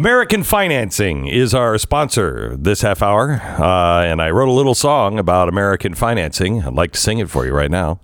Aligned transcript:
American 0.00 0.44
Financing 0.44 1.26
is 1.26 1.52
our 1.52 1.76
sponsor 1.76 2.56
this 2.56 2.80
half 2.80 3.02
hour. 3.02 3.32
Uh, 3.32 4.00
and 4.02 4.22
I 4.22 4.30
wrote 4.30 4.48
a 4.48 4.52
little 4.52 4.74
song 4.74 5.18
about 5.18 5.50
American 5.50 5.94
Financing. 5.94 6.62
I'd 6.62 6.72
like 6.72 6.92
to 6.92 6.98
sing 6.98 7.18
it 7.18 7.28
for 7.28 7.44
you 7.44 7.52
right 7.52 7.70
now. 7.70 8.00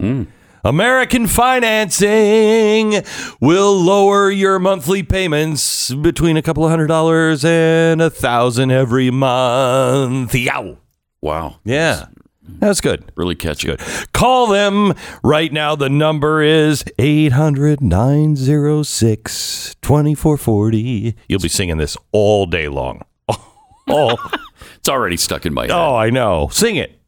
American 0.63 1.27
Financing 1.27 3.03
will 3.41 3.75
lower 3.81 4.31
your 4.31 4.59
monthly 4.59 5.03
payments 5.05 5.91
between 5.95 6.37
a 6.37 6.43
couple 6.43 6.65
of 6.67 6.71
hundred 6.71 6.89
dollars 6.89 7.47
and 7.47 8.03
a 8.03 8.11
thousand 8.11 8.71
every 8.73 9.11
month. 9.11 10.35
Yow. 10.35 10.77
Wow. 11.23 11.61
Yeah. 11.65 12.09
That's 12.59 12.81
good. 12.81 13.05
Really 13.17 13.35
catchy. 13.35 13.69
Good. 13.69 13.81
Call 14.13 14.47
them 14.49 14.95
right 15.23 15.53
now. 15.53 15.77
The 15.77 15.89
number 15.91 16.43
is 16.43 16.85
800 16.99 17.81
906 17.81 19.77
2440. 19.83 21.15
You'll 21.29 21.41
be 21.41 21.49
singing 21.49 21.77
this 21.79 21.97
all 22.13 22.47
day 22.47 22.69
long. 22.69 23.03
Oh, 23.89 24.17
It's 24.79 24.89
already 24.89 25.17
stuck 25.17 25.47
in 25.47 25.55
my 25.55 25.63
head. 25.63 25.71
oh, 25.71 25.95
I 25.95 26.11
know. 26.11 26.49
Sing 26.51 26.75
it. 26.75 26.99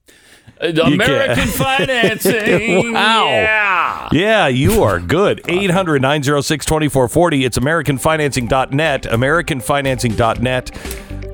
Uh, 0.61 0.69
American 0.85 1.47
financing. 1.49 2.93
Wow. 2.93 3.27
Yeah. 3.27 4.09
Yeah, 4.13 4.47
you 4.47 4.85
are 4.85 5.01
good. 5.01 5.41
800 5.49 6.01
906 6.01 6.65
2440. 6.67 7.45
It's 7.45 7.59
AmericanFinancing.net. 7.59 9.03
AmericanFinancing.net. 9.03 10.71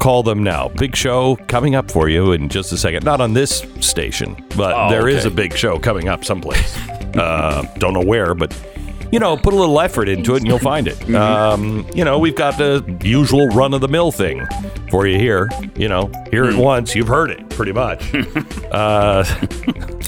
Call 0.01 0.23
them 0.23 0.43
now. 0.43 0.69
Big 0.69 0.95
show 0.97 1.37
coming 1.49 1.75
up 1.75 1.91
for 1.91 2.09
you 2.09 2.33
in 2.33 2.49
just 2.49 2.73
a 2.73 2.77
second. 2.77 3.05
Not 3.05 3.21
on 3.21 3.33
this 3.33 3.65
station, 3.81 4.37
but 4.57 4.75
Oh, 4.75 4.91
there 4.91 5.09
is 5.09 5.25
okay. 5.25 5.29
a 5.33 5.37
big 5.37 5.57
show 5.57 5.79
coming 5.79 6.09
up 6.09 6.25
someplace. 6.25 6.77
uh, 7.17 7.63
don't 7.79 7.95
know 7.95 8.05
where, 8.05 8.35
but 8.35 8.55
you 9.13 9.19
know, 9.21 9.37
put 9.37 9.55
a 9.55 9.57
little 9.57 9.81
effort 9.81 10.09
into 10.09 10.35
it 10.35 10.39
and 10.39 10.47
you'll 10.49 10.59
find 10.59 10.89
it. 10.89 10.97
Mm-hmm. 10.99 11.15
Um, 11.15 11.87
you 11.95 12.05
know, 12.05 12.19
we've 12.19 12.35
got 12.35 12.59
the 12.59 12.85
usual 13.03 13.47
run 13.49 13.73
of 13.73 13.81
the 13.81 13.87
mill 13.89 14.11
thing 14.11 14.45
for 14.91 15.07
you 15.07 15.17
here. 15.19 15.49
You 15.77 15.89
know, 15.89 16.11
hear 16.31 16.45
Mm. 16.45 16.55
it 16.55 16.59
once, 16.59 16.95
you've 16.97 17.07
heard 17.09 17.31
it 17.31 17.49
pretty 17.51 17.73
much. 17.73 18.13
uh, 18.73 19.25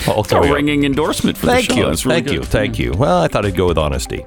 I'll 0.08 0.20
It's 0.20 0.28
throw 0.28 0.42
a 0.42 0.52
ringing 0.52 0.84
endorsement 0.84 1.38
for 1.38 1.46
Thank 1.46 1.68
the 1.68 1.74
show. 1.74 1.80
you. 1.80 1.86
Really 1.86 1.96
Thank 2.02 2.26
good. 2.26 2.34
you. 2.34 2.42
Thank 2.42 2.78
you. 2.80 2.92
Well, 2.92 3.22
I 3.22 3.28
thought 3.28 3.46
I'd 3.46 3.56
go 3.56 3.66
with 3.68 3.78
honesty. 3.78 4.24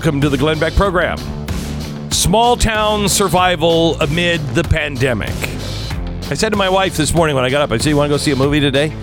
Welcome 0.00 0.18
to 0.18 0.30
the 0.30 0.38
Glenn 0.38 0.58
Beck 0.58 0.72
program. 0.72 1.18
Small 2.10 2.56
town 2.56 3.06
survival 3.06 4.00
amid 4.00 4.40
the 4.54 4.64
pandemic. 4.64 5.28
I 6.30 6.34
said 6.34 6.48
to 6.52 6.56
my 6.56 6.70
wife 6.70 6.96
this 6.96 7.12
morning 7.12 7.36
when 7.36 7.44
I 7.44 7.50
got 7.50 7.60
up, 7.60 7.70
I 7.70 7.76
said, 7.76 7.90
You 7.90 7.98
want 7.98 8.08
to 8.08 8.14
go 8.14 8.16
see 8.16 8.30
a 8.30 8.36
movie 8.36 8.60
today? 8.60 8.96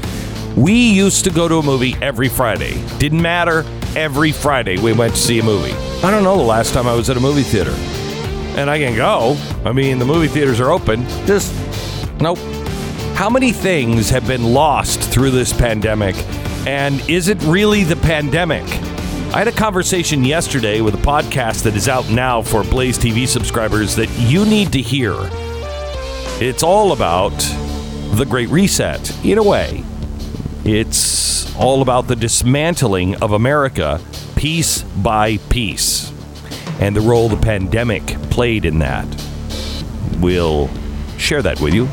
We 0.55 0.73
used 0.73 1.23
to 1.25 1.29
go 1.29 1.47
to 1.47 1.57
a 1.57 1.61
movie 1.61 1.95
every 2.01 2.29
Friday. 2.29 2.83
Didn't 2.97 3.21
matter. 3.21 3.63
Every 3.95 4.31
Friday 4.31 4.79
we 4.79 4.91
went 4.91 5.13
to 5.13 5.19
see 5.19 5.37
a 5.37 5.43
movie. 5.43 5.73
I 6.03 6.09
don't 6.09 6.23
know 6.23 6.35
the 6.35 6.41
last 6.41 6.73
time 6.73 6.87
I 6.87 6.95
was 6.95 7.11
at 7.11 7.17
a 7.17 7.19
movie 7.19 7.43
theater. 7.43 7.75
And 8.59 8.67
I 8.67 8.79
can 8.79 8.95
go. 8.95 9.37
I 9.65 9.73
mean, 9.73 9.99
the 9.99 10.05
movie 10.05 10.27
theaters 10.27 10.59
are 10.59 10.71
open. 10.71 11.07
Just, 11.27 11.53
nope. 12.19 12.39
How 13.13 13.29
many 13.29 13.51
things 13.51 14.09
have 14.09 14.25
been 14.25 14.51
lost 14.51 14.99
through 14.99 15.29
this 15.29 15.53
pandemic? 15.53 16.15
And 16.65 17.07
is 17.07 17.27
it 17.27 17.39
really 17.43 17.83
the 17.83 17.97
pandemic? 17.97 18.65
I 19.33 19.39
had 19.39 19.49
a 19.49 19.51
conversation 19.51 20.23
yesterday 20.23 20.79
with 20.79 20.95
a 20.95 20.99
podcast 20.99 21.63
that 21.63 21.75
is 21.75 21.89
out 21.89 22.09
now 22.09 22.41
for 22.41 22.63
Blaze 22.63 22.97
TV 22.97 23.27
subscribers 23.27 23.95
that 23.97 24.09
you 24.17 24.45
need 24.45 24.71
to 24.71 24.81
hear. 24.81 25.13
It's 26.39 26.63
all 26.63 26.93
about 26.93 27.37
the 28.15 28.25
Great 28.27 28.49
Reset, 28.49 29.25
in 29.25 29.37
a 29.37 29.43
way. 29.43 29.83
It's 30.63 31.53
all 31.57 31.81
about 31.81 32.07
the 32.07 32.15
dismantling 32.15 33.15
of 33.21 33.33
America 33.33 33.99
piece 34.37 34.81
by 34.81 35.37
piece 35.49 36.11
and 36.79 36.95
the 36.95 37.01
role 37.01 37.27
the 37.27 37.37
pandemic 37.37 38.05
played 38.29 38.63
in 38.65 38.79
that. 38.79 39.07
We'll 40.19 40.69
share 41.17 41.41
that 41.41 41.59
with 41.59 41.73
you 41.73 41.89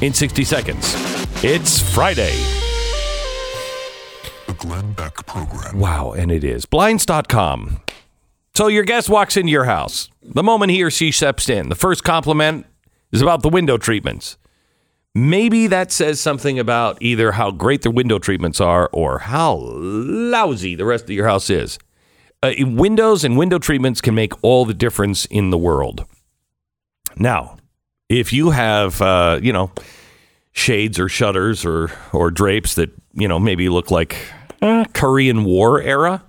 in 0.00 0.14
60 0.14 0.44
seconds. 0.44 0.94
It's 1.42 1.80
Friday. 1.94 2.55
Glenn 4.66 4.92
Beck 4.94 5.14
Program. 5.26 5.78
Wow, 5.78 6.12
and 6.12 6.32
it 6.32 6.42
is. 6.42 6.66
Blinds.com. 6.66 7.82
So 8.54 8.66
your 8.66 8.82
guest 8.82 9.08
walks 9.08 9.36
into 9.36 9.52
your 9.52 9.64
house. 9.64 10.08
The 10.22 10.42
moment 10.42 10.72
he 10.72 10.82
or 10.82 10.90
she 10.90 11.12
steps 11.12 11.48
in, 11.48 11.68
the 11.68 11.76
first 11.76 12.02
compliment 12.02 12.66
is 13.12 13.22
about 13.22 13.42
the 13.42 13.48
window 13.48 13.78
treatments. 13.78 14.36
Maybe 15.14 15.68
that 15.68 15.92
says 15.92 16.20
something 16.20 16.58
about 16.58 16.98
either 17.00 17.32
how 17.32 17.52
great 17.52 17.82
the 17.82 17.92
window 17.92 18.18
treatments 18.18 18.60
are 18.60 18.90
or 18.92 19.20
how 19.20 19.54
lousy 19.54 20.74
the 20.74 20.84
rest 20.84 21.04
of 21.04 21.10
your 21.10 21.28
house 21.28 21.48
is. 21.48 21.78
Uh, 22.42 22.52
windows 22.58 23.22
and 23.22 23.38
window 23.38 23.60
treatments 23.60 24.00
can 24.00 24.16
make 24.16 24.32
all 24.42 24.64
the 24.64 24.74
difference 24.74 25.26
in 25.26 25.50
the 25.50 25.58
world. 25.58 26.04
Now, 27.16 27.56
if 28.08 28.32
you 28.32 28.50
have, 28.50 29.00
uh, 29.00 29.38
you 29.40 29.52
know, 29.52 29.70
shades 30.52 30.98
or 30.98 31.08
shutters 31.08 31.64
or 31.64 31.92
or 32.12 32.30
drapes 32.30 32.74
that 32.74 32.90
you 33.14 33.28
know 33.28 33.38
maybe 33.38 33.68
look 33.68 33.90
like 33.90 34.16
uh, 34.62 34.84
Korean 34.92 35.44
War 35.44 35.80
era. 35.80 36.22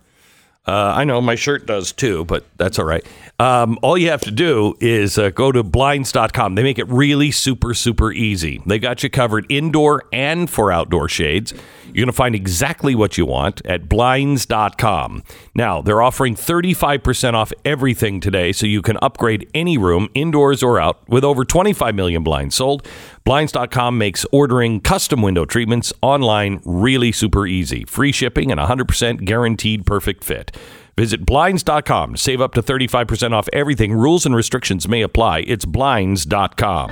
Uh, 0.66 0.94
I 0.96 1.06
know 1.06 1.22
my 1.22 1.36
shirt 1.36 1.66
does 1.66 1.92
too, 1.94 2.26
but 2.26 2.46
that's 2.58 2.78
all 2.78 2.86
right. 2.86 3.06
Um, 3.40 3.78
all 3.84 4.00
you 4.00 4.10
have 4.10 4.22
to 4.22 4.32
do 4.32 4.74
is 4.80 5.20
uh, 5.20 5.30
go 5.30 5.52
to 5.52 5.62
blinds.com. 5.62 6.56
They 6.56 6.64
make 6.64 6.80
it 6.80 6.88
really 6.88 7.30
super, 7.30 7.76
super 7.76 8.12
easy. 8.12 8.64
They 8.66 8.80
got 8.80 9.04
you 9.04 9.12
covered 9.12 9.46
indoor 9.48 10.06
and 10.12 10.50
for 10.50 10.72
outdoor 10.72 11.08
shades. 11.08 11.54
You're 11.86 12.06
going 12.06 12.08
to 12.08 12.14
find 12.14 12.34
exactly 12.34 12.96
what 12.96 13.16
you 13.16 13.28
want 13.28 13.64
at 13.64 13.88
blinds.com. 13.88 15.24
Now, 15.54 15.84
they're 15.84 16.02
offering 16.02 16.34
35% 16.34 17.36
off 17.36 17.54
everything 17.64 18.20
today, 18.20 18.52
so 18.54 18.66
you 18.66 18.82
can 18.82 18.98
upgrade 19.04 19.48
any 19.54 19.78
room, 19.78 20.10
indoors 20.16 20.64
or 20.64 20.80
out, 20.80 21.08
with 21.08 21.24
over 21.24 21.46
25 21.46 21.94
million 21.94 22.24
blinds 22.24 22.56
sold. 22.56 22.88
Blinds.com 23.24 24.00
makes 24.00 24.26
ordering 24.32 24.82
custom 24.82 25.22
window 25.22 25.46
treatments 25.46 25.94
online 26.02 26.60
really 26.66 27.12
super 27.12 27.46
easy. 27.46 27.86
Free 27.86 28.12
shipping 28.12 28.52
and 28.52 28.60
100% 28.60 29.26
guaranteed 29.26 29.86
perfect 29.86 30.24
fit. 30.24 30.58
Visit 30.98 31.26
blinds.com 31.26 32.14
to 32.14 32.18
save 32.18 32.42
up 32.42 32.54
to 32.56 32.64
35% 32.64 33.32
off 33.32 33.48
everything. 33.54 33.94
Rules 33.94 34.26
and 34.26 34.36
restrictions 34.36 34.88
may 34.88 35.04
apply. 35.04 35.40
It's 35.42 35.64
blinds.com. 35.66 36.90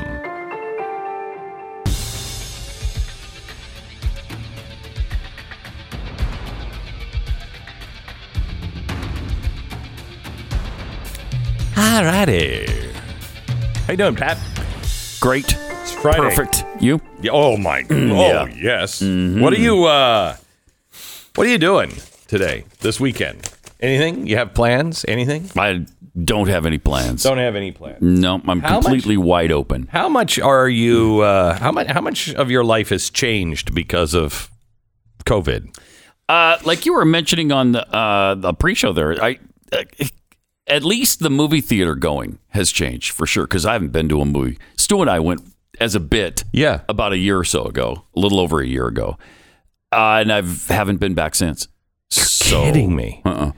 All 11.78 12.04
righty. 12.06 12.66
How 13.86 13.92
you 13.92 13.98
doing, 13.98 14.16
Pat? 14.16 14.38
Great. 15.20 15.46
It's 15.82 15.92
Friday. 15.92 16.20
Perfect. 16.22 16.64
You? 16.80 17.02
Yeah, 17.22 17.32
Oh 17.34 17.58
my! 17.58 17.86
Oh 17.90 17.96
Yeah. 17.96 18.48
yes. 18.56 19.02
What 19.02 19.54
are 19.54 19.60
you? 19.60 19.86
uh 19.86 20.36
What 21.36 21.48
are 21.48 21.50
you 21.50 21.58
doing 21.58 21.92
today? 22.28 22.66
This 22.80 23.00
weekend? 23.00 23.52
Anything? 23.80 24.28
You 24.28 24.38
have 24.38 24.54
plans? 24.54 25.06
Anything? 25.08 25.50
I 25.58 25.86
don't 26.24 26.48
have 26.48 26.66
any 26.66 26.78
plans. 26.78 27.24
Don't 27.24 27.38
have 27.38 27.56
any 27.56 27.72
plans. 27.72 28.02
No, 28.02 28.42
I'm 28.48 28.62
How 28.62 28.76
much- 28.76 28.84
completely 28.84 29.18
wide 29.18 29.52
open. 29.52 29.88
How 29.92 30.08
much 30.10 30.40
are 30.40 30.70
you? 30.70 31.22
Uh, 31.22 31.58
how 31.58 31.72
much? 31.72 31.88
How 31.88 32.02
much 32.02 32.34
of 32.36 32.50
your 32.50 32.64
life 32.64 32.90
has 32.90 33.10
changed 33.10 33.74
because 33.76 34.14
of 34.14 34.50
COVID? 35.26 35.78
Uh, 36.30 36.58
like 36.64 36.86
you 36.86 36.94
were 36.94 37.06
mentioning 37.06 37.52
on 37.52 37.74
the 37.74 37.88
uh, 37.96 38.36
the 38.36 38.54
pre-show 38.54 38.94
there, 38.94 39.22
I 39.24 39.40
uh, 39.72 39.84
at 40.68 40.84
least 40.84 41.20
the 41.20 41.30
movie 41.30 41.62
theater 41.62 41.96
going 41.96 42.40
has 42.50 42.72
changed 42.72 43.12
for 43.12 43.28
sure 43.28 43.46
because 43.46 43.66
I 43.66 43.74
haven't 43.74 43.92
been 43.92 44.10
to 44.10 44.22
a 44.22 44.26
movie. 44.26 44.58
Stu 44.78 45.02
and 45.02 45.10
I 45.10 45.20
went 45.20 45.42
as 45.82 45.94
a 45.94 46.00
bit, 46.00 46.46
Yeah. 46.54 46.80
about 46.88 47.12
a 47.12 47.18
year 47.18 47.38
or 47.38 47.44
so 47.44 47.66
ago, 47.66 48.06
a 48.16 48.20
little 48.20 48.40
over 48.40 48.62
a 48.62 48.66
year 48.66 48.88
ago, 48.88 49.18
uh, 49.92 50.22
and 50.24 50.32
I 50.32 50.42
haven't 50.74 50.98
been 51.02 51.14
back 51.14 51.36
since. 51.36 51.68
So, 52.10 52.64
Kidding 52.64 52.96
me? 52.96 53.22
Uh-uh. 53.26 53.52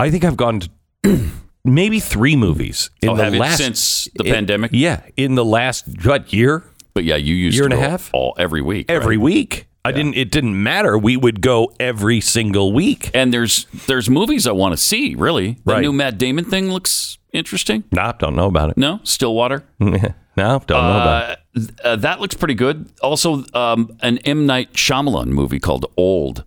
I 0.00 0.10
think 0.10 0.24
I've 0.24 0.36
gone 0.36 0.60
to 0.60 0.70
maybe 1.64 2.00
three 2.00 2.36
movies 2.36 2.90
in 3.02 3.10
Oh, 3.10 3.16
the 3.16 3.30
last 3.30 3.58
since 3.58 4.08
the 4.14 4.24
in- 4.24 4.34
pandemic? 4.34 4.70
Yeah, 4.72 5.02
in 5.16 5.34
the 5.34 5.44
last 5.44 5.84
what 6.04 6.32
year? 6.32 6.64
But 6.94 7.04
yeah, 7.04 7.16
you 7.16 7.34
used 7.34 7.56
Year 7.56 7.68
to 7.68 7.74
and 7.76 7.84
a 7.84 7.88
half? 7.88 8.10
all 8.12 8.34
every 8.38 8.62
week. 8.62 8.90
Every 8.90 9.16
right? 9.16 9.22
week. 9.22 9.66
I 9.84 9.92
didn't. 9.92 10.14
It 10.14 10.30
didn't 10.30 10.62
matter. 10.62 10.98
We 10.98 11.16
would 11.16 11.40
go 11.40 11.72
every 11.80 12.20
single 12.20 12.72
week. 12.72 13.10
And 13.14 13.32
there's 13.32 13.64
there's 13.86 14.10
movies 14.10 14.46
I 14.46 14.52
want 14.52 14.72
to 14.72 14.76
see. 14.76 15.14
Really, 15.14 15.52
the 15.64 15.72
Right. 15.74 15.80
new 15.80 15.92
Matt 15.92 16.18
Damon 16.18 16.44
thing 16.44 16.70
looks 16.70 17.16
interesting. 17.32 17.84
Nah, 17.92 18.12
don't 18.12 18.36
know 18.36 18.46
about 18.46 18.68
it. 18.70 18.76
No, 18.76 19.00
Stillwater. 19.04 19.64
no, 19.78 19.90
don't 19.96 20.68
know 20.68 21.00
about 21.00 21.30
it. 21.30 21.38
Uh, 21.84 21.88
uh, 21.88 21.96
that 21.96 22.20
looks 22.20 22.34
pretty 22.34 22.52
good. 22.54 22.90
Also, 23.02 23.44
um, 23.54 23.96
an 24.00 24.18
M 24.18 24.44
Night 24.44 24.74
Shyamalan 24.74 25.28
movie 25.28 25.60
called 25.60 25.86
Old. 25.96 26.44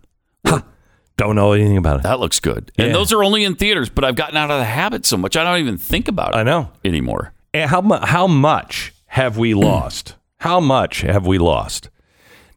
Don't 1.17 1.35
know 1.35 1.53
anything 1.53 1.77
about 1.77 1.97
it. 1.99 2.03
That 2.03 2.19
looks 2.19 2.39
good. 2.39 2.71
And 2.77 2.93
those 2.93 3.13
are 3.13 3.23
only 3.23 3.43
in 3.43 3.55
theaters. 3.55 3.89
But 3.89 4.03
I've 4.03 4.15
gotten 4.15 4.35
out 4.37 4.49
of 4.49 4.57
the 4.57 4.65
habit 4.65 5.05
so 5.05 5.15
much 5.17 5.37
I 5.37 5.43
don't 5.43 5.59
even 5.59 5.77
think 5.77 6.07
about 6.07 6.29
it. 6.33 6.37
I 6.37 6.43
know. 6.43 6.71
anymore. 6.83 7.33
And 7.53 7.69
how 7.69 7.81
mu- 7.81 7.99
how 8.03 8.25
much 8.27 8.93
have 9.07 9.37
we 9.37 9.53
lost? 9.53 10.15
How 10.39 10.59
much 10.59 11.01
have 11.01 11.25
we 11.25 11.37
lost? 11.37 11.89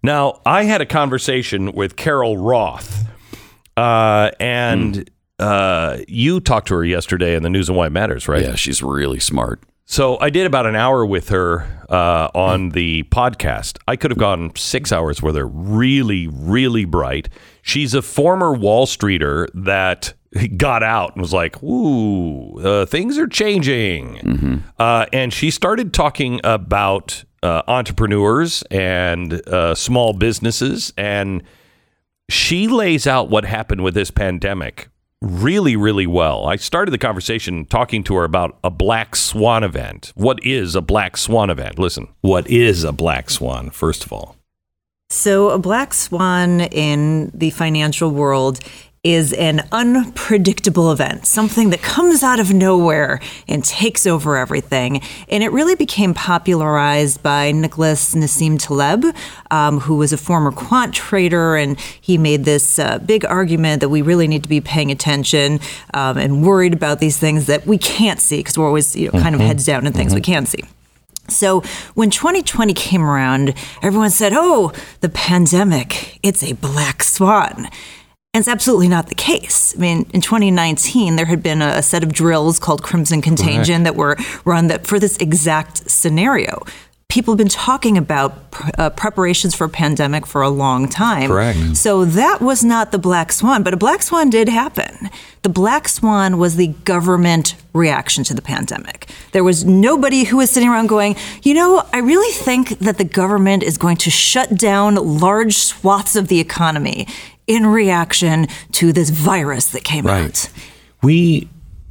Now, 0.02 0.40
I 0.44 0.64
had 0.64 0.80
a 0.80 0.86
conversation 0.86 1.70
with 1.70 1.94
Carol 1.94 2.36
Roth, 2.36 3.04
uh, 3.76 4.32
and 4.40 5.08
uh, 5.38 5.98
you 6.08 6.40
talked 6.40 6.66
to 6.68 6.74
her 6.74 6.84
yesterday 6.84 7.36
in 7.36 7.44
the 7.44 7.48
News 7.48 7.68
and 7.68 7.78
Why 7.78 7.86
It 7.86 7.90
Matters, 7.92 8.26
right? 8.26 8.42
Yeah, 8.42 8.56
she's 8.56 8.82
really 8.82 9.20
smart. 9.20 9.62
So 9.88 10.18
I 10.20 10.30
did 10.30 10.46
about 10.46 10.66
an 10.66 10.74
hour 10.74 11.06
with 11.06 11.28
her 11.28 11.64
uh, 11.88 12.28
on 12.34 12.70
the 12.70 13.04
podcast. 13.04 13.78
I 13.86 13.94
could 13.94 14.10
have 14.10 14.18
gone 14.18 14.50
six 14.56 14.90
hours 14.90 15.22
with 15.22 15.36
her. 15.36 15.46
Really, 15.46 16.26
really 16.26 16.84
bright. 16.84 17.28
She's 17.62 17.94
a 17.94 18.02
former 18.02 18.52
Wall 18.52 18.86
Streeter 18.86 19.46
that 19.54 20.12
got 20.56 20.82
out 20.82 21.12
and 21.14 21.22
was 21.22 21.32
like, 21.32 21.62
"Ooh, 21.62 22.58
uh, 22.58 22.86
things 22.86 23.16
are 23.16 23.28
changing," 23.28 24.64
uh, 24.78 25.06
and 25.12 25.32
she 25.32 25.52
started 25.52 25.94
talking 25.94 26.40
about 26.42 27.24
uh, 27.44 27.62
entrepreneurs 27.68 28.64
and 28.70 29.34
uh, 29.48 29.76
small 29.76 30.12
businesses, 30.12 30.92
and 30.98 31.44
she 32.28 32.66
lays 32.66 33.06
out 33.06 33.30
what 33.30 33.44
happened 33.44 33.84
with 33.84 33.94
this 33.94 34.10
pandemic 34.10 34.88
really, 35.22 35.76
really 35.76 36.06
well. 36.06 36.46
I 36.46 36.56
started 36.56 36.90
the 36.90 36.98
conversation 36.98 37.64
talking 37.64 38.04
to 38.04 38.14
her 38.16 38.24
about 38.24 38.58
a 38.62 38.70
black 38.70 39.16
swan 39.16 39.64
event. 39.64 40.12
What 40.14 40.38
is 40.44 40.74
a 40.74 40.82
black 40.82 41.16
swan 41.16 41.50
event? 41.50 41.78
Listen, 41.78 42.08
what 42.20 42.48
is 42.48 42.84
a 42.84 42.92
black 42.92 43.30
swan, 43.30 43.70
first 43.70 44.04
of 44.04 44.12
all? 44.12 44.36
So, 45.08 45.50
a 45.50 45.58
black 45.58 45.94
swan 45.94 46.62
in 46.62 47.30
the 47.32 47.50
financial 47.50 48.10
world 48.10 48.58
is 49.06 49.32
an 49.34 49.64
unpredictable 49.70 50.90
event, 50.90 51.26
something 51.26 51.70
that 51.70 51.80
comes 51.80 52.24
out 52.24 52.40
of 52.40 52.52
nowhere 52.52 53.20
and 53.46 53.64
takes 53.64 54.04
over 54.04 54.36
everything. 54.36 55.00
And 55.28 55.44
it 55.44 55.52
really 55.52 55.76
became 55.76 56.12
popularized 56.12 57.22
by 57.22 57.52
Nicholas 57.52 58.16
Nassim 58.16 58.58
Taleb, 58.58 59.14
um, 59.52 59.78
who 59.78 59.94
was 59.94 60.12
a 60.12 60.16
former 60.16 60.50
quant 60.50 60.92
trader, 60.92 61.54
and 61.54 61.78
he 61.78 62.18
made 62.18 62.44
this 62.44 62.80
uh, 62.80 62.98
big 62.98 63.24
argument 63.24 63.80
that 63.80 63.90
we 63.90 64.02
really 64.02 64.26
need 64.26 64.42
to 64.42 64.48
be 64.48 64.60
paying 64.60 64.90
attention 64.90 65.60
um, 65.94 66.18
and 66.18 66.44
worried 66.44 66.74
about 66.74 66.98
these 66.98 67.16
things 67.16 67.46
that 67.46 67.64
we 67.64 67.78
can't 67.78 68.20
see 68.20 68.38
because 68.38 68.58
we're 68.58 68.66
always 68.66 68.96
you 68.96 69.08
know, 69.12 69.20
kind 69.20 69.36
of 69.36 69.40
heads 69.40 69.64
down 69.64 69.86
in 69.86 69.92
things 69.92 70.16
we 70.16 70.20
can't 70.20 70.48
see. 70.48 70.64
So 71.28 71.60
when 71.94 72.10
2020 72.10 72.74
came 72.74 73.04
around, 73.04 73.54
everyone 73.82 74.10
said, 74.10 74.32
oh, 74.34 74.72
the 75.00 75.08
pandemic, 75.08 76.18
it's 76.24 76.42
a 76.42 76.54
black 76.54 77.04
swan. 77.04 77.68
And 78.36 78.42
it's 78.42 78.48
absolutely 78.48 78.88
not 78.88 79.08
the 79.08 79.14
case. 79.14 79.74
I 79.74 79.80
mean, 79.80 80.04
in 80.12 80.20
2019, 80.20 81.16
there 81.16 81.24
had 81.24 81.42
been 81.42 81.62
a, 81.62 81.68
a 81.68 81.82
set 81.82 82.02
of 82.02 82.12
drills 82.12 82.58
called 82.58 82.82
Crimson 82.82 83.22
Contagion 83.22 83.84
that 83.84 83.96
were 83.96 84.18
run 84.44 84.66
that 84.66 84.86
for 84.86 84.98
this 84.98 85.16
exact 85.16 85.90
scenario. 85.90 86.62
People 87.08 87.32
have 87.32 87.38
been 87.38 87.48
talking 87.48 87.96
about 87.96 88.50
pr- 88.50 88.70
uh, 88.76 88.90
preparations 88.90 89.54
for 89.54 89.64
a 89.64 89.70
pandemic 89.70 90.26
for 90.26 90.42
a 90.42 90.50
long 90.50 90.86
time. 90.86 91.30
Correct. 91.30 91.78
So 91.78 92.04
that 92.04 92.42
was 92.42 92.62
not 92.62 92.92
the 92.92 92.98
black 92.98 93.32
swan, 93.32 93.62
but 93.62 93.72
a 93.72 93.76
black 93.78 94.02
swan 94.02 94.28
did 94.28 94.50
happen. 94.50 95.08
The 95.40 95.48
black 95.48 95.88
swan 95.88 96.36
was 96.36 96.56
the 96.56 96.68
government 96.84 97.54
reaction 97.72 98.22
to 98.24 98.34
the 98.34 98.42
pandemic. 98.42 99.08
There 99.32 99.44
was 99.44 99.64
nobody 99.64 100.24
who 100.24 100.36
was 100.38 100.50
sitting 100.50 100.68
around 100.68 100.88
going, 100.88 101.16
you 101.42 101.54
know, 101.54 101.86
I 101.90 102.00
really 102.00 102.32
think 102.32 102.80
that 102.80 102.98
the 102.98 103.04
government 103.04 103.62
is 103.62 103.78
going 103.78 103.96
to 103.98 104.10
shut 104.10 104.58
down 104.58 104.96
large 104.96 105.54
swaths 105.54 106.16
of 106.16 106.28
the 106.28 106.38
economy 106.38 107.06
in 107.46 107.66
reaction 107.66 108.48
to 108.72 108.92
this 108.92 109.10
virus 109.10 109.70
that 109.70 109.84
came 109.84 110.06
out. 110.06 110.48
We, 111.02 111.48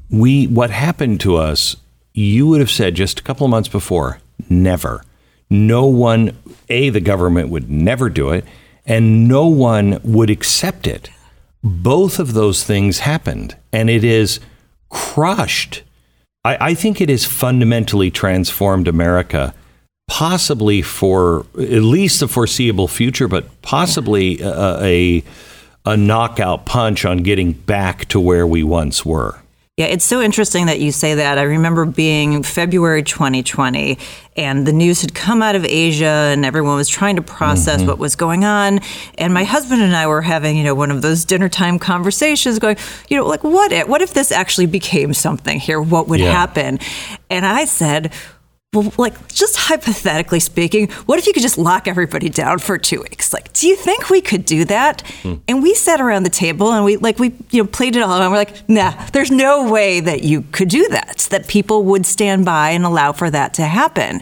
we, 0.09 0.47
what 0.47 0.69
happened 0.69 1.19
to 1.21 1.35
us, 1.35 1.75
you 2.13 2.47
would 2.47 2.59
have 2.59 2.71
said 2.71 2.95
just 2.95 3.19
a 3.19 3.23
couple 3.23 3.45
of 3.45 3.51
months 3.51 3.69
before, 3.69 4.19
never. 4.49 5.03
No 5.49 5.85
one, 5.85 6.37
A, 6.69 6.89
the 6.89 6.99
government 6.99 7.49
would 7.49 7.69
never 7.69 8.09
do 8.09 8.31
it, 8.31 8.45
and 8.85 9.27
no 9.27 9.47
one 9.47 9.99
would 10.03 10.29
accept 10.29 10.87
it. 10.87 11.09
Both 11.63 12.19
of 12.19 12.33
those 12.33 12.63
things 12.63 12.99
happened, 12.99 13.55
and 13.71 13.89
it 13.89 14.03
is 14.03 14.39
crushed. 14.89 15.83
I, 16.43 16.69
I 16.69 16.73
think 16.73 17.01
it 17.01 17.09
has 17.09 17.25
fundamentally 17.25 18.11
transformed 18.11 18.87
America, 18.87 19.53
possibly 20.15 20.81
for 20.81 21.45
at 21.55 21.81
least 21.83 22.21
the 22.21 22.27
foreseeable 22.29 22.87
future, 22.87 23.27
but 23.27 23.61
possibly 23.61 24.39
a, 24.39 24.81
a, 24.81 25.23
a 25.85 25.97
knockout 25.97 26.65
punch 26.65 27.03
on 27.03 27.17
getting 27.17 27.51
back 27.51 28.05
to 28.05 28.17
where 28.17 28.47
we 28.47 28.63
once 28.63 29.05
were. 29.05 29.37
Yeah, 29.75 29.87
it's 29.87 30.05
so 30.05 30.21
interesting 30.21 30.67
that 30.67 30.79
you 30.79 30.93
say 30.93 31.15
that. 31.15 31.37
I 31.37 31.41
remember 31.41 31.83
being 31.83 32.43
February 32.43 33.03
2020, 33.03 33.97
and 34.37 34.65
the 34.65 34.71
news 34.71 35.01
had 35.01 35.13
come 35.13 35.41
out 35.41 35.53
of 35.55 35.65
Asia, 35.65 36.05
and 36.05 36.45
everyone 36.45 36.77
was 36.77 36.87
trying 36.87 37.17
to 37.17 37.21
process 37.21 37.79
mm-hmm. 37.79 37.89
what 37.89 37.99
was 37.99 38.15
going 38.15 38.45
on. 38.45 38.79
And 39.17 39.33
my 39.33 39.43
husband 39.43 39.81
and 39.81 39.93
I 39.93 40.07
were 40.07 40.21
having, 40.21 40.55
you 40.55 40.63
know, 40.63 40.75
one 40.75 40.91
of 40.91 41.01
those 41.01 41.25
dinner 41.25 41.49
time 41.49 41.77
conversations, 41.77 42.57
going, 42.57 42.77
you 43.09 43.17
know, 43.17 43.27
like, 43.27 43.43
what 43.43 43.73
if, 43.73 43.85
what 43.89 44.01
if 44.01 44.13
this 44.13 44.31
actually 44.31 44.67
became 44.67 45.13
something 45.13 45.59
here? 45.59 45.81
What 45.81 46.07
would 46.07 46.21
Yeah. 46.21 46.31
happen? 46.31 46.79
And 47.29 47.45
I 47.45 47.65
said, 47.65 48.13
well, 48.75 48.93
like, 48.97 49.27
just 49.29 49.55
hypothetically 49.55 50.39
speaking, 50.39 50.89
what 51.05 51.17
if 51.17 51.25
you 51.25 51.33
could 51.33 51.41
just 51.41 51.57
lock 51.57 51.87
everybody 51.87 52.29
down 52.29 52.59
for 52.59 52.77
two 52.77 53.01
weeks? 53.01 53.33
Like, 53.33 53.51
do 53.53 53.67
you 53.67 53.75
think 53.75 54.09
we 54.09 54.21
could 54.21 54.45
do 54.45 54.65
that? 54.65 55.01
Hmm. 55.23 55.35
And 55.47 55.63
we 55.63 55.73
sat 55.73 56.01
around 56.01 56.23
the 56.23 56.29
table 56.29 56.71
and 56.71 56.83
we, 56.83 56.97
like, 56.97 57.17
we, 57.17 57.33
you 57.51 57.63
know, 57.63 57.67
played 57.67 57.95
it 57.95 58.01
all. 58.01 58.21
And 58.21 58.31
we're 58.31 58.37
like, 58.37 58.67
nah, 58.69 58.91
there's 59.13 59.31
no 59.31 59.71
way 59.71 60.01
that 60.01 60.23
you 60.23 60.41
could 60.51 60.69
do 60.69 60.87
that, 60.89 61.27
that 61.31 61.47
people 61.47 61.83
would 61.85 62.05
stand 62.05 62.45
by 62.45 62.71
and 62.71 62.85
allow 62.85 63.13
for 63.13 63.29
that 63.29 63.53
to 63.55 63.63
happen. 63.63 64.21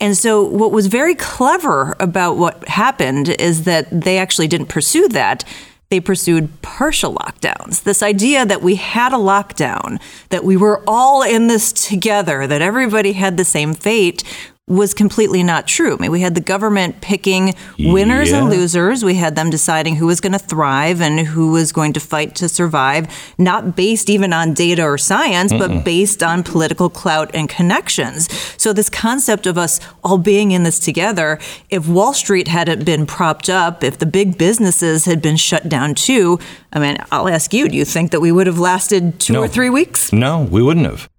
And 0.00 0.16
so, 0.16 0.42
what 0.42 0.72
was 0.72 0.88
very 0.88 1.14
clever 1.14 1.94
about 2.00 2.36
what 2.36 2.66
happened 2.68 3.28
is 3.28 3.64
that 3.64 3.86
they 3.92 4.18
actually 4.18 4.48
didn't 4.48 4.66
pursue 4.66 5.08
that 5.10 5.44
they 5.92 6.00
pursued 6.00 6.48
partial 6.62 7.14
lockdowns. 7.14 7.82
This 7.82 8.02
idea 8.02 8.46
that 8.46 8.62
we 8.62 8.76
had 8.76 9.12
a 9.12 9.16
lockdown, 9.16 10.00
that 10.30 10.42
we 10.42 10.56
were 10.56 10.82
all 10.86 11.22
in 11.22 11.48
this 11.48 11.70
together, 11.70 12.46
that 12.46 12.62
everybody 12.62 13.12
had 13.12 13.36
the 13.36 13.44
same 13.44 13.74
fate 13.74 14.24
was 14.68 14.94
completely 14.94 15.42
not 15.42 15.66
true. 15.66 15.94
I 15.94 15.96
mean, 16.02 16.12
we 16.12 16.20
had 16.20 16.36
the 16.36 16.40
government 16.40 17.00
picking 17.00 17.54
winners 17.80 18.30
and 18.30 18.48
losers. 18.48 19.04
We 19.04 19.14
had 19.16 19.34
them 19.34 19.50
deciding 19.50 19.96
who 19.96 20.06
was 20.06 20.20
going 20.20 20.34
to 20.34 20.38
thrive 20.38 21.00
and 21.02 21.18
who 21.18 21.50
was 21.50 21.72
going 21.72 21.92
to 21.94 22.00
fight 22.00 22.36
to 22.36 22.48
survive, 22.48 23.08
not 23.38 23.74
based 23.74 24.08
even 24.08 24.32
on 24.32 24.54
data 24.54 24.84
or 24.84 24.96
science, 24.98 25.52
but 25.52 25.84
based 25.84 26.22
on 26.22 26.44
political 26.44 26.88
clout 26.88 27.28
and 27.34 27.48
connections. 27.48 28.32
So, 28.56 28.72
this 28.72 28.88
concept 28.88 29.46
of 29.48 29.58
us 29.58 29.80
all 30.04 30.16
being 30.16 30.52
in 30.52 30.62
this 30.62 30.78
together, 30.78 31.40
if 31.68 31.88
Wall 31.88 32.14
Street 32.14 32.46
hadn't 32.46 32.84
been 32.84 33.04
propped 33.04 33.48
up, 33.50 33.82
if 33.82 33.98
the 33.98 34.06
big 34.06 34.38
businesses 34.38 35.06
had 35.06 35.20
been 35.20 35.36
shut 35.36 35.68
down 35.68 35.96
too, 35.96 36.38
I 36.72 36.78
mean, 36.78 36.98
I'll 37.10 37.28
ask 37.28 37.52
you, 37.52 37.68
do 37.68 37.76
you 37.76 37.84
think 37.84 38.12
that 38.12 38.20
we 38.20 38.30
would 38.30 38.46
have 38.46 38.60
lasted 38.60 39.18
two 39.18 39.32
No. 39.32 39.40
or 39.42 39.48
three 39.48 39.70
weeks? 39.70 40.12
No, 40.12 40.42
we 40.42 40.62
wouldn't 40.62 40.86
have. 40.86 41.10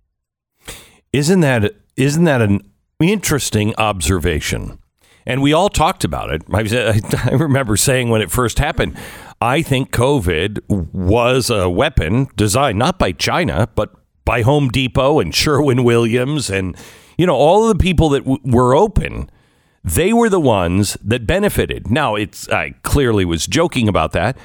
Isn't 1.12 1.42
that 1.42 1.76
isn't 1.98 2.24
that 2.24 2.42
an 2.42 2.62
interesting 3.00 3.74
observation? 3.78 4.80
And 5.26 5.42
we 5.42 5.54
all 5.54 5.70
talked 5.70 6.04
about 6.04 6.30
it. 6.32 6.44
I, 6.52 7.00
I 7.32 7.36
remember 7.36 7.78
saying 7.78 8.10
when 8.10 8.22
it 8.22 8.32
first 8.32 8.60
happened, 8.60 8.98
I 9.42 9.62
think 9.62 9.92
COVID 9.92 10.62
was 10.94 11.50
a 11.50 11.70
weapon 11.70 12.28
designed 12.36 12.80
not 12.80 13.00
by 13.00 13.12
China, 13.12 13.68
but 13.76 13.94
by 14.26 14.42
Home 14.42 14.70
Depot 14.70 15.20
and 15.20 15.34
Sherwin 15.34 15.84
Williams 15.84 16.50
and 16.50 16.78
you 17.18 17.26
know 17.26 17.36
all 17.36 17.70
of 17.70 17.78
the 17.78 17.82
people 17.82 18.10
that 18.10 18.22
w- 18.22 18.40
were 18.44 18.76
open. 18.76 19.30
They 19.84 20.14
were 20.14 20.30
the 20.30 20.40
ones 20.40 20.98
that 21.04 21.28
benefited. 21.28 21.92
Now, 21.92 22.16
it's 22.16 22.48
I 22.48 22.72
clearly 22.84 23.26
was 23.26 23.46
joking 23.46 23.90
about 23.90 24.14
that, 24.14 24.38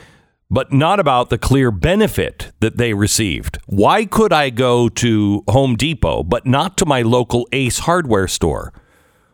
but 0.50 0.72
not 0.72 0.98
about 0.98 1.30
the 1.30 1.38
clear 1.38 1.70
benefit 1.70 2.52
that 2.60 2.78
they 2.78 2.94
received. 2.94 3.58
Why 3.66 4.04
could 4.04 4.32
I 4.32 4.50
go 4.50 4.88
to 4.88 5.44
Home 5.48 5.76
Depot 5.76 6.22
but 6.22 6.46
not 6.46 6.76
to 6.78 6.86
my 6.86 7.02
local 7.02 7.46
Ace 7.52 7.80
Hardware 7.80 8.28
store? 8.28 8.72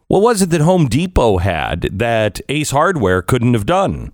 What 0.09 0.23
was 0.23 0.43
it 0.43 0.51
that 0.51 0.61
Home 0.61 0.89
Depot 0.89 1.39
had 1.39 1.83
that 1.93 2.41
Ace 2.49 2.71
Hardware 2.71 3.23
couldn't 3.23 3.55
have 3.55 3.67
done? 3.67 4.13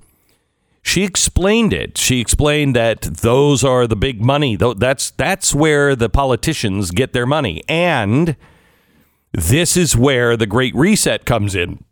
She 0.83 1.05
explained 1.05 1.73
it. 1.73 1.99
She 1.99 2.21
explained 2.21 2.75
that 2.77 3.03
those 3.03 3.63
are 3.65 3.87
the 3.87 3.97
big 3.97 4.25
money. 4.25 4.57
That's 4.57 5.11
that's 5.11 5.55
where 5.55 5.95
the 5.95 6.09
politicians 6.09 6.91
get 6.91 7.13
their 7.13 7.27
money. 7.27 7.63
And 7.69 8.37
this 9.33 9.77
is 9.77 9.97
where 9.97 10.37
the 10.37 10.47
great 10.47 10.75
reset 10.75 11.27
comes 11.27 11.55
in. 11.55 11.85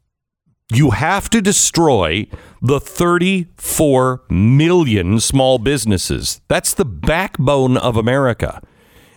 You 0.73 0.91
have 0.91 1.31
to 1.31 1.41
destroy 1.41 2.27
the 2.61 2.79
34 2.79 4.23
million 4.29 5.19
small 5.21 5.59
businesses. 5.59 6.41
That's 6.49 6.75
the 6.75 6.85
backbone 6.85 7.77
of 7.79 7.97
America. 7.97 8.63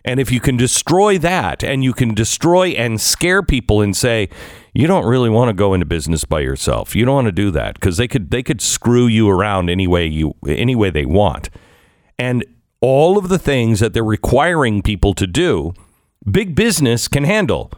And 0.03 0.19
if 0.19 0.31
you 0.31 0.39
can 0.39 0.57
destroy 0.57 1.17
that 1.19 1.63
and 1.63 1.83
you 1.83 1.93
can 1.93 2.13
destroy 2.13 2.69
and 2.69 2.99
scare 2.99 3.43
people 3.43 3.81
and 3.81 3.95
say, 3.95 4.29
you 4.73 4.87
don't 4.87 5.05
really 5.05 5.29
want 5.29 5.49
to 5.49 5.53
go 5.53 5.73
into 5.73 5.85
business 5.85 6.23
by 6.23 6.39
yourself. 6.39 6.95
You 6.95 7.05
don't 7.05 7.15
want 7.15 7.27
to 7.27 7.31
do 7.31 7.51
that 7.51 7.75
because 7.75 7.97
they 7.97 8.07
could 8.07 8.31
they 8.31 8.41
could 8.41 8.61
screw 8.61 9.05
you 9.05 9.29
around 9.29 9.69
any 9.69 9.87
way 9.87 10.05
you 10.05 10.33
any 10.47 10.75
way 10.75 10.89
they 10.89 11.05
want. 11.05 11.49
And 12.17 12.45
all 12.79 13.17
of 13.17 13.29
the 13.29 13.37
things 13.37 13.79
that 13.79 13.93
they're 13.93 14.03
requiring 14.03 14.81
people 14.81 15.13
to 15.15 15.27
do, 15.27 15.73
big 16.29 16.55
business 16.55 17.07
can 17.07 17.25
handle. 17.25 17.71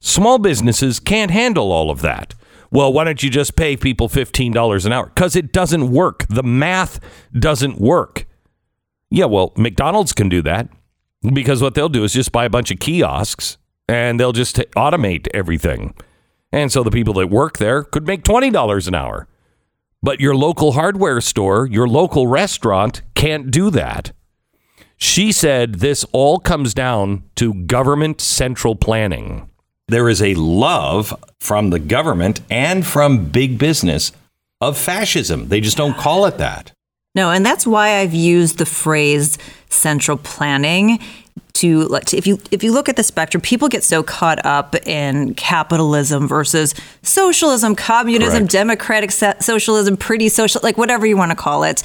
Small 0.00 0.38
businesses 0.38 1.00
can't 1.00 1.30
handle 1.30 1.72
all 1.72 1.90
of 1.90 2.02
that. 2.02 2.34
Well, 2.74 2.92
why 2.92 3.04
don't 3.04 3.22
you 3.22 3.30
just 3.30 3.54
pay 3.54 3.76
people 3.76 4.08
$15 4.08 4.84
an 4.84 4.92
hour? 4.92 5.06
Because 5.06 5.36
it 5.36 5.52
doesn't 5.52 5.92
work. 5.92 6.26
The 6.28 6.42
math 6.42 6.98
doesn't 7.32 7.80
work. 7.80 8.26
Yeah, 9.10 9.26
well, 9.26 9.52
McDonald's 9.56 10.12
can 10.12 10.28
do 10.28 10.42
that 10.42 10.68
because 11.32 11.62
what 11.62 11.76
they'll 11.76 11.88
do 11.88 12.02
is 12.02 12.12
just 12.12 12.32
buy 12.32 12.46
a 12.46 12.50
bunch 12.50 12.72
of 12.72 12.80
kiosks 12.80 13.58
and 13.88 14.18
they'll 14.18 14.32
just 14.32 14.56
automate 14.76 15.28
everything. 15.32 15.94
And 16.50 16.72
so 16.72 16.82
the 16.82 16.90
people 16.90 17.14
that 17.14 17.28
work 17.28 17.58
there 17.58 17.84
could 17.84 18.08
make 18.08 18.24
$20 18.24 18.88
an 18.88 18.94
hour. 18.96 19.28
But 20.02 20.18
your 20.18 20.34
local 20.34 20.72
hardware 20.72 21.20
store, 21.20 21.68
your 21.68 21.86
local 21.86 22.26
restaurant 22.26 23.02
can't 23.14 23.52
do 23.52 23.70
that. 23.70 24.10
She 24.96 25.30
said 25.30 25.76
this 25.76 26.04
all 26.10 26.40
comes 26.40 26.74
down 26.74 27.22
to 27.36 27.54
government 27.54 28.20
central 28.20 28.74
planning. 28.74 29.48
There 29.88 30.08
is 30.08 30.22
a 30.22 30.34
love 30.34 31.14
from 31.40 31.70
the 31.70 31.78
government 31.78 32.40
and 32.50 32.86
from 32.86 33.26
big 33.26 33.58
business 33.58 34.12
of 34.60 34.78
fascism. 34.78 35.48
They 35.48 35.60
just 35.60 35.76
don't 35.76 35.96
call 35.96 36.26
it 36.26 36.38
that. 36.38 36.72
No, 37.14 37.30
and 37.30 37.44
that's 37.44 37.66
why 37.66 37.98
I've 37.98 38.14
used 38.14 38.58
the 38.58 38.66
phrase 38.66 39.38
central 39.68 40.16
planning 40.16 41.00
to 41.54 41.82
like 41.84 42.12
if 42.12 42.26
you 42.26 42.40
if 42.50 42.64
you 42.64 42.72
look 42.72 42.88
at 42.88 42.96
the 42.96 43.02
spectrum 43.02 43.40
people 43.40 43.68
get 43.68 43.84
so 43.84 44.02
caught 44.02 44.44
up 44.44 44.74
in 44.86 45.34
capitalism 45.34 46.26
versus 46.26 46.74
socialism 47.02 47.76
communism 47.76 48.40
Correct. 48.40 48.52
democratic 48.52 49.10
socialism 49.12 49.96
pretty 49.96 50.28
social 50.28 50.60
like 50.64 50.76
whatever 50.76 51.06
you 51.06 51.16
want 51.16 51.30
to 51.30 51.36
call 51.36 51.62
it 51.62 51.82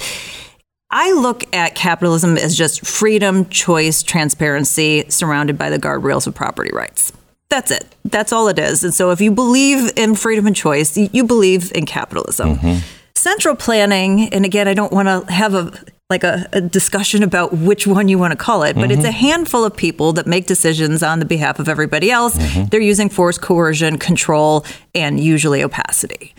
I 0.90 1.12
look 1.12 1.44
at 1.54 1.76
capitalism 1.76 2.36
as 2.36 2.56
just 2.56 2.84
freedom, 2.84 3.48
choice, 3.48 4.02
transparency 4.02 5.04
surrounded 5.08 5.56
by 5.56 5.70
the 5.70 5.78
guardrails 5.78 6.26
of 6.26 6.34
property 6.34 6.72
rights. 6.72 7.12
That's 7.50 7.70
it. 7.70 7.84
That's 8.04 8.32
all 8.32 8.48
it 8.48 8.58
is. 8.58 8.84
And 8.84 8.94
so 8.94 9.10
if 9.10 9.20
you 9.20 9.32
believe 9.32 9.92
in 9.96 10.14
freedom 10.14 10.46
and 10.46 10.56
choice, 10.56 10.96
you 10.96 11.24
believe 11.24 11.72
in 11.74 11.84
capitalism. 11.84 12.56
Mm-hmm. 12.56 12.86
Central 13.16 13.56
planning, 13.56 14.32
and 14.32 14.44
again, 14.44 14.66
I 14.66 14.72
don't 14.72 14.92
want 14.92 15.08
to 15.08 15.30
have 15.32 15.54
a 15.54 15.72
like 16.08 16.24
a, 16.24 16.48
a 16.52 16.60
discussion 16.60 17.22
about 17.22 17.52
which 17.52 17.86
one 17.86 18.08
you 18.08 18.18
want 18.18 18.32
to 18.32 18.36
call 18.36 18.64
it, 18.64 18.74
but 18.74 18.90
it's 18.90 19.04
a 19.04 19.08
mm-hmm. 19.08 19.16
handful 19.16 19.64
of 19.64 19.76
people 19.76 20.12
that 20.14 20.26
make 20.26 20.44
decisions 20.46 21.04
on 21.04 21.20
the 21.20 21.24
behalf 21.24 21.60
of 21.60 21.68
everybody 21.68 22.10
else. 22.10 22.36
Mm-hmm. 22.36 22.64
They're 22.66 22.80
using 22.80 23.08
force, 23.08 23.38
coercion, 23.38 23.96
control, 23.96 24.66
and 24.92 25.20
usually 25.20 25.62
opacity. 25.62 26.34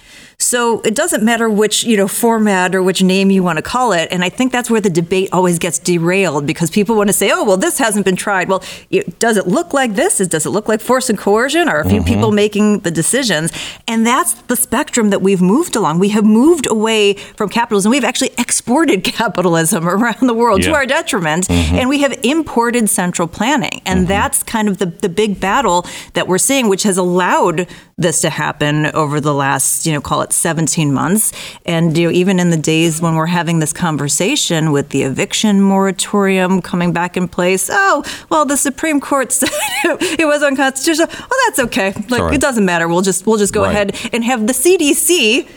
So 0.52 0.82
it 0.82 0.96
doesn't 0.96 1.24
matter 1.24 1.50
which, 1.50 1.86
you 1.86 1.96
know, 1.96 2.10
format 2.10 2.76
or 2.76 2.84
which 2.84 3.02
name 3.02 3.32
you 3.32 3.42
want 3.42 3.56
to 3.56 3.62
call 3.62 3.94
it. 3.94 4.10
And 4.12 4.22
I 4.22 4.28
think 4.28 4.52
that's 4.52 4.70
where 4.70 4.82
the 4.82 4.90
debate 4.90 5.30
always 5.32 5.58
gets 5.60 5.80
derailed 5.80 6.46
because 6.46 6.70
people 6.70 6.98
want 6.98 7.08
to 7.08 7.14
say, 7.14 7.32
oh, 7.34 7.46
well, 7.46 7.56
this 7.56 7.78
hasn't 7.78 8.04
been 8.04 8.18
tried. 8.18 8.50
Well, 8.50 8.62
it, 8.90 9.18
does 9.18 9.38
it 9.38 9.48
look 9.48 9.74
like 9.74 9.96
this? 9.96 10.20
Is, 10.20 10.28
does 10.28 10.46
it 10.46 10.50
look 10.50 10.68
like 10.68 10.82
force 10.82 11.10
and 11.10 11.18
coercion? 11.18 11.70
Are 11.70 11.80
a 11.80 11.86
few 11.88 12.02
mm-hmm. 12.02 12.06
people 12.06 12.32
making 12.34 12.80
the 12.80 12.92
decisions? 12.92 13.54
And 13.88 14.06
that's 14.06 14.34
the 14.34 14.58
spectrum 14.58 15.10
that 15.12 15.22
we've 15.22 15.42
moved 15.42 15.78
along. 15.78 16.00
We 16.00 16.10
have 16.10 16.26
moved 16.26 16.68
away 16.68 17.14
from 17.14 17.48
capitalism. 17.48 17.90
We've 17.90 18.04
actually 18.04 18.34
exported 18.38 19.04
capitalism 19.06 19.88
around 19.88 20.28
the 20.28 20.34
world 20.34 20.64
to 20.64 20.74
our 20.74 20.86
detriment. 20.86 21.48
Mm-hmm. 21.48 21.76
And 21.76 21.88
we 21.88 22.02
have 22.02 22.20
imported 22.24 22.90
central 22.90 23.30
planning. 23.30 23.82
And 23.86 24.00
mm-hmm. 24.00 24.10
that's 24.10 24.44
kind 24.44 24.68
of 24.68 24.80
the, 24.80 24.88
the 24.88 25.08
big 25.08 25.40
battle 25.40 25.86
that 26.12 26.28
we're 26.28 26.38
seeing, 26.38 26.68
which 26.68 26.84
has 26.84 26.98
allowed 26.98 27.70
this 28.02 28.22
to 28.22 28.30
happen 28.30 28.88
over 28.88 29.20
the 29.22 29.34
last, 29.34 29.86
you 29.86 29.94
know, 29.94 30.02
call 30.02 30.22
it 30.22 30.34
17 30.34 30.94
months. 30.94 31.32
And 31.66 31.98
you 31.98 32.08
know, 32.08 32.14
even 32.14 32.40
in 32.40 32.50
the 32.50 32.58
days 32.58 33.02
when 33.02 33.16
we're 33.16 33.26
having 33.28 33.60
this 33.60 33.74
conversation 33.74 34.72
with 34.72 34.90
the 34.90 35.04
eviction 35.04 35.62
moratorium 35.62 36.62
coming 36.62 36.94
back 36.94 37.18
in 37.18 37.28
place, 37.28 37.70
oh, 37.72 38.04
well, 38.30 38.46
the 38.46 38.58
Supreme 38.58 39.00
Court 39.00 39.32
said 39.40 39.50
it 39.84 40.26
was 40.26 40.44
unconstitutional. 40.44 41.08
Well, 41.08 41.40
that's 41.48 41.60
okay. 41.60 41.94
Like 42.10 42.34
it 42.34 42.42
doesn't 42.42 42.66
matter. 42.66 42.88
We'll 42.88 43.02
just 43.02 43.26
we'll 43.26 43.38
just 43.38 43.54
go 43.54 43.62
Right. 43.64 43.72
ahead 43.72 44.10
and 44.14 44.24
have 44.24 44.48
the 44.48 44.54
CDC 44.54 45.48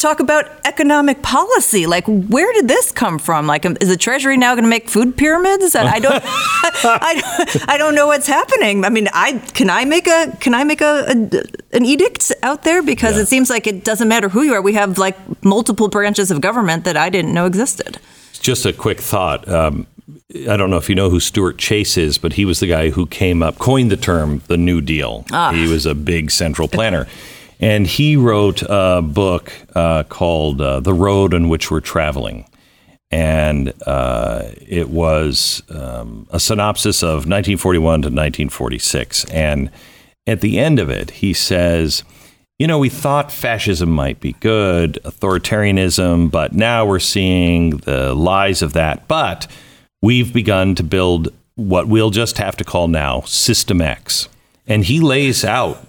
talk 0.00 0.20
about 0.20 0.46
economic 0.64 1.22
policy. 1.22 1.86
Like, 1.86 2.04
where 2.06 2.52
did 2.54 2.68
this 2.68 2.90
come 2.92 3.18
from? 3.18 3.46
Like, 3.46 3.66
um, 3.66 3.76
is 3.80 3.88
the 3.88 3.96
Treasury 3.96 4.36
now 4.36 4.54
going 4.54 4.64
to 4.64 4.68
make 4.70 4.88
food 4.88 5.16
pyramids? 5.16 5.74
I 5.76 5.98
don't, 5.98 6.22
I, 6.24 7.20
don't- 7.20 7.68
I 7.68 7.76
don't 7.78 7.94
know 7.94 8.06
what's 8.06 8.26
happening. 8.26 8.84
I 8.84 8.88
mean, 8.90 9.08
I 9.12 9.38
can 9.54 9.70
I 9.70 9.84
make 9.84 10.06
a 10.06 10.36
can 10.40 10.54
I 10.54 10.64
make 10.64 10.80
a, 10.80 11.04
a 11.08 11.76
an 11.76 11.84
edict 11.84 12.32
out 12.42 12.62
there 12.64 12.82
because 12.82 13.16
Yeah. 13.16 13.22
it 13.22 13.28
seems 13.28 13.50
like 13.50 13.66
it 13.66 13.84
doesn't 13.84 14.08
matter 14.08 14.28
who 14.28 14.42
you 14.42 14.54
are. 14.54 14.62
We 14.62 14.74
have 14.74 14.98
like 14.98 15.16
multiple 15.44 15.88
branches 15.88 16.30
of 16.30 16.40
government 16.40 16.84
that 16.84 16.96
I 16.96 17.10
didn't 17.10 17.34
know 17.34 17.46
existed. 17.46 17.98
Just 18.40 18.64
a 18.66 18.72
quick 18.72 19.00
thought. 19.00 19.48
Um, 19.48 19.86
I 20.48 20.56
don't 20.56 20.70
know 20.70 20.76
if 20.76 20.88
you 20.88 20.94
know 20.94 21.10
who 21.10 21.20
Stuart 21.20 21.58
Chase 21.58 21.96
is, 21.96 22.18
but 22.18 22.34
he 22.34 22.44
was 22.44 22.60
the 22.60 22.66
guy 22.66 22.90
who 22.90 23.06
came 23.06 23.42
up, 23.42 23.58
coined 23.58 23.90
the 23.90 23.96
term 23.96 24.42
the 24.46 24.56
New 24.56 24.80
Deal. 24.80 25.24
He 25.52 25.66
was 25.66 25.86
a 25.86 25.94
big 25.94 26.30
central 26.30 26.68
planner. 26.68 27.06
And 27.60 27.86
he 27.86 28.16
wrote 28.16 28.62
a 28.68 29.02
book 29.02 29.52
uh, 29.74 30.04
called 30.04 30.60
uh, 30.60 30.80
The 30.80 30.94
Road 30.94 31.34
on 31.34 31.48
Which 31.48 31.70
We're 31.70 31.80
Traveling. 31.80 32.48
And 33.10 33.72
uh, 33.86 34.42
it 34.66 34.90
was 34.90 35.62
um, 35.70 36.26
a 36.30 36.38
synopsis 36.38 37.02
of 37.02 37.26
1941 37.26 37.82
to 37.82 38.06
1946. 38.08 39.24
And 39.26 39.70
at 40.26 40.40
the 40.40 40.58
end 40.58 40.78
of 40.78 40.90
it, 40.90 41.10
he 41.10 41.32
says, 41.32 42.04
you 42.58 42.66
know, 42.66 42.78
we 42.78 42.88
thought 42.88 43.32
fascism 43.32 43.90
might 43.90 44.20
be 44.20 44.32
good, 44.34 44.98
authoritarianism, 45.04 46.30
but 46.30 46.52
now 46.52 46.84
we're 46.84 46.98
seeing 46.98 47.78
the 47.78 48.14
lies 48.14 48.62
of 48.62 48.72
that. 48.74 49.08
But 49.08 49.46
we've 50.02 50.32
begun 50.32 50.74
to 50.74 50.82
build 50.82 51.32
what 51.54 51.88
we'll 51.88 52.10
just 52.10 52.38
have 52.38 52.56
to 52.56 52.64
call 52.64 52.88
now 52.88 53.22
System 53.22 53.80
X. 53.80 54.28
And 54.66 54.84
he 54.84 55.00
lays 55.00 55.44
out 55.44 55.87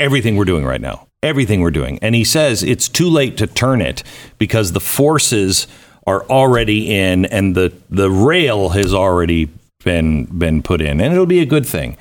everything 0.00 0.36
we're 0.36 0.44
doing 0.44 0.64
right 0.64 0.80
now, 0.80 1.06
everything 1.22 1.60
we're 1.60 1.70
doing. 1.70 1.98
And 2.02 2.14
he 2.14 2.24
says 2.24 2.62
it's 2.62 2.88
too 2.88 3.08
late 3.08 3.36
to 3.36 3.46
turn 3.46 3.80
it 3.80 4.02
because 4.38 4.72
the 4.72 4.80
forces 4.80 5.66
are 6.06 6.24
already 6.24 6.92
in 6.92 7.26
and 7.26 7.54
the, 7.54 7.72
the 7.90 8.10
rail 8.10 8.70
has 8.70 8.94
already 8.94 9.48
been, 9.84 10.24
been 10.24 10.62
put 10.62 10.80
in. 10.80 11.00
And 11.00 11.12
it'll 11.12 11.26
be 11.26 11.40
a 11.40 11.46
good 11.46 11.66
thing. 11.66 11.96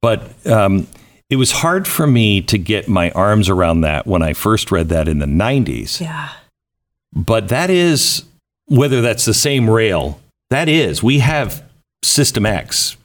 But 0.00 0.46
um, 0.46 0.88
it 1.30 1.36
was 1.36 1.52
hard 1.52 1.86
for 1.86 2.06
me 2.06 2.40
to 2.42 2.58
get 2.58 2.88
my 2.88 3.10
arms 3.12 3.48
around 3.48 3.82
that 3.82 4.06
when 4.06 4.22
I 4.22 4.32
first 4.32 4.72
read 4.72 4.88
that 4.88 5.06
in 5.06 5.18
the 5.18 5.26
90s. 5.26 6.00
Yeah. 6.00 6.30
But 7.12 7.48
that 7.48 7.70
is, 7.70 8.24
whether 8.66 9.00
that's 9.00 9.26
the 9.26 9.34
same 9.34 9.68
rail, 9.68 10.20
that 10.50 10.68
is, 10.68 11.02
we 11.02 11.20
have 11.20 11.62
System 12.02 12.46
X. 12.46 12.96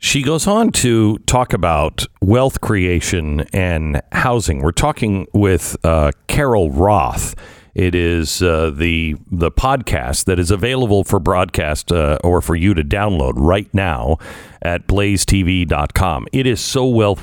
She 0.00 0.22
goes 0.22 0.46
on 0.46 0.70
to 0.72 1.18
talk 1.18 1.52
about 1.52 2.06
wealth 2.22 2.60
creation 2.60 3.40
and 3.52 4.00
housing. 4.12 4.62
We're 4.62 4.70
talking 4.70 5.26
with 5.32 5.76
uh, 5.82 6.12
Carol 6.28 6.70
Roth. 6.70 7.34
It 7.74 7.94
is 7.94 8.40
uh, 8.40 8.70
the 8.70 9.16
the 9.30 9.50
podcast 9.50 10.24
that 10.26 10.38
is 10.38 10.50
available 10.52 11.02
for 11.02 11.18
broadcast 11.18 11.90
uh, 11.90 12.18
or 12.22 12.40
for 12.40 12.54
you 12.54 12.74
to 12.74 12.82
download 12.82 13.32
right 13.36 13.72
now 13.74 14.18
at 14.62 14.86
blazetv.com. 14.86 16.26
It 16.32 16.46
is 16.46 16.60
so 16.60 16.86
well 16.86 17.16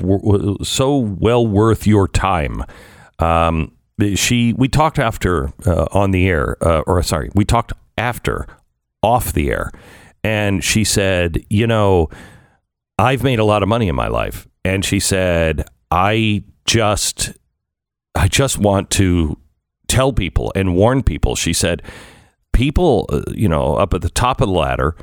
so 0.62 0.96
well 0.96 1.46
worth 1.46 1.86
your 1.86 2.08
time. 2.08 2.62
Um, 3.18 3.72
she 4.14 4.52
we 4.52 4.68
talked 4.68 4.98
after 4.98 5.50
uh, 5.66 5.86
on 5.92 6.10
the 6.10 6.28
air 6.28 6.56
uh, 6.60 6.80
or 6.86 7.02
sorry 7.02 7.30
we 7.34 7.44
talked 7.46 7.72
after 7.96 8.46
off 9.02 9.32
the 9.32 9.50
air 9.50 9.72
and 10.22 10.62
she 10.62 10.84
said 10.84 11.42
you 11.48 11.66
know 11.66 12.10
i've 12.98 13.22
made 13.22 13.38
a 13.38 13.44
lot 13.44 13.62
of 13.62 13.68
money 13.68 13.88
in 13.88 13.94
my 13.94 14.08
life 14.08 14.46
and 14.64 14.84
she 14.84 15.00
said 15.00 15.64
i 15.90 16.42
just 16.64 17.32
i 18.14 18.28
just 18.28 18.58
want 18.58 18.90
to 18.90 19.38
tell 19.88 20.12
people 20.12 20.52
and 20.54 20.74
warn 20.74 21.02
people 21.02 21.34
she 21.34 21.52
said 21.52 21.82
people 22.52 23.06
uh, 23.10 23.22
you 23.32 23.48
know 23.48 23.76
up 23.76 23.94
at 23.94 24.02
the 24.02 24.10
top 24.10 24.40
of 24.40 24.48
the 24.48 24.54
ladder 24.54 24.96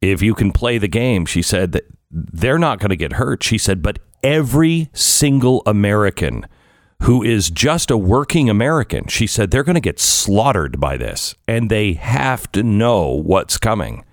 if 0.00 0.20
you 0.22 0.34
can 0.34 0.52
play 0.52 0.78
the 0.78 0.88
game 0.88 1.24
she 1.24 1.42
said 1.42 1.72
that 1.72 1.84
they're 2.10 2.58
not 2.58 2.78
going 2.78 2.90
to 2.90 2.96
get 2.96 3.14
hurt 3.14 3.42
she 3.42 3.58
said 3.58 3.82
but 3.82 3.98
every 4.22 4.88
single 4.92 5.62
american 5.66 6.46
who 7.02 7.22
is 7.22 7.50
just 7.50 7.90
a 7.90 7.96
working 7.96 8.48
American. 8.48 9.06
She 9.08 9.26
said 9.26 9.50
they're 9.50 9.64
going 9.64 9.74
to 9.74 9.80
get 9.80 10.00
slaughtered 10.00 10.80
by 10.80 10.96
this 10.96 11.34
and 11.46 11.70
they 11.70 11.94
have 11.94 12.50
to 12.52 12.62
know 12.62 13.08
what's 13.10 13.58
coming. 13.58 14.04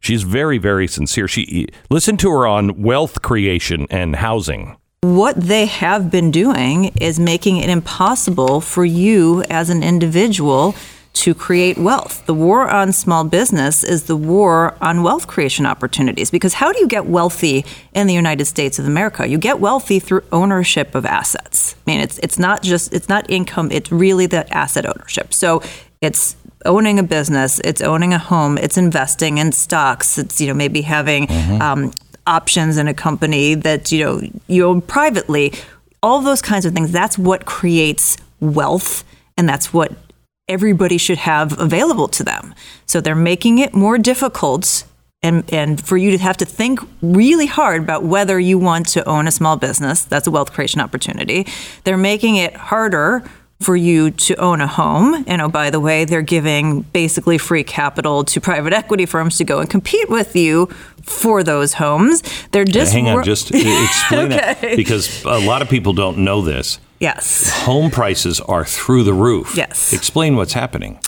She's 0.00 0.22
very, 0.22 0.58
very 0.58 0.88
sincere. 0.88 1.28
She 1.28 1.66
listen 1.90 2.16
to 2.18 2.30
her 2.30 2.46
on 2.46 2.82
wealth 2.82 3.22
creation 3.22 3.86
and 3.90 4.16
housing. 4.16 4.76
what 5.02 5.34
they 5.36 5.64
have 5.66 6.10
been 6.10 6.30
doing 6.30 6.86
is 7.00 7.18
making 7.18 7.56
it 7.56 7.70
impossible 7.70 8.60
for 8.60 8.84
you 8.84 9.42
as 9.44 9.70
an 9.70 9.82
individual 9.82 10.74
to 11.12 11.34
create 11.34 11.76
wealth. 11.78 12.24
The 12.26 12.34
war 12.34 12.68
on 12.70 12.92
small 12.92 13.24
business 13.24 13.82
is 13.82 14.04
the 14.04 14.16
war 14.16 14.76
on 14.80 15.02
wealth 15.02 15.26
creation 15.26 15.66
opportunities 15.66 16.30
because 16.30 16.54
how 16.54 16.72
do 16.72 16.78
you 16.78 16.86
get 16.86 17.06
wealthy 17.06 17.64
in 17.94 18.06
the 18.06 18.14
United 18.14 18.44
States 18.44 18.78
of 18.78 18.86
America? 18.86 19.26
You 19.26 19.38
get 19.38 19.58
wealthy 19.58 19.98
through 19.98 20.22
ownership 20.32 20.94
of 20.94 21.04
assets. 21.04 21.74
I 21.86 21.90
mean, 21.90 22.00
it's 22.00 22.18
it's 22.18 22.38
not 22.38 22.62
just 22.62 22.92
it's 22.92 23.08
not 23.08 23.28
income, 23.30 23.70
it's 23.72 23.90
really 23.90 24.26
the 24.26 24.50
asset 24.54 24.86
ownership. 24.86 25.34
So, 25.34 25.62
it's 26.00 26.36
owning 26.64 26.98
a 26.98 27.02
business, 27.02 27.60
it's 27.64 27.80
owning 27.80 28.12
a 28.12 28.18
home, 28.18 28.58
it's 28.58 28.76
investing 28.76 29.38
in 29.38 29.52
stocks, 29.52 30.18
it's 30.18 30.40
you 30.40 30.46
know 30.46 30.54
maybe 30.54 30.82
having 30.82 31.30
um, 31.60 31.92
options 32.26 32.76
in 32.76 32.88
a 32.88 32.94
company 32.94 33.54
that 33.54 33.92
you 33.92 34.04
know 34.04 34.20
you 34.46 34.66
own 34.66 34.80
privately. 34.80 35.52
All 36.02 36.22
those 36.22 36.40
kinds 36.40 36.64
of 36.64 36.72
things. 36.72 36.92
That's 36.92 37.18
what 37.18 37.44
creates 37.44 38.16
wealth, 38.40 39.04
and 39.36 39.48
that's 39.48 39.72
what 39.72 39.92
everybody 40.48 40.98
should 40.98 41.18
have 41.18 41.58
available 41.58 42.08
to 42.08 42.24
them. 42.24 42.54
So 42.86 43.00
they're 43.00 43.14
making 43.14 43.58
it 43.58 43.72
more 43.72 43.96
difficult. 43.96 44.84
And, 45.22 45.44
and 45.52 45.78
for 45.86 45.98
you 45.98 46.10
to 46.12 46.18
have 46.18 46.38
to 46.38 46.46
think 46.46 46.80
really 47.02 47.44
hard 47.44 47.82
about 47.82 48.04
whether 48.04 48.40
you 48.40 48.58
want 48.58 48.88
to 48.88 49.06
own 49.06 49.28
a 49.28 49.30
small 49.30 49.56
business, 49.56 50.02
that's 50.02 50.26
a 50.26 50.30
wealth 50.30 50.52
creation 50.52 50.80
opportunity. 50.80 51.46
They're 51.84 51.98
making 51.98 52.36
it 52.36 52.56
harder 52.56 53.22
for 53.60 53.76
you 53.76 54.10
to 54.10 54.34
own 54.36 54.60
a 54.60 54.66
home. 54.66 55.22
And 55.26 55.42
oh, 55.42 55.48
by 55.48 55.68
the 55.70 55.80
way, 55.80 56.04
they're 56.06 56.22
giving 56.22 56.80
basically 56.80 57.36
free 57.38 57.62
capital 57.62 58.24
to 58.24 58.40
private 58.40 58.72
equity 58.72 59.04
firms 59.06 59.36
to 59.38 59.44
go 59.44 59.60
and 59.60 59.68
compete 59.68 60.08
with 60.08 60.34
you 60.34 60.66
for 61.02 61.42
those 61.42 61.74
homes. 61.74 62.22
They're 62.52 62.64
just 62.64 62.92
Hang 62.92 63.08
on, 63.08 63.22
just 63.22 63.50
explain 63.54 64.30
that 64.30 64.60
because 64.76 65.24
a 65.24 65.40
lot 65.46 65.60
of 65.62 65.68
people 65.68 65.92
don't 65.92 66.18
know 66.18 66.40
this. 66.40 66.78
yes. 67.00 67.50
Home 67.64 67.90
prices 67.90 68.40
are 68.40 68.64
through 68.64 69.04
the 69.04 69.12
roof. 69.14 69.54
Yes. 69.56 69.92
Explain 69.92 70.36
what's 70.36 70.54
happening. 70.54 70.98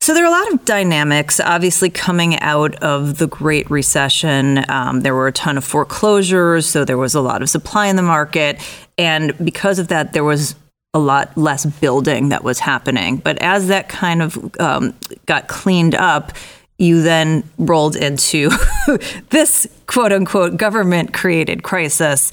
So 0.00 0.12
there 0.12 0.24
are 0.24 0.26
a 0.26 0.30
lot 0.30 0.52
of 0.52 0.64
dynamics, 0.66 1.40
obviously, 1.40 1.88
coming 1.88 2.38
out 2.40 2.74
of 2.82 3.16
the 3.16 3.26
Great 3.26 3.70
Recession. 3.70 4.62
Um, 4.70 5.00
there 5.00 5.14
were 5.14 5.28
a 5.28 5.32
ton 5.32 5.56
of 5.56 5.64
foreclosures, 5.64 6.66
so 6.66 6.84
there 6.84 6.98
was 6.98 7.14
a 7.14 7.22
lot 7.22 7.40
of 7.40 7.48
supply 7.48 7.86
in 7.86 7.96
the 7.96 8.02
market. 8.02 8.58
And 8.98 9.34
because 9.42 9.78
of 9.78 9.88
that, 9.88 10.12
there 10.12 10.24
was 10.24 10.56
a 10.94 10.98
lot 10.98 11.36
less 11.36 11.66
building 11.66 12.30
that 12.30 12.44
was 12.44 12.60
happening. 12.60 13.16
But 13.16 13.38
as 13.42 13.66
that 13.68 13.88
kind 13.88 14.22
of 14.22 14.60
um, 14.60 14.94
got 15.26 15.48
cleaned 15.48 15.94
up, 15.94 16.32
you 16.78 17.02
then 17.02 17.44
rolled 17.58 17.96
into 17.96 18.50
this 19.30 19.66
quote 19.86 20.12
unquote 20.12 20.56
government 20.56 21.12
created 21.12 21.62
crisis. 21.62 22.30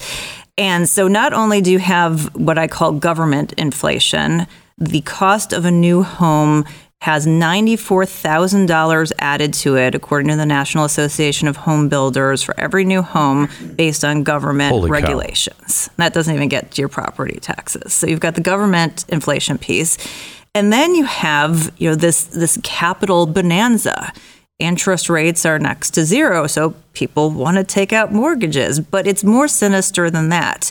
And 0.56 0.88
so 0.88 1.08
not 1.08 1.32
only 1.32 1.60
do 1.60 1.70
you 1.70 1.78
have 1.78 2.34
what 2.36 2.58
I 2.58 2.68
call 2.68 2.92
government 2.92 3.52
inflation, 3.54 4.46
the 4.78 5.00
cost 5.02 5.52
of 5.52 5.64
a 5.64 5.70
new 5.70 6.02
home 6.02 6.64
has 7.02 7.26
$94,000 7.26 9.12
added 9.18 9.52
to 9.52 9.76
it, 9.76 9.92
according 9.92 10.28
to 10.28 10.36
the 10.36 10.46
National 10.46 10.84
Association 10.84 11.48
of 11.48 11.56
Home 11.56 11.88
Builders, 11.88 12.44
for 12.44 12.54
every 12.60 12.84
new 12.84 13.02
home 13.02 13.48
based 13.74 14.04
on 14.04 14.22
government 14.22 14.70
Holy 14.70 14.88
cow. 14.88 14.92
regulations. 14.92 15.90
That 15.96 16.14
doesn't 16.14 16.32
even 16.32 16.48
get 16.48 16.70
to 16.70 16.80
your 16.80 16.88
property 16.88 17.40
taxes. 17.40 17.92
So 17.92 18.06
you've 18.06 18.20
got 18.20 18.36
the 18.36 18.40
government 18.40 19.04
inflation 19.08 19.58
piece. 19.58 19.98
And 20.54 20.72
then 20.72 20.94
you 20.94 21.04
have, 21.04 21.72
you 21.76 21.90
know, 21.90 21.96
this 21.96 22.22
this 22.26 22.56
capital 22.62 23.26
bonanza. 23.26 24.12
Interest 24.60 25.10
rates 25.10 25.44
are 25.44 25.58
next 25.58 25.90
to 25.94 26.04
zero, 26.04 26.46
so 26.46 26.76
people 26.92 27.30
want 27.30 27.56
to 27.56 27.64
take 27.64 27.92
out 27.92 28.12
mortgages, 28.12 28.78
but 28.78 29.08
it's 29.08 29.24
more 29.24 29.48
sinister 29.48 30.08
than 30.08 30.28
that. 30.28 30.70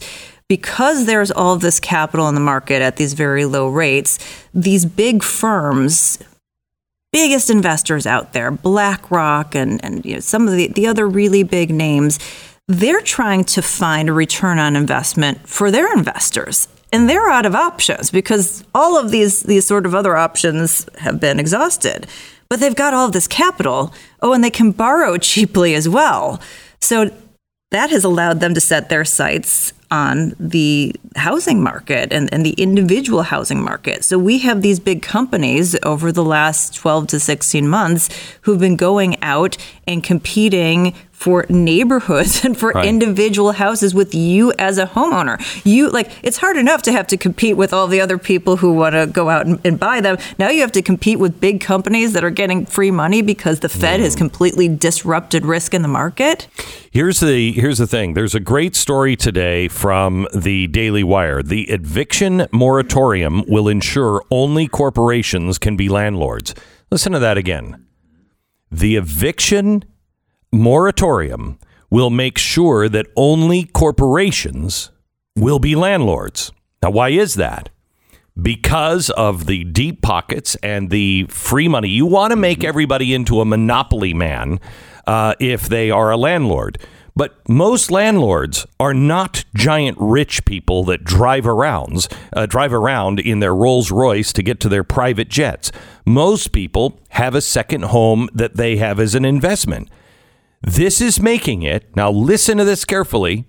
Because 0.52 1.06
there's 1.06 1.32
all 1.32 1.54
of 1.54 1.62
this 1.62 1.80
capital 1.80 2.28
in 2.28 2.36
the 2.36 2.42
market 2.42 2.82
at 2.82 2.98
these 2.98 3.14
very 3.14 3.46
low 3.46 3.70
rates, 3.70 4.20
these 4.54 4.84
big 4.84 5.24
firms, 5.24 6.20
biggest 7.14 7.50
investors 7.50 8.06
out 8.06 8.34
there, 8.34 8.52
BlackRock 8.52 9.56
and, 9.56 9.82
and 9.82 10.06
you 10.06 10.16
know, 10.16 10.20
some 10.20 10.50
of 10.50 10.54
the, 10.54 10.68
the 10.68 10.88
other 10.88 11.08
really 11.08 11.44
big 11.44 11.70
names, 11.70 12.20
they're 12.68 13.00
trying 13.00 13.46
to 13.46 13.62
find 13.62 14.10
a 14.10 14.14
return 14.14 14.60
on 14.60 14.76
investment 14.76 15.48
for 15.48 15.72
their 15.72 15.90
investors. 15.94 16.68
And 16.92 17.10
they're 17.10 17.30
out 17.30 17.46
of 17.46 17.56
options 17.56 18.12
because 18.12 18.66
all 18.76 19.00
of 19.00 19.10
these, 19.10 19.44
these 19.44 19.66
sort 19.66 19.86
of 19.86 19.96
other 19.96 20.18
options 20.18 20.86
have 20.98 21.18
been 21.22 21.40
exhausted. 21.40 22.08
But 22.50 22.60
they've 22.60 22.76
got 22.76 22.94
all 22.94 23.06
of 23.06 23.14
this 23.14 23.30
capital. 23.30 23.94
Oh, 24.22 24.34
and 24.34 24.44
they 24.44 24.50
can 24.50 24.74
borrow 24.74 25.18
cheaply 25.32 25.76
as 25.76 25.88
well. 25.88 26.42
So 26.82 27.10
that 27.70 27.90
has 27.90 28.04
allowed 28.04 28.42
them 28.42 28.54
to 28.54 28.60
set 28.60 28.90
their 28.90 29.06
sights 29.06 29.72
on 29.92 30.34
the 30.40 30.96
housing 31.18 31.62
market 31.62 32.12
and, 32.12 32.34
and 32.34 32.46
the 32.46 32.54
individual 32.54 33.24
housing 33.24 33.62
market. 33.62 34.04
So 34.04 34.18
we 34.18 34.40
have 34.40 34.62
these 34.62 34.80
big 34.80 35.02
companies 35.02 35.78
over 35.84 36.12
the 36.12 36.24
last 36.24 36.74
12 36.76 37.08
to 37.08 37.20
16 37.20 37.68
months 37.68 38.10
who've 38.42 38.60
been 38.60 38.78
going 38.78 39.22
out 39.22 39.58
and 39.86 40.04
competing 40.04 40.96
for 41.22 41.46
neighborhoods 41.50 42.44
and 42.46 42.58
for 42.58 42.72
Right. 42.72 42.86
individual 42.86 43.52
houses 43.52 43.94
with 43.94 44.16
you 44.16 44.54
as 44.58 44.78
a 44.78 44.88
homeowner. 44.88 45.38
You 45.66 45.90
like 45.90 46.10
it's 46.24 46.38
hard 46.38 46.58
enough 46.58 46.82
to 46.84 46.92
have 46.92 47.06
to 47.08 47.18
compete 47.18 47.58
with 47.58 47.74
all 47.74 47.88
the 47.88 48.00
other 48.00 48.18
people 48.18 48.58
who 48.58 48.74
want 48.74 48.96
to 48.96 49.08
go 49.08 49.30
out 49.30 49.46
and, 49.46 49.60
and 49.66 49.78
buy 49.78 50.00
them. 50.00 50.18
Now 50.40 50.50
you 50.50 50.62
have 50.62 50.72
to 50.72 50.82
compete 50.82 51.20
with 51.20 51.40
big 51.40 51.60
companies 51.60 52.14
that 52.14 52.24
are 52.24 52.30
getting 52.30 52.66
free 52.66 52.92
money 52.92 53.22
because 53.22 53.60
the 53.60 53.70
Fed 53.70 54.00
has 54.00 54.16
mm. 54.16 54.20
completely 54.20 54.68
disrupted 54.70 55.46
risk 55.46 55.74
in 55.74 55.82
the 55.82 55.88
market. 55.88 56.48
Here's 56.92 57.20
the 57.20 57.52
here's 57.52 57.78
the 57.78 57.88
thing. 57.88 58.14
There's 58.14 58.34
a 58.34 58.40
great 58.40 58.76
story 58.76 59.16
today 59.16 59.68
from 59.68 60.28
the 60.34 60.68
Daily 60.68 61.04
Wire. 61.04 61.44
The 61.44 61.70
eviction 61.70 62.48
moratorium 62.52 63.44
will 63.48 63.68
ensure 63.68 64.24
only 64.32 64.68
corporations 64.68 65.58
can 65.58 65.76
be 65.76 65.90
landlords. 65.90 66.56
Listen 66.90 67.12
to 67.12 67.20
that 67.20 67.38
again. 67.38 67.86
The 68.72 68.96
eviction 68.96 69.84
moratorium 70.52 71.60
will 71.90 72.10
make 72.10 72.38
sure 72.38 72.90
that 72.90 73.08
only 73.16 73.66
corporations 73.66 74.92
will 75.36 75.60
be 75.60 75.76
landlords. 75.76 76.52
Now, 76.82 76.92
why 76.92 77.10
is 77.10 77.36
that? 77.36 77.70
Because 78.42 79.10
of 79.12 79.46
the 79.46 79.66
deep 79.66 80.02
pockets 80.02 80.56
and 80.64 80.90
the 80.90 81.26
free 81.30 81.68
money. 81.68 81.90
You 81.90 82.06
want 82.06 82.32
to 82.32 82.38
make 82.38 82.64
everybody 82.64 83.14
into 83.14 83.42
a 83.42 83.46
monopoly 83.46 84.14
man 84.14 84.60
uh, 85.06 85.36
if 85.40 85.68
they 85.68 85.92
are 85.92 86.12
a 86.12 86.18
landlord. 86.18 86.78
But 87.14 87.38
most 87.50 87.92
landlords 87.92 88.66
are 88.80 88.94
not 88.94 89.44
giant 89.54 89.98
rich 90.00 90.46
people 90.46 90.86
that 90.86 91.04
drive 91.04 91.46
around, 91.46 92.08
uh, 92.32 92.46
drive 92.46 92.74
around 92.74 93.20
in 93.20 93.42
their 93.42 93.54
Rolls 93.54 93.92
Royce 93.92 94.32
to 94.34 94.42
get 94.42 94.62
to 94.62 94.70
their 94.70 94.86
private 94.86 95.28
jets. 95.28 95.74
Most 96.06 96.54
people 96.54 97.00
have 97.10 97.36
a 97.36 97.42
second 97.42 97.84
home 97.86 98.30
that 98.34 98.56
they 98.56 98.78
have 98.78 98.98
as 99.00 99.14
an 99.14 99.26
investment. 99.26 99.90
This 100.62 101.02
is 101.02 101.20
making 101.20 101.64
it, 101.64 101.96
now 101.96 102.12
listen 102.12 102.58
to 102.58 102.66
this 102.66 102.86
carefully. 102.86 103.46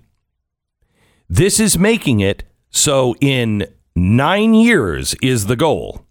This 1.29 1.61
is 1.61 1.79
making 1.79 2.21
it 2.21 2.45
so 2.71 3.15
in 3.21 3.67
nine 3.95 4.55
years 4.55 5.15
is 5.23 5.47
the 5.47 5.57
goal. 5.57 6.07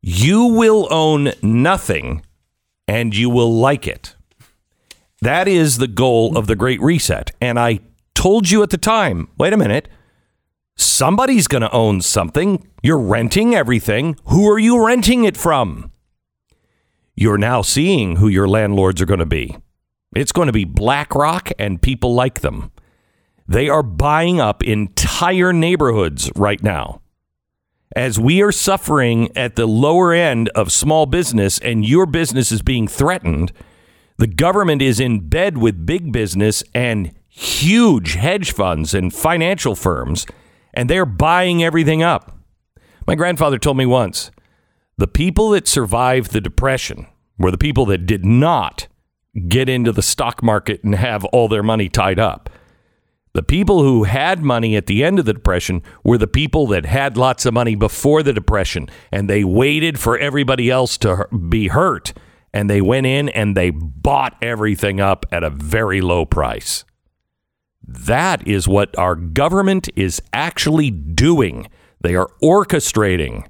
You 0.00 0.46
will 0.46 0.88
own 0.90 1.32
nothing 1.42 2.24
and 2.88 3.14
you 3.14 3.30
will 3.30 3.52
like 3.52 3.86
it. 3.86 4.14
That 5.20 5.48
is 5.48 5.78
the 5.78 5.88
goal 5.88 6.36
of 6.36 6.46
the 6.46 6.56
Great 6.56 6.80
Reset. 6.80 7.32
And 7.40 7.58
I 7.58 7.80
told 8.14 8.50
you 8.50 8.62
at 8.62 8.70
the 8.70 8.78
time 8.78 9.28
wait 9.38 9.52
a 9.52 9.56
minute, 9.56 9.88
somebody's 10.76 11.48
going 11.48 11.62
to 11.62 11.72
own 11.72 12.00
something. 12.00 12.68
You're 12.82 12.98
renting 12.98 13.54
everything. 13.54 14.16
Who 14.26 14.50
are 14.50 14.58
you 14.58 14.84
renting 14.84 15.24
it 15.24 15.36
from? 15.36 15.90
You're 17.14 17.38
now 17.38 17.62
seeing 17.62 18.16
who 18.16 18.28
your 18.28 18.46
landlords 18.46 19.00
are 19.00 19.06
going 19.06 19.20
to 19.20 19.26
be. 19.26 19.56
It's 20.16 20.32
going 20.32 20.46
to 20.46 20.52
be 20.52 20.64
BlackRock 20.64 21.52
and 21.58 21.82
people 21.82 22.14
like 22.14 22.40
them. 22.40 22.72
They 23.46 23.68
are 23.68 23.82
buying 23.82 24.40
up 24.40 24.62
entire 24.62 25.52
neighborhoods 25.52 26.30
right 26.34 26.62
now. 26.62 27.02
As 27.94 28.18
we 28.18 28.42
are 28.42 28.50
suffering 28.50 29.30
at 29.36 29.56
the 29.56 29.66
lower 29.66 30.14
end 30.14 30.48
of 30.54 30.72
small 30.72 31.04
business 31.04 31.58
and 31.58 31.86
your 31.86 32.06
business 32.06 32.50
is 32.50 32.62
being 32.62 32.88
threatened, 32.88 33.52
the 34.16 34.26
government 34.26 34.80
is 34.80 35.00
in 35.00 35.28
bed 35.28 35.58
with 35.58 35.84
big 35.84 36.12
business 36.12 36.64
and 36.74 37.12
huge 37.28 38.14
hedge 38.14 38.52
funds 38.52 38.94
and 38.94 39.12
financial 39.12 39.74
firms, 39.74 40.26
and 40.72 40.88
they're 40.88 41.04
buying 41.04 41.62
everything 41.62 42.02
up. 42.02 42.38
My 43.06 43.16
grandfather 43.16 43.58
told 43.58 43.76
me 43.76 43.84
once 43.84 44.30
the 44.96 45.06
people 45.06 45.50
that 45.50 45.68
survived 45.68 46.32
the 46.32 46.40
Depression 46.40 47.06
were 47.38 47.50
the 47.50 47.58
people 47.58 47.84
that 47.86 48.06
did 48.06 48.24
not 48.24 48.88
get 49.48 49.68
into 49.68 49.92
the 49.92 50.02
stock 50.02 50.42
market 50.42 50.82
and 50.82 50.94
have 50.94 51.24
all 51.26 51.48
their 51.48 51.62
money 51.62 51.88
tied 51.88 52.18
up. 52.18 52.50
The 53.36 53.42
people 53.42 53.82
who 53.82 54.04
had 54.04 54.40
money 54.42 54.76
at 54.76 54.86
the 54.86 55.04
end 55.04 55.18
of 55.18 55.26
the 55.26 55.34
Depression 55.34 55.82
were 56.02 56.16
the 56.16 56.26
people 56.26 56.66
that 56.68 56.86
had 56.86 57.18
lots 57.18 57.44
of 57.44 57.52
money 57.52 57.74
before 57.74 58.22
the 58.22 58.32
Depression, 58.32 58.88
and 59.12 59.28
they 59.28 59.44
waited 59.44 59.98
for 59.98 60.16
everybody 60.16 60.70
else 60.70 60.96
to 60.98 61.28
be 61.50 61.68
hurt. 61.68 62.14
And 62.54 62.70
they 62.70 62.80
went 62.80 63.04
in 63.04 63.28
and 63.28 63.54
they 63.54 63.68
bought 63.68 64.38
everything 64.40 65.02
up 65.02 65.26
at 65.30 65.44
a 65.44 65.50
very 65.50 66.00
low 66.00 66.24
price. 66.24 66.86
That 67.86 68.48
is 68.48 68.66
what 68.66 68.96
our 68.98 69.14
government 69.14 69.90
is 69.94 70.22
actually 70.32 70.90
doing. 70.90 71.68
They 72.00 72.14
are 72.14 72.30
orchestrating. 72.42 73.46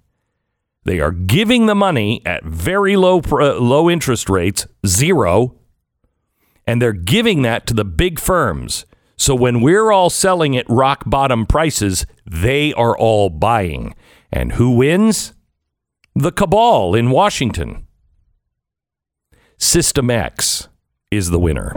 They 0.84 0.98
are 0.98 1.12
giving 1.12 1.66
the 1.66 1.76
money 1.76 2.22
at 2.26 2.44
very 2.44 2.96
low 2.96 3.20
low 3.20 3.88
interest 3.88 4.28
rates, 4.28 4.66
zero, 4.84 5.54
and 6.66 6.80
they're 6.80 6.92
giving 6.92 7.42
that 7.42 7.66
to 7.66 7.74
the 7.74 7.84
big 7.84 8.18
firms. 8.18 8.86
So 9.16 9.34
when 9.34 9.60
we're 9.60 9.92
all 9.92 10.10
selling 10.10 10.56
at 10.56 10.68
rock 10.68 11.04
bottom 11.06 11.46
prices, 11.46 12.06
they 12.26 12.72
are 12.74 12.96
all 12.96 13.30
buying. 13.30 13.94
And 14.30 14.52
who 14.52 14.76
wins? 14.76 15.32
The 16.14 16.32
cabal 16.32 16.94
in 16.94 17.10
Washington. 17.10 17.86
System 19.58 20.10
X 20.10 20.68
is 21.10 21.30
the 21.30 21.38
winner. 21.38 21.72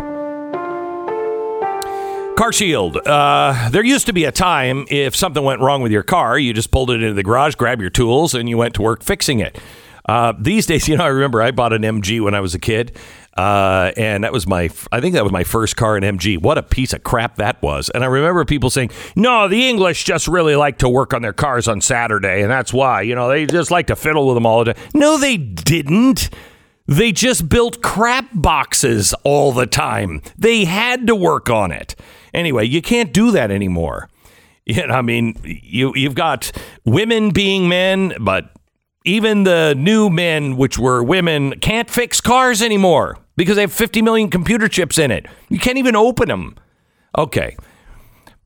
Car 2.39 2.53
Shield. 2.53 2.95
Uh, 3.05 3.69
there 3.69 3.83
used 3.83 4.05
to 4.05 4.13
be 4.13 4.23
a 4.23 4.31
time 4.31 4.85
if 4.89 5.13
something 5.13 5.43
went 5.43 5.59
wrong 5.59 5.81
with 5.81 5.91
your 5.91 6.03
car, 6.03 6.39
you 6.39 6.53
just 6.53 6.71
pulled 6.71 6.89
it 6.89 7.03
into 7.03 7.13
the 7.13 7.21
garage, 7.21 7.55
grabbed 7.55 7.81
your 7.81 7.89
tools, 7.89 8.33
and 8.33 8.47
you 8.47 8.57
went 8.57 8.73
to 8.75 8.81
work 8.81 9.03
fixing 9.03 9.39
it. 9.39 9.59
Uh, 10.07 10.33
these 10.39 10.65
days, 10.67 10.87
you 10.87 10.95
know, 10.95 11.03
I 11.03 11.07
remember 11.07 11.41
I 11.41 11.51
bought 11.51 11.73
an 11.73 11.81
MG 11.81 12.21
when 12.21 12.33
I 12.33 12.39
was 12.39 12.55
a 12.55 12.59
kid, 12.59 12.97
uh, 13.37 13.91
and 13.95 14.23
that 14.23 14.33
was 14.33 14.47
my, 14.47 14.69
I 14.91 14.99
think 14.99 15.13
that 15.13 15.23
was 15.23 15.31
my 15.31 15.43
first 15.43 15.75
car, 15.75 15.97
in 15.97 16.03
MG. 16.03 16.41
What 16.41 16.57
a 16.57 16.63
piece 16.63 16.93
of 16.93 17.03
crap 17.03 17.35
that 17.35 17.61
was! 17.61 17.89
And 17.89 18.03
I 18.03 18.07
remember 18.07 18.43
people 18.45 18.69
saying, 18.69 18.91
"No, 19.15 19.47
the 19.47 19.67
English 19.67 20.03
just 20.03 20.27
really 20.27 20.55
like 20.55 20.79
to 20.79 20.89
work 20.89 21.13
on 21.13 21.21
their 21.21 21.33
cars 21.33 21.67
on 21.67 21.81
Saturday, 21.81 22.41
and 22.41 22.51
that's 22.51 22.73
why, 22.73 23.01
you 23.01 23.15
know, 23.15 23.29
they 23.29 23.45
just 23.45 23.71
like 23.71 23.87
to 23.87 23.95
fiddle 23.95 24.27
with 24.27 24.35
them 24.35 24.45
all 24.45 24.63
the 24.63 24.73
time." 24.73 24.83
No, 24.93 25.17
they 25.17 25.37
didn't. 25.37 26.29
They 26.87 27.11
just 27.11 27.47
built 27.47 27.83
crap 27.83 28.25
boxes 28.33 29.13
all 29.23 29.51
the 29.51 29.67
time. 29.67 30.23
They 30.37 30.65
had 30.65 31.05
to 31.05 31.15
work 31.15 31.47
on 31.47 31.71
it. 31.71 31.95
Anyway, 32.33 32.65
you 32.65 32.81
can't 32.81 33.13
do 33.13 33.31
that 33.31 33.51
anymore. 33.51 34.09
You 34.69 34.85
know, 34.85 34.93
I 34.93 35.01
mean, 35.01 35.35
you 35.43 35.93
you've 35.95 36.13
got 36.13 36.51
women 36.85 37.31
being 37.31 37.67
men, 37.67 38.13
but 38.19 38.51
even 39.05 39.43
the 39.43 39.75
new 39.77 40.09
men, 40.09 40.57
which 40.57 40.77
were 40.77 41.01
women, 41.03 41.59
can't 41.59 41.89
fix 41.89 42.19
cars 42.19 42.61
anymore 42.61 43.17
because 43.37 43.55
they 43.55 43.61
have 43.61 43.73
50 43.73 44.01
million 44.01 44.29
computer 44.29 44.67
chips 44.67 44.97
in 44.97 45.11
it. 45.11 45.25
You 45.49 45.59
can't 45.59 45.77
even 45.77 45.95
open 45.95 46.27
them. 46.27 46.55
Okay. 47.17 47.55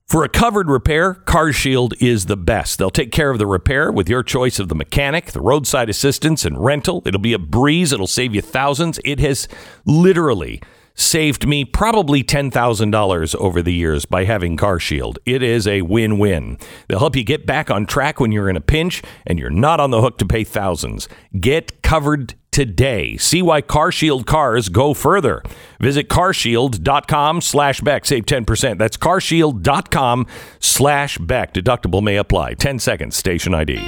For 0.08 0.24
a 0.24 0.30
covered 0.30 0.70
repair, 0.70 1.16
Car 1.16 1.52
Shield 1.52 1.96
is 2.00 2.28
the 2.28 2.38
best. 2.38 2.78
They'll 2.78 2.92
take 2.92 3.12
care 3.12 3.32
of 3.32 3.39
the 3.39 3.48
repair 3.48 3.92
with 3.92 4.08
your 4.08 4.22
choice 4.22 4.60
of 4.60 4.70
the 4.70 4.76
mechanic, 4.76 5.32
the 5.32 5.42
roadside 5.42 5.89
assistance, 5.89 6.46
and 6.46 6.63
rental. 6.63 7.02
It'll 7.06 7.20
be 7.20 7.34
a 7.34 7.39
breeze. 7.39 7.92
It'll 7.92 8.06
save 8.06 8.36
you 8.36 8.42
thousands. 8.42 9.00
It 9.04 9.20
has 9.22 9.48
literally 9.86 10.62
saved 10.95 11.47
me 11.47 11.65
probably 11.65 12.23
$10,000 12.23 13.36
over 13.36 13.62
the 13.62 13.73
years 13.73 14.06
by 14.06 14.25
having 14.25 14.58
Car 14.58 14.79
Shield. 14.79 15.19
It 15.25 15.41
is 15.41 15.67
a 15.67 15.82
win 15.82 16.19
win. 16.19 16.58
They'll 16.88 16.99
help 16.99 17.15
you 17.15 17.23
get 17.23 17.45
back 17.45 17.71
on 17.71 17.86
track 17.86 18.19
when 18.19 18.32
you're 18.32 18.49
in 18.49 18.58
a 18.58 18.62
pinch 18.62 19.01
and 19.25 19.39
you're 19.39 19.49
not 19.49 19.79
on 19.79 19.91
the 19.91 20.01
hook 20.01 20.17
to 20.19 20.25
pay 20.25 20.43
thousands. 20.43 21.08
Get 21.39 21.82
covered 21.82 22.36
today. 22.51 23.17
See 23.17 23.41
why 23.41 23.62
Car 23.62 23.91
Shield 23.91 24.27
cars 24.27 24.69
go 24.69 24.93
further. 24.93 25.41
Visit 25.79 26.08
carshield.com 26.08 27.41
slash 27.41 27.82
Beck. 27.82 28.06
Save 28.06 28.25
10%. 28.25 28.77
That's 28.77 28.95
carshield.com 28.95 30.27
slash 30.60 31.17
Beck. 31.17 31.53
Deductible 31.53 32.03
may 32.03 32.17
apply. 32.17 32.53
10 32.53 32.79
seconds. 32.79 33.15
Station 33.15 33.53
ID. 33.53 33.82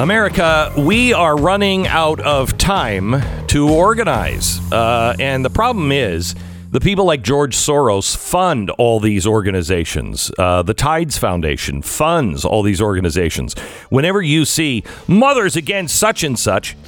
America, 0.00 0.72
we 0.78 1.12
are 1.12 1.36
running 1.36 1.86
out 1.86 2.20
of 2.20 2.56
time 2.56 3.20
to 3.48 3.68
organize. 3.68 4.58
Uh, 4.72 5.14
and 5.20 5.44
the 5.44 5.50
problem 5.50 5.92
is, 5.92 6.34
the 6.70 6.80
people 6.80 7.04
like 7.04 7.20
George 7.20 7.54
Soros 7.54 8.16
fund 8.16 8.70
all 8.70 8.98
these 8.98 9.26
organizations. 9.26 10.32
Uh, 10.38 10.62
the 10.62 10.72
Tides 10.72 11.18
Foundation 11.18 11.82
funds 11.82 12.46
all 12.46 12.62
these 12.62 12.80
organizations. 12.80 13.52
Whenever 13.90 14.22
you 14.22 14.46
see 14.46 14.84
Mothers 15.06 15.54
Against 15.54 15.96
such 15.96 16.24
and 16.24 16.38
such, 16.38 16.78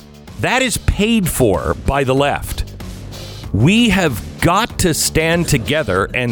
that 0.40 0.62
is 0.62 0.78
paid 0.78 1.28
for 1.28 1.74
by 1.86 2.04
the 2.04 2.14
left. 2.14 2.64
We 3.52 3.90
have 3.90 4.40
got 4.40 4.78
to 4.78 4.94
stand 4.94 5.50
together 5.50 6.08
and 6.14 6.30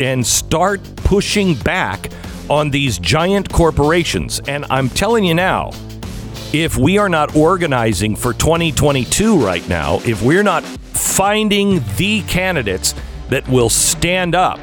and 0.00 0.26
start 0.26 0.80
pushing 0.96 1.54
back 1.54 2.10
on 2.48 2.70
these 2.70 2.98
giant 2.98 3.52
corporations. 3.52 4.40
And 4.48 4.64
I'm 4.70 4.88
telling 4.88 5.24
you 5.24 5.34
now, 5.34 5.70
if 6.54 6.76
we 6.76 6.98
are 6.98 7.08
not 7.08 7.34
organizing 7.34 8.14
for 8.14 8.32
2022 8.32 9.44
right 9.44 9.68
now, 9.68 9.98
if 10.04 10.22
we're 10.22 10.44
not 10.44 10.62
finding 10.62 11.82
the 11.96 12.22
candidates 12.28 12.94
that 13.28 13.46
will 13.48 13.68
stand 13.68 14.36
up, 14.36 14.60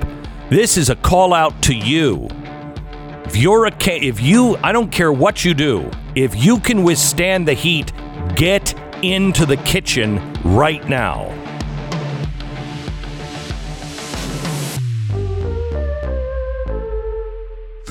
this 0.50 0.78
is 0.78 0.90
a 0.90 0.96
call 0.96 1.34
out 1.34 1.62
to 1.64 1.76
you. 1.76 2.30
If 3.26 3.36
you're 3.36 3.66
a 3.66 3.74
if 3.88 4.22
you 4.22 4.56
I 4.64 4.72
don't 4.72 4.90
care 4.90 5.12
what 5.12 5.44
you 5.44 5.54
do, 5.54 5.92
if 6.16 6.34
you 6.34 6.60
can 6.60 6.84
withstand 6.84 7.46
the 7.46 7.54
heat, 7.54 7.92
get 8.38 8.74
into 9.04 9.46
the 9.46 9.58
kitchen 9.58 10.34
right 10.46 10.88
now. 10.88 11.30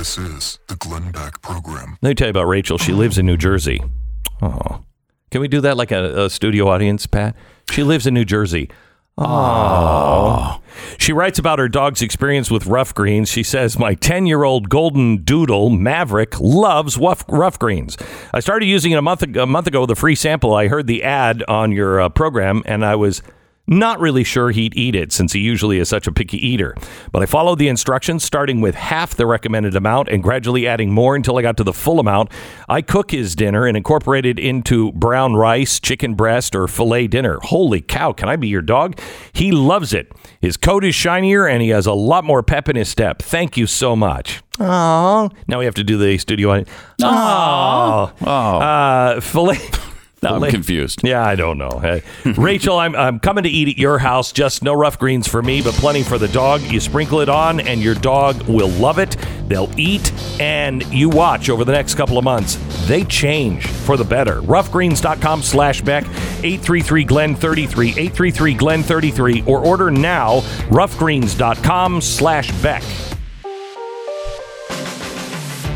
This 0.01 0.17
is 0.17 0.59
the 0.67 0.77
Glenn 0.77 1.13
Beck 1.13 1.43
Program. 1.43 1.99
Let 2.01 2.09
me 2.09 2.15
tell 2.15 2.29
you 2.29 2.31
about 2.31 2.47
Rachel. 2.47 2.79
She 2.79 2.95
lives 2.95 3.19
in 3.19 3.27
New 3.27 3.37
Jersey. 3.37 3.83
Oh. 4.41 4.83
Can 5.31 5.43
we 5.43 5.47
do 5.47 5.61
that 5.61 5.77
like 5.77 5.93
a, 5.93 6.25
a 6.25 6.31
studio 6.31 6.69
audience, 6.69 7.07
Pat? 7.07 7.37
She 7.71 7.83
lives 7.83 8.07
in 8.07 8.15
New 8.15 8.25
Jersey. 8.25 8.71
Oh. 9.19 10.63
She 10.97 11.13
writes 11.13 11.39
about 11.39 11.59
her 11.59 11.69
dog's 11.69 12.01
experience 12.01 12.51
with 12.51 12.65
Ruff 12.65 12.95
Greens. 12.95 13.29
She 13.29 13.43
says, 13.43 13.79
My 13.79 13.93
10 13.93 14.25
year 14.25 14.43
old 14.43 14.71
golden 14.71 15.23
doodle, 15.23 15.69
Maverick, 15.69 16.41
loves 16.41 16.97
Ruff, 16.97 17.23
Ruff 17.29 17.59
Greens. 17.59 17.99
I 18.33 18.41
started 18.41 18.65
using 18.65 18.93
it 18.93 18.97
a 18.97 19.03
month, 19.03 19.23
a 19.23 19.45
month 19.45 19.67
ago 19.67 19.83
with 19.83 19.91
a 19.91 19.97
free 19.97 20.15
sample. 20.15 20.55
I 20.55 20.69
heard 20.69 20.87
the 20.87 21.03
ad 21.03 21.45
on 21.47 21.73
your 21.73 22.01
uh, 22.01 22.09
program 22.09 22.63
and 22.65 22.87
I 22.87 22.97
was 22.97 23.21
not 23.71 23.99
really 24.01 24.25
sure 24.25 24.51
he'd 24.51 24.77
eat 24.77 24.95
it 24.95 25.13
since 25.13 25.33
he 25.33 25.41
usually 25.41 25.79
is 25.79 25.89
such 25.89 26.07
a 26.07 26.13
picky 26.13 26.37
eater. 26.45 26.75
But 27.13 27.23
I 27.23 27.27
followed 27.27 27.59
the 27.59 27.69
instructions, 27.69 28.25
starting 28.25 28.61
with 28.61 28.75
half 28.75 29.15
the 29.15 29.27
recommended 29.27 29.75
amount 29.77 30.09
and 30.09 30.23
gradually 30.23 30.67
adding 30.67 30.93
more 30.93 31.15
until 31.17 31.39
I 31.39 31.43
got 31.43 31.57
to 31.59 31.65
the 31.65 31.73
full 31.73 32.01
amount. 32.01 32.31
I 32.69 32.83
cook 32.83 33.13
his 33.13 33.35
dinner 33.35 33.67
and 33.67 33.77
incorporate 33.77 34.27
it 34.27 34.39
into 34.39 34.93
brown 34.93 35.35
rice, 35.35 35.81
chicken 35.81 36.15
breast, 36.15 36.55
or 36.55 36.67
filet 36.69 37.07
dinner. 37.07 37.39
Holy 37.43 37.81
cow, 37.81 38.13
can 38.13 38.29
I 38.29 38.37
be 38.37 38.49
your 38.49 38.63
dog? 38.63 38.99
He 39.33 39.53
loves 39.53 39.95
it. 39.95 40.13
His 40.41 40.57
coat 40.57 40.85
is 40.85 40.95
shinier 40.95 41.47
and 41.47 41.63
he 41.63 41.69
has 41.69 41.87
a 41.87 41.93
lot 41.93 42.25
more 42.25 42.43
pep 42.43 42.69
in 42.69 42.75
his 42.77 42.89
step. 42.89 43.23
Thank 43.23 43.57
you 43.57 43.67
so 43.69 43.95
much. 43.95 44.43
Oh, 44.59 45.31
now 45.47 45.59
we 45.61 45.65
have 45.65 45.75
to 45.77 45.85
do 45.85 45.97
the 45.97 46.19
studio. 46.19 46.65
Oh, 47.03 48.13
Oh. 48.21 48.27
uh, 48.59 49.21
filet. 49.21 49.59
Now 50.23 50.35
I'm 50.37 50.51
confused. 50.51 51.01
Yeah, 51.03 51.25
I 51.25 51.35
don't 51.35 51.57
know. 51.57 51.79
Hey, 51.81 52.03
Rachel, 52.37 52.79
I'm, 52.79 52.95
I'm 52.95 53.21
coming 53.21 53.45
to 53.45 53.51
eat 53.51 53.69
at 53.69 53.79
your 53.79 53.99
house. 53.99 54.33
Just 54.33 54.63
no 54.63 54.75
Ruff 54.75 54.99
Greens 54.99 55.27
for 55.27 55.43
me, 55.43 55.63
but 55.63 55.73
plenty 55.75 56.03
for 56.03 56.19
the 56.19 56.29
dog. 56.29 56.61
You 56.63 56.79
sprinkle 56.81 57.21
it 57.21 57.29
on, 57.29 57.61
and 57.61 57.81
your 57.81 57.95
dog 57.95 58.43
will 58.43 58.69
love 58.69 58.99
it. 58.99 59.17
They'll 59.49 59.73
eat, 59.79 60.13
and 60.39 60.85
you 60.93 61.09
watch 61.09 61.49
over 61.49 61.65
the 61.65 61.73
next 61.73 61.95
couple 61.95 62.19
of 62.19 62.25
months. 62.25 62.57
They 62.87 63.05
change 63.05 63.67
for 63.67 63.97
the 63.97 64.05
better. 64.05 64.43
Ruffgreens.com 64.43 65.43
slash 65.43 65.81
Beck, 65.81 66.05
833 66.05 67.05
Glenn 67.05 67.35
33, 67.35 67.89
833 67.91 68.55
Glenn 68.55 68.83
33, 68.83 69.45
or 69.47 69.65
order 69.65 69.91
now, 69.91 70.41
ruffgreens.com 70.69 72.01
slash 72.01 72.51
Beck. 72.63 72.83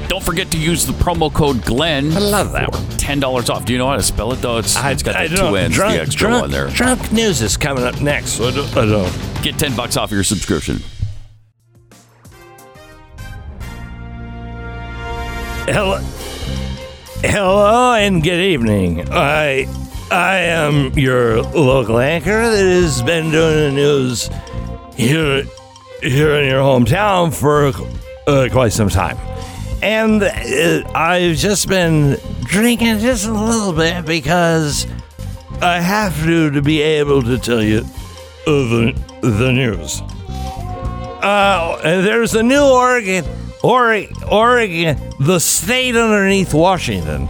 Don't 0.09 0.23
forget 0.23 0.51
to 0.53 0.59
use 0.59 0.87
the 0.87 0.93
promo 0.93 1.33
code 1.33 1.65
Glenn. 1.65 2.13
I 2.13 2.19
love 2.19 2.53
that 2.53 2.71
one. 2.73 2.87
Ten 2.91 3.21
dollars 3.21 3.51
off. 3.51 3.65
Do 3.65 3.73
you 3.73 3.79
know 3.79 3.89
how 3.89 3.97
to 3.97 4.03
spell 4.03 4.33
it 4.33 4.37
though? 4.37 4.59
It's, 4.59 4.77
it's 4.79 5.03
got 5.03 5.21
the 5.21 5.29
two 5.29 5.37
don't- 5.37 5.57
ends, 5.57 5.77
drunk, 5.77 5.95
the 5.95 6.01
extra 6.03 6.29
drunk, 6.29 6.41
one 6.43 6.51
there. 6.51 6.69
Drunk 6.69 7.13
news 7.13 7.43
is 7.43 7.57
coming 7.57 7.85
up 7.85 8.01
next. 8.01 8.33
So 8.33 8.49
I 8.49 8.51
don't, 8.53 8.77
I 8.77 8.87
don't. 8.87 9.43
Get 9.43 9.59
ten 9.59 9.75
bucks 9.75 9.97
off 9.97 10.11
your 10.11 10.25
subscription. 10.25 10.79
Hello, 15.67 15.97
hello, 17.23 17.95
and 17.95 18.23
good 18.23 18.39
evening. 18.41 19.09
I, 19.11 19.67
I 20.11 20.37
am 20.41 20.93
your 20.93 21.43
local 21.43 21.99
anchor 22.01 22.51
that 22.51 22.65
has 22.83 23.03
been 23.03 23.31
doing 23.31 23.55
the 23.57 23.73
news 23.73 24.29
here, 24.95 25.45
here 26.03 26.35
in 26.35 26.51
your 26.51 26.61
hometown 26.61 27.33
for 27.33 27.73
uh, 28.31 28.49
quite 28.53 28.73
some 28.75 28.91
time, 28.91 29.17
and 29.85 30.23
uh, 30.23 30.91
I've 30.95 31.37
just 31.37 31.69
been 31.69 32.17
drinking 32.45 33.01
just 33.01 33.27
a 33.27 33.33
little 33.33 33.75
bit 33.75 34.07
because 34.07 34.87
I 35.61 35.79
have 35.81 36.17
to 36.25 36.51
to 36.51 36.63
be 36.63 36.81
able 36.81 37.23
to 37.23 37.39
tell 37.39 37.63
you 37.63 37.81
uh, 37.81 38.51
the 38.51 39.05
the 39.21 39.53
news. 39.53 40.01
Uh, 41.23 41.79
there's 41.83 42.35
a 42.35 42.43
new 42.43 42.63
Oregon, 42.63 43.25
Oregon, 43.63 44.15
Oregon, 44.31 44.99
the 45.21 45.39
state 45.39 45.97
underneath 45.97 46.53
Washington, 46.53 47.29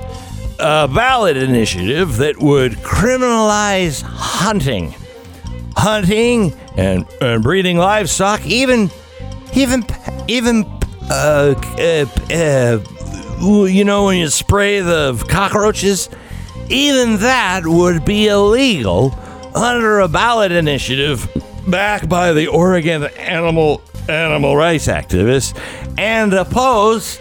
a 0.58 0.88
ballot 0.88 1.36
initiative 1.36 2.16
that 2.16 2.38
would 2.38 2.72
criminalize 2.72 4.02
hunting, 4.02 4.94
hunting 5.76 6.52
and, 6.76 7.06
and 7.20 7.42
breeding 7.42 7.78
livestock, 7.78 8.44
even, 8.46 8.90
even, 9.54 9.84
even, 10.26 10.64
uh, 11.10 11.54
uh, 11.78 12.06
uh, 12.32 12.78
you 13.66 13.84
know, 13.84 14.06
when 14.06 14.18
you 14.18 14.28
spray 14.28 14.80
the 14.80 15.22
cockroaches, 15.28 16.08
even 16.68 17.18
that 17.18 17.66
would 17.66 18.04
be 18.04 18.28
illegal 18.28 19.14
under 19.54 20.00
a 20.00 20.08
ballot 20.08 20.52
initiative 20.52 21.28
backed 21.68 22.08
by 22.08 22.32
the 22.32 22.46
Oregon 22.46 23.04
animal 23.18 23.82
animal 24.08 24.56
rights 24.56 24.86
activists 24.86 25.58
and 25.98 26.32
opposed 26.32 27.20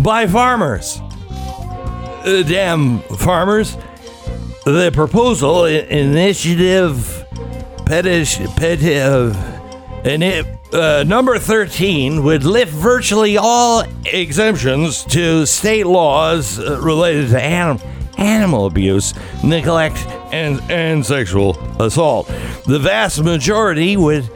by 0.00 0.26
farmers. 0.26 1.00
Uh, 1.30 2.42
damn 2.46 3.00
farmers. 3.16 3.76
The 4.64 4.90
proposal 4.92 5.64
initiative 5.64 7.24
petish, 7.86 8.44
pet, 8.56 8.82
uh, 8.84 9.59
and 10.04 10.22
it, 10.22 10.46
uh, 10.74 11.04
number 11.04 11.38
13 11.38 12.24
would 12.24 12.44
lift 12.44 12.72
virtually 12.72 13.36
all 13.36 13.84
exemptions 14.06 15.04
to 15.04 15.44
state 15.46 15.86
laws 15.86 16.58
uh, 16.58 16.80
related 16.80 17.30
to 17.30 17.42
anim- 17.42 17.80
animal 18.16 18.66
abuse, 18.66 19.14
neglect, 19.42 19.98
and, 20.32 20.60
and 20.70 21.04
sexual 21.04 21.58
assault. 21.80 22.26
The 22.66 22.78
vast 22.78 23.22
majority 23.22 23.96
would 23.96 24.28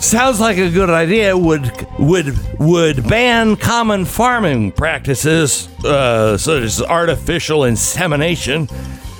sounds 0.00 0.40
like 0.40 0.56
a 0.56 0.70
good 0.70 0.88
idea 0.88 1.36
would 1.36 1.70
would 1.98 2.34
would 2.58 3.06
ban 3.06 3.54
common 3.54 4.06
farming 4.06 4.72
practices 4.72 5.68
uh, 5.84 6.38
such 6.38 6.62
as 6.62 6.80
artificial 6.80 7.64
insemination 7.64 8.66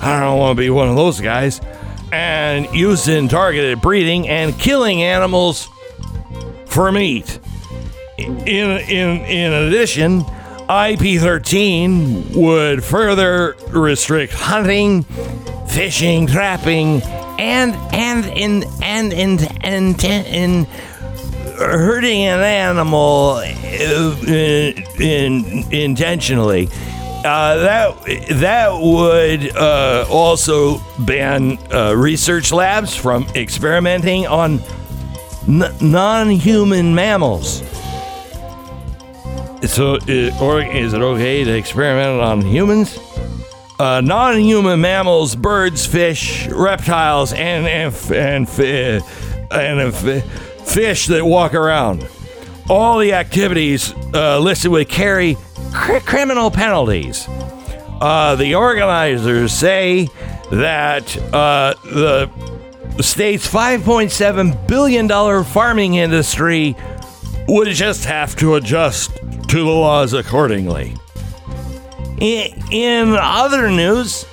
i 0.01 0.19
don't 0.19 0.39
want 0.39 0.57
to 0.57 0.59
be 0.59 0.71
one 0.71 0.89
of 0.89 0.95
those 0.95 1.21
guys 1.21 1.61
and 2.11 2.73
used 2.73 3.07
in 3.07 3.27
targeted 3.27 3.81
breeding 3.81 4.27
and 4.27 4.57
killing 4.57 5.01
animals 5.01 5.69
for 6.65 6.91
meat 6.91 7.39
in 8.17 8.37
in 8.47 9.25
in 9.25 9.53
addition 9.53 10.25
IP13 10.71 12.33
would 12.33 12.81
further 12.81 13.57
restrict 13.71 14.31
hunting, 14.31 15.03
fishing, 15.67 16.27
trapping, 16.27 17.01
and 17.37 17.75
and 17.93 18.25
in 18.37 18.63
and 18.81 19.11
in 19.11 19.39
and 19.61 20.01
in, 20.01 20.25
in 20.25 20.65
hurting 21.57 22.21
an 22.21 22.39
animal 22.39 23.41
uh, 23.41 24.15
in, 24.23 25.65
intentionally. 25.73 26.69
Uh, 27.23 27.55
that 27.57 28.05
that 28.39 28.71
would 28.73 29.55
uh, 29.55 30.07
also 30.09 30.79
ban 30.97 31.59
uh, 31.71 31.93
research 31.95 32.51
labs 32.51 32.95
from 32.95 33.27
experimenting 33.35 34.25
on 34.25 34.59
n- 35.47 35.71
non-human 35.79 36.95
mammals. 36.95 37.61
So, 39.67 39.97
uh, 39.97 40.39
or 40.41 40.63
is 40.63 40.93
it 40.93 41.01
okay 41.01 41.43
to 41.43 41.55
experiment 41.55 42.19
on 42.21 42.41
humans? 42.41 42.97
Uh, 43.79 44.01
non-human 44.01 44.81
mammals, 44.81 45.35
birds, 45.35 45.85
fish, 45.85 46.47
reptiles, 46.47 47.33
and 47.33 47.67
and 47.67 47.93
and 48.11 48.49
fi- 48.49 49.01
and 49.51 49.93
fish 49.93 51.05
that 51.05 51.23
walk 51.23 51.53
around. 51.53 52.07
All 52.69 52.99
the 52.99 53.13
activities 53.13 53.93
uh, 54.13 54.39
listed 54.39 54.71
would 54.71 54.89
carry 54.89 55.35
cr- 55.73 55.99
criminal 55.99 56.51
penalties. 56.51 57.27
Uh, 57.29 58.35
the 58.35 58.55
organizers 58.55 59.53
say 59.53 60.07
that 60.51 61.15
uh, 61.33 61.73
the 61.83 62.29
state's 63.01 63.47
5.7 63.47 64.67
billion 64.67 65.07
dollar 65.07 65.43
farming 65.43 65.95
industry 65.95 66.75
would 67.47 67.67
just 67.69 68.05
have 68.05 68.35
to 68.37 68.55
adjust 68.55 69.15
to 69.47 69.57
the 69.57 69.63
laws 69.65 70.13
accordingly. 70.13 70.95
In, 72.19 72.53
in 72.71 73.15
other 73.19 73.69
news, 73.69 74.25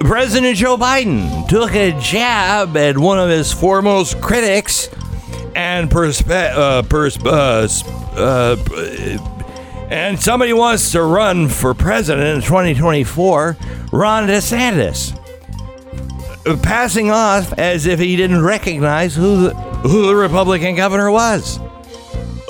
President 0.00 0.56
Joe 0.56 0.76
Biden 0.76 1.46
took 1.48 1.74
a 1.74 1.98
jab 2.00 2.76
at 2.76 2.96
one 2.96 3.18
of 3.18 3.28
his 3.28 3.52
foremost 3.52 4.20
critics 4.20 4.88
and 5.54 5.90
perspe- 5.90 6.52
uh, 6.54 6.82
pers- 6.82 7.18
uh, 7.24 7.68
uh, 8.16 8.56
and 9.90 10.20
somebody 10.20 10.52
wants 10.52 10.92
to 10.92 11.02
run 11.02 11.48
for 11.48 11.74
president 11.74 12.36
in 12.36 12.42
2024, 12.42 13.56
Ron 13.92 14.28
DeSantis, 14.28 15.16
passing 16.62 17.10
off 17.10 17.52
as 17.58 17.86
if 17.86 17.98
he 17.98 18.16
didn't 18.16 18.42
recognize 18.42 19.14
who 19.16 19.48
the, 19.48 19.54
who 19.54 20.06
the 20.06 20.14
Republican 20.14 20.76
governor 20.76 21.10
was 21.10 21.58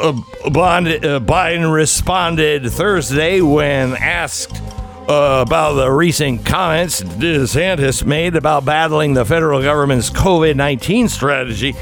uh, 0.00 0.12
Bond, 0.50 0.88
uh, 0.88 1.20
Biden 1.20 1.72
responded 1.72 2.70
Thursday 2.70 3.40
when 3.40 3.94
asked 3.94 4.60
uh, 5.08 5.44
about 5.46 5.74
the 5.74 5.90
recent 5.90 6.44
comments 6.46 7.02
DeSantis 7.02 8.04
made 8.04 8.36
about 8.36 8.64
battling 8.64 9.14
the 9.14 9.24
federal 9.24 9.60
government's 9.60 10.10
COVID 10.10 10.56
19 10.56 11.08
strategy. 11.08 11.74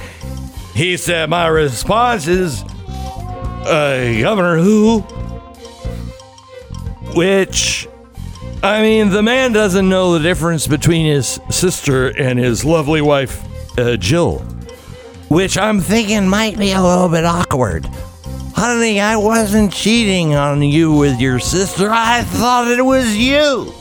He 0.79 0.97
said, 0.97 1.29
My 1.29 1.49
response 1.49 2.29
is, 2.29 2.63
uh, 2.63 4.17
Governor 4.21 4.59
who? 4.59 5.01
Which, 7.17 7.89
I 8.63 8.81
mean, 8.83 9.11
the 9.11 9.21
man 9.21 9.53
doesn't 9.53 9.89
know 9.89 10.13
the 10.13 10.21
difference 10.21 10.69
between 10.69 11.07
his 11.07 11.41
sister 11.51 12.17
and 12.17 12.39
his 12.39 12.65
lovely 12.65 13.01
wife, 13.01 13.43
uh, 13.77 13.97
Jill. 13.97 14.39
Which 15.29 15.59
I'm 15.59 15.81
thinking 15.81 16.29
might 16.29 16.57
be 16.57 16.71
a 16.71 16.81
little 16.81 17.09
bit 17.09 17.25
awkward. 17.25 17.85
Honey, 18.55 19.01
I 19.01 19.17
wasn't 19.17 19.73
cheating 19.73 20.37
on 20.37 20.63
you 20.63 20.93
with 20.93 21.19
your 21.19 21.41
sister. 21.41 21.89
I 21.91 22.23
thought 22.23 22.69
it 22.69 22.85
was 22.85 23.17
you. 23.17 23.75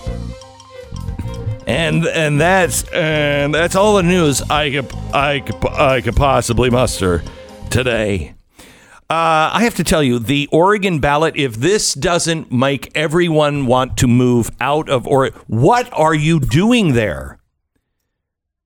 And 1.67 2.05
and 2.05 2.39
that's 2.39 2.83
and 2.93 3.53
that's 3.53 3.75
all 3.75 3.97
the 3.97 4.03
news 4.03 4.41
I 4.41 4.71
could 4.71 4.95
I 5.13 5.41
could, 5.41 5.67
I 5.67 5.99
could 5.99 6.15
possibly 6.15 6.69
muster 6.69 7.23
today. 7.69 8.35
Uh, 9.09 9.51
I 9.53 9.63
have 9.63 9.75
to 9.75 9.83
tell 9.83 10.01
you, 10.01 10.17
the 10.17 10.47
Oregon 10.51 10.99
ballot. 10.99 11.35
If 11.35 11.55
this 11.55 11.93
doesn't 11.93 12.51
make 12.51 12.91
everyone 12.95 13.65
want 13.65 13.97
to 13.97 14.07
move 14.07 14.49
out 14.61 14.89
of 14.89 15.05
Oregon, 15.05 15.39
what 15.47 15.89
are 15.91 16.15
you 16.15 16.39
doing 16.39 16.93
there? 16.93 17.37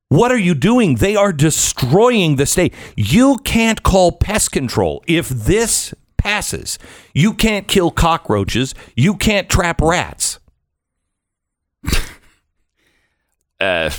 What 0.10 0.32
are 0.32 0.38
you 0.38 0.54
doing? 0.54 0.96
They 0.96 1.16
are 1.16 1.34
destroying 1.34 2.36
the 2.36 2.46
state. 2.46 2.74
You 2.96 3.38
can't 3.38 3.82
call 3.82 4.12
pest 4.12 4.52
control 4.52 5.04
if 5.08 5.30
this 5.30 5.94
passes. 6.18 6.78
You 7.14 7.34
can't 7.34 7.68
kill 7.68 7.90
cockroaches. 7.90 8.76
You 8.96 9.16
can't 9.16 9.50
trap 9.50 9.82
rats. 9.82 10.40
Uh, 13.62 13.89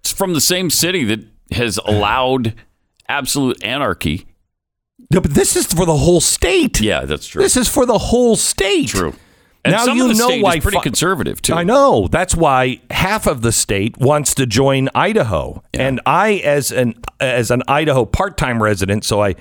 it's 0.00 0.12
from 0.12 0.34
the 0.34 0.40
same 0.40 0.70
city 0.70 1.04
that 1.04 1.20
has 1.52 1.78
allowed 1.78 2.54
absolute 3.08 3.62
anarchy. 3.62 4.26
No, 5.10 5.20
but 5.20 5.34
this 5.34 5.56
is 5.56 5.66
for 5.66 5.86
the 5.86 5.96
whole 5.96 6.20
state. 6.20 6.80
Yeah, 6.80 7.04
that's 7.04 7.26
true. 7.26 7.42
This 7.42 7.56
is 7.56 7.68
for 7.68 7.86
the 7.86 7.98
whole 7.98 8.36
state. 8.36 8.88
True. 8.88 9.14
And 9.64 9.72
now 9.72 9.84
some 9.84 9.96
you 9.98 10.04
of 10.04 10.16
the 10.16 10.18
know 10.18 10.28
state 10.28 10.42
why 10.42 10.60
pretty 10.60 10.78
fi- 10.78 10.82
conservative 10.82 11.42
too. 11.42 11.52
I 11.54 11.64
know. 11.64 12.08
That's 12.08 12.34
why 12.34 12.80
half 12.90 13.26
of 13.26 13.42
the 13.42 13.52
state 13.52 13.98
wants 13.98 14.34
to 14.36 14.46
join 14.46 14.88
Idaho. 14.94 15.62
And 15.74 16.00
I 16.06 16.34
as 16.36 16.70
an 16.72 16.94
as 17.20 17.50
an 17.50 17.62
Idaho 17.68 18.06
part-time 18.06 18.62
resident, 18.62 19.04
so 19.04 19.22
I 19.22 19.34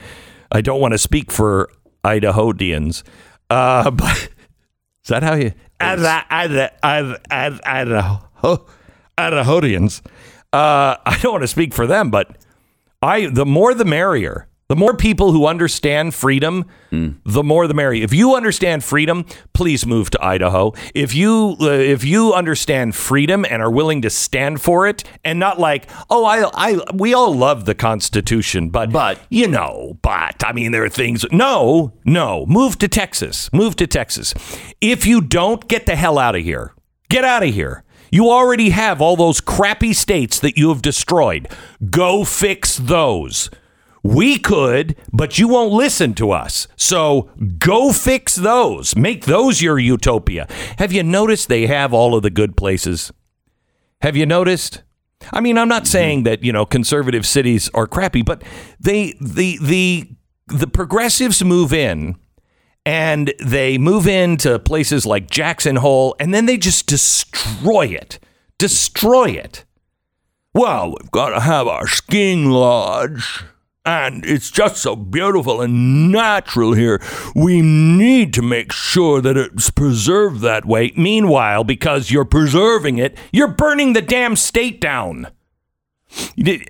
I 0.51 0.59
don't 0.61 0.81
want 0.81 0.93
to 0.93 0.97
speak 0.97 1.31
for 1.31 1.69
Idahoans. 2.03 3.03
Uh 3.49 3.91
but 3.91 4.17
is 5.03 5.09
that 5.09 5.23
how 5.23 5.35
you 5.35 5.53
Ida- 5.79 6.25
Idaho 7.69 8.65
Idahoans? 9.19 10.01
Uh 10.53 10.95
I 11.05 11.17
don't 11.21 11.33
want 11.33 11.43
to 11.43 11.47
speak 11.47 11.73
for 11.73 11.85
them, 11.87 12.09
but 12.09 12.37
I 13.01 13.27
the 13.27 13.45
more 13.45 13.73
the 13.73 13.85
merrier. 13.85 14.45
The 14.67 14.75
more 14.75 14.95
people 14.95 15.31
who 15.31 15.47
understand 15.47 16.13
freedom, 16.13 16.65
the 16.91 17.41
more 17.43 17.65
the 17.65 17.73
merrier. 17.73 18.03
If 18.03 18.13
you 18.13 18.35
understand 18.35 18.83
freedom, 18.83 19.25
please 19.53 19.83
move 19.87 20.11
to 20.11 20.23
Idaho. 20.23 20.73
If 20.93 21.15
you 21.15 21.57
uh, 21.59 21.69
if 21.71 22.03
you 22.03 22.33
understand 22.35 22.95
freedom 22.95 23.47
and 23.49 23.63
are 23.63 23.71
willing 23.71 24.03
to 24.03 24.11
stand 24.11 24.61
for 24.61 24.85
it, 24.85 25.03
and 25.25 25.39
not 25.39 25.59
like, 25.59 25.87
oh, 26.11 26.23
I, 26.23 26.51
I 26.53 26.79
we 26.93 27.15
all 27.15 27.33
love 27.35 27.65
the 27.65 27.73
Constitution, 27.73 28.69
but 28.69 28.91
But- 28.91 29.19
you 29.31 29.47
know, 29.47 29.97
but 30.03 30.43
I 30.45 30.53
mean, 30.53 30.71
there 30.71 30.83
are 30.83 30.89
things. 30.89 31.25
No, 31.31 31.93
no, 32.05 32.45
move 32.45 32.77
to 32.77 32.87
Texas. 32.87 33.51
Move 33.51 33.75
to 33.77 33.87
Texas. 33.87 34.35
If 34.81 35.03
you 35.07 35.19
don't, 35.19 35.67
get 35.67 35.87
the 35.87 35.95
hell 35.95 36.19
out 36.19 36.35
of 36.35 36.43
here. 36.43 36.75
Get 37.09 37.23
out 37.23 37.41
of 37.41 37.51
here. 37.51 37.83
You 38.11 38.29
already 38.29 38.69
have 38.69 39.01
all 39.01 39.15
those 39.15 39.41
crappy 39.41 39.93
states 39.93 40.39
that 40.39 40.57
you 40.57 40.69
have 40.69 40.81
destroyed. 40.81 41.47
Go 41.89 42.23
fix 42.23 42.77
those. 42.77 43.49
We 44.01 44.39
could, 44.39 44.95
but 45.11 45.37
you 45.37 45.47
won't 45.47 45.73
listen 45.73 46.13
to 46.15 46.31
us. 46.31 46.67
So 46.75 47.29
go 47.57 47.91
fix 47.91 48.35
those. 48.35 48.95
Make 48.95 49.25
those 49.25 49.61
your 49.61 49.77
utopia. 49.77 50.47
Have 50.77 50.93
you 50.93 51.03
noticed 51.03 51.49
they 51.49 51.67
have 51.67 51.93
all 51.93 52.15
of 52.15 52.23
the 52.23 52.29
good 52.29 52.55
places? 52.55 53.11
Have 54.01 54.15
you 54.15 54.25
noticed? 54.25 54.83
I 55.33 55.41
mean, 55.41 55.57
I'm 55.57 55.67
not 55.67 55.85
saying 55.85 56.23
that, 56.23 56.43
you 56.43 56.53
know, 56.53 56.65
conservative 56.65 57.25
cities 57.25 57.69
are 57.73 57.87
crappy, 57.87 58.21
but 58.21 58.41
they 58.79 59.15
the 59.19 59.59
the 59.61 60.09
the 60.47 60.67
progressives 60.67 61.43
move 61.43 61.73
in 61.73 62.15
and 62.85 63.33
they 63.39 63.77
move 63.77 64.07
into 64.07 64.59
places 64.59 65.05
like 65.05 65.29
Jackson 65.29 65.77
Hole 65.77 66.15
and 66.19 66.33
then 66.33 66.45
they 66.45 66.57
just 66.57 66.87
destroy 66.87 67.87
it. 67.87 68.19
Destroy 68.57 69.29
it. 69.29 69.65
Well, 70.53 70.89
we've 70.89 71.11
got 71.11 71.29
to 71.29 71.39
have 71.39 71.67
our 71.67 71.87
skiing 71.87 72.49
lodge. 72.49 73.43
And 73.85 74.25
it's 74.25 74.51
just 74.51 74.77
so 74.77 74.95
beautiful 74.95 75.61
and 75.61 76.11
natural 76.11 76.73
here. 76.73 77.01
We 77.33 77.61
need 77.61 78.33
to 78.33 78.41
make 78.41 78.71
sure 78.71 79.21
that 79.21 79.37
it's 79.37 79.71
preserved 79.71 80.41
that 80.41 80.65
way. 80.65 80.91
Meanwhile, 80.95 81.63
because 81.63 82.11
you're 82.11 82.25
preserving 82.25 82.97
it, 82.97 83.17
you're 83.31 83.47
burning 83.47 83.93
the 83.93 84.01
damn 84.01 84.35
state 84.35 84.81
down. 84.81 85.27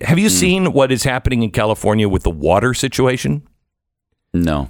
Have 0.01 0.19
you 0.19 0.29
hmm. 0.29 0.35
seen 0.35 0.73
what 0.73 0.91
is 0.91 1.03
happening 1.03 1.43
in 1.43 1.51
California 1.51 2.07
with 2.07 2.23
the 2.23 2.29
water 2.29 2.73
situation? 2.73 3.47
No. 4.33 4.69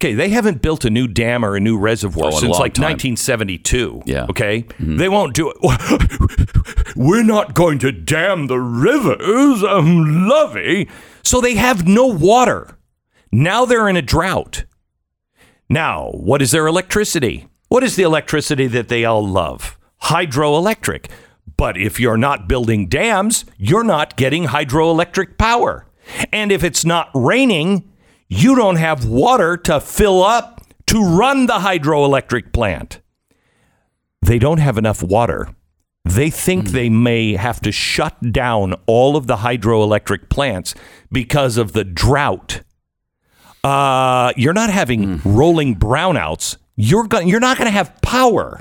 Okay, 0.00 0.14
they 0.14 0.28
haven't 0.28 0.62
built 0.62 0.84
a 0.84 0.90
new 0.90 1.08
dam 1.08 1.44
or 1.44 1.56
a 1.56 1.60
new 1.60 1.76
reservoir 1.76 2.28
Oh, 2.28 2.30
since 2.38 2.56
like 2.56 2.74
time. 2.74 2.92
1972. 2.92 4.02
Yeah. 4.06 4.20
Mm-hmm. 4.20 4.30
Okay, 4.30 4.64
they 4.78 5.08
won't 5.08 5.34
do 5.34 5.50
it. 5.52 6.92
We're 6.96 7.24
not 7.24 7.54
going 7.54 7.80
to 7.80 7.90
dam 7.90 8.46
the 8.46 8.60
rivers. 8.60 9.64
I'm 9.64 10.28
lovey. 10.28 10.88
So 11.24 11.40
they 11.40 11.56
have 11.56 11.88
no 11.88 12.06
water. 12.06 12.78
Now 13.32 13.64
they're 13.64 13.88
in 13.88 13.96
a 13.96 14.02
drought. 14.02 14.64
Now, 15.68 16.10
what 16.12 16.42
is 16.42 16.52
their 16.52 16.68
electricity? 16.68 17.48
What 17.68 17.82
is 17.82 17.96
the 17.96 18.04
electricity 18.04 18.68
that 18.68 18.86
they 18.88 19.04
all 19.04 19.26
love? 19.26 19.76
Hydroelectric. 20.04 21.10
But 21.56 21.76
if 21.76 21.98
you're 21.98 22.16
not 22.16 22.48
building 22.48 22.86
dams, 22.86 23.44
you're 23.56 23.82
not 23.84 24.16
getting 24.16 24.44
hydroelectric 24.44 25.38
power. 25.38 25.86
And 26.32 26.52
if 26.52 26.62
it's 26.62 26.84
not 26.84 27.10
raining, 27.14 27.90
you 28.28 28.54
don't 28.54 28.76
have 28.76 29.04
water 29.04 29.56
to 29.56 29.80
fill 29.80 30.22
up 30.22 30.66
to 30.86 31.02
run 31.02 31.46
the 31.46 31.54
hydroelectric 31.54 32.52
plant. 32.52 33.00
They 34.22 34.38
don't 34.38 34.58
have 34.58 34.78
enough 34.78 35.02
water. 35.02 35.48
They 36.04 36.30
think 36.30 36.68
they 36.68 36.88
may 36.88 37.34
have 37.36 37.60
to 37.60 37.72
shut 37.72 38.32
down 38.32 38.74
all 38.86 39.16
of 39.16 39.26
the 39.26 39.36
hydroelectric 39.36 40.28
plants 40.30 40.74
because 41.12 41.56
of 41.56 41.72
the 41.72 41.84
drought. 41.84 42.62
Uh, 43.62 44.32
you're 44.36 44.54
not 44.54 44.70
having 44.70 45.20
rolling 45.24 45.74
brownouts. 45.76 46.56
You're 46.76 47.06
go- 47.06 47.20
you're 47.20 47.40
not 47.40 47.58
going 47.58 47.66
to 47.66 47.72
have 47.72 48.00
power. 48.02 48.60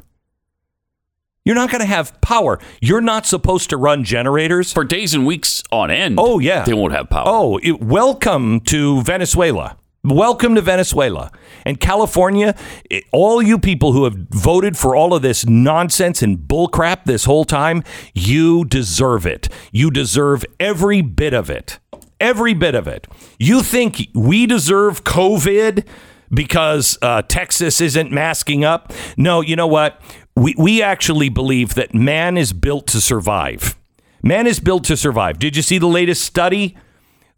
You're 1.48 1.56
not 1.56 1.70
going 1.72 1.80
to 1.80 1.88
have 1.88 2.20
power. 2.20 2.60
You're 2.82 3.00
not 3.00 3.26
supposed 3.26 3.70
to 3.70 3.78
run 3.78 4.04
generators. 4.04 4.74
For 4.74 4.84
days 4.84 5.14
and 5.14 5.26
weeks 5.26 5.64
on 5.72 5.90
end. 5.90 6.18
Oh, 6.20 6.40
yeah. 6.40 6.66
They 6.66 6.74
won't 6.74 6.92
have 6.92 7.10
power. 7.10 7.24
Oh, 7.26 7.58
it, 7.64 7.80
welcome 7.82 8.60
to 8.66 9.02
Venezuela. 9.04 9.78
Welcome 10.04 10.56
to 10.56 10.62
Venezuela. 10.62 11.32
And 11.66 11.80
California, 11.80 12.54
it- 12.90 13.06
all 13.14 13.42
you 13.42 13.58
people 13.60 13.94
who 13.94 14.04
have 14.04 14.16
voted 14.32 14.76
for 14.78 14.94
all 14.94 15.14
of 15.14 15.22
this 15.22 15.46
nonsense 15.46 16.22
and 16.22 16.38
bullcrap 16.38 17.06
this 17.06 17.24
whole 17.24 17.46
time, 17.46 17.82
you 18.14 18.66
deserve 18.66 19.26
it. 19.26 19.48
You 19.72 19.90
deserve 19.90 20.44
every 20.60 21.02
bit 21.02 21.34
of 21.34 21.50
it. 21.50 21.80
Every 22.20 22.56
bit 22.56 22.76
of 22.76 22.90
it. 22.90 23.08
You 23.40 23.62
think 23.64 24.10
we 24.14 24.48
deserve 24.48 25.06
COVID 25.06 25.86
because 26.30 26.98
uh, 27.02 27.22
Texas 27.22 27.80
isn't 27.80 28.12
masking 28.12 28.66
up? 28.66 28.92
No, 29.16 29.40
you 29.40 29.56
know 29.56 29.68
what? 29.68 30.02
We, 30.38 30.54
we 30.58 30.84
actually 30.84 31.30
believe 31.30 31.74
that 31.74 31.96
man 31.96 32.38
is 32.38 32.54
built 32.54 32.86
to 32.88 33.02
survive. 33.02 33.76
Man 34.22 34.46
is 34.46 34.60
built 34.60 34.84
to 34.86 34.96
survive. 34.96 35.40
Did 35.40 35.56
you 35.56 35.62
see 35.64 35.80
the 35.80 35.88
latest 35.88 36.24
study? 36.24 36.78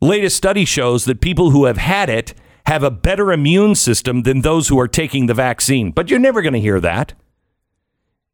Latest 0.02 0.36
study 0.36 0.66
shows 0.66 1.06
that 1.06 1.22
people 1.22 1.52
who 1.52 1.66
have 1.66 1.78
had 1.78 2.10
it 2.10 2.34
have 2.66 2.84
a 2.84 2.92
better 2.92 3.32
immune 3.32 3.76
system 3.76 4.24
than 4.24 4.42
those 4.42 4.68
who 4.68 4.78
are 4.80 4.88
taking 4.88 5.28
the 5.28 5.34
vaccine. 5.34 5.92
But 5.92 6.10
you're 6.10 6.20
never 6.20 6.42
going 6.42 6.54
to 6.54 6.60
hear 6.60 6.80
that. 6.82 7.14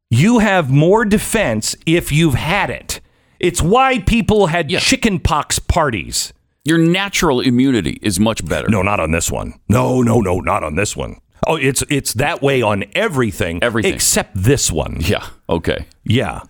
You 0.10 0.40
have 0.40 0.70
more 0.72 1.06
defense 1.06 1.76
if 1.86 2.12
you've 2.12 2.34
had 2.36 2.70
it. 2.70 3.02
It's 3.40 3.62
why 3.62 4.00
people 4.00 4.48
had 4.48 4.72
Yeah. 4.72 4.80
chickenpox 4.80 5.60
parties. 5.60 6.34
Your 6.64 6.78
natural 6.80 7.40
immunity 7.42 8.00
is 8.02 8.20
much 8.20 8.44
better. 8.46 8.68
No, 8.70 8.82
not 8.82 9.00
on 9.00 9.12
this 9.12 9.32
one. 9.32 9.54
No, 9.70 10.02
no, 10.02 10.22
no, 10.22 10.40
not 10.40 10.64
on 10.64 10.76
this 10.76 10.96
one. 10.98 11.18
Oh, 11.48 11.56
it's 11.58 11.84
it's 11.90 12.14
that 12.14 12.42
way 12.42 12.62
on 12.62 12.86
everything, 12.94 13.60
Everything. 13.62 13.94
except 13.94 14.32
this 14.36 14.72
one. 14.72 14.98
Yeah. 15.00 15.28
Okay. 15.50 15.86
Yeah. 16.04 16.42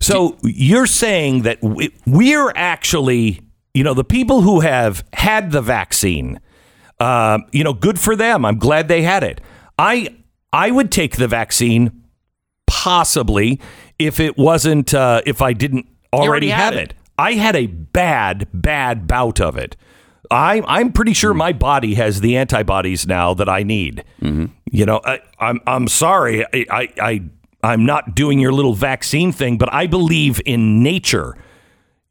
So 0.00 0.36
you're 0.42 0.86
saying 0.86 1.42
that 1.42 1.62
we, 1.62 1.94
we're 2.06 2.52
actually, 2.54 3.40
you 3.72 3.82
know, 3.82 3.94
the 3.94 4.04
people 4.04 4.42
who 4.42 4.60
have 4.60 5.04
had 5.14 5.52
the 5.52 5.62
vaccine, 5.62 6.40
uh, 7.00 7.38
you 7.52 7.64
know, 7.64 7.72
good 7.72 7.98
for 7.98 8.14
them. 8.14 8.44
I'm 8.44 8.58
glad 8.58 8.88
they 8.88 9.02
had 9.02 9.22
it. 9.22 9.40
I 9.78 10.08
I 10.52 10.70
would 10.70 10.92
take 10.92 11.16
the 11.16 11.28
vaccine 11.28 12.02
possibly 12.66 13.60
if 13.98 14.20
it 14.20 14.36
wasn't 14.36 14.92
uh, 14.92 15.22
if 15.24 15.40
I 15.40 15.52
didn't 15.52 15.86
already, 16.12 16.28
already 16.28 16.48
have 16.50 16.74
it. 16.74 16.90
it. 16.90 16.94
I 17.18 17.32
had 17.32 17.56
a 17.56 17.66
bad 17.66 18.48
bad 18.52 19.06
bout 19.06 19.40
of 19.40 19.56
it. 19.56 19.76
I 20.30 20.62
I'm 20.66 20.92
pretty 20.92 21.12
sure 21.12 21.34
my 21.34 21.52
body 21.52 21.94
has 21.94 22.20
the 22.20 22.36
antibodies 22.36 23.06
now 23.06 23.34
that 23.34 23.48
I 23.48 23.62
need. 23.62 24.04
You 24.20 24.84
know, 24.86 25.00
I, 25.04 25.20
I'm 25.38 25.60
I'm 25.66 25.88
sorry. 25.88 26.44
I, 26.52 26.66
I 26.70 26.88
I 27.00 27.22
I'm 27.62 27.86
not 27.86 28.14
doing 28.14 28.38
your 28.38 28.52
little 28.52 28.74
vaccine 28.74 29.32
thing, 29.32 29.58
but 29.58 29.72
I 29.72 29.86
believe 29.86 30.40
in 30.44 30.82
nature. 30.82 31.36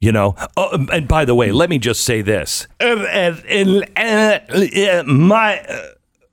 You 0.02 0.12
know. 0.12 0.36
Oh, 0.58 0.86
and 0.92 1.08
by 1.08 1.26
the 1.26 1.34
way, 1.36 1.52
let 1.52 1.70
me 1.70 1.78
just 1.80 2.04
say 2.04 2.22
this: 2.22 2.68
Uh, 2.80 2.84
uh, 2.86 3.80
uh, 3.98 5.04
my 5.06 5.66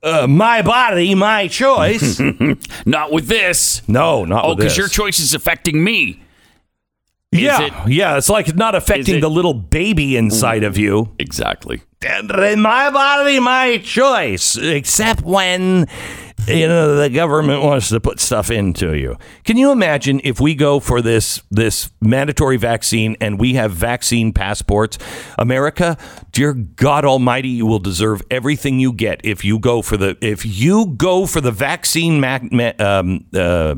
uh, 0.03 0.27
my 0.27 0.61
body, 0.61 1.15
my 1.15 1.47
choice. 1.47 2.19
Not 2.85 3.11
with 3.11 3.27
this. 3.27 3.81
no, 3.87 4.25
not 4.25 4.45
Oh, 4.45 4.55
because 4.55 4.77
your 4.77 4.89
choice 4.89 5.19
is 5.19 5.33
affecting 5.33 5.83
me. 5.83 6.22
Yeah, 7.41 7.61
it- 7.61 7.73
yeah. 7.91 8.17
It's 8.17 8.29
like 8.29 8.55
not 8.55 8.75
affecting 8.75 9.15
it- 9.15 9.21
the 9.21 9.29
little 9.29 9.53
baby 9.53 10.15
inside 10.17 10.63
of 10.63 10.77
you. 10.77 11.09
Exactly. 11.19 11.81
And 12.05 12.29
my 12.61 12.89
body, 12.89 13.39
my 13.39 13.77
choice, 13.77 14.57
except 14.57 15.21
when 15.21 15.87
you 16.45 16.67
know 16.67 16.97
the 16.97 17.09
government 17.09 17.63
wants 17.63 17.87
to 17.87 18.01
put 18.01 18.19
stuff 18.19 18.51
into 18.51 18.93
you. 18.97 19.15
Can 19.45 19.55
you 19.55 19.71
imagine 19.71 20.19
if 20.25 20.41
we 20.41 20.53
go 20.55 20.81
for 20.81 21.01
this 21.01 21.41
this 21.49 21.89
mandatory 22.01 22.57
vaccine 22.57 23.15
and 23.21 23.39
we 23.39 23.53
have 23.53 23.71
vaccine 23.71 24.33
passports? 24.33 24.97
America, 25.39 25.97
dear 26.33 26.51
God 26.53 27.05
Almighty, 27.05 27.47
you 27.47 27.65
will 27.65 27.79
deserve 27.79 28.21
everything 28.29 28.81
you 28.81 28.91
get 28.91 29.21
if 29.23 29.45
you 29.45 29.57
go 29.57 29.81
for 29.81 29.95
the 29.95 30.17
if 30.19 30.45
you 30.45 30.87
go 30.97 31.25
for 31.25 31.39
the 31.39 31.51
vaccine 31.51 32.19
ma- 32.19 32.39
ma- 32.51 32.73
um, 32.79 33.23
uh, 33.33 33.75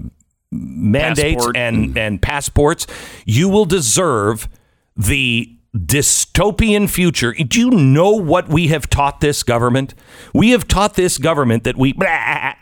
mandates 0.52 1.36
Passport. 1.38 1.58
and 1.58 1.98
and 1.98 2.22
passports, 2.22 2.88
you 3.26 3.50
will 3.50 3.66
deserve 3.66 4.48
the 4.96 5.52
dystopian 5.76 6.90
future. 6.90 7.34
Do 7.34 7.60
you 7.60 7.70
know 7.70 8.12
what 8.12 8.48
we 8.48 8.68
have 8.68 8.90
taught 8.90 9.20
this 9.20 9.44
government? 9.44 9.94
We 10.34 10.52
have 10.52 10.68
taught 10.68 10.96
this 10.96 11.18
government 11.18 11.64
that 11.66 11.76
we. 11.78 11.94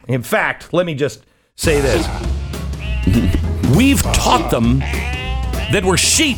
In 0.08 0.24
fact, 0.24 0.74
let 0.74 0.86
me 0.86 0.96
just 0.96 1.24
say 1.56 1.80
this: 1.82 2.08
we've 3.76 4.02
taught 4.02 4.50
them 4.50 4.80
that 4.80 5.84
we're 5.86 5.98
sheep. 5.98 6.38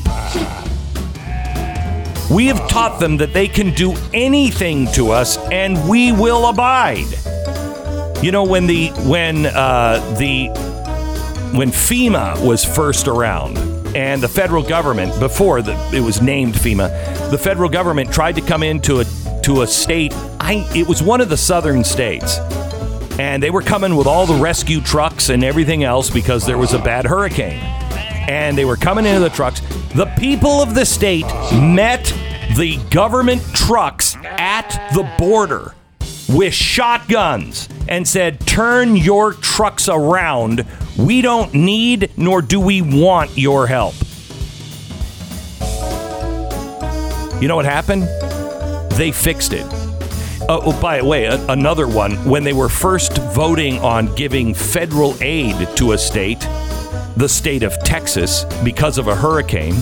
We 2.31 2.47
have 2.47 2.67
taught 2.67 2.99
them 2.99 3.17
that 3.17 3.33
they 3.33 3.47
can 3.47 3.71
do 3.71 3.95
anything 4.11 4.87
to 4.93 5.11
us 5.11 5.37
and 5.51 5.87
we 5.87 6.11
will 6.11 6.49
abide. 6.49 7.05
You 8.23 8.31
know 8.31 8.43
when 8.43 8.65
the 8.65 8.87
when 9.05 9.45
uh, 9.45 9.99
the 10.17 10.49
when 11.55 11.69
FEMA 11.69 12.45
was 12.45 12.65
first 12.65 13.07
around 13.07 13.57
and 13.95 14.21
the 14.21 14.27
federal 14.27 14.61
government 14.61 15.17
before 15.19 15.61
the, 15.61 15.73
it 15.93 16.01
was 16.01 16.21
named 16.21 16.53
FEMA, 16.53 17.31
the 17.31 17.37
federal 17.37 17.69
government 17.69 18.11
tried 18.11 18.35
to 18.35 18.41
come 18.41 18.61
into 18.61 18.99
a 18.99 19.05
to 19.43 19.61
a 19.61 19.67
state. 19.67 20.13
I 20.39 20.67
it 20.75 20.87
was 20.87 21.01
one 21.01 21.21
of 21.21 21.29
the 21.29 21.37
southern 21.37 21.83
states, 21.83 22.39
and 23.19 23.41
they 23.41 23.51
were 23.51 23.61
coming 23.61 23.95
with 23.95 24.07
all 24.07 24.25
the 24.25 24.41
rescue 24.41 24.81
trucks 24.81 25.29
and 25.29 25.43
everything 25.43 25.83
else 25.83 26.09
because 26.09 26.45
there 26.45 26.57
was 26.57 26.73
a 26.73 26.79
bad 26.79 27.05
hurricane, 27.05 27.59
and 28.27 28.57
they 28.57 28.65
were 28.65 28.77
coming 28.77 29.05
into 29.05 29.21
the 29.21 29.29
trucks. 29.29 29.61
The 29.93 30.11
people 30.17 30.61
of 30.61 30.75
the 30.75 30.85
state 30.85 31.25
met 31.53 32.03
the 32.57 32.77
government 32.89 33.41
trucks 33.53 34.17
at 34.23 34.91
the 34.93 35.09
border 35.17 35.73
with 36.27 36.53
shotguns 36.53 37.69
and 37.87 38.07
said, 38.07 38.39
Turn 38.41 38.95
your 38.95 39.33
trucks 39.33 39.87
around. 39.89 40.65
We 40.97 41.21
don't 41.21 41.53
need 41.53 42.11
nor 42.17 42.41
do 42.41 42.59
we 42.59 42.81
want 42.81 43.37
your 43.37 43.67
help. 43.67 43.95
You 47.41 47.47
know 47.47 47.55
what 47.55 47.65
happened? 47.65 48.07
they 48.95 49.11
fixed 49.11 49.53
it. 49.53 49.65
Oh, 50.47 50.61
oh, 50.65 50.81
by 50.81 50.99
the 50.99 51.05
way, 51.05 51.25
another 51.25 51.87
one. 51.87 52.13
When 52.25 52.43
they 52.43 52.53
were 52.53 52.69
first 52.69 53.17
voting 53.33 53.79
on 53.79 54.13
giving 54.15 54.53
federal 54.53 55.15
aid 55.21 55.67
to 55.77 55.93
a 55.93 55.97
state, 55.97 56.39
the 57.17 57.27
state 57.27 57.63
of 57.63 57.77
Texas, 57.83 58.45
because 58.63 58.97
of 58.97 59.07
a 59.07 59.15
hurricane, 59.15 59.75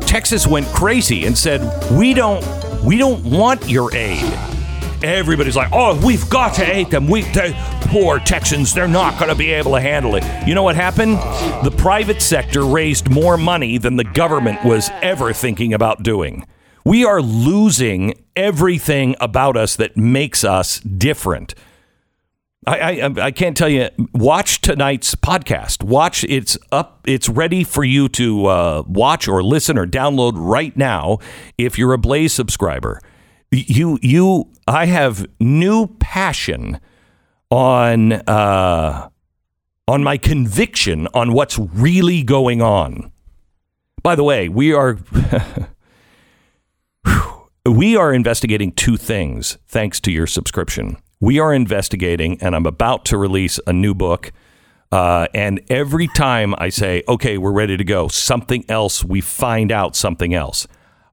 Texas 0.00 0.46
went 0.46 0.66
crazy 0.68 1.24
and 1.26 1.36
said, 1.36 1.60
"We 1.90 2.14
don't, 2.14 2.44
we 2.84 2.96
don't 2.96 3.24
want 3.24 3.68
your 3.68 3.94
aid." 3.94 4.55
Everybody's 5.02 5.56
like, 5.56 5.70
"Oh, 5.72 6.00
we've 6.04 6.28
got 6.30 6.54
to 6.54 6.64
aid 6.64 6.90
them. 6.90 7.08
We, 7.08 7.22
they, 7.22 7.52
poor 7.82 8.18
Texans, 8.18 8.72
they're 8.72 8.88
not 8.88 9.18
going 9.18 9.30
to 9.30 9.36
be 9.36 9.50
able 9.52 9.72
to 9.72 9.80
handle 9.80 10.14
it." 10.16 10.24
You 10.46 10.54
know 10.54 10.62
what 10.62 10.76
happened? 10.76 11.16
The 11.64 11.74
private 11.76 12.22
sector 12.22 12.64
raised 12.64 13.10
more 13.10 13.36
money 13.36 13.78
than 13.78 13.96
the 13.96 14.04
government 14.04 14.64
was 14.64 14.90
ever 15.02 15.32
thinking 15.32 15.74
about 15.74 16.02
doing. 16.02 16.46
We 16.84 17.04
are 17.04 17.20
losing 17.20 18.14
everything 18.36 19.16
about 19.20 19.56
us 19.56 19.76
that 19.76 19.96
makes 19.96 20.44
us 20.44 20.78
different. 20.80 21.54
I, 22.66 23.00
I 23.00 23.26
I 23.26 23.30
can't 23.30 23.56
tell 23.56 23.68
you. 23.68 23.88
Watch 24.12 24.60
tonight's 24.60 25.14
podcast. 25.14 25.84
Watch 25.84 26.24
it's 26.24 26.58
up. 26.72 27.00
It's 27.06 27.28
ready 27.28 27.62
for 27.62 27.84
you 27.84 28.08
to 28.10 28.46
uh, 28.46 28.82
watch 28.86 29.28
or 29.28 29.42
listen 29.42 29.78
or 29.78 29.86
download 29.86 30.32
right 30.34 30.76
now. 30.76 31.18
If 31.58 31.78
you're 31.78 31.92
a 31.92 31.98
Blaze 31.98 32.32
subscriber, 32.32 33.00
you 33.50 33.98
you 34.02 34.50
I 34.66 34.86
have 34.86 35.26
new 35.38 35.86
passion 36.00 36.80
on 37.50 38.12
uh, 38.12 39.08
on 39.88 40.02
my 40.02 40.16
conviction 40.16 41.08
on 41.14 41.32
what's 41.32 41.58
really 41.58 42.22
going 42.22 42.60
on. 42.60 43.12
By 44.02 44.14
the 44.14 44.24
way, 44.24 44.48
we 44.48 44.72
are 44.72 44.98
we 47.66 47.96
are 47.96 48.12
investigating 48.12 48.72
two 48.72 48.96
things 48.96 49.58
thanks 49.66 50.00
to 50.00 50.12
your 50.12 50.26
subscription. 50.26 50.96
We 51.20 51.38
are 51.38 51.54
investigating, 51.54 52.40
and 52.42 52.54
I'm 52.54 52.66
about 52.66 53.04
to 53.06 53.16
release 53.16 53.58
a 53.66 53.72
new 53.72 53.94
book. 53.94 54.32
Uh, 54.92 55.26
and 55.34 55.60
every 55.68 56.08
time 56.08 56.54
I 56.58 56.68
say, 56.68 57.02
okay, 57.08 57.38
we're 57.38 57.52
ready 57.52 57.76
to 57.76 57.84
go, 57.84 58.08
something 58.08 58.64
else, 58.68 59.02
we 59.02 59.20
find 59.20 59.72
out 59.72 59.96
something 59.96 60.34
else. 60.34 60.66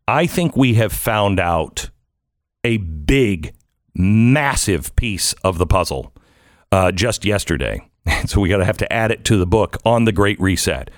I 0.07 0.27
think 0.27 0.55
we 0.55 0.75
have 0.75 0.91
found 0.91 1.39
out 1.39 1.89
a 2.64 2.78
big, 2.78 3.53
massive 3.95 4.95
piece 4.95 5.34
of 5.43 5.57
the 5.57 5.68
puzzle 5.68 6.14
uh, 6.72 6.91
just 6.91 7.26
yesterday. 7.26 7.89
So 8.26 8.41
we 8.41 8.49
got 8.49 8.57
to 8.57 8.66
have 8.66 8.78
to 8.80 8.91
add 8.91 9.11
it 9.11 9.24
to 9.26 9.38
the 9.38 9.45
book 9.45 9.78
on 9.86 10.03
the 10.03 10.11
Great 10.11 10.39
Reset. 10.39 10.89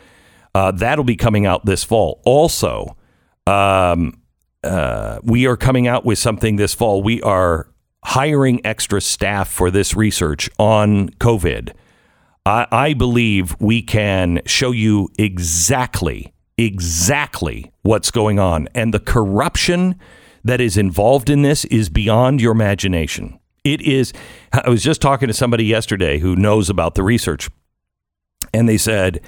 Uh, 0.55 0.72
that'll 0.72 1.03
be 1.03 1.16
coming 1.16 1.45
out 1.45 1.66
this 1.66 1.84
fall. 1.84 2.22
Also, 2.26 2.97
um, 3.45 4.22
uh, 4.63 5.20
we 5.24 5.45
are 5.45 5.57
coming 5.57 5.88
out 5.88 6.03
with 6.05 6.18
something 6.18 6.55
this 6.55 6.74
fall. 6.74 7.03
We 7.03 7.22
are 7.22 7.68
hiring 8.03 8.66
extra 8.66 9.01
staff 9.01 9.49
for 9.49 9.70
this 9.70 9.95
research 9.95 10.49
on 10.57 11.09
COVID. 11.09 11.74
I, 12.45 12.68
I 12.72 12.93
believe 12.93 13.55
we 13.59 13.82
can 13.82 14.41
show 14.45 14.72
you 14.72 15.09
exactly, 15.18 16.34
exactly 16.57 17.72
what's 17.82 18.09
going 18.09 18.39
on. 18.39 18.68
And 18.74 18.93
the 18.93 18.99
corruption 18.99 19.99
that 20.46 20.62
is 20.62 20.78
involved 20.78 21.30
in 21.30 21.41
this 21.41 21.66
is 21.66 21.89
beyond 21.89 22.39
your 22.39 22.54
imagination. 22.54 23.38
It 23.66 23.82
is. 23.82 24.14
I 24.54 24.70
was 24.70 24.84
just 24.84 25.02
talking 25.02 25.28
to 25.28 25.34
somebody 25.34 25.66
yesterday 25.66 26.20
who 26.20 26.38
knows 26.38 26.70
about 26.70 26.96
the 26.96 27.04
research, 27.04 27.50
and 28.54 28.70
they 28.70 28.78
said, 28.78 29.22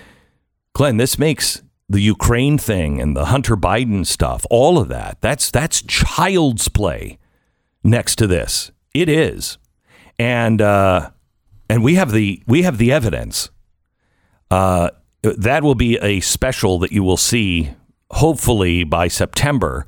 Glenn, 0.74 0.96
this 0.98 1.20
makes 1.20 1.62
the 1.90 2.02
Ukraine 2.02 2.58
thing 2.58 3.02
and 3.02 3.16
the 3.16 3.26
Hunter 3.26 3.56
Biden 3.56 4.06
stuff, 4.06 4.46
all 4.50 4.78
of 4.78 4.90
that, 4.90 5.20
that's 5.22 5.50
that's 5.50 5.82
child's 5.82 6.68
play 6.68 7.18
next 7.84 8.18
to 8.18 8.28
this. 8.28 8.72
It 8.94 9.10
is. 9.10 9.58
And 10.20 10.62
uh, 10.62 11.12
and 11.70 11.84
we 11.84 11.96
have 11.96 12.12
the 12.12 12.44
we 12.48 12.64
have 12.64 12.78
the 12.78 12.92
evidence. 12.92 13.50
Uh, 14.52 14.90
that 15.22 15.64
will 15.64 15.76
be 15.76 15.98
a 15.98 16.20
special 16.22 16.80
that 16.80 16.92
you 16.92 17.04
will 17.04 17.18
see 17.18 17.72
hopefully 18.12 18.84
by 18.84 19.08
September 19.08 19.86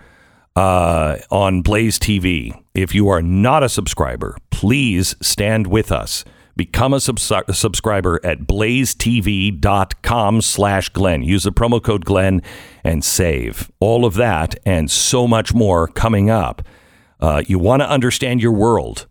uh, 0.60 1.18
on 1.32 1.62
Blaze 1.62 1.98
TV. 1.98 2.54
If 2.74 2.94
you 2.94 3.08
are 3.08 3.22
not 3.22 3.64
a 3.64 3.70
subscriber, 3.70 4.38
please 4.50 5.16
stand 5.22 5.68
with 5.68 5.90
us. 5.90 6.26
Become 6.58 6.94
a 6.94 7.00
subs- 7.00 7.32
subscriber 7.54 8.20
at 8.26 8.42
blazetv.com 8.42 10.42
slash 10.42 10.90
Glenn. 10.90 11.24
Use 11.24 11.44
the 11.44 11.54
promo 11.54 11.82
code 11.82 12.04
Glenn 12.04 12.42
and 12.84 13.06
save. 13.06 13.72
All 13.80 14.04
of 14.04 14.16
that 14.16 14.56
and 14.66 14.92
so 14.92 15.26
much 15.26 15.54
more 15.54 15.88
coming 15.88 16.30
up. 16.30 16.62
Uh, 17.22 17.42
you 17.48 17.58
want 17.58 17.82
to 17.82 17.90
understand 17.90 18.42
your 18.42 18.52
world. 18.52 19.08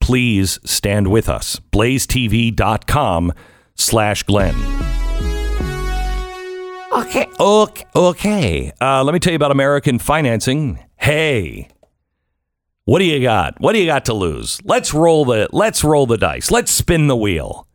Please 0.00 0.58
stand 0.66 1.08
with 1.08 1.30
us. 1.30 1.60
blazetv.com 1.72 3.32
slash 3.74 4.22
Glenn. 4.24 4.97
Okay, 6.90 7.26
okay, 7.38 7.84
okay. 7.94 8.72
Uh, 8.80 9.04
let 9.04 9.12
me 9.12 9.18
tell 9.18 9.32
you 9.32 9.36
about 9.36 9.50
American 9.50 9.98
financing. 9.98 10.78
Hey, 10.96 11.68
what 12.86 13.00
do 13.00 13.04
you 13.04 13.20
got? 13.20 13.60
What 13.60 13.74
do 13.74 13.78
you 13.78 13.84
got 13.86 14.06
to 14.06 14.14
lose? 14.14 14.58
Let's 14.64 14.94
roll 14.94 15.26
the 15.26 15.48
let's 15.52 15.84
roll 15.84 16.06
the 16.06 16.16
dice. 16.16 16.50
Let's 16.50 16.70
spin 16.70 17.06
the 17.06 17.16
wheel. 17.16 17.68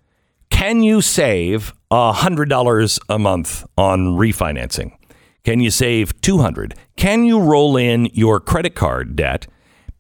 Can 0.50 0.82
you 0.82 1.02
save 1.02 1.74
hundred 1.92 2.50
dollars 2.50 3.00
a 3.08 3.20
month 3.20 3.64
on 3.78 4.16
refinancing? 4.18 4.98
Can 5.44 5.60
you 5.60 5.70
save 5.70 6.20
two 6.22 6.40
hundred? 6.40 6.74
Can 6.96 7.24
you 7.24 7.40
roll 7.40 7.78
in 7.78 8.06
your 8.14 8.40
credit 8.40 8.74
card 8.74 9.16
debt, 9.16 9.46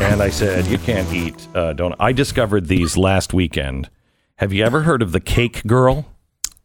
and 0.00 0.20
I 0.20 0.28
said, 0.28 0.66
"You 0.66 0.76
can't 0.78 1.10
eat 1.10 1.34
uh, 1.54 1.72
donut." 1.72 1.94
I 2.00 2.12
discovered 2.12 2.66
these 2.66 2.98
last 2.98 3.32
weekend. 3.32 3.88
Have 4.44 4.52
you 4.52 4.62
ever 4.62 4.82
heard 4.82 5.00
of 5.00 5.12
the 5.12 5.20
Cake 5.20 5.62
Girl 5.66 6.04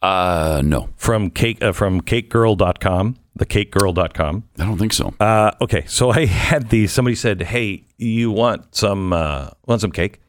Uh, 0.02 0.62
no, 0.66 0.90
from 0.98 1.30
cake 1.30 1.64
uh, 1.64 1.72
from 1.72 2.02
CakeGirl.com? 2.02 3.16
The 3.38 3.46
CakeGirl.com. 3.46 4.44
I 4.60 4.66
don't 4.66 4.78
think 4.78 4.92
so. 4.92 5.14
Uh, 5.18 5.52
okay, 5.62 5.86
so 5.88 6.10
I 6.10 6.26
had 6.26 6.72
these. 6.72 6.92
Somebody 6.92 7.16
said, 7.16 7.42
"Hey, 7.42 7.86
you 7.98 8.32
want 8.32 8.76
some 8.76 9.14
uh, 9.14 9.52
want 9.66 9.80
some 9.80 9.94
cake?" 9.94 10.20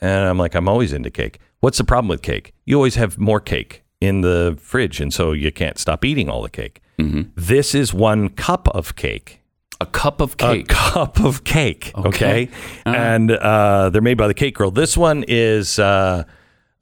And 0.00 0.24
I'm 0.30 0.38
like, 0.38 0.54
"I'm 0.54 0.66
always 0.66 0.94
into 0.94 1.10
cake. 1.10 1.40
What's 1.60 1.76
the 1.76 1.84
problem 1.84 2.08
with 2.08 2.22
cake? 2.22 2.54
You 2.64 2.76
always 2.76 2.94
have 2.94 3.18
more 3.18 3.38
cake 3.40 3.82
in 4.00 4.22
the 4.22 4.56
fridge, 4.58 4.98
and 4.98 5.12
so 5.12 5.32
you 5.32 5.52
can't 5.52 5.76
stop 5.76 6.06
eating 6.06 6.30
all 6.30 6.40
the 6.40 6.48
cake." 6.48 6.80
This 7.36 7.74
is 7.74 7.92
one 7.92 8.30
cup 8.30 8.66
of 8.68 8.96
cake. 8.96 9.42
A 9.78 9.84
cup 9.84 10.22
of 10.22 10.38
cake. 10.38 10.72
A 10.72 10.74
cup 10.74 11.20
of 11.20 11.44
cake. 11.44 11.92
Okay. 11.94 12.06
Okay. 12.06 12.48
And 12.86 13.30
uh, 13.30 13.90
they're 13.90 14.00
made 14.00 14.16
by 14.16 14.26
the 14.26 14.32
Cake 14.32 14.54
Girl. 14.54 14.70
This 14.70 14.96
one 14.96 15.22
is. 15.28 15.78
Uh, 15.78 16.24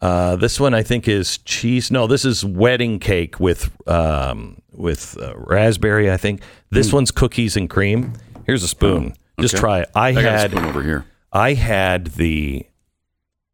uh, 0.00 0.36
this 0.36 0.60
one 0.60 0.74
I 0.74 0.82
think 0.82 1.08
is 1.08 1.38
cheese. 1.38 1.90
No, 1.90 2.06
this 2.06 2.24
is 2.24 2.44
wedding 2.44 2.98
cake 2.98 3.40
with 3.40 3.70
um, 3.88 4.60
with 4.72 5.16
uh, 5.20 5.34
raspberry. 5.36 6.10
I 6.10 6.16
think 6.16 6.42
this 6.70 6.92
one's 6.92 7.10
cookies 7.10 7.56
and 7.56 7.68
cream. 7.68 8.12
Here's 8.44 8.62
a 8.62 8.68
spoon. 8.68 9.14
Just. 9.40 9.54
Oh, 9.54 9.58
okay. 9.58 9.60
try 9.60 9.80
it. 9.80 9.90
I, 9.94 10.08
I 10.08 10.22
had 10.22 10.50
spoon 10.50 10.64
over 10.64 10.82
here. 10.82 11.06
I 11.32 11.54
had 11.54 12.08
the 12.08 12.66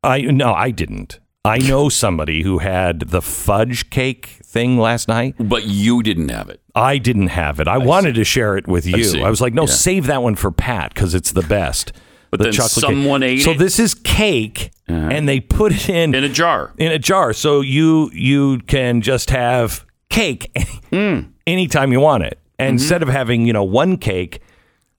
I 0.04 0.20
no, 0.22 0.52
I 0.52 0.70
didn't. 0.70 1.20
I 1.44 1.58
know 1.68 1.88
somebody 1.88 2.42
who 2.42 2.58
had 2.58 3.00
the 3.00 3.22
fudge 3.22 3.90
cake 3.90 4.26
thing 4.44 4.78
last 4.78 5.08
night. 5.08 5.34
But 5.38 5.66
you 5.66 6.02
didn't 6.02 6.28
have 6.28 6.48
it. 6.48 6.60
I 6.74 6.98
didn't 6.98 7.28
have 7.28 7.60
it. 7.60 7.68
I, 7.68 7.78
wanted 7.78 8.14
to 8.14 8.24
share 8.24 8.56
it 8.56 8.66
with 8.66 8.86
you. 8.86 9.04
see. 9.04 9.22
I, 9.22 9.28
was 9.28 9.40
like, 9.40 9.52
no, 9.52 9.62
Yeah. 9.62 9.72
save 9.72 10.06
that 10.06 10.22
one 10.22 10.36
for 10.36 10.50
Pat 10.50 10.94
because 10.94 11.14
it's 11.14 11.32
the 11.32 11.42
best. 11.42 11.92
But 12.32 12.38
the 12.38 12.44
then 12.44 12.52
chocolate 12.54 12.70
someone 12.72 13.20
cake. 13.20 13.38
ate 13.40 13.42
so 13.44 13.50
it? 13.52 13.58
this 13.58 13.78
is 13.78 13.94
cake, 13.94 14.72
and 14.88 15.28
they 15.28 15.38
put 15.38 15.70
it 15.72 15.88
in 15.88 16.14
in 16.14 16.24
a 16.24 16.28
jar. 16.28 16.72
in 16.78 16.90
a 16.90 16.98
jar, 16.98 17.32
so 17.32 17.60
you 17.60 18.10
you 18.12 18.58
can 18.66 19.00
just 19.02 19.30
have 19.30 19.86
cake 20.10 20.50
Hmm. 20.90 21.20
anytime 21.46 21.92
you 21.92 22.00
want 22.00 22.24
it. 22.24 22.38
And 22.58 22.76
Mm-hmm. 22.78 22.82
instead 22.82 23.02
of 23.02 23.08
having 23.08 23.46
you 23.46 23.52
know 23.52 23.62
one 23.64 23.96
cake 23.98 24.40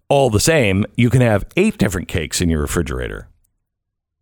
all 0.09 0.29
the 0.29 0.39
same, 0.39 0.86
you 0.95 1.09
can 1.09 1.21
have 1.21 1.43
eight 1.57 1.77
different 1.77 2.07
cakes 2.07 2.39
in 2.39 2.49
your 2.49 2.61
refrigerator. 2.61 3.27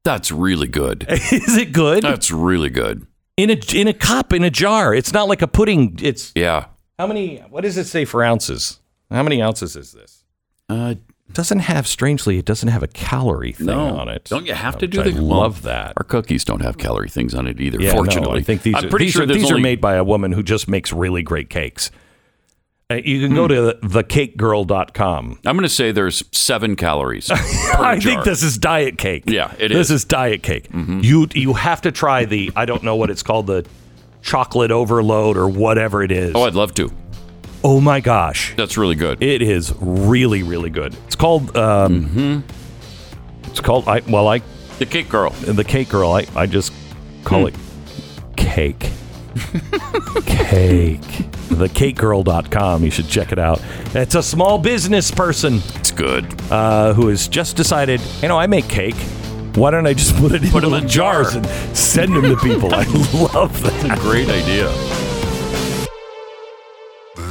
That's 0.04 0.32
really 0.32 0.68
good. 0.68 1.06
is 1.10 1.58
it 1.58 1.74
good? 1.74 2.02
That's 2.04 2.32
really 2.32 2.70
good. 2.70 3.06
in 3.38 3.50
a 3.50 3.58
in 3.74 3.88
a 3.88 3.94
cup 3.94 4.32
in 4.34 4.44
a 4.44 4.50
jar. 4.50 4.94
It's 4.96 5.12
not 5.14 5.28
like 5.28 5.42
a 5.42 5.48
pudding. 5.48 5.98
It's 6.02 6.32
Yeah. 6.36 6.66
how 6.98 7.08
many? 7.08 7.38
What 7.50 7.62
does 7.62 7.78
it 7.78 7.86
say 7.88 8.06
for 8.06 8.24
ounces? 8.24 8.80
How 9.10 9.22
many 9.24 9.42
ounces 9.42 9.76
is 9.76 9.92
this? 9.92 10.24
Uh, 10.70 10.96
doesn't 11.34 11.60
have. 11.60 11.88
Strangely, 11.88 12.38
it 12.38 12.46
doesn't 12.46 12.70
have 12.70 12.84
a 12.84 12.88
calorie 12.88 13.54
thing 13.54 13.68
no. 13.68 13.98
on 13.98 14.08
it. 14.10 14.26
Don't 14.26 14.46
you 14.46 14.54
have 14.54 14.78
to 14.80 14.86
which 14.86 14.92
do 14.92 15.02
I 15.02 15.12
the 15.12 15.22
love 15.22 15.62
that. 15.64 15.94
Our 15.98 16.04
cookies 16.04 16.44
don't 16.44 16.62
have 16.62 16.78
calorie 16.78 17.10
things 17.10 17.34
on 17.36 17.48
it 17.48 17.60
either. 17.60 17.80
Yeah, 17.82 17.92
no, 17.92 17.98
fortunately, 17.98 18.40
I 18.40 18.44
think 18.44 18.62
these 18.64 18.76
I'm 18.76 18.86
are 18.86 18.90
pretty 18.90 19.06
these, 19.06 19.14
sure 19.14 19.24
are, 19.24 19.26
there's 19.26 19.42
these 19.42 19.52
are 19.52 19.58
made 19.60 19.82
by 19.82 19.96
a 19.96 20.04
woman 20.04 20.32
who 20.32 20.44
just 20.44 20.68
makes 20.68 20.92
really 20.94 21.22
great 21.24 21.50
cakes. 21.50 21.92
Uh, 22.90 22.96
you 22.96 23.26
can 23.26 23.34
go 23.36 23.48
Hmm. 23.48 23.54
to 23.54 23.88
thecakegirl.com. 23.88 25.40
I'm 25.46 25.56
going 25.56 25.64
to 25.64 25.70
say 25.70 25.92
there's 25.92 26.24
seven 26.32 26.76
calories. 26.76 27.28
per 27.30 27.36
I 27.80 27.98
jar. 27.98 28.12
think 28.14 28.24
this 28.26 28.44
is 28.44 28.58
diet 28.58 28.98
cake. 28.98 29.24
Yeah, 29.28 29.54
it 29.58 29.70
this 29.70 29.90
is. 29.90 29.90
Mm-hmm. 29.90 29.96
is 29.96 30.06
diet 30.06 30.44
cake. 30.44 30.68
You 30.74 31.28
you 31.34 31.54
have 31.54 31.82
to 31.82 31.92
try 31.92 32.26
the 32.26 32.52
I 32.56 32.66
don't 32.66 32.84
know 32.84 32.96
what 32.96 33.10
it's 33.10 33.24
called 33.24 33.48
the 33.48 33.66
chocolate 34.22 34.72
overload 34.72 35.38
or 35.38 35.48
whatever 35.48 36.04
it 36.04 36.12
is. 36.12 36.34
Oh, 36.36 36.44
I'd 36.44 36.54
love 36.56 36.74
to. 36.76 36.92
Oh 37.64 37.80
my 37.82 38.00
gosh. 38.00 38.54
That's 38.58 38.78
really 38.78 38.96
good. 38.96 39.22
It 39.22 39.42
is 39.42 39.74
really, 39.80 40.44
really 40.44 40.70
good. 40.70 40.96
It's 41.08 41.16
called. 41.16 41.56
Um, 41.58 42.06
Mm-hmm. 42.06 42.40
It's 43.50 43.60
called. 43.60 43.88
I 43.88 44.02
well, 44.08 44.28
I 44.28 44.42
The 44.80 44.86
cake 44.86 45.10
girl. 45.10 45.32
the 45.32 45.64
cake 45.64 45.90
girl. 45.90 46.12
I 46.14 46.26
I 46.36 46.46
just 46.46 46.72
call 47.26 47.48
it 47.48 47.56
cake. 48.38 48.90
cake. 50.26 51.02
Thecakegirl.com. 51.52 52.84
You 52.84 52.92
should 52.92 53.08
check 53.08 53.32
it 53.32 53.40
out. 53.40 53.62
It's 53.94 54.16
a 54.16 54.24
small 54.24 54.58
business 54.58 55.12
person 55.12 55.62
It's 55.76 55.92
good. 55.92 56.26
uh, 56.52 56.94
who 56.94 57.08
has 57.10 57.28
just 57.28 57.56
decided. 57.58 58.02
You 58.22 58.28
know, 58.30 58.38
I 58.40 58.48
make 58.48 58.68
cake. 58.70 58.96
Why 59.56 59.70
don't 59.72 59.86
I 59.86 59.94
just 59.94 60.16
put 60.16 60.32
it 60.32 60.44
in 60.44 60.50
Put 60.50 60.64
little 60.64 60.76
in 60.78 60.88
jars 60.88 61.34
jar. 61.34 61.38
and 61.44 61.78
send 61.78 62.16
them 62.16 62.24
to 62.24 62.38
people? 62.38 62.74
I 62.74 62.84
love 63.34 63.62
that. 63.64 64.00
Great 64.00 64.30
idea. 64.30 64.70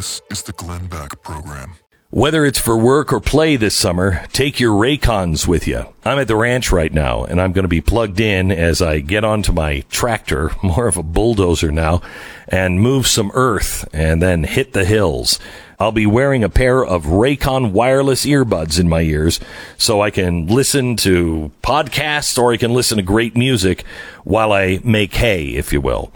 This 0.00 0.22
is 0.30 0.42
the 0.44 0.52
Glenn 0.52 0.86
Beck 0.86 1.20
Program. 1.20 1.74
Whether 2.08 2.46
it's 2.46 2.58
for 2.58 2.74
work 2.74 3.12
or 3.12 3.20
play 3.20 3.56
this 3.56 3.76
summer, 3.76 4.24
take 4.32 4.58
your 4.58 4.72
Raycons 4.72 5.46
with 5.46 5.66
you. 5.68 5.92
I'm 6.06 6.18
at 6.18 6.26
the 6.26 6.36
ranch 6.36 6.72
right 6.72 6.90
now, 6.90 7.24
and 7.24 7.38
I'm 7.38 7.52
going 7.52 7.64
to 7.64 7.68
be 7.68 7.82
plugged 7.82 8.18
in 8.18 8.50
as 8.50 8.80
I 8.80 9.00
get 9.00 9.24
onto 9.24 9.52
my 9.52 9.80
tractor, 9.90 10.52
more 10.62 10.88
of 10.88 10.96
a 10.96 11.02
bulldozer 11.02 11.70
now, 11.70 12.00
and 12.48 12.80
move 12.80 13.06
some 13.06 13.30
earth 13.34 13.86
and 13.92 14.22
then 14.22 14.44
hit 14.44 14.72
the 14.72 14.86
hills. 14.86 15.38
I'll 15.78 15.92
be 15.92 16.06
wearing 16.06 16.44
a 16.44 16.48
pair 16.48 16.82
of 16.82 17.04
Raycon 17.04 17.72
wireless 17.72 18.24
earbuds 18.24 18.80
in 18.80 18.88
my 18.88 19.02
ears 19.02 19.38
so 19.76 20.00
I 20.00 20.10
can 20.10 20.46
listen 20.46 20.96
to 20.96 21.52
podcasts 21.62 22.38
or 22.38 22.54
I 22.54 22.56
can 22.56 22.72
listen 22.72 22.96
to 22.96 23.02
great 23.02 23.36
music 23.36 23.84
while 24.24 24.50
I 24.50 24.80
make 24.82 25.12
hay, 25.16 25.48
if 25.56 25.74
you 25.74 25.82
will. 25.82 26.10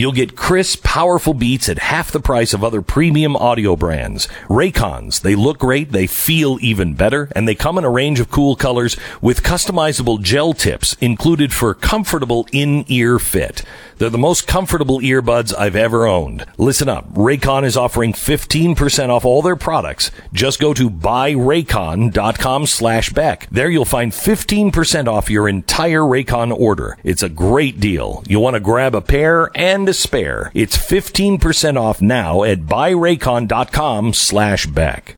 You'll 0.00 0.12
get 0.12 0.34
crisp, 0.34 0.82
powerful 0.82 1.34
beats 1.34 1.68
at 1.68 1.78
half 1.78 2.10
the 2.10 2.20
price 2.20 2.54
of 2.54 2.64
other 2.64 2.80
premium 2.80 3.36
audio 3.36 3.76
brands. 3.76 4.28
Raycons, 4.48 5.20
they 5.20 5.34
look 5.34 5.58
great, 5.58 5.92
they 5.92 6.06
feel 6.06 6.56
even 6.62 6.94
better, 6.94 7.30
and 7.36 7.46
they 7.46 7.54
come 7.54 7.76
in 7.76 7.84
a 7.84 7.90
range 7.90 8.18
of 8.18 8.30
cool 8.30 8.56
colors 8.56 8.96
with 9.20 9.42
customizable 9.42 10.18
gel 10.22 10.54
tips 10.54 10.96
included 11.02 11.52
for 11.52 11.74
comfortable 11.74 12.46
in-ear 12.50 13.18
fit. 13.18 13.62
They're 14.00 14.08
the 14.08 14.16
most 14.16 14.46
comfortable 14.46 15.00
earbuds 15.00 15.52
I've 15.54 15.76
ever 15.76 16.06
owned. 16.06 16.46
Listen 16.56 16.88
up. 16.88 17.12
Raycon 17.12 17.64
is 17.64 17.76
offering 17.76 18.14
15% 18.14 19.10
off 19.10 19.26
all 19.26 19.42
their 19.42 19.56
products. 19.56 20.10
Just 20.32 20.58
go 20.58 20.72
to 20.72 20.88
buyraycon.com 20.88 22.64
slash 22.64 23.10
Beck. 23.10 23.46
There 23.50 23.68
you'll 23.68 23.84
find 23.84 24.12
15% 24.12 25.06
off 25.06 25.28
your 25.28 25.46
entire 25.50 26.00
Raycon 26.00 26.58
order. 26.58 26.96
It's 27.04 27.22
a 27.22 27.28
great 27.28 27.78
deal. 27.78 28.24
You'll 28.26 28.42
want 28.42 28.54
to 28.54 28.60
grab 28.60 28.94
a 28.94 29.02
pair 29.02 29.50
and 29.54 29.89
a 29.90 29.94
spare. 29.94 30.50
It's 30.54 30.76
15% 30.76 31.76
off 31.78 32.00
now 32.00 32.42
at 32.44 32.60
buyraycon.com 32.60 34.14
slash 34.14 34.66
Beck. 34.66 35.16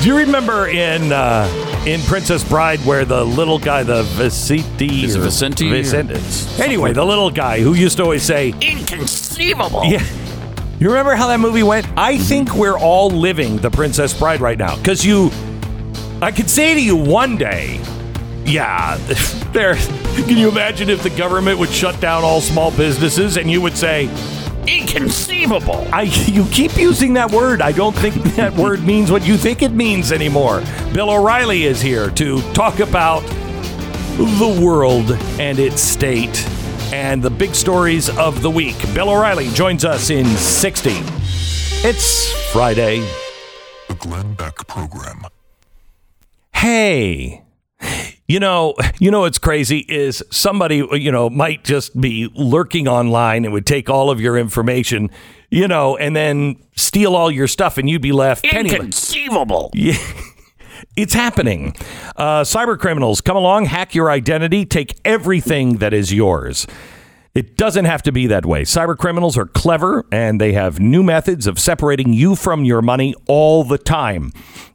Do 0.00 0.06
you 0.08 0.16
remember 0.18 0.68
in 0.68 1.10
uh, 1.12 1.48
in 1.86 2.00
Princess 2.02 2.48
Bride 2.48 2.78
where 2.80 3.04
the 3.04 3.24
little 3.24 3.58
guy, 3.58 3.82
the 3.82 4.02
Vicente, 4.04 5.04
Is 5.04 5.16
it 5.16 5.18
or- 5.18 5.22
Vicente 5.22 5.66
or- 5.66 5.70
Vicente- 5.82 6.62
Anyway, 6.62 6.92
the 6.92 7.04
little 7.04 7.30
guy 7.30 7.60
who 7.60 7.74
used 7.74 7.96
to 7.96 8.04
always 8.04 8.22
say, 8.22 8.54
Inconceivable. 8.60 9.84
yeah. 9.86 10.04
You 10.78 10.88
remember 10.90 11.16
how 11.16 11.26
that 11.28 11.40
movie 11.40 11.64
went? 11.64 11.86
I 11.96 12.18
think 12.18 12.54
we're 12.54 12.78
all 12.78 13.10
living 13.10 13.56
the 13.56 13.70
Princess 13.70 14.16
Bride 14.16 14.40
right 14.40 14.56
now. 14.58 14.76
Because 14.76 15.04
you, 15.04 15.30
I 16.22 16.30
could 16.30 16.48
say 16.48 16.74
to 16.74 16.80
you 16.80 16.94
one 16.94 17.36
day, 17.36 17.80
yeah, 18.48 18.96
there. 19.52 19.74
Can 19.74 20.36
you 20.36 20.48
imagine 20.48 20.90
if 20.90 21.02
the 21.02 21.10
government 21.10 21.58
would 21.58 21.70
shut 21.70 22.00
down 22.00 22.24
all 22.24 22.40
small 22.40 22.70
businesses 22.70 23.36
and 23.36 23.50
you 23.50 23.60
would 23.60 23.76
say, 23.76 24.08
Inconceivable. 24.66 25.88
I, 25.92 26.02
you 26.02 26.44
keep 26.46 26.76
using 26.76 27.14
that 27.14 27.30
word. 27.30 27.62
I 27.62 27.72
don't 27.72 27.96
think 27.96 28.14
that 28.36 28.54
word 28.54 28.82
means 28.82 29.10
what 29.10 29.26
you 29.26 29.38
think 29.38 29.62
it 29.62 29.72
means 29.72 30.12
anymore. 30.12 30.62
Bill 30.92 31.10
O'Reilly 31.10 31.64
is 31.64 31.80
here 31.80 32.10
to 32.10 32.42
talk 32.52 32.80
about 32.80 33.20
the 34.18 34.60
world 34.62 35.12
and 35.40 35.58
its 35.58 35.80
state 35.80 36.46
and 36.92 37.22
the 37.22 37.30
big 37.30 37.54
stories 37.54 38.10
of 38.18 38.42
the 38.42 38.50
week. 38.50 38.76
Bill 38.92 39.08
O'Reilly 39.08 39.48
joins 39.52 39.86
us 39.86 40.10
in 40.10 40.26
60. 40.26 40.90
It's 41.80 42.30
Friday. 42.52 43.00
The 43.88 43.94
Glenn 43.94 44.34
Beck 44.34 44.66
Program. 44.66 45.22
Hey, 46.52 47.42
you 48.28 48.38
know, 48.38 48.74
you 48.98 49.10
know 49.10 49.20
what's 49.20 49.38
crazy 49.38 49.78
is 49.88 50.22
somebody, 50.30 50.86
you 50.92 51.10
know, 51.10 51.28
might 51.28 51.64
just 51.64 51.98
be 52.00 52.30
lurking 52.34 52.86
online 52.86 53.44
and 53.44 53.52
would 53.52 53.66
take 53.66 53.90
all 53.90 54.10
of 54.10 54.20
your 54.20 54.38
information, 54.38 55.10
you 55.50 55.66
know, 55.66 55.96
and 55.96 56.14
then 56.14 56.56
steal 56.76 57.16
all 57.16 57.30
your 57.30 57.48
stuff 57.48 57.78
and 57.78 57.90
you'd 57.90 58.02
be 58.02 58.12
left 58.12 58.44
penniless. 58.44 58.74
Inconceivable. 58.74 59.70
Yeah. 59.74 59.96
It's 60.96 61.14
happening. 61.14 61.76
Uh, 62.16 62.42
cyber 62.42 62.76
criminals 62.76 63.20
come 63.20 63.36
along, 63.36 63.66
hack 63.66 63.94
your 63.94 64.10
identity, 64.10 64.64
take 64.64 64.98
everything 65.04 65.76
that 65.78 65.92
is 65.92 66.12
yours. 66.12 66.66
It 67.34 67.56
doesn't 67.56 67.84
have 67.84 68.02
to 68.02 68.10
be 68.10 68.26
that 68.26 68.44
way. 68.44 68.62
Cyber 68.62 68.98
criminals 68.98 69.38
are 69.38 69.46
clever 69.46 70.06
and 70.10 70.40
they 70.40 70.54
have 70.54 70.80
new 70.80 71.04
methods 71.04 71.46
of 71.46 71.60
separating 71.60 72.12
you 72.12 72.34
from 72.34 72.64
your 72.64 72.82
money 72.82 73.14
all 73.28 73.62
the 73.62 73.78
time. 73.78 74.32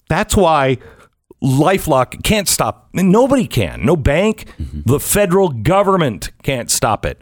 That's 0.07 0.35
why 0.37 0.77
Lifelock 1.43 2.23
can't 2.23 2.47
stop. 2.47 2.89
Nobody 2.93 3.47
can. 3.47 3.85
No 3.85 3.95
bank, 3.97 4.45
mm-hmm. 4.57 4.81
the 4.85 4.99
federal 4.99 5.49
government 5.49 6.31
can't 6.41 6.71
stop 6.71 7.05
it. 7.05 7.21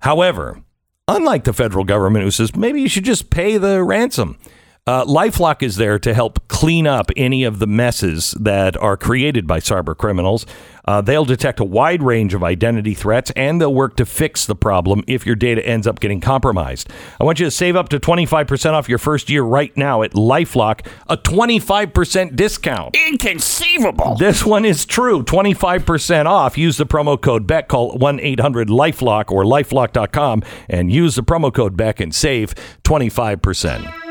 However, 0.00 0.62
unlike 1.06 1.44
the 1.44 1.52
federal 1.52 1.84
government 1.84 2.24
who 2.24 2.30
says 2.30 2.56
maybe 2.56 2.80
you 2.80 2.88
should 2.88 3.04
just 3.04 3.30
pay 3.30 3.56
the 3.56 3.82
ransom, 3.82 4.38
uh, 4.86 5.04
Lifelock 5.04 5.62
is 5.64 5.76
there 5.76 5.98
to 5.98 6.14
help 6.14 6.46
clean 6.46 6.86
up 6.86 7.10
any 7.16 7.42
of 7.42 7.58
the 7.58 7.66
messes 7.66 8.36
that 8.40 8.76
are 8.76 8.96
created 8.96 9.46
by 9.46 9.58
cyber 9.58 9.96
criminals. 9.96 10.46
Uh, 10.84 11.00
they'll 11.00 11.24
detect 11.24 11.58
a 11.58 11.64
wide 11.64 12.00
range 12.00 12.34
of 12.34 12.44
identity 12.44 12.94
threats 12.94 13.32
and 13.34 13.60
they'll 13.60 13.74
work 13.74 13.96
to 13.96 14.06
fix 14.06 14.46
the 14.46 14.54
problem 14.54 15.02
if 15.08 15.26
your 15.26 15.34
data 15.34 15.66
ends 15.66 15.88
up 15.88 15.98
getting 15.98 16.20
compromised. 16.20 16.88
I 17.20 17.24
want 17.24 17.40
you 17.40 17.46
to 17.46 17.50
save 17.50 17.74
up 17.74 17.88
to 17.88 17.98
25% 17.98 18.72
off 18.74 18.88
your 18.88 18.98
first 18.98 19.28
year 19.28 19.42
right 19.42 19.76
now 19.76 20.02
at 20.02 20.12
Lifelock, 20.12 20.86
a 21.08 21.16
25% 21.16 22.36
discount. 22.36 22.96
Inconceivable. 23.08 24.14
This 24.16 24.46
one 24.46 24.64
is 24.64 24.86
true. 24.86 25.24
25% 25.24 26.26
off. 26.26 26.56
Use 26.56 26.76
the 26.76 26.86
promo 26.86 27.20
code 27.20 27.48
BECK. 27.48 27.66
Call 27.66 27.98
1 27.98 28.20
800 28.20 28.68
Lifelock 28.68 29.32
or 29.32 29.42
lifelock.com 29.42 30.44
and 30.68 30.92
use 30.92 31.16
the 31.16 31.24
promo 31.24 31.52
code 31.52 31.76
BECK 31.76 31.98
and 31.98 32.14
save 32.14 32.54
25%. 32.84 34.05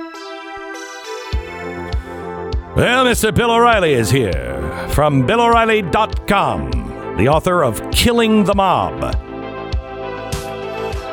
Well, 2.76 3.06
Mr. 3.06 3.34
Bill 3.34 3.52
O'Reilly 3.52 3.94
is 3.94 4.10
here 4.10 4.44
from 4.90 5.26
BillO'Reilly.com, 5.26 7.16
the 7.16 7.30
author 7.30 7.64
of 7.64 7.82
Killing 7.92 8.44
the 8.44 8.54
Mob. 8.54 9.16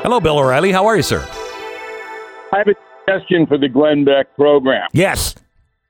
Hello, 0.02 0.18
Bill 0.18 0.40
O'Reilly. 0.40 0.72
How 0.72 0.86
are 0.86 0.96
you, 0.96 1.04
sir? 1.04 1.24
I 2.52 2.58
have 2.58 2.66
a 2.66 2.74
suggestion 3.06 3.46
for 3.46 3.58
the 3.58 3.68
Glenn 3.68 4.04
Beck 4.04 4.34
program. 4.34 4.88
Yes. 4.92 5.36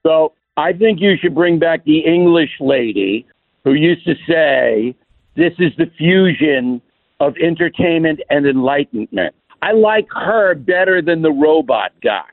So 0.02 0.34
I 0.58 0.74
think 0.74 1.00
you 1.00 1.16
should 1.16 1.34
bring 1.34 1.58
back 1.58 1.84
the 1.86 2.00
English 2.00 2.50
lady 2.60 3.26
who 3.64 3.72
used 3.72 4.04
to 4.04 4.14
say, 4.28 4.94
This 5.36 5.54
is 5.58 5.72
the 5.78 5.90
fusion 5.96 6.82
of 7.18 7.34
entertainment 7.38 8.20
and 8.28 8.46
enlightenment. 8.46 9.34
I 9.62 9.72
like 9.72 10.06
her 10.10 10.54
better 10.54 11.00
than 11.00 11.22
the 11.22 11.32
robot 11.32 11.92
guy. 12.02 12.24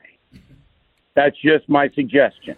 That's 1.14 1.40
just 1.40 1.66
my 1.70 1.88
suggestion. 1.94 2.56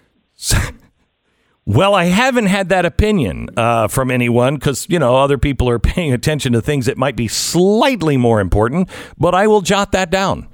Well, 1.64 1.94
I 1.94 2.06
haven't 2.06 2.46
had 2.46 2.70
that 2.70 2.84
opinion 2.84 3.48
uh, 3.56 3.86
from 3.88 4.10
anyone 4.10 4.56
because, 4.56 4.86
you 4.88 4.98
know, 4.98 5.16
other 5.16 5.38
people 5.38 5.68
are 5.68 5.78
paying 5.94 6.12
attention 6.12 6.52
to 6.54 6.60
things 6.60 6.86
that 6.86 6.98
might 6.98 7.14
be 7.16 7.28
slightly 7.28 8.16
more 8.16 8.40
important, 8.40 8.88
but 9.16 9.34
I 9.34 9.46
will 9.46 9.60
jot 9.60 9.92
that 9.92 10.10
down. 10.10 10.48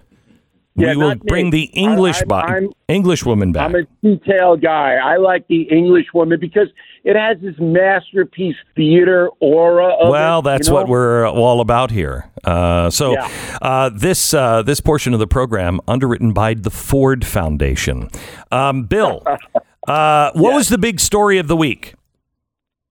Yeah, 0.76 0.90
we 0.90 0.96
will 0.98 1.08
not 1.08 1.16
me. 1.24 1.28
bring 1.28 1.50
the 1.50 1.62
English 1.72 2.22
I- 2.22 2.24
bo- 2.26 2.34
I'm- 2.36 2.68
English 2.88 3.24
woman 3.24 3.52
back. 3.52 3.64
I'm 3.64 3.74
a 3.74 3.82
detail 4.02 4.56
guy. 4.56 4.94
I 5.02 5.16
like 5.16 5.48
the 5.48 5.62
English 5.62 6.06
woman 6.14 6.38
because 6.40 6.68
it 7.04 7.16
has 7.16 7.36
this 7.42 7.56
masterpiece 7.58 8.54
theater 8.76 9.28
aura. 9.40 9.88
Of 9.94 10.10
well, 10.10 10.38
it, 10.38 10.42
that's 10.42 10.68
you 10.68 10.74
know? 10.74 10.80
what 10.80 10.88
we're 10.88 11.26
all 11.28 11.60
about 11.60 11.90
here. 11.90 12.30
Uh, 12.44 12.90
so, 12.90 13.12
Yeah. 13.14 13.28
uh, 13.60 13.90
this 13.92 14.32
uh, 14.34 14.62
this 14.62 14.80
portion 14.80 15.14
of 15.14 15.18
the 15.20 15.26
program 15.26 15.80
underwritten 15.88 16.32
by 16.32 16.54
the 16.54 16.70
Ford 16.70 17.26
Foundation. 17.26 18.08
Um, 18.52 18.84
Bill, 18.84 19.24
uh, 19.88 20.32
what 20.34 20.54
was 20.54 20.68
the 20.68 20.78
big 20.78 21.00
story 21.00 21.38
of 21.38 21.48
the 21.48 21.56
week? 21.56 21.94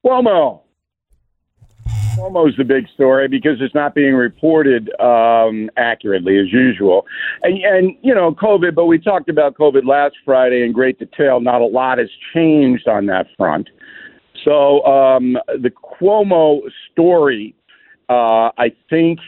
Cuomo. 0.05 0.61
Cuomo's 2.15 2.57
the 2.57 2.63
big 2.63 2.87
story 2.95 3.27
because 3.27 3.61
it's 3.61 3.75
not 3.75 3.93
being 3.93 4.15
reported 4.15 4.89
um, 4.99 5.69
accurately 5.77 6.39
as 6.39 6.51
usual, 6.51 7.05
and 7.43 7.63
and 7.63 7.95
you 8.01 8.13
know 8.13 8.33
COVID. 8.33 8.73
But 8.73 8.85
we 8.85 8.97
talked 8.97 9.29
about 9.29 9.53
COVID 9.55 9.85
last 9.85 10.15
Friday 10.25 10.63
in 10.63 10.71
great 10.71 10.97
detail. 10.97 11.39
Not 11.39 11.61
a 11.61 11.65
lot 11.65 11.99
has 11.99 12.09
changed 12.33 12.87
on 12.87 13.05
that 13.07 13.27
front. 13.37 13.69
So 14.43 14.83
um, 14.85 15.37
the 15.47 15.71
Cuomo 15.71 16.61
story, 16.91 17.53
uh, 18.09 18.49
I 18.57 18.71
think, 18.89 19.19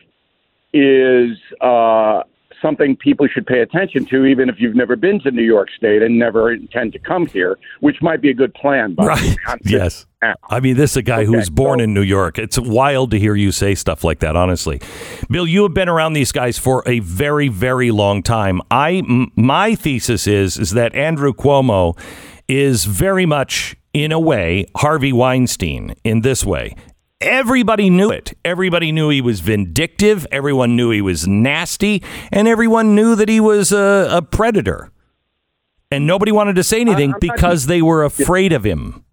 is 0.74 1.38
uh, 1.62 2.24
something 2.62 2.96
people 2.96 3.28
should 3.28 3.46
pay 3.48 3.60
attention 3.60 4.06
to, 4.06 4.26
even 4.26 4.50
if 4.50 4.56
you've 4.60 4.76
never 4.76 4.96
been 4.96 5.20
to 5.22 5.32
New 5.32 5.44
York 5.44 5.70
State 5.76 6.02
and 6.02 6.18
never 6.20 6.52
intend 6.52 6.94
to 6.94 7.00
come 7.00 7.26
here, 7.28 7.58
which 7.80 8.02
might 8.02 8.22
be 8.22 8.30
a 8.30 8.34
good 8.34 8.54
plan. 8.54 8.94
By 8.96 9.04
the 9.04 9.10
way. 9.10 9.36
Right. 9.48 9.60
Yes. 9.64 10.06
I 10.50 10.60
mean, 10.60 10.76
this 10.76 10.92
is 10.92 10.98
a 10.98 11.02
guy 11.02 11.24
who 11.24 11.34
was 11.34 11.50
born 11.50 11.80
so- 11.80 11.84
in 11.86 11.94
New 11.94 12.02
York. 12.02 12.38
It's 12.38 12.60
wild 12.60 13.12
to 13.12 13.20
hear 13.20 13.36
you 13.36 13.52
say 13.54 13.74
stuff 13.76 14.04
like 14.04 14.20
that, 14.20 14.36
honestly. 14.36 14.82
Bill, 15.30 15.48
you 15.48 15.64
have 15.64 15.74
been 15.74 15.88
around 15.90 16.14
these 16.14 16.32
guys 16.34 16.58
for 16.58 16.84
a 16.86 17.00
very, 17.00 17.48
very 17.48 17.90
long 17.92 18.22
time. 18.22 18.62
I, 18.70 18.96
m- 19.08 19.32
my 19.36 19.76
thesis 19.76 20.28
is, 20.28 20.58
is 20.58 20.72
that 20.72 20.94
Andrew 20.94 21.34
Cuomo 21.34 21.98
is 22.50 22.84
very 22.86 23.26
much, 23.26 23.78
in 23.94 24.12
a 24.12 24.20
way, 24.20 24.66
Harvey 24.76 25.14
Weinstein 25.14 25.96
in 26.04 26.22
this 26.22 26.44
way. 26.44 26.76
Everybody 27.22 27.90
knew 27.90 28.10
it. 28.12 28.34
Everybody 28.46 28.92
knew 28.94 29.10
he 29.10 29.20
was 29.22 29.42
vindictive. 29.42 30.26
Everyone 30.32 30.76
knew 30.78 30.90
he 30.92 31.02
was 31.02 31.28
nasty. 31.28 32.02
And 32.32 32.48
everyone 32.48 32.96
knew 32.96 33.14
that 33.16 33.28
he 33.28 33.42
was 33.42 33.74
a, 33.74 34.08
a 34.10 34.22
predator. 34.22 34.90
And 35.92 36.08
nobody 36.08 36.32
wanted 36.32 36.56
to 36.56 36.64
say 36.64 36.80
anything 36.82 37.10
I'm 37.14 37.20
not- 37.28 37.36
because 37.36 37.66
they 37.66 37.82
were 37.82 38.04
afraid 38.06 38.54
of 38.54 38.64
him. 38.64 39.04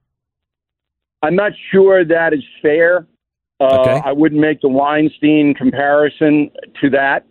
I'm 1.22 1.34
not 1.34 1.52
sure 1.72 2.04
that 2.04 2.32
is 2.32 2.44
fair. 2.62 3.06
Uh, 3.58 3.80
Okay. 3.80 4.00
I 4.04 4.12
wouldn't 4.12 4.40
make 4.40 4.60
the 4.60 4.68
Weinstein 4.68 5.54
comparison 5.54 6.50
to 6.80 6.90
that. 6.90 7.24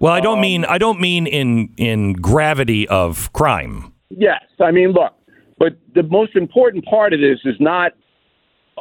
Well, 0.00 0.12
I 0.12 0.18
Um, 0.18 0.24
don't 0.24 0.40
mean 0.40 0.64
I 0.64 0.78
don't 0.78 1.00
mean 1.00 1.26
in 1.26 1.68
in 1.76 2.14
gravity 2.14 2.88
of 2.88 3.32
crime. 3.32 3.92
Yes, 4.10 4.42
I 4.60 4.70
mean, 4.72 4.92
look, 4.92 5.12
but 5.58 5.76
the 5.94 6.02
most 6.04 6.34
important 6.34 6.84
part 6.86 7.12
of 7.12 7.20
this 7.20 7.38
is 7.44 7.54
not 7.60 7.92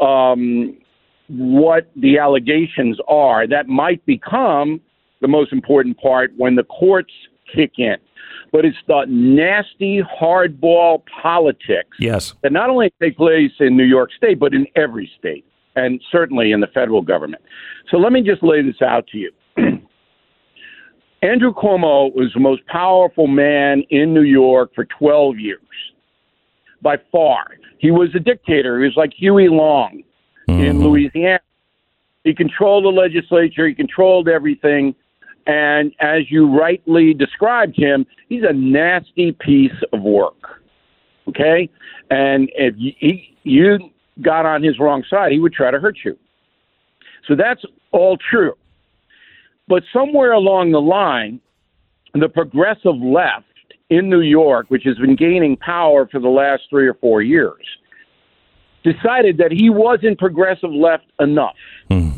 um, 0.01 0.77
what 1.27 1.89
the 1.95 2.17
allegations 2.17 2.99
are. 3.07 3.47
That 3.47 3.67
might 3.67 4.05
become 4.05 4.79
the 5.21 5.27
most 5.27 5.51
important 5.51 5.99
part 5.99 6.31
when 6.37 6.55
the 6.55 6.63
courts 6.63 7.11
kick 7.53 7.73
in. 7.77 7.95
But 8.51 8.65
it's 8.65 8.77
the 8.87 9.05
nasty 9.07 10.01
hardball 10.01 11.03
politics 11.21 11.97
Yes. 11.99 12.33
that 12.41 12.51
not 12.51 12.69
only 12.69 12.91
take 13.01 13.17
place 13.17 13.51
in 13.59 13.75
New 13.75 13.83
York 13.85 14.11
State, 14.15 14.39
but 14.39 14.53
in 14.53 14.65
every 14.75 15.09
state, 15.17 15.45
and 15.75 16.01
certainly 16.11 16.51
in 16.51 16.59
the 16.59 16.67
federal 16.67 17.01
government. 17.01 17.43
So 17.89 17.97
let 17.97 18.11
me 18.11 18.21
just 18.21 18.43
lay 18.43 18.61
this 18.61 18.81
out 18.81 19.07
to 19.07 19.17
you. 19.17 19.31
Andrew 21.21 21.53
Cuomo 21.53 22.13
was 22.13 22.31
the 22.33 22.39
most 22.39 22.65
powerful 22.67 23.27
man 23.27 23.83
in 23.89 24.13
New 24.13 24.21
York 24.23 24.71
for 24.75 24.85
12 24.85 25.39
years, 25.39 25.59
by 26.81 26.97
far. 27.11 27.45
He 27.79 27.91
was 27.91 28.09
a 28.15 28.19
dictator. 28.19 28.79
He 28.79 28.85
was 28.85 28.95
like 28.95 29.11
Huey 29.13 29.49
Long 29.49 30.03
in 30.47 30.55
mm-hmm. 30.55 30.83
Louisiana. 30.83 31.39
He 32.23 32.33
controlled 32.33 32.85
the 32.85 32.89
legislature, 32.89 33.67
he 33.67 33.73
controlled 33.73 34.27
everything. 34.27 34.95
And 35.47 35.93
as 35.99 36.31
you 36.31 36.47
rightly 36.47 37.13
described 37.13 37.77
him, 37.77 38.05
he's 38.29 38.43
a 38.47 38.53
nasty 38.53 39.31
piece 39.31 39.79
of 39.93 40.01
work. 40.01 40.61
Okay? 41.27 41.69
And 42.09 42.49
if 42.55 42.73
you, 42.77 42.93
he, 42.97 43.37
you 43.43 43.91
got 44.21 44.45
on 44.45 44.63
his 44.63 44.79
wrong 44.79 45.03
side, 45.07 45.31
he 45.31 45.39
would 45.39 45.53
try 45.53 45.69
to 45.69 45.79
hurt 45.79 45.99
you. 46.03 46.17
So 47.27 47.35
that's 47.35 47.61
all 47.91 48.17
true. 48.17 48.53
But 49.67 49.83
somewhere 49.91 50.31
along 50.31 50.71
the 50.71 50.81
line, 50.81 51.39
the 52.13 52.29
progressive 52.29 52.95
left 52.95 53.45
in 53.89 54.09
New 54.09 54.21
York, 54.21 54.67
which 54.69 54.83
has 54.83 54.97
been 54.97 55.15
gaining 55.15 55.57
power 55.57 56.07
for 56.07 56.19
the 56.19 56.29
last 56.29 56.63
three 56.69 56.87
or 56.87 56.93
four 56.95 57.21
years, 57.21 57.65
decided 58.85 59.37
that 59.39 59.51
he 59.51 59.69
wasn't 59.69 60.19
progressive 60.19 60.71
left 60.71 61.05
enough. 61.19 61.55
Hmm. 61.89 62.11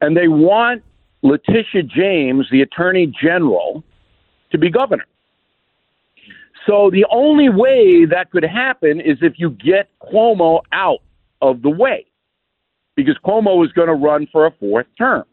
And 0.00 0.16
they 0.16 0.28
want 0.28 0.82
Letitia 1.22 1.82
James, 1.82 2.46
the 2.50 2.62
attorney 2.62 3.12
general, 3.20 3.82
to 4.52 4.58
be 4.58 4.70
governor. 4.70 5.06
So 6.66 6.90
the 6.90 7.06
only 7.10 7.48
way 7.48 8.04
that 8.06 8.30
could 8.30 8.44
happen 8.44 9.00
is 9.00 9.18
if 9.20 9.34
you 9.36 9.50
get 9.50 9.88
Cuomo 10.00 10.60
out 10.72 11.00
of 11.42 11.62
the 11.62 11.70
way, 11.70 12.06
because 12.94 13.16
Cuomo 13.24 13.64
is 13.64 13.72
going 13.72 13.88
to 13.88 13.94
run 13.94 14.26
for 14.32 14.46
a 14.46 14.50
fourth 14.52 14.86
term. 14.96 15.24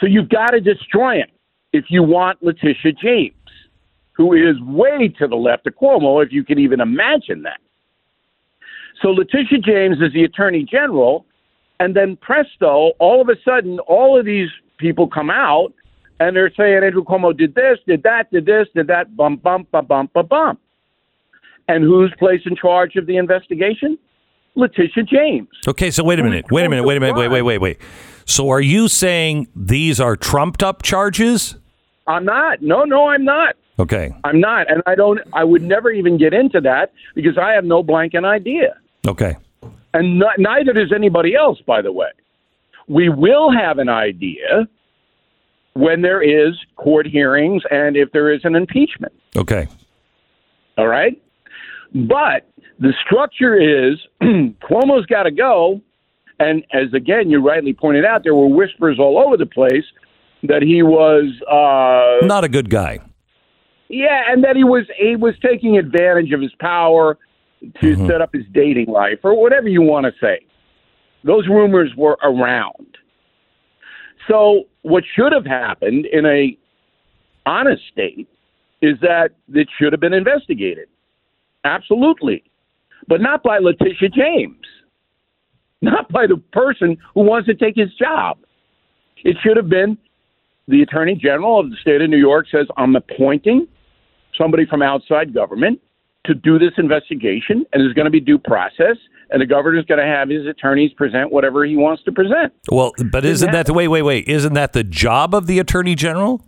So 0.00 0.06
you've 0.06 0.28
got 0.28 0.48
to 0.48 0.60
destroy 0.60 1.16
him 1.16 1.28
if 1.72 1.86
you 1.88 2.02
want 2.02 2.42
Letitia 2.42 2.92
James, 2.92 3.34
who 4.12 4.32
is 4.32 4.60
way 4.62 5.08
to 5.18 5.26
the 5.26 5.36
left 5.36 5.66
of 5.66 5.74
Cuomo, 5.74 6.24
if 6.24 6.32
you 6.32 6.44
can 6.44 6.58
even 6.58 6.80
imagine 6.80 7.42
that. 7.42 7.60
So 9.02 9.08
Letitia 9.08 9.58
James 9.58 9.96
is 10.00 10.12
the 10.12 10.24
attorney 10.24 10.64
general, 10.64 11.26
and 11.80 11.94
then 11.94 12.16
presto, 12.16 12.92
all 12.98 13.20
of 13.20 13.28
a 13.28 13.36
sudden, 13.44 13.78
all 13.80 14.18
of 14.18 14.24
these 14.24 14.48
people 14.78 15.08
come 15.08 15.30
out 15.30 15.72
and 16.18 16.34
they're 16.34 16.52
saying 16.56 16.82
Andrew 16.82 17.04
Cuomo 17.04 17.36
did 17.36 17.54
this, 17.54 17.78
did 17.86 18.02
that, 18.04 18.30
did 18.30 18.46
this, 18.46 18.68
did 18.74 18.86
that, 18.86 19.16
bum, 19.16 19.36
bum, 19.36 19.66
ba, 19.70 19.82
bum, 19.82 20.08
ba, 20.14 20.22
bum. 20.22 20.58
And 21.68 21.84
who's 21.84 22.12
placed 22.18 22.46
in 22.46 22.56
charge 22.56 22.96
of 22.96 23.06
the 23.06 23.16
investigation? 23.16 23.98
Letitia 24.54 25.02
James. 25.02 25.48
Okay, 25.68 25.90
so 25.90 26.02
wait 26.02 26.18
a 26.18 26.22
minute. 26.22 26.50
Wait 26.50 26.64
a 26.64 26.68
minute. 26.68 26.84
Wait 26.84 26.96
a 26.96 27.00
minute. 27.00 27.16
Wait, 27.16 27.28
wait, 27.28 27.42
wait, 27.42 27.58
wait. 27.58 27.78
So 28.24 28.48
are 28.48 28.60
you 28.60 28.88
saying 28.88 29.48
these 29.54 30.00
are 30.00 30.16
trumped 30.16 30.62
up 30.62 30.82
charges? 30.82 31.56
I'm 32.06 32.24
not. 32.24 32.62
No, 32.62 32.84
no, 32.84 33.08
I'm 33.08 33.24
not. 33.24 33.56
Okay. 33.78 34.14
I'm 34.24 34.40
not. 34.40 34.70
And 34.70 34.82
I 34.86 34.94
don't, 34.94 35.20
I 35.34 35.44
would 35.44 35.62
never 35.62 35.90
even 35.90 36.16
get 36.16 36.32
into 36.32 36.60
that 36.62 36.92
because 37.14 37.36
I 37.36 37.52
have 37.52 37.64
no 37.64 37.82
blanket 37.82 38.24
idea. 38.24 38.78
Okay. 39.06 39.36
And 39.94 40.18
not, 40.18 40.38
neither 40.38 40.72
does 40.72 40.92
anybody 40.94 41.34
else, 41.34 41.58
by 41.66 41.80
the 41.82 41.92
way. 41.92 42.08
We 42.88 43.08
will 43.08 43.50
have 43.50 43.78
an 43.78 43.88
idea 43.88 44.68
when 45.74 46.02
there 46.02 46.22
is 46.22 46.54
court 46.76 47.06
hearings 47.06 47.62
and 47.70 47.96
if 47.96 48.10
there 48.12 48.32
is 48.32 48.40
an 48.44 48.54
impeachment. 48.54 49.12
Okay. 49.36 49.68
All 50.78 50.86
right. 50.88 51.20
But 51.94 52.48
the 52.78 52.92
structure 53.04 53.54
is 53.54 53.98
Cuomo's 54.22 55.06
got 55.06 55.24
to 55.24 55.30
go. 55.30 55.80
And 56.38 56.64
as 56.72 56.92
again, 56.92 57.30
you 57.30 57.40
rightly 57.40 57.72
pointed 57.72 58.04
out, 58.04 58.22
there 58.22 58.34
were 58.34 58.48
whispers 58.48 58.98
all 58.98 59.18
over 59.18 59.36
the 59.38 59.46
place 59.46 59.84
that 60.42 60.62
he 60.62 60.82
was, 60.82 61.24
uh, 61.50 62.26
Not 62.26 62.44
a 62.44 62.48
good 62.48 62.68
guy. 62.68 62.98
yeah, 63.88 64.24
and 64.28 64.44
that 64.44 64.54
he 64.56 64.62
was 64.64 64.84
he 64.98 65.16
was 65.16 65.34
taking 65.40 65.78
advantage 65.78 66.32
of 66.32 66.40
his 66.42 66.52
power 66.60 67.16
to 67.80 67.86
mm-hmm. 67.86 68.06
set 68.06 68.20
up 68.20 68.30
his 68.32 68.44
dating 68.52 68.88
life 68.88 69.18
or 69.22 69.40
whatever 69.40 69.68
you 69.68 69.82
want 69.82 70.06
to 70.06 70.12
say. 70.20 70.44
Those 71.24 71.48
rumors 71.48 71.90
were 71.96 72.18
around. 72.22 72.96
So 74.28 74.64
what 74.82 75.04
should 75.14 75.32
have 75.32 75.46
happened 75.46 76.06
in 76.06 76.26
a 76.26 76.56
honest 77.46 77.82
state 77.92 78.28
is 78.82 78.98
that 79.00 79.30
it 79.52 79.68
should 79.78 79.92
have 79.92 80.00
been 80.00 80.12
investigated. 80.12 80.88
Absolutely. 81.64 82.44
But 83.08 83.20
not 83.20 83.42
by 83.42 83.58
Letitia 83.58 84.08
James. 84.10 84.64
Not 85.82 86.10
by 86.10 86.26
the 86.26 86.36
person 86.52 86.96
who 87.14 87.22
wants 87.22 87.46
to 87.48 87.54
take 87.54 87.76
his 87.76 87.92
job. 87.94 88.38
It 89.24 89.36
should 89.42 89.56
have 89.56 89.68
been 89.68 89.98
the 90.68 90.82
Attorney 90.82 91.14
General 91.14 91.60
of 91.60 91.70
the 91.70 91.76
state 91.80 92.00
of 92.00 92.10
New 92.10 92.18
York 92.18 92.46
says, 92.50 92.66
I'm 92.76 92.96
appointing 92.96 93.68
somebody 94.36 94.66
from 94.66 94.82
outside 94.82 95.32
government 95.32 95.80
to 96.26 96.34
do 96.34 96.58
this 96.58 96.72
investigation, 96.78 97.64
and 97.72 97.82
there's 97.82 97.94
going 97.94 98.04
to 98.06 98.10
be 98.10 98.20
due 98.20 98.38
process, 98.38 98.96
and 99.30 99.40
the 99.40 99.46
governor's 99.46 99.84
going 99.86 100.00
to 100.00 100.06
have 100.06 100.28
his 100.28 100.46
attorneys 100.46 100.92
present 100.92 101.32
whatever 101.32 101.64
he 101.64 101.76
wants 101.76 102.02
to 102.04 102.12
present. 102.12 102.52
Well, 102.70 102.92
but 103.10 103.24
isn't 103.24 103.50
that 103.52 103.66
the 103.66 103.72
wait, 103.74 103.88
wait, 103.88 104.02
wait? 104.02 104.28
Isn't 104.28 104.54
that 104.54 104.72
the 104.72 104.84
job 104.84 105.34
of 105.34 105.46
the 105.46 105.58
attorney 105.58 105.94
general? 105.94 106.44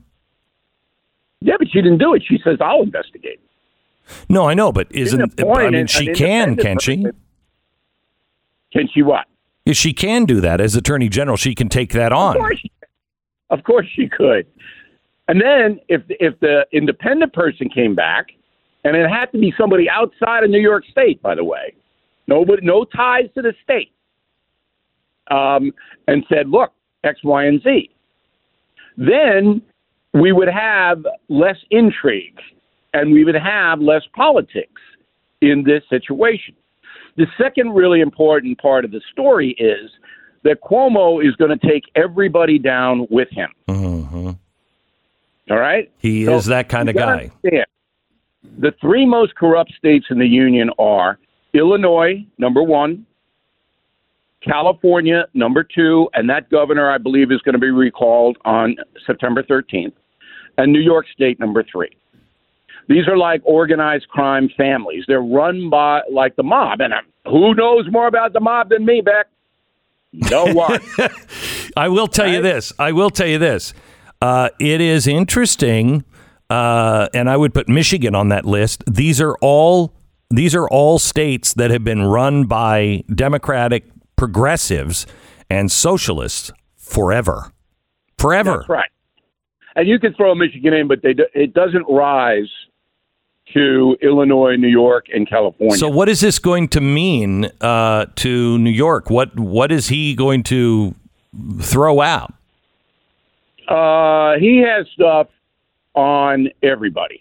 Yeah, 1.41 1.55
but 1.59 1.69
she 1.71 1.81
didn't 1.81 1.99
do 1.99 2.15
it. 2.15 2.23
She 2.29 2.39
says, 2.43 2.59
I'll 2.61 2.83
investigate. 2.83 3.41
No, 4.29 4.49
I 4.49 4.55
know, 4.55 4.73
but 4.73 4.87
isn't 4.91 5.21
I 5.41 5.65
mean 5.71 5.75
an- 5.75 5.87
she 5.87 6.09
an 6.09 6.15
can, 6.15 6.57
can 6.57 6.79
she? 6.79 7.05
Can 8.73 8.89
she 8.93 9.03
what? 9.03 9.27
Yeah, 9.65 9.75
she 9.75 9.93
can 9.93 10.25
do 10.25 10.41
that 10.41 10.61
as 10.61 10.75
attorney 10.77 11.09
general. 11.09 11.37
She 11.37 11.55
can 11.55 11.69
take 11.69 11.93
that 11.93 12.13
Of 12.13 12.19
on. 12.19 12.37
course, 12.37 12.63
of 13.51 13.65
course 13.65 13.87
she 13.95 14.09
could. 14.09 14.47
And 15.29 15.41
then 15.43 15.79
if 15.89 16.03
if 16.09 16.41
the 16.41 16.67
independent 16.73 17.35
person 17.35 17.69
came 17.69 17.95
back, 17.95 18.29
and 18.85 18.97
it 18.97 19.09
had 19.09 19.27
to 19.33 19.39
be 19.39 19.53
somebody 19.59 19.89
outside 19.91 20.45
of 20.45 20.51
New 20.51 20.61
York 20.61 20.85
State, 20.91 21.21
by 21.23 21.35
the 21.35 21.45
way, 21.45 21.75
nobody, 22.27 22.65
no 22.65 22.85
ties 22.85 23.27
to 23.35 23.43
the 23.43 23.55
state, 23.63 23.93
um, 25.31 25.73
and 26.07 26.25
said, 26.29 26.49
look, 26.49 26.73
X, 27.05 27.21
Y, 27.25 27.45
and 27.45 27.63
Z, 27.63 27.91
then 28.97 29.63
we 30.15 30.33
would 30.33 30.49
have 30.49 31.05
less 31.29 31.57
intrigue 31.71 32.41
and 32.95 33.13
we 33.13 33.25
would 33.25 33.35
have 33.35 33.81
less 33.81 34.03
politics 34.15 34.81
in 35.41 35.63
this 35.65 35.83
situation. 35.91 36.55
The 37.17 37.27
second 37.37 37.71
really 37.75 38.01
important 38.01 38.59
part 38.59 38.85
of 38.85 38.91
the 38.91 39.01
story 39.13 39.51
is 39.59 39.91
that 40.45 40.61
Cuomo 40.63 41.25
is 41.25 41.35
going 41.37 41.57
to 41.57 41.67
take 41.67 41.85
everybody 41.95 42.59
down 42.59 43.07
with 43.11 43.29
him. 43.31 43.51
Mhm. 43.69 44.39
All 45.51 45.59
right? 45.59 45.91
He 45.99 46.25
So 46.25 46.37
is 46.37 46.47
that 46.47 46.69
kind 46.69 46.89
of 46.89 46.97
guy. 46.97 47.31
understand, 47.45 47.67
The 48.59 48.73
three 48.81 49.07
most 49.07 49.35
corrupt 49.35 49.73
states 49.77 50.07
in 50.11 50.19
the 50.19 50.27
union 50.27 50.71
are 50.79 51.19
Illinois, 51.55 52.27
number 52.39 52.63
one, 52.63 53.07
California, 54.43 55.27
number 55.35 55.65
two, 55.65 56.09
and 56.15 56.29
that 56.31 56.49
governor, 56.51 56.91
I 56.91 56.99
believe, 56.99 57.33
is 57.33 57.41
going 57.43 57.55
to 57.55 57.59
be 57.59 57.71
recalled 57.71 58.39
on 58.45 58.77
September 59.07 59.43
13th, 59.43 59.93
and 60.57 60.73
New 60.73 60.81
York 60.81 61.07
State, 61.13 61.41
number 61.41 61.65
three. 61.71 61.91
These 62.89 63.07
are 63.07 63.19
like 63.19 63.43
organized 63.45 64.09
crime 64.09 64.49
families. 64.57 65.05
They're 65.07 65.21
run 65.21 65.69
by 65.69 66.01
like 66.11 66.37
the 66.37 66.43
mob. 66.43 66.81
And 66.81 66.95
uh, 66.95 67.01
who 67.27 67.55
knows 67.55 67.87
more 67.91 68.07
about 68.07 68.33
the 68.33 68.41
mob 68.41 68.71
than 68.71 68.87
me, 68.87 69.03
Beck? 69.03 69.27
No 70.13 70.47
one. 70.55 70.81
I 71.77 71.89
will 71.89 72.09
tell 72.09 72.29
you 72.29 72.41
this. 72.41 72.73
I 72.79 72.93
will 72.93 73.11
tell 73.11 73.27
you 73.27 73.39
this. 73.39 73.75
Uh, 74.23 74.49
it 74.59 74.81
is 74.81 75.07
interesting, 75.07 76.03
uh, 76.51 77.09
and 77.13 77.29
I 77.29 77.37
would 77.37 77.55
put 77.55 77.69
Michigan 77.69 78.15
on 78.15 78.29
that 78.29 78.45
list. 78.45 78.85
These 78.87 79.21
are 79.21 79.37
all 79.41 79.95
these 80.31 80.55
are 80.55 80.69
all 80.69 80.99
states 80.99 81.55
that 81.55 81.71
have 81.71 81.85
been 81.85 82.03
run 82.03 82.45
by 82.45 83.05
Democratic 83.15 83.85
progressives 84.17 85.07
and 85.49 85.73
socialists 85.73 86.51
forever, 86.77 87.53
forever. 88.19 88.59
That's 88.59 88.69
right. 88.69 88.91
And 89.75 89.89
you 89.89 89.99
can 89.99 90.13
throw 90.15 90.35
Michigan 90.35 90.75
in, 90.75 90.89
but 90.89 91.03
they, 91.03 91.15
it 91.35 91.55
doesn't 91.55 91.87
rise 91.89 92.49
to 93.55 93.97
Illinois, 94.03 94.57
New 94.57 94.69
York, 94.69 95.07
and 95.15 95.29
California. 95.29 95.79
So, 95.79 95.89
what 95.89 96.09
is 96.09 96.21
this 96.21 96.39
going 96.39 96.69
to 96.69 96.81
mean 96.81 97.47
uh, 97.61 98.07
to 98.17 98.59
New 98.59 98.71
York? 98.71 99.09
What 99.09 99.39
what 99.39 99.73
is 99.73 99.89
he 99.89 100.15
going 100.15 100.43
to 100.45 100.95
throw 101.61 102.01
out? 102.01 102.35
Uh, 103.67 104.39
he 104.39 104.59
has 104.59 104.87
stuff 104.95 105.29
on 105.99 106.49
everybody. 106.63 107.21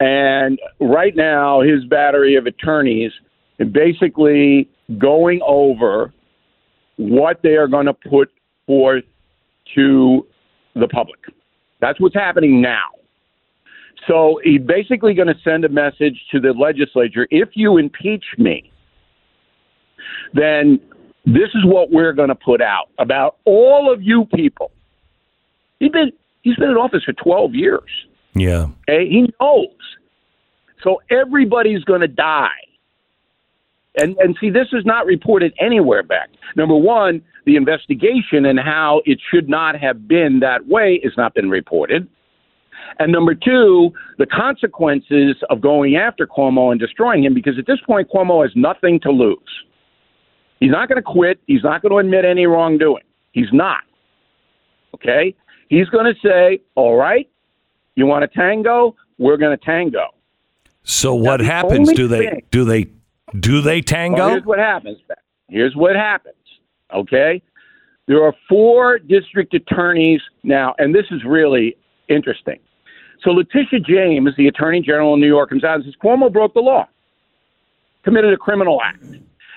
And 0.00 0.58
right 0.80 1.16
now, 1.16 1.62
his 1.62 1.84
battery 1.86 2.36
of 2.36 2.46
attorneys 2.46 3.10
is 3.58 3.68
basically 3.68 4.68
going 4.98 5.40
over 5.46 6.12
what 6.96 7.40
they 7.42 7.56
are 7.56 7.68
going 7.68 7.86
to 7.86 7.94
put 7.94 8.30
forth 8.66 9.04
to 9.74 10.26
the 10.74 10.88
public. 10.88 11.20
That's 11.80 11.98
what's 12.00 12.14
happening 12.14 12.60
now. 12.60 12.88
So 14.06 14.40
he's 14.44 14.60
basically 14.60 15.14
going 15.14 15.28
to 15.28 15.38
send 15.42 15.64
a 15.64 15.68
message 15.68 16.18
to 16.32 16.40
the 16.40 16.52
legislature 16.52 17.26
if 17.30 17.50
you 17.54 17.78
impeach 17.78 18.24
me, 18.38 18.70
then 20.34 20.80
this 21.24 21.48
is 21.54 21.64
what 21.64 21.90
we're 21.90 22.12
going 22.12 22.28
to 22.28 22.34
put 22.34 22.60
out 22.60 22.88
about 22.98 23.36
all 23.44 23.92
of 23.92 24.02
you 24.02 24.26
people. 24.34 24.70
He's 25.78 25.90
been 25.90 26.12
he's 26.42 26.56
been 26.56 26.70
in 26.70 26.76
office 26.76 27.04
for 27.04 27.12
12 27.12 27.54
years. 27.54 27.90
Yeah. 28.34 28.68
Okay? 28.88 29.08
He 29.08 29.28
knows. 29.40 29.68
So 30.82 31.00
everybody's 31.10 31.84
going 31.84 32.00
to 32.00 32.08
die. 32.08 32.48
And 33.96 34.16
and 34.18 34.36
see, 34.40 34.50
this 34.50 34.68
is 34.72 34.84
not 34.84 35.04
reported 35.04 35.52
anywhere 35.58 36.02
Beck. 36.02 36.30
Number 36.56 36.76
one, 36.76 37.22
the 37.44 37.56
investigation 37.56 38.46
and 38.46 38.58
how 38.58 39.02
it 39.04 39.18
should 39.30 39.48
not 39.48 39.76
have 39.76 40.06
been 40.06 40.40
that 40.40 40.68
way 40.68 41.00
has 41.02 41.12
not 41.16 41.34
been 41.34 41.50
reported. 41.50 42.08
And 42.98 43.12
number 43.12 43.34
two, 43.34 43.92
the 44.18 44.26
consequences 44.26 45.36
of 45.48 45.60
going 45.60 45.96
after 45.96 46.26
Cuomo 46.26 46.70
and 46.70 46.78
destroying 46.78 47.24
him, 47.24 47.34
because 47.34 47.58
at 47.58 47.66
this 47.66 47.80
point, 47.86 48.08
Cuomo 48.10 48.42
has 48.42 48.52
nothing 48.54 49.00
to 49.00 49.10
lose. 49.10 49.38
He's 50.60 50.70
not 50.70 50.88
going 50.88 50.96
to 50.96 51.02
quit. 51.02 51.40
He's 51.46 51.62
not 51.62 51.82
going 51.82 51.90
to 51.92 51.98
admit 51.98 52.24
any 52.24 52.46
wrongdoing. 52.46 53.04
He's 53.32 53.52
not. 53.52 53.82
Okay? 54.94 55.34
He's 55.70 55.88
going 55.88 56.12
to 56.12 56.20
say, 56.20 56.60
all 56.74 56.96
right, 56.96 57.30
you 57.94 58.04
want 58.04 58.24
a 58.24 58.28
tango? 58.28 58.96
We're 59.18 59.36
going 59.38 59.56
to 59.56 59.64
tango. 59.64 60.08
So 60.82 61.14
what 61.14 61.40
happens? 61.40 61.92
Do 61.92 62.08
they 62.08 62.26
thing- 62.26 62.42
do 62.50 62.64
they 62.64 62.86
do 63.38 63.60
they 63.60 63.76
Well, 63.76 63.82
tango? 63.82 64.28
here's 64.30 64.44
what 64.44 64.58
happens. 64.58 64.98
Here's 65.48 65.74
what 65.76 65.94
happens. 65.94 66.34
Okay? 66.92 67.40
There 68.08 68.22
are 68.24 68.34
four 68.48 68.98
district 68.98 69.54
attorneys 69.54 70.20
now, 70.42 70.74
and 70.78 70.92
this 70.92 71.06
is 71.12 71.22
really 71.24 71.76
interesting. 72.08 72.58
So 73.22 73.30
Letitia 73.30 73.80
James, 73.80 74.30
the 74.36 74.48
Attorney 74.48 74.80
General 74.80 75.14
in 75.14 75.20
New 75.20 75.28
York, 75.28 75.50
comes 75.50 75.62
out 75.62 75.76
and 75.76 75.84
says 75.84 75.94
Cuomo 76.02 76.32
broke 76.32 76.54
the 76.54 76.60
law, 76.60 76.88
committed 78.02 78.32
a 78.32 78.36
criminal 78.36 78.80
act. 78.82 79.04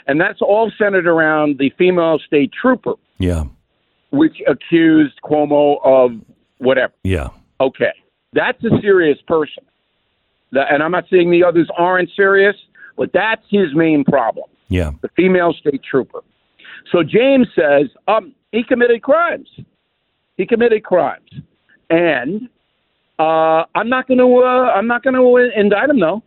And 0.06 0.20
that's 0.22 0.42
all 0.42 0.70
centered 0.78 1.08
around 1.08 1.58
the 1.58 1.72
female 1.78 2.20
state 2.20 2.52
trooper, 2.52 2.94
yeah. 3.18 3.46
Which 4.14 4.38
accused 4.48 5.20
Cuomo 5.26 5.78
of 5.84 6.12
whatever. 6.60 6.94
Yeah. 7.04 7.30
Okay, 7.60 7.92
that's 8.32 8.64
a 8.64 8.70
serious 8.82 9.18
person. 9.28 9.64
And 10.54 10.84
I'm 10.84 10.92
not 10.92 11.06
saying 11.12 11.32
the 11.32 11.44
others 11.44 11.68
aren't 11.78 12.10
serious, 12.16 12.56
but 12.96 13.12
that's 13.12 13.42
his 13.50 13.74
main 13.74 14.04
problem 14.04 14.46
Yeah. 14.70 14.92
the 15.02 15.10
female 15.16 15.52
state 15.54 15.82
trooper. 15.84 16.20
So 16.92 17.02
James 17.04 17.48
says 17.56 17.88
um, 18.08 18.34
he 18.52 18.64
committed 18.64 19.02
crimes. 19.02 19.50
He 20.38 20.46
committed 20.46 20.84
crimes, 20.84 21.30
and 21.90 22.50
uh, 23.20 23.64
I'm 23.76 23.88
not 23.90 24.08
going 24.08 24.18
to. 24.20 24.38
Uh, 24.40 24.72
I'm 24.76 24.88
not 24.88 25.04
going 25.04 25.16
to 25.16 25.60
indict 25.60 25.90
him. 25.90 26.00
though. 26.00 26.22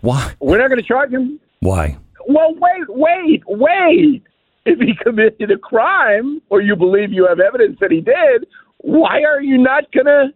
Why? 0.00 0.32
we're 0.40 0.58
not 0.58 0.68
going 0.68 0.80
to 0.82 0.86
charge 0.86 1.10
him. 1.12 1.38
Why? 1.60 1.96
Well, 2.26 2.54
wait, 2.56 2.84
wait, 2.88 3.42
wait. 3.46 4.22
If 4.64 4.78
he 4.78 4.94
committed 5.02 5.50
a 5.50 5.58
crime, 5.58 6.40
or 6.50 6.60
you 6.60 6.76
believe 6.76 7.12
you 7.12 7.26
have 7.26 7.40
evidence 7.40 7.78
that 7.80 7.90
he 7.90 8.00
did, 8.00 8.46
why 8.78 9.22
are 9.24 9.40
you 9.42 9.58
not 9.58 9.90
going 9.92 10.06
to 10.06 10.28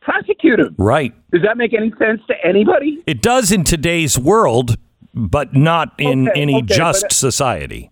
prosecute 0.00 0.58
him? 0.60 0.74
Right. 0.78 1.12
Does 1.30 1.42
that 1.42 1.56
make 1.58 1.74
any 1.74 1.90
sense 1.98 2.20
to 2.28 2.34
anybody? 2.44 3.02
It 3.06 3.20
does 3.22 3.52
in 3.52 3.64
today's 3.64 4.18
world, 4.18 4.76
but 5.14 5.54
not 5.54 5.92
in 5.98 6.28
Okay, 6.28 6.40
any 6.40 6.54
okay, 6.62 6.74
uh, 6.74 6.76
just 6.76 7.02
but- 7.02 7.12
society. 7.12 7.90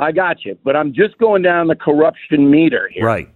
I 0.00 0.12
got 0.12 0.44
you, 0.44 0.56
but 0.64 0.76
I'm 0.76 0.92
just 0.94 1.18
going 1.18 1.42
down 1.42 1.66
the 1.66 1.74
corruption 1.74 2.48
meter 2.50 2.88
here. 2.92 3.04
Right. 3.04 3.28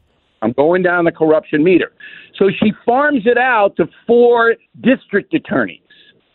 I'm 0.42 0.52
going 0.52 0.82
down 0.84 1.04
the 1.04 1.10
corruption 1.12 1.64
meter. 1.64 1.90
So 2.38 2.50
she 2.50 2.72
farms 2.86 3.22
it 3.26 3.36
out 3.36 3.74
to 3.76 3.88
four 4.06 4.54
district 4.80 5.34
attorneys, 5.34 5.80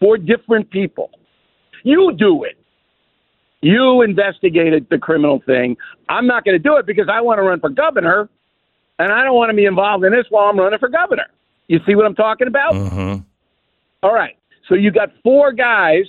four 0.02 0.18
different 0.18 0.70
people. 0.70 1.12
You 1.84 2.14
do 2.18 2.44
it. 2.44 2.58
You 3.62 4.02
investigated 4.02 4.88
the 4.90 4.98
criminal 4.98 5.42
thing. 5.46 5.78
I'm 6.10 6.28
not 6.28 6.46
going 6.46 6.54
to 6.54 6.60
do 6.60 6.78
it 6.78 6.86
because 6.86 7.08
I 7.12 7.22
want 7.22 7.40
to 7.40 7.44
run 7.44 7.60
for 7.60 7.70
governor, 7.70 8.30
and 9.00 9.12
I 9.12 9.24
don't 9.24 9.36
want 9.36 9.50
to 9.50 9.56
be 9.56 9.66
involved 9.66 10.04
in 10.06 10.12
this 10.12 10.26
while 10.30 10.46
I'm 10.46 10.60
running 10.60 10.80
for 10.80 10.90
governor. 10.90 11.28
You 11.68 11.80
see 11.86 11.96
what 11.96 12.06
I'm 12.06 12.16
talking 12.16 12.48
about? 12.48 12.74
Mm-hmm. 12.74 13.22
All 14.04 14.14
right. 14.14 14.38
So 14.68 14.76
you 14.76 14.92
got 14.92 15.10
four 15.24 15.52
guys, 15.52 16.06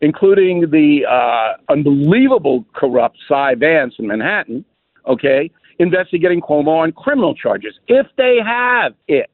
including 0.00 0.70
the 0.70 1.04
uh, 1.08 1.72
unbelievable 1.72 2.64
corrupt 2.74 3.18
Cy 3.28 3.54
Vance 3.54 3.94
in 3.98 4.06
Manhattan, 4.06 4.64
okay, 5.06 5.50
investigating 5.78 6.40
Cuomo 6.40 6.82
on 6.82 6.92
criminal 6.92 7.34
charges. 7.34 7.74
If 7.86 8.06
they 8.16 8.38
have 8.44 8.94
it, 9.08 9.30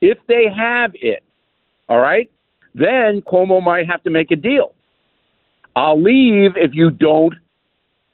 if 0.00 0.18
they 0.26 0.46
have 0.48 0.92
it, 0.94 1.22
all 1.88 2.00
right, 2.00 2.30
then 2.74 3.20
Cuomo 3.22 3.62
might 3.62 3.86
have 3.86 4.02
to 4.04 4.10
make 4.10 4.30
a 4.30 4.36
deal. 4.36 4.74
I'll 5.76 6.00
leave 6.00 6.52
if 6.56 6.72
you 6.74 6.90
don't, 6.90 7.34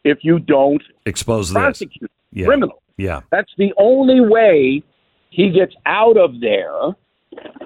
if 0.04 0.18
you 0.22 0.38
don't 0.38 0.82
Expose 1.06 1.48
this. 1.48 1.54
prosecute 1.54 2.10
Yeah. 2.32 2.46
criminal. 2.46 2.82
Yeah. 2.96 3.20
That's 3.30 3.52
the 3.58 3.72
only 3.76 4.20
way 4.20 4.82
he 5.30 5.50
gets 5.50 5.74
out 5.86 6.16
of 6.16 6.40
there 6.40 6.94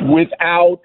without 0.09 0.81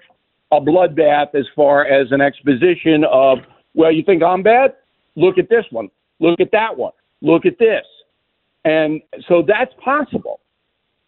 a 0.52 0.60
bloodbath 0.60 1.34
as 1.34 1.46
far 1.54 1.84
as 1.84 2.10
an 2.12 2.20
exposition 2.20 3.04
of, 3.04 3.38
well, 3.74 3.92
you 3.92 4.02
think 4.02 4.22
I'm 4.22 4.42
bad? 4.42 4.74
Look 5.16 5.38
at 5.38 5.48
this 5.48 5.64
one. 5.70 5.90
Look 6.20 6.40
at 6.40 6.50
that 6.52 6.76
one. 6.76 6.92
Look 7.20 7.44
at 7.44 7.58
this. 7.58 7.84
And 8.64 9.00
so 9.28 9.42
that's 9.46 9.72
possible 9.82 10.40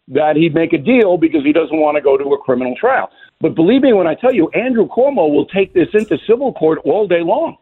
that 0.09 0.35
he'd 0.35 0.53
make 0.53 0.73
a 0.73 0.77
deal 0.77 1.17
because 1.17 1.43
he 1.43 1.53
doesn't 1.53 1.79
want 1.79 1.95
to 1.95 2.01
go 2.01 2.17
to 2.17 2.23
a 2.33 2.37
criminal 2.37 2.75
trial. 2.75 3.09
But 3.39 3.55
believe 3.55 3.81
me 3.81 3.93
when 3.93 4.07
I 4.07 4.15
tell 4.15 4.33
you, 4.33 4.49
Andrew 4.49 4.87
Cuomo 4.87 5.31
will 5.33 5.45
take 5.47 5.73
this 5.73 5.87
into 5.93 6.17
civil 6.27 6.53
court 6.53 6.79
all 6.83 7.07
day 7.07 7.21
long, 7.21 7.57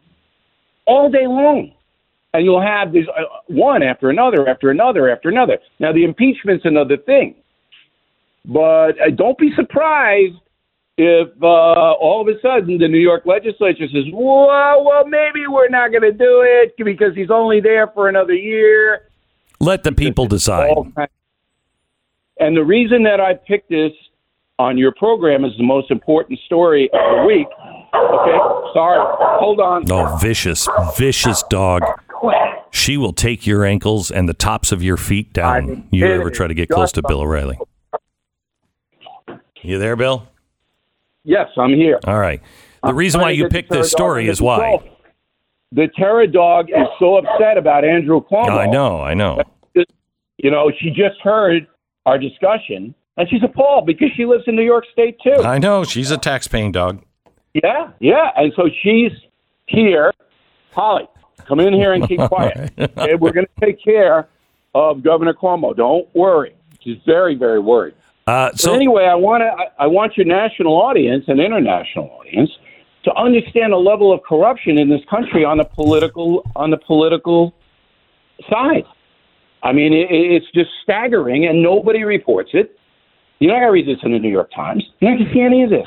all 0.86 1.10
day 1.10 1.26
long, 1.26 1.72
and 2.34 2.44
you'll 2.44 2.62
have 2.62 2.92
this 2.92 3.06
uh, 3.08 3.22
one 3.48 3.82
after 3.82 4.10
another, 4.10 4.48
after 4.48 4.70
another, 4.70 5.10
after 5.10 5.28
another. 5.28 5.58
Now 5.78 5.92
the 5.92 6.04
impeachment's 6.04 6.64
another 6.64 6.96
thing, 6.96 7.34
but 8.44 9.00
uh, 9.00 9.10
don't 9.14 9.38
be 9.38 9.50
surprised 9.54 10.36
if 10.96 11.28
uh, 11.42 11.46
all 11.46 12.20
of 12.20 12.28
a 12.28 12.38
sudden 12.40 12.78
the 12.78 12.88
New 12.88 12.98
York 12.98 13.24
legislature 13.24 13.86
says, 13.92 14.04
"Well, 14.12 14.84
well, 14.84 15.06
maybe 15.06 15.46
we're 15.48 15.68
not 15.68 15.90
going 15.90 16.02
to 16.02 16.12
do 16.12 16.42
it 16.44 16.74
because 16.76 17.14
he's 17.14 17.30
only 17.30 17.60
there 17.60 17.88
for 17.88 18.08
another 18.08 18.34
year." 18.34 19.08
Let 19.60 19.82
the 19.82 19.92
people 19.92 20.26
decide. 20.26 20.74
And 22.38 22.56
the 22.56 22.64
reason 22.64 23.02
that 23.02 23.20
I 23.20 23.34
picked 23.34 23.68
this 23.68 23.92
on 24.58 24.78
your 24.78 24.92
program 24.92 25.44
is 25.44 25.52
the 25.58 25.62
most 25.62 25.90
important 25.90 26.38
story 26.46 26.88
of 26.92 27.16
the 27.16 27.24
week. 27.26 27.46
Okay, 27.92 28.38
sorry, 28.72 29.00
hold 29.40 29.60
on. 29.60 29.90
Oh, 29.90 30.16
vicious, 30.20 30.68
vicious 30.96 31.42
dog. 31.50 31.82
She 32.70 32.96
will 32.96 33.12
take 33.12 33.46
your 33.46 33.64
ankles 33.64 34.10
and 34.10 34.28
the 34.28 34.34
tops 34.34 34.70
of 34.70 34.82
your 34.82 34.96
feet 34.96 35.32
down. 35.32 35.88
You 35.90 36.06
ever 36.06 36.30
try 36.30 36.46
to 36.46 36.54
get 36.54 36.68
close 36.68 36.92
to 36.92 37.02
Bill 37.02 37.20
O'Reilly? 37.20 37.58
You 39.62 39.78
there, 39.78 39.96
Bill? 39.96 40.28
Yes, 41.24 41.48
I'm 41.58 41.74
here. 41.74 41.98
All 42.06 42.18
right. 42.18 42.40
The 42.82 42.90
I'm 42.90 42.96
reason 42.96 43.20
why 43.20 43.30
you 43.30 43.48
picked 43.48 43.70
this 43.70 43.90
story 43.90 44.28
is 44.28 44.40
why. 44.40 44.78
The 45.72 45.88
terror 45.96 46.26
dog 46.26 46.70
is 46.70 46.86
so 46.98 47.18
upset 47.18 47.58
about 47.58 47.84
Andrew 47.84 48.20
Cuomo. 48.20 48.50
I 48.50 48.66
know, 48.66 49.00
I 49.00 49.14
know. 49.14 49.42
You 50.38 50.50
know, 50.50 50.72
she 50.80 50.90
just 50.90 51.20
heard 51.22 51.66
our 52.06 52.18
discussion, 52.18 52.94
and 53.16 53.28
she's 53.28 53.42
appalled 53.42 53.86
because 53.86 54.08
she 54.16 54.24
lives 54.24 54.44
in 54.46 54.56
New 54.56 54.64
York 54.64 54.84
State 54.92 55.18
too. 55.22 55.42
I 55.42 55.58
know. 55.58 55.84
She's 55.84 56.10
a 56.10 56.16
tax-paying 56.16 56.72
dog. 56.72 57.02
Yeah, 57.54 57.90
yeah. 57.98 58.30
And 58.36 58.52
so 58.56 58.68
she's 58.82 59.12
here. 59.66 60.12
Holly, 60.72 61.08
come 61.46 61.60
in 61.60 61.72
here 61.72 61.92
and 61.92 62.06
keep 62.06 62.20
quiet. 62.28 62.72
okay, 62.78 63.14
we're 63.14 63.32
going 63.32 63.46
to 63.46 63.66
take 63.66 63.82
care 63.82 64.28
of 64.74 65.02
Governor 65.02 65.34
Cuomo. 65.34 65.76
Don't 65.76 66.08
worry. 66.14 66.54
She's 66.80 66.98
very, 67.04 67.34
very 67.34 67.58
worried. 67.60 67.94
Uh, 68.26 68.50
So 68.54 68.68
so 68.68 68.74
anyway, 68.74 69.04
I 69.04 69.14
want 69.14 69.40
to. 69.42 69.46
I, 69.46 69.84
I 69.84 69.86
want 69.86 70.16
your 70.16 70.26
national 70.26 70.74
audience 70.74 71.24
and 71.26 71.40
international 71.40 72.08
audience 72.10 72.50
to 73.04 73.14
understand 73.14 73.72
the 73.72 73.76
level 73.78 74.12
of 74.12 74.22
corruption 74.22 74.78
in 74.78 74.88
this 74.88 75.00
country 75.10 75.44
on 75.44 75.58
the 75.58 75.64
political 75.64 76.42
on 76.54 76.70
the 76.70 76.76
political 76.76 77.54
side. 78.48 78.84
I 79.62 79.72
mean, 79.72 79.92
it, 79.92 80.06
it's 80.10 80.46
just 80.54 80.70
staggering, 80.82 81.46
and 81.46 81.62
nobody 81.62 82.04
reports 82.04 82.50
it. 82.52 82.78
You're 83.40 83.52
not 83.52 83.60
going 83.60 83.68
to 83.68 83.72
read 83.72 83.88
this 83.88 84.02
in 84.04 84.12
the 84.12 84.18
New 84.18 84.30
York 84.30 84.50
Times. 84.54 84.84
You're 85.00 85.10
not 85.10 85.16
going 85.18 85.28
to 85.28 85.34
see 85.34 85.40
any 85.40 85.62
of 85.64 85.70
this. 85.70 85.86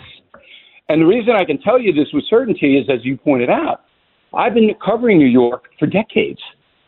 And 0.89 1.01
the 1.01 1.05
reason 1.05 1.33
I 1.35 1.45
can 1.45 1.59
tell 1.61 1.79
you 1.79 1.93
this 1.93 2.07
with 2.13 2.25
certainty 2.29 2.77
is, 2.77 2.89
as 2.89 3.03
you 3.05 3.17
pointed 3.17 3.49
out, 3.49 3.85
I've 4.33 4.53
been 4.53 4.73
covering 4.83 5.17
New 5.17 5.27
York 5.27 5.69
for 5.79 5.85
decades. 5.85 6.39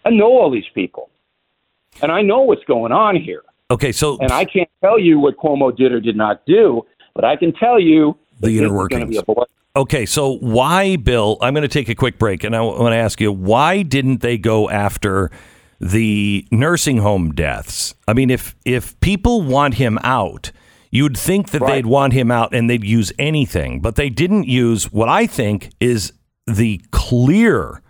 I 0.03 0.09
know 0.09 0.27
all 0.37 0.51
these 0.51 0.67
people, 0.73 1.09
and 2.01 2.11
I 2.11 2.21
know 2.21 2.41
what's 2.41 2.63
going 2.65 2.91
on 2.91 3.15
here. 3.15 3.43
okay, 3.71 3.91
so 3.91 4.17
And 4.19 4.31
I 4.31 4.45
can't 4.45 4.69
tell 4.81 4.99
you 4.99 5.19
what 5.19 5.37
Cuomo 5.37 5.75
did 5.75 5.91
or 5.91 5.99
did 5.99 6.15
not 6.15 6.45
do, 6.45 6.85
but 7.13 7.23
I 7.23 7.35
can 7.35 7.53
tell 7.53 7.79
you 7.79 8.17
The 8.39 8.41
that 8.41 8.47
this 8.47 8.53
is 8.53 8.61
inner 8.61 8.73
workings. 8.73 9.17
Okay, 9.77 10.05
so 10.05 10.37
why, 10.37 10.95
Bill? 10.95 11.37
I'm 11.41 11.53
going 11.53 11.63
to 11.63 11.67
take 11.67 11.89
a 11.89 11.95
quick 11.95 12.17
break, 12.17 12.43
and 12.43 12.55
I 12.55 12.61
want 12.61 12.93
to 12.93 12.97
ask 12.97 13.19
you 13.19 13.31
why 13.31 13.81
didn't 13.81 14.21
they 14.21 14.37
go 14.37 14.69
after 14.69 15.31
the 15.81 16.47
nursing 16.51 16.99
home 16.99 17.31
deaths? 17.33 17.93
I 18.07 18.13
mean, 18.13 18.29
if 18.29 18.55
if 18.63 18.97
people 19.01 19.41
want 19.41 19.73
him 19.75 19.99
out, 20.03 20.51
you'd 20.95 21.17
think 21.17 21.51
that 21.51 21.61
Right. 21.61 21.73
they'd 21.75 21.85
want 21.85 22.13
him 22.13 22.31
out 22.31 22.53
and 22.55 22.69
they'd 22.69 22.83
use 22.83 23.11
anything, 23.19 23.81
but 23.81 23.95
they 23.95 24.09
didn't 24.09 24.47
use 24.47 24.91
what 24.91 25.09
I 25.09 25.27
think 25.27 25.69
is 25.79 26.13
the 26.47 26.81
clear, 26.91 27.81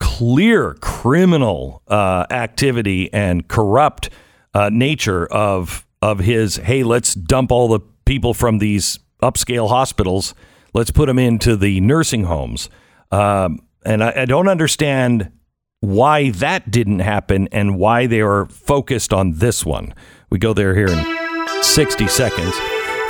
clear 0.00 0.74
criminal 0.80 1.82
uh, 1.88 2.26
activity 2.30 3.12
and 3.12 3.46
corrupt 3.48 4.10
uh, 4.54 4.70
nature 4.72 5.26
of 5.26 5.84
of 6.02 6.18
his. 6.20 6.56
Hey, 6.56 6.82
let's 6.82 7.14
dump 7.14 7.50
all 7.50 7.68
the 7.68 7.80
people 8.04 8.34
from 8.34 8.58
these 8.58 8.98
upscale 9.22 9.68
hospitals. 9.68 10.34
Let's 10.74 10.90
put 10.90 11.06
them 11.06 11.18
into 11.18 11.56
the 11.56 11.80
nursing 11.80 12.24
homes. 12.24 12.68
Um, 13.10 13.60
and 13.84 14.04
I, 14.04 14.12
I 14.22 14.24
don't 14.26 14.48
understand 14.48 15.32
why 15.80 16.30
that 16.30 16.70
didn't 16.70 16.98
happen 17.00 17.48
and 17.50 17.78
why 17.78 18.06
they 18.06 18.20
are 18.20 18.46
focused 18.46 19.12
on 19.12 19.32
this 19.38 19.64
one. 19.64 19.94
We 20.30 20.38
go 20.38 20.52
there 20.52 20.74
here 20.74 20.88
in 20.88 21.25
60 21.62 22.08
seconds. 22.08 22.54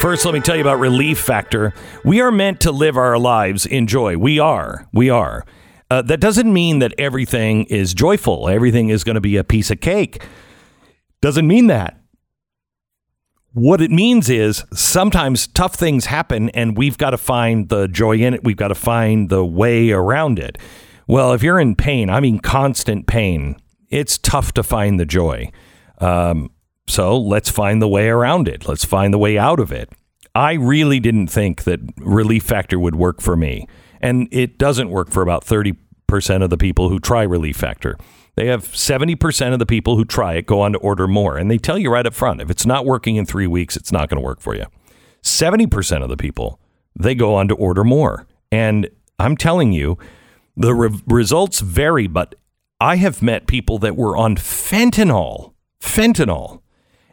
First, 0.01 0.24
let 0.24 0.34
me 0.34 0.40
tell 0.40 0.57
you 0.57 0.61
about 0.61 0.78
Relief 0.78 1.18
Factor. 1.18 1.72
We 2.05 2.20
are 2.20 2.30
meant 2.30 2.61
to 2.61 2.70
live 2.70 2.97
our 2.97 3.18
lives 3.18 3.64
in 3.64 3.86
joy. 3.86 4.16
We 4.18 4.38
are. 4.38 4.86
We 4.92 5.11
are. 5.11 5.44
Uh, 5.90 6.03
that 6.03 6.20
doesn't 6.20 6.53
mean 6.53 6.80
that 6.80 6.92
everything 6.99 7.64
is 7.64 7.94
joyful. 7.94 8.49
Everything 8.49 8.88
is 8.88 9.05
going 9.05 9.14
to 9.14 9.20
be 9.20 9.36
a 9.36 9.44
piece 9.44 9.70
of 9.70 9.80
cake. 9.80 10.22
Doesn't 11.20 11.47
mean 11.47 11.68
that. 11.68 12.01
What 13.53 13.80
it 13.80 13.90
means 13.90 14.28
is 14.28 14.64
sometimes 14.74 15.47
tough 15.47 15.76
things 15.76 16.07
happen 16.07 16.51
and 16.51 16.76
we've 16.76 16.99
got 16.99 17.11
to 17.11 17.18
find 17.18 17.70
the 17.70 17.88
joy 17.88 18.18
in 18.18 18.34
it. 18.34 18.44
We've 18.44 18.57
got 18.57 18.68
to 18.68 18.74
find 18.74 19.30
the 19.30 19.44
way 19.44 19.92
around 19.92 20.38
it. 20.38 20.59
Well, 21.07 21.32
if 21.32 21.42
you're 21.42 21.59
in 21.59 21.74
pain, 21.74 22.11
I 22.11 22.20
mean 22.20 22.38
constant 22.40 23.07
pain, 23.07 23.57
it's 23.88 24.18
tough 24.18 24.53
to 24.55 24.62
find 24.62 25.01
the 25.01 25.07
joy. 25.07 25.51
Um, 25.99 26.51
so 26.89 27.18
let's 27.18 27.51
find 27.51 27.82
the 27.82 27.89
way 27.89 28.09
around 28.09 28.49
it. 28.49 28.68
Let's 28.68 28.84
find 28.84 29.12
the 29.12 29.18
way 29.18 29.39
out 29.39 29.61
of 29.61 29.72
it. 29.72 29.91
I 30.34 30.53
really 30.53 31.01
didn't 31.01 31.28
think 31.28 31.64
that 31.64 31.80
Relief 31.99 32.45
Factor 32.45 32.78
would 32.78 32.95
work 32.95 33.20
for 33.20 33.37
me. 33.37 33.66
And 34.01 34.28
it 34.30 34.59
doesn't 34.59 34.91
work 34.91 35.11
for 35.11 35.22
about 35.22 35.45
30% 35.45 35.76
of 36.43 36.51
the 36.51 36.59
people 36.59 36.89
who 36.91 37.01
try 37.01 37.22
Relief 37.22 37.57
Factor. 37.57 37.97
They 38.37 38.47
have 38.49 38.64
70% 38.64 39.55
of 39.55 39.59
the 39.59 39.66
people 39.66 39.97
who 39.97 40.05
try 40.05 40.34
it 40.34 40.47
go 40.47 40.61
on 40.61 40.72
to 40.72 40.78
order 40.78 41.09
more. 41.09 41.39
And 41.39 41.51
they 41.51 41.57
tell 41.57 41.78
you 41.78 41.91
right 41.91 42.07
up 42.07 42.14
front 42.14 42.43
if 42.43 42.51
it's 42.51 42.66
not 42.66 42.84
working 42.84 43.16
in 43.16 43.24
three 43.24 43.47
weeks, 43.47 43.76
it's 43.76 43.93
not 43.93 44.11
going 44.11 44.20
to 44.20 44.24
work 44.24 44.41
for 44.41 44.55
you. 44.55 44.66
70% 45.22 46.03
of 46.03 46.11
the 46.11 46.16
people, 46.16 46.61
they 46.95 47.14
go 47.14 47.34
on 47.34 47.49
to 47.49 47.55
order 47.55 47.82
more. 47.82 48.26
And 48.53 48.91
I'm 49.18 49.37
telling 49.37 49.72
you, 49.72 49.99
the 50.55 50.74
re- 50.74 51.01
results 51.07 51.61
vary, 51.61 52.07
but 52.07 52.34
I 52.78 52.97
have 52.97 53.22
met 53.22 53.47
people 53.47 53.78
that 53.78 53.97
were 53.97 54.16
on 54.16 54.37
fentanyl, 54.37 55.55
fentanyl. 55.80 56.61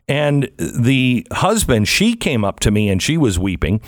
And 0.08 0.51
the 0.58 1.26
husband, 1.32 1.88
she 1.88 2.16
came 2.16 2.43
up 2.43 2.60
to 2.62 2.72
me 2.72 2.89
and 2.89 3.01
she 3.01 3.18
was 3.18 3.39
weeping. 3.39 3.82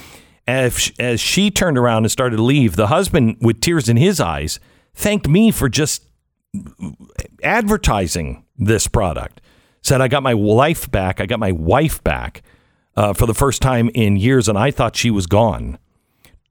As, 0.47 0.91
as 0.99 1.19
she 1.19 1.49
turned 1.49 1.77
around 1.77 2.03
and 2.03 2.11
started 2.11 2.37
to 2.37 2.43
leave, 2.43 2.75
the 2.75 2.87
husband, 2.87 3.37
with 3.41 3.61
tears 3.61 3.89
in 3.89 3.97
his 3.97 4.19
eyes, 4.19 4.59
thanked 4.93 5.27
me 5.27 5.51
for 5.51 5.69
just 5.69 6.05
advertising 7.43 8.45
this 8.57 8.87
product. 8.87 9.41
Said, 9.81 10.01
I 10.01 10.07
got 10.07 10.23
my 10.23 10.33
life 10.33 10.89
back. 10.89 11.19
I 11.19 11.25
got 11.25 11.39
my 11.39 11.51
wife 11.51 12.03
back 12.03 12.43
uh, 12.95 13.13
for 13.13 13.25
the 13.25 13.33
first 13.33 13.61
time 13.61 13.89
in 13.93 14.17
years, 14.17 14.47
and 14.47 14.57
I 14.57 14.71
thought 14.71 14.95
she 14.95 15.11
was 15.11 15.27
gone. 15.27 15.77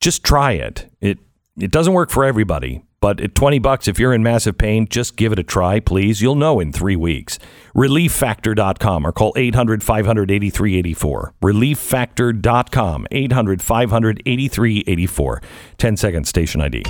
Just 0.00 0.22
try 0.24 0.52
it. 0.52 0.90
It 1.00 1.18
it 1.56 1.70
doesn't 1.70 1.92
work 1.92 2.10
for 2.10 2.24
everybody, 2.24 2.82
but 3.00 3.20
at 3.20 3.34
20 3.34 3.58
bucks, 3.58 3.86
if 3.86 3.98
you're 3.98 4.14
in 4.14 4.22
massive 4.22 4.56
pain, 4.56 4.86
just 4.88 5.16
give 5.16 5.32
it 5.32 5.38
a 5.38 5.42
try, 5.42 5.80
please. 5.80 6.22
You'll 6.22 6.34
know 6.34 6.60
in 6.60 6.72
three 6.72 6.96
weeks. 6.96 7.38
ReliefFactor.com 7.74 9.06
or 9.06 9.12
call 9.12 9.32
800 9.36 9.82
500 9.82 10.30
8384. 10.30 11.34
ReliefFactor.com, 11.42 13.06
800 13.10 13.62
500 13.62 14.22
8384. 14.24 15.42
10 15.78 15.96
second 15.96 16.24
station 16.24 16.60
ID. 16.60 16.82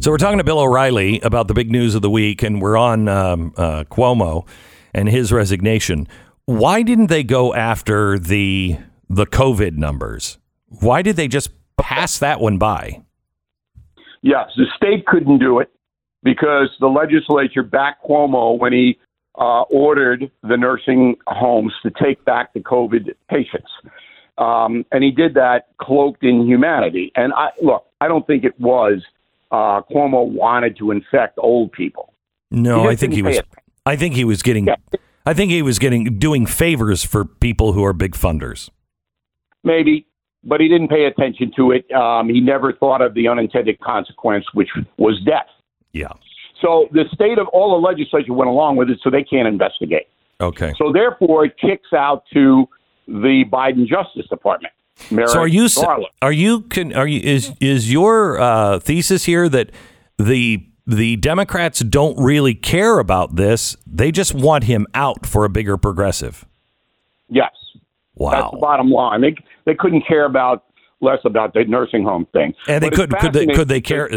So 0.00 0.10
we're 0.10 0.16
talking 0.16 0.38
to 0.38 0.44
Bill 0.44 0.60
O'Reilly 0.60 1.20
about 1.20 1.46
the 1.46 1.52
big 1.52 1.70
news 1.70 1.94
of 1.94 2.00
the 2.00 2.08
week, 2.08 2.42
and 2.42 2.62
we're 2.62 2.78
on 2.78 3.06
um, 3.06 3.52
uh, 3.58 3.84
Cuomo 3.84 4.46
and 4.94 5.06
his 5.10 5.30
resignation. 5.30 6.08
Why 6.46 6.80
didn't 6.80 7.08
they 7.08 7.22
go 7.22 7.54
after 7.54 8.18
the 8.18 8.78
the 9.10 9.26
COVID 9.26 9.76
numbers? 9.76 10.38
Why 10.68 11.02
did 11.02 11.16
they 11.16 11.28
just 11.28 11.50
pass 11.76 12.18
that 12.18 12.40
one 12.40 12.56
by? 12.56 13.02
Yes, 14.22 14.48
the 14.56 14.64
state 14.74 15.04
couldn't 15.04 15.38
do 15.38 15.58
it 15.58 15.70
because 16.22 16.70
the 16.80 16.88
legislature 16.88 17.62
backed 17.62 18.02
Cuomo 18.02 18.58
when 18.58 18.72
he 18.72 18.98
uh, 19.38 19.62
ordered 19.64 20.30
the 20.42 20.56
nursing 20.56 21.16
homes 21.26 21.74
to 21.82 21.90
take 22.02 22.24
back 22.24 22.54
the 22.54 22.60
COVID 22.60 23.10
patients. 23.28 23.70
Um, 24.38 24.86
and 24.92 25.04
he 25.04 25.10
did 25.10 25.34
that 25.34 25.76
cloaked 25.76 26.24
in 26.24 26.46
humanity. 26.46 27.12
And 27.16 27.34
I 27.34 27.50
look, 27.60 27.84
I 28.00 28.08
don't 28.08 28.26
think 28.26 28.44
it 28.44 28.58
was 28.58 29.02
uh, 29.50 29.82
Cuomo 29.90 30.26
wanted 30.26 30.76
to 30.78 30.90
infect 30.90 31.38
old 31.38 31.72
people. 31.72 32.14
No, 32.50 32.88
I 32.88 32.96
think 32.96 33.14
he 33.14 33.22
was. 33.22 33.38
it. 33.38 33.46
I 33.86 33.96
think 33.96 34.14
he 34.14 34.24
was 34.24 34.42
getting. 34.42 34.66
Yeah. 34.66 34.76
I 35.26 35.34
think 35.34 35.50
he 35.50 35.62
was 35.62 35.78
getting 35.78 36.18
doing 36.18 36.46
favors 36.46 37.04
for 37.04 37.24
people 37.24 37.72
who 37.72 37.84
are 37.84 37.92
big 37.92 38.12
funders. 38.12 38.70
Maybe, 39.62 40.06
but 40.42 40.60
he 40.60 40.68
didn't 40.68 40.88
pay 40.88 41.04
attention 41.04 41.52
to 41.56 41.72
it. 41.72 41.90
Um, 41.92 42.28
he 42.28 42.40
never 42.40 42.72
thought 42.72 43.02
of 43.02 43.14
the 43.14 43.28
unintended 43.28 43.78
consequence, 43.80 44.46
which 44.54 44.70
was 44.96 45.20
death. 45.24 45.46
Yeah. 45.92 46.12
So 46.60 46.88
the 46.92 47.04
state 47.12 47.38
of 47.38 47.48
all 47.48 47.80
the 47.80 47.86
legislature 47.86 48.32
went 48.32 48.48
along 48.48 48.76
with 48.76 48.90
it, 48.90 48.98
so 49.02 49.10
they 49.10 49.24
can't 49.24 49.48
investigate. 49.48 50.08
Okay. 50.40 50.72
So 50.78 50.92
therefore, 50.92 51.44
it 51.44 51.56
kicks 51.58 51.92
out 51.92 52.24
to 52.32 52.66
the 53.06 53.44
Biden 53.50 53.86
Justice 53.86 54.26
Department. 54.28 54.72
Merrick 55.10 55.30
So 55.30 55.40
are 55.40 55.48
you 55.48 55.68
Garland. 55.68 56.06
are 56.22 56.32
you 56.32 56.60
can 56.62 56.92
are 56.94 57.06
you 57.06 57.20
is 57.20 57.52
is 57.60 57.92
your 57.92 58.40
uh, 58.40 58.78
thesis 58.80 59.24
here 59.24 59.48
that 59.48 59.70
the 60.18 60.66
the 60.86 61.16
Democrats 61.16 61.80
don't 61.80 62.16
really 62.22 62.54
care 62.54 62.98
about 62.98 63.36
this? 63.36 63.76
They 63.86 64.10
just 64.10 64.34
want 64.34 64.64
him 64.64 64.86
out 64.94 65.26
for 65.26 65.44
a 65.44 65.48
bigger 65.48 65.76
progressive. 65.76 66.44
Yes. 67.28 67.50
That's 67.54 67.70
the 68.16 68.24
Wow. 68.24 68.58
bottom 68.60 68.90
line. 68.90 69.20
They 69.22 69.34
they 69.66 69.74
couldn't 69.74 70.02
care 70.06 70.24
about 70.26 70.64
less 71.00 71.20
about 71.24 71.54
the 71.54 71.64
nursing 71.64 72.02
home 72.04 72.26
thing. 72.32 72.54
And 72.68 72.82
they 72.82 72.90
But 72.90 72.96
could 72.96 73.18
could 73.18 73.32
they 73.32 73.46
could 73.46 73.68
they 73.68 73.80
care? 73.80 74.10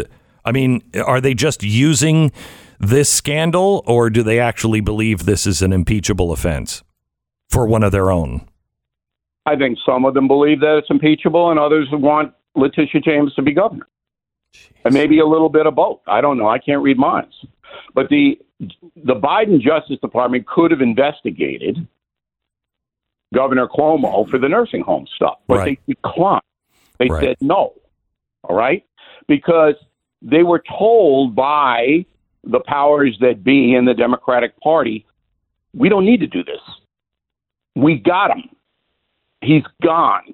I 0.46 0.52
mean, 0.52 0.82
are 1.06 1.22
they 1.22 1.34
just 1.34 1.64
using 1.64 2.32
this 2.80 3.10
scandal, 3.10 3.82
or 3.88 4.10
do 4.10 4.24
they 4.24 4.40
actually 4.40 4.82
believe 4.82 5.26
this 5.26 5.48
is 5.48 5.62
an 5.62 5.72
impeachable 5.72 6.34
offense 6.34 6.84
for 7.50 7.66
one 7.66 7.82
of 7.82 7.94
their 7.94 8.12
own? 8.12 8.46
I 9.46 9.56
think 9.56 9.78
some 9.86 10.06
of 10.06 10.14
them 10.14 10.28
believe 10.28 10.60
that 10.62 10.78
it's 10.78 10.90
impeachable, 10.90 11.52
and 11.52 11.60
others 11.60 11.88
want 11.92 12.34
Letitia 12.56 13.02
James 13.02 13.34
to 13.36 13.42
be 13.42 13.52
governor, 13.52 13.88
and 14.86 14.94
maybe 14.94 15.20
a 15.20 15.26
little 15.26 15.50
bit 15.50 15.66
of 15.66 15.76
both. 15.76 16.00
I 16.08 16.22
don't 16.22 16.38
know. 16.38 16.48
I 16.48 16.60
can't 16.60 16.82
read 16.82 16.98
minds, 16.98 17.36
but 17.94 18.10
the 18.10 18.40
the 18.96 19.16
Biden 19.16 19.60
Justice 19.60 20.00
Department 20.00 20.48
could 20.48 20.72
have 20.72 20.80
investigated 20.80 21.86
Governor 23.34 23.68
Cuomo 23.68 24.30
for 24.30 24.38
the 24.38 24.48
nursing 24.48 24.82
home 24.82 25.06
stuff, 25.16 25.40
but 25.48 25.58
Right. 25.58 25.80
they 25.88 25.94
declined. 25.94 26.42
They 27.00 27.10
Right. 27.10 27.24
said 27.24 27.38
no. 27.42 27.74
All 28.46 28.56
right, 28.56 28.86
because 29.28 29.76
they 30.22 30.44
were 30.44 30.64
told 30.78 31.36
by 31.36 32.06
the 32.44 32.60
powers 32.62 33.18
that 33.20 33.44
be 33.44 33.74
in 33.74 33.86
the 33.86 33.94
Democratic 33.94 34.58
Party, 34.62 35.06
we 35.74 35.90
don't 35.90 36.06
need 36.06 36.20
to 36.20 36.28
do 36.28 36.44
this. 36.44 36.62
We 37.76 37.96
got 37.96 38.32
him 38.38 38.50
he's 39.44 39.64
gone. 39.82 40.34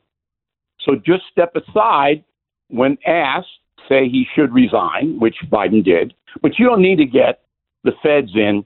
So 0.82 0.96
just 0.96 1.24
step 1.32 1.56
aside 1.56 2.24
when 2.70 2.98
asked, 3.06 3.48
say 3.88 4.08
he 4.08 4.26
should 4.36 4.54
resign, 4.54 5.20
which 5.20 5.36
Biden 5.52 5.84
did, 5.84 6.14
but 6.42 6.58
you 6.58 6.66
don't 6.66 6.82
need 6.82 6.98
to 6.98 7.06
get 7.06 7.42
the 7.84 7.92
feds 8.04 8.32
in 8.36 8.66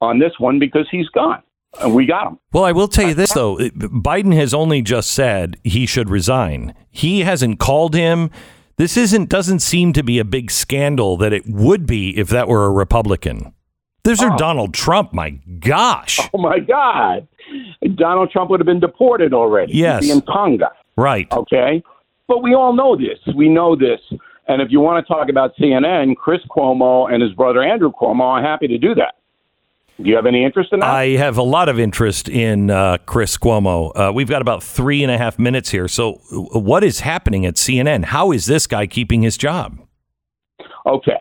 on 0.00 0.18
this 0.18 0.32
one 0.38 0.58
because 0.58 0.86
he's 0.90 1.08
gone. 1.08 1.42
And 1.80 1.94
we 1.94 2.06
got 2.06 2.28
him. 2.28 2.38
Well, 2.52 2.64
I 2.64 2.70
will 2.70 2.86
tell 2.86 3.08
you 3.08 3.14
this 3.14 3.32
though: 3.32 3.56
Biden 3.56 4.32
has 4.34 4.54
only 4.54 4.80
just 4.80 5.10
said 5.10 5.56
he 5.64 5.86
should 5.86 6.08
resign. 6.08 6.72
He 6.90 7.22
hasn't 7.22 7.58
called 7.58 7.94
him. 7.94 8.30
This 8.76 8.96
isn't 8.96 9.28
doesn't 9.28 9.58
seem 9.58 9.92
to 9.94 10.04
be 10.04 10.20
a 10.20 10.24
big 10.24 10.52
scandal 10.52 11.16
that 11.16 11.32
it 11.32 11.46
would 11.48 11.84
be 11.84 12.16
if 12.16 12.28
that 12.28 12.46
were 12.46 12.66
a 12.66 12.70
Republican. 12.70 13.53
This 14.04 14.22
is 14.22 14.30
Donald 14.36 14.74
Trump. 14.74 15.14
My 15.14 15.30
gosh! 15.30 16.20
Oh 16.34 16.38
my 16.38 16.58
God. 16.58 17.26
Donald 17.96 18.30
Trump 18.30 18.50
would 18.50 18.60
have 18.60 18.66
been 18.66 18.80
deported 18.80 19.32
already. 19.32 19.72
Yes. 19.74 20.08
In 20.08 20.20
Tonga. 20.22 20.70
Right. 20.96 21.30
Okay. 21.32 21.82
But 22.28 22.42
we 22.42 22.54
all 22.54 22.72
know 22.72 22.96
this. 22.96 23.18
We 23.34 23.48
know 23.48 23.76
this. 23.76 24.00
And 24.46 24.60
if 24.60 24.70
you 24.70 24.80
want 24.80 25.04
to 25.04 25.12
talk 25.12 25.28
about 25.28 25.56
CNN, 25.56 26.16
Chris 26.16 26.40
Cuomo 26.50 27.10
and 27.12 27.22
his 27.22 27.32
brother 27.32 27.62
Andrew 27.62 27.90
Cuomo 27.90 28.20
are 28.20 28.42
happy 28.42 28.66
to 28.68 28.78
do 28.78 28.94
that. 28.94 29.14
Do 30.02 30.08
you 30.08 30.16
have 30.16 30.26
any 30.26 30.44
interest 30.44 30.72
in 30.72 30.80
that? 30.80 30.88
I 30.88 31.10
have 31.10 31.38
a 31.38 31.42
lot 31.42 31.68
of 31.68 31.78
interest 31.78 32.28
in 32.28 32.68
uh, 32.68 32.98
Chris 33.06 33.38
Cuomo. 33.38 33.92
Uh, 33.94 34.12
we've 34.12 34.28
got 34.28 34.42
about 34.42 34.62
three 34.62 35.02
and 35.02 35.10
a 35.10 35.16
half 35.16 35.38
minutes 35.38 35.70
here. 35.70 35.86
So, 35.86 36.20
uh, 36.32 36.58
what 36.58 36.82
is 36.82 37.00
happening 37.00 37.46
at 37.46 37.54
CNN? 37.54 38.06
How 38.06 38.32
is 38.32 38.46
this 38.46 38.66
guy 38.66 38.86
keeping 38.86 39.22
his 39.22 39.36
job? 39.36 39.78
Okay. 40.84 41.20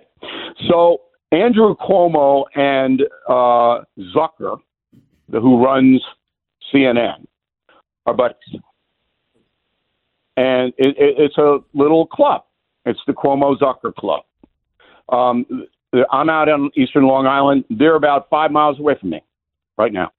So 0.69 1.01
Andrew 1.33 1.75
Cuomo 1.75 2.45
and 2.55 3.01
uh, 3.27 3.83
Zucker, 4.15 4.57
who 5.31 5.63
runs 5.63 5.99
CNN, 6.71 7.25
are 8.05 8.13
buddies. 8.13 8.37
And 10.37 10.73
it, 10.77 10.95
it, 10.97 11.15
it's 11.17 11.37
a 11.37 11.57
little 11.73 12.05
club. 12.05 12.43
It's 12.85 12.99
the 13.07 13.13
Cuomo 13.13 13.57
Zucker 13.57 13.95
Club. 13.95 14.23
Um, 15.09 15.65
I'm 16.11 16.29
out 16.29 16.49
on 16.49 16.69
Eastern 16.75 17.05
Long 17.05 17.25
Island. 17.25 17.65
They're 17.69 17.95
about 17.95 18.29
five 18.29 18.51
miles 18.51 18.79
away 18.79 18.95
from 18.99 19.11
me 19.11 19.21
right 19.77 19.93
now. 19.93 20.11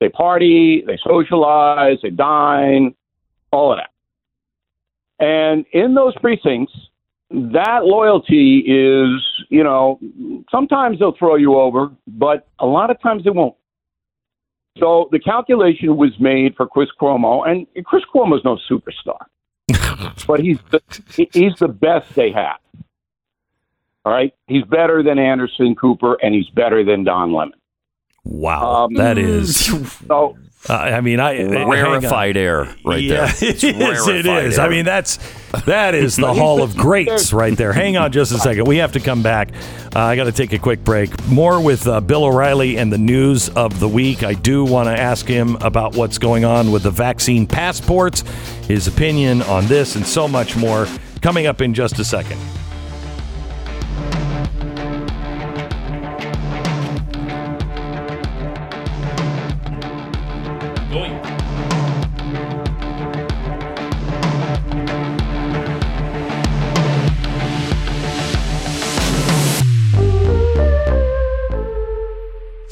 They 0.00 0.08
party, 0.08 0.82
they 0.86 0.98
socialize, 1.04 1.98
they 2.02 2.10
dine, 2.10 2.94
all 3.52 3.72
of 3.72 3.78
that. 3.78 3.90
And 5.22 5.66
in 5.72 5.94
those 5.94 6.14
precincts, 6.16 6.72
that 7.30 7.84
loyalty 7.84 8.58
is, 8.66 9.22
you 9.50 9.62
know, 9.62 10.00
sometimes 10.50 10.98
they'll 10.98 11.16
throw 11.16 11.36
you 11.36 11.56
over, 11.56 11.90
but 12.06 12.48
a 12.58 12.66
lot 12.66 12.90
of 12.90 13.00
times 13.00 13.24
they 13.24 13.30
won't. 13.30 13.54
So 14.78 15.08
the 15.12 15.18
calculation 15.18 15.96
was 15.96 16.18
made 16.18 16.56
for 16.56 16.66
Chris 16.66 16.88
Cuomo, 17.00 17.48
and 17.48 17.66
Chris 17.84 18.02
Cuomo's 18.12 18.44
no 18.44 18.58
superstar, 18.70 19.18
but 20.26 20.40
he's 20.40 20.58
the, 20.70 20.80
he's 21.32 21.54
the 21.56 21.68
best 21.68 22.14
they 22.14 22.32
have. 22.32 22.56
All 24.04 24.12
right, 24.12 24.32
he's 24.46 24.64
better 24.64 25.02
than 25.02 25.18
Anderson 25.18 25.74
Cooper, 25.74 26.16
and 26.22 26.34
he's 26.34 26.48
better 26.48 26.82
than 26.84 27.04
Don 27.04 27.32
Lemon. 27.32 27.54
Wow, 28.24 28.84
Um, 28.84 28.94
that 28.94 29.18
is. 29.18 29.56
So 30.06 30.36
Uh, 30.68 30.74
I 30.74 31.00
mean, 31.00 31.20
I. 31.20 31.42
Rarefied 31.42 32.36
air 32.36 32.74
right 32.84 33.02
yeah, 33.02 33.32
there. 33.32 33.50
it 33.50 33.64
is. 33.64 34.08
It 34.08 34.26
is. 34.26 34.58
air. 34.58 34.66
I 34.66 34.68
mean, 34.68 34.84
that's 34.84 35.18
that 35.64 35.94
is 35.94 36.16
the 36.16 36.32
Hall 36.32 36.62
of 36.62 36.76
Greats 36.76 37.32
right 37.32 37.56
there. 37.56 37.72
Hang 37.72 37.96
on 37.96 38.12
just 38.12 38.30
a 38.32 38.38
second. 38.38 38.66
We 38.66 38.76
have 38.76 38.92
to 38.92 39.00
come 39.00 39.22
back. 39.22 39.52
Uh, 39.96 40.00
I 40.00 40.16
got 40.16 40.24
to 40.24 40.32
take 40.32 40.52
a 40.52 40.58
quick 40.58 40.84
break. 40.84 41.26
More 41.28 41.60
with 41.60 41.86
uh, 41.86 42.00
Bill 42.02 42.24
O'Reilly 42.24 42.76
and 42.76 42.92
the 42.92 42.98
news 42.98 43.48
of 43.50 43.80
the 43.80 43.88
week. 43.88 44.22
I 44.22 44.34
do 44.34 44.64
want 44.64 44.88
to 44.88 44.92
ask 45.00 45.26
him 45.26 45.56
about 45.56 45.96
what's 45.96 46.18
going 46.18 46.44
on 46.44 46.70
with 46.70 46.82
the 46.82 46.90
vaccine 46.90 47.46
passports, 47.46 48.22
his 48.68 48.86
opinion 48.86 49.40
on 49.42 49.66
this, 49.66 49.96
and 49.96 50.06
so 50.06 50.28
much 50.28 50.56
more. 50.56 50.86
Coming 51.22 51.46
up 51.46 51.60
in 51.60 51.74
just 51.74 51.98
a 51.98 52.04
second. 52.04 52.38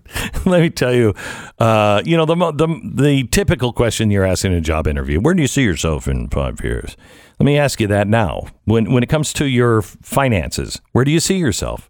let 0.44 0.60
me 0.60 0.70
tell 0.70 0.92
you, 0.92 1.14
uh, 1.60 2.02
you 2.04 2.16
know 2.16 2.24
the, 2.24 2.34
the 2.34 2.66
the 2.82 3.28
typical 3.28 3.72
question 3.72 4.10
you're 4.10 4.24
asking 4.24 4.54
in 4.54 4.58
a 4.58 4.60
job 4.60 4.88
interview: 4.88 5.20
Where 5.20 5.34
do 5.34 5.42
you 5.42 5.46
see 5.46 5.62
yourself 5.62 6.08
in 6.08 6.26
five 6.30 6.60
years? 6.64 6.96
Let 7.38 7.46
me 7.46 7.56
ask 7.56 7.80
you 7.80 7.86
that 7.86 8.08
now. 8.08 8.48
When 8.64 8.92
when 8.92 9.04
it 9.04 9.08
comes 9.08 9.32
to 9.34 9.46
your 9.46 9.82
finances, 9.82 10.80
where 10.90 11.04
do 11.04 11.12
you 11.12 11.20
see 11.20 11.36
yourself? 11.36 11.88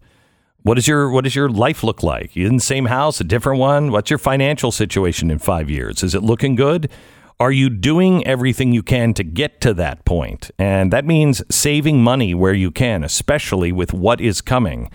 What 0.64 0.74
does 0.74 0.86
your 0.86 1.08
what 1.08 1.24
does 1.24 1.34
your 1.34 1.48
life 1.48 1.82
look 1.82 2.02
like? 2.02 2.36
You 2.36 2.46
in 2.46 2.56
the 2.56 2.60
same 2.60 2.84
house, 2.84 3.22
a 3.22 3.24
different 3.24 3.58
one? 3.58 3.90
What's 3.90 4.10
your 4.10 4.18
financial 4.18 4.70
situation 4.70 5.30
in 5.30 5.38
five 5.38 5.70
years? 5.70 6.02
Is 6.02 6.14
it 6.14 6.22
looking 6.22 6.56
good? 6.56 6.90
Are 7.38 7.52
you 7.52 7.68
doing 7.68 8.26
everything 8.26 8.72
you 8.72 8.82
can 8.82 9.12
to 9.12 9.22
get 9.22 9.60
to 9.60 9.74
that 9.74 10.06
point? 10.06 10.50
And 10.58 10.90
that 10.90 11.04
means 11.04 11.42
saving 11.50 12.02
money 12.02 12.34
where 12.34 12.54
you 12.54 12.70
can, 12.70 13.04
especially 13.04 13.72
with 13.72 13.92
what 13.92 14.22
is 14.22 14.40
coming. 14.40 14.90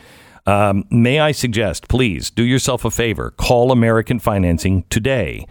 Um, 0.47 0.85
may 0.89 1.19
I 1.19 1.33
suggest, 1.33 1.87
please 1.87 2.31
do 2.31 2.43
yourself 2.43 2.83
a 2.83 2.89
favor. 2.89 3.29
Call 3.29 3.71
American 3.71 4.17
Financing 4.17 4.85
today. 4.89 5.45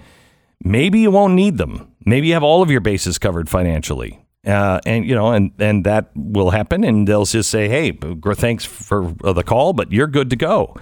Maybe 0.65 0.99
you 0.99 1.13
won't 1.13 1.35
need 1.35 1.59
them. 1.59 1.93
Maybe 2.05 2.27
you 2.27 2.33
have 2.33 2.43
all 2.43 2.61
of 2.61 2.73
your 2.73 2.81
bases 2.81 3.19
covered 3.19 3.49
financially. 3.49 4.25
Uh, 4.45 4.81
and 4.85 5.07
you 5.07 5.15
know, 5.15 5.33
and 5.33 5.53
and 5.59 5.85
that 5.85 6.11
will 6.17 6.51
happen, 6.51 6.83
and 6.83 7.07
they'll 7.07 7.27
just 7.27 7.51
say, 7.51 7.69
"Hey, 7.69 7.93
thanks 7.93 8.65
for 8.65 9.15
the 9.23 9.43
call, 9.43 9.75
but 9.75 9.93
you're 9.93 10.07
good 10.07 10.31
to 10.31 10.37
go." 10.37 10.75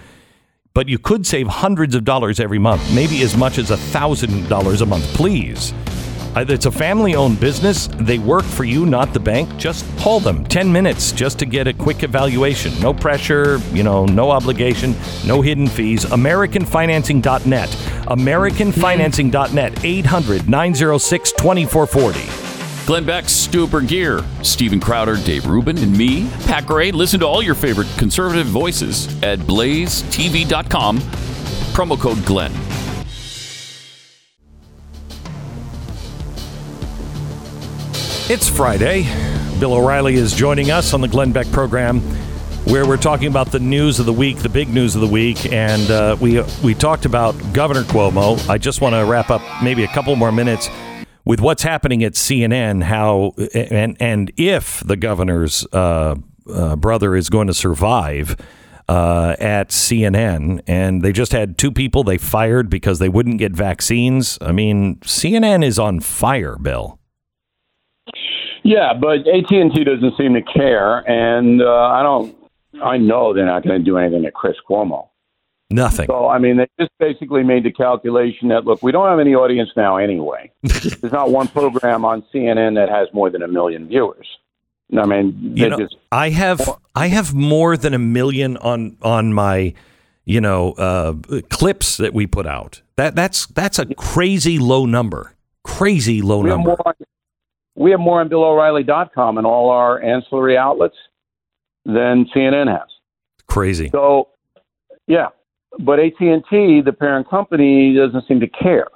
But 0.73 0.87
you 0.87 0.97
could 0.97 1.27
save 1.27 1.47
hundreds 1.47 1.93
of 1.93 2.05
dollars 2.05 2.39
every 2.39 2.59
month, 2.59 2.93
maybe 2.95 3.21
as 3.21 3.35
much 3.35 3.57
as 3.57 3.69
a 3.69 3.75
thousand 3.75 4.47
dollars 4.47 4.79
a 4.79 4.85
month. 4.85 5.03
Please, 5.13 5.73
it's 6.35 6.65
a 6.65 6.71
family-owned 6.71 7.39
business. 7.39 7.87
They 7.87 8.19
work 8.19 8.45
for 8.45 8.63
you, 8.63 8.85
not 8.85 9.13
the 9.13 9.19
bank. 9.19 9.55
Just 9.57 9.85
call 9.97 10.19
them. 10.19 10.43
Ten 10.45 10.71
minutes 10.71 11.11
just 11.11 11.39
to 11.39 11.45
get 11.45 11.67
a 11.67 11.73
quick 11.73 12.03
evaluation. 12.03 12.77
No 12.79 12.93
pressure, 12.93 13.57
you 13.73 13.83
know, 13.83 14.05
no 14.05 14.31
obligation, 14.31 14.95
no 15.25 15.41
hidden 15.41 15.67
fees. 15.67 16.05
AmericanFinancing.net. 16.05 17.69
AmericanFinancing.net. 17.69 19.85
800 19.85 20.49
906 20.49 21.31
2440. 21.33 22.19
Glenn 22.85 23.05
Beck, 23.05 23.29
Stu 23.29 23.67
Burguiere, 23.67 24.25
Steven 24.43 24.79
Crowder, 24.79 25.15
Dave 25.17 25.45
Rubin, 25.45 25.77
and 25.77 25.95
me, 25.95 26.27
Pat 26.47 26.65
Gray. 26.65 26.91
Listen 26.91 27.19
to 27.19 27.27
all 27.27 27.43
your 27.43 27.53
favorite 27.53 27.87
conservative 27.99 28.47
voices 28.47 29.07
at 29.21 29.37
blazetv.com. 29.39 30.97
Promo 30.99 31.99
code 31.99 32.25
Glenn. 32.25 32.68
It's 38.29 38.47
Friday. 38.47 39.05
Bill 39.59 39.73
O'Reilly 39.73 40.13
is 40.13 40.35
joining 40.35 40.69
us 40.69 40.93
on 40.93 41.01
the 41.01 41.07
Glenn 41.07 41.31
Beck 41.31 41.49
program, 41.51 41.99
where 42.65 42.85
we're 42.85 42.95
talking 42.95 43.27
about 43.27 43.51
the 43.51 43.59
news 43.59 43.99
of 43.99 44.05
the 44.05 44.13
week, 44.13 44.37
the 44.37 44.49
big 44.49 44.69
news 44.69 44.93
of 44.93 45.01
the 45.01 45.07
week, 45.07 45.51
and 45.51 45.89
uh, 45.89 46.15
we 46.21 46.39
we 46.63 46.75
talked 46.75 47.05
about 47.05 47.33
Governor 47.53 47.81
Cuomo. 47.85 48.47
I 48.47 48.59
just 48.59 48.81
want 48.81 48.93
to 48.93 49.03
wrap 49.03 49.31
up 49.31 49.41
maybe 49.63 49.83
a 49.83 49.87
couple 49.87 50.15
more 50.15 50.31
minutes 50.31 50.69
with 51.25 51.41
what's 51.41 51.63
happening 51.63 52.03
at 52.03 52.13
CNN. 52.13 52.83
How 52.83 53.33
and 53.55 53.97
and 53.99 54.31
if 54.37 54.81
the 54.81 54.95
governor's 54.95 55.65
uh, 55.73 56.13
uh, 56.53 56.75
brother 56.75 57.15
is 57.15 57.31
going 57.31 57.47
to 57.47 57.53
survive. 57.55 58.37
Uh, 58.87 59.35
at 59.37 59.69
CNN, 59.69 60.63
and 60.65 61.03
they 61.03 61.11
just 61.11 61.31
had 61.31 61.59
two 61.59 61.71
people 61.71 62.03
they 62.03 62.17
fired 62.17 62.71
because 62.71 62.97
they 62.97 63.07
wouldn't 63.07 63.37
get 63.37 63.51
vaccines. 63.51 64.39
I 64.41 64.51
mean, 64.51 64.95
CNN 65.01 65.63
is 65.63 65.77
on 65.77 65.99
fire, 65.99 66.55
Bill. 66.55 66.98
Yeah, 68.63 68.93
but 68.93 69.19
AT 69.27 69.51
and 69.51 69.73
T 69.73 69.83
doesn't 69.83 70.17
seem 70.17 70.33
to 70.33 70.41
care, 70.41 70.99
and 71.09 71.61
uh, 71.61 71.65
I 71.65 72.03
don't. 72.03 72.35
I 72.83 72.97
know 72.97 73.33
they're 73.33 73.45
not 73.45 73.63
going 73.63 73.79
to 73.79 73.83
do 73.83 73.97
anything 73.97 74.23
to 74.23 74.31
Chris 74.31 74.55
Cuomo. 74.69 75.09
Nothing. 75.71 76.07
So 76.07 76.27
I 76.27 76.39
mean, 76.39 76.57
they 76.57 76.67
just 76.79 76.91
basically 76.99 77.43
made 77.43 77.63
the 77.63 77.71
calculation 77.71 78.47
that 78.49 78.65
look, 78.65 78.81
we 78.81 78.91
don't 78.91 79.07
have 79.07 79.19
any 79.19 79.35
audience 79.35 79.69
now 79.75 79.97
anyway. 79.97 80.51
There's 80.63 81.13
not 81.13 81.31
one 81.31 81.47
program 81.47 82.05
on 82.05 82.23
CNN 82.33 82.75
that 82.75 82.89
has 82.89 83.07
more 83.13 83.29
than 83.29 83.43
a 83.43 83.47
million 83.47 83.87
viewers. 83.87 84.27
I 84.97 85.05
mean, 85.05 85.53
they 85.53 85.61
you 85.61 85.69
know, 85.69 85.77
just 85.77 85.95
I 86.11 86.29
have 86.31 86.67
I 86.95 87.07
have 87.07 87.35
more 87.35 87.77
than 87.77 87.93
a 87.93 87.99
million 87.99 88.57
on 88.57 88.97
on 89.03 89.33
my 89.33 89.75
you 90.25 90.41
know 90.41 90.71
uh, 90.71 91.13
clips 91.49 91.97
that 91.97 92.15
we 92.15 92.25
put 92.25 92.47
out. 92.47 92.81
That 92.95 93.15
that's 93.15 93.45
that's 93.45 93.77
a 93.77 93.85
crazy 93.93 94.57
low 94.57 94.87
number. 94.87 95.35
Crazy 95.63 96.23
low 96.23 96.41
number. 96.41 96.69
more. 96.69 96.95
We 97.79 97.91
have 97.91 98.01
more 98.01 98.19
on 98.19 98.27
BillO'Reilly.com 98.27 99.37
and 99.37 99.47
all 99.47 99.69
our 99.69 100.03
ancillary 100.03 100.57
outlets 100.57 100.97
than 101.85 102.25
CNN 102.35 102.67
has. 102.67 102.89
Crazy. 103.47 103.89
So, 103.89 104.27
yeah, 105.07 105.27
but 105.79 105.97
AT 105.97 106.19
and 106.19 106.43
T, 106.49 106.81
the 106.81 106.91
parent 106.91 107.29
company, 107.29 107.95
doesn't 107.95 108.27
seem 108.27 108.41
to 108.41 108.47
care. 108.47 108.87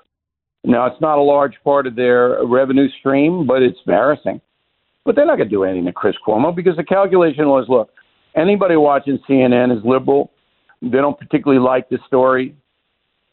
Now, 0.66 0.86
it's 0.86 1.00
not 1.00 1.18
a 1.18 1.22
large 1.22 1.54
part 1.64 1.88
of 1.88 1.96
their 1.96 2.46
revenue 2.46 2.90
stream, 3.00 3.48
but 3.48 3.62
it's 3.62 3.80
embarrassing. 3.88 4.42
But 5.06 5.16
they're 5.16 5.26
not 5.26 5.38
going 5.38 5.50
to 5.50 5.56
do 5.56 5.64
anything 5.64 5.86
to 5.86 5.94
Chris 5.94 6.16
Cuomo 6.28 6.54
because 6.54 6.76
the 6.76 6.84
calculation 6.84 7.48
was, 7.48 7.66
look, 7.70 7.90
anybody 8.36 8.76
watching 8.76 9.18
CNN 9.30 9.76
is 9.76 9.84
liberal. 9.86 10.32
They 10.82 10.90
don't 10.90 11.18
particularly 11.18 11.64
like 11.64 11.88
the 11.88 12.00
story, 12.06 12.54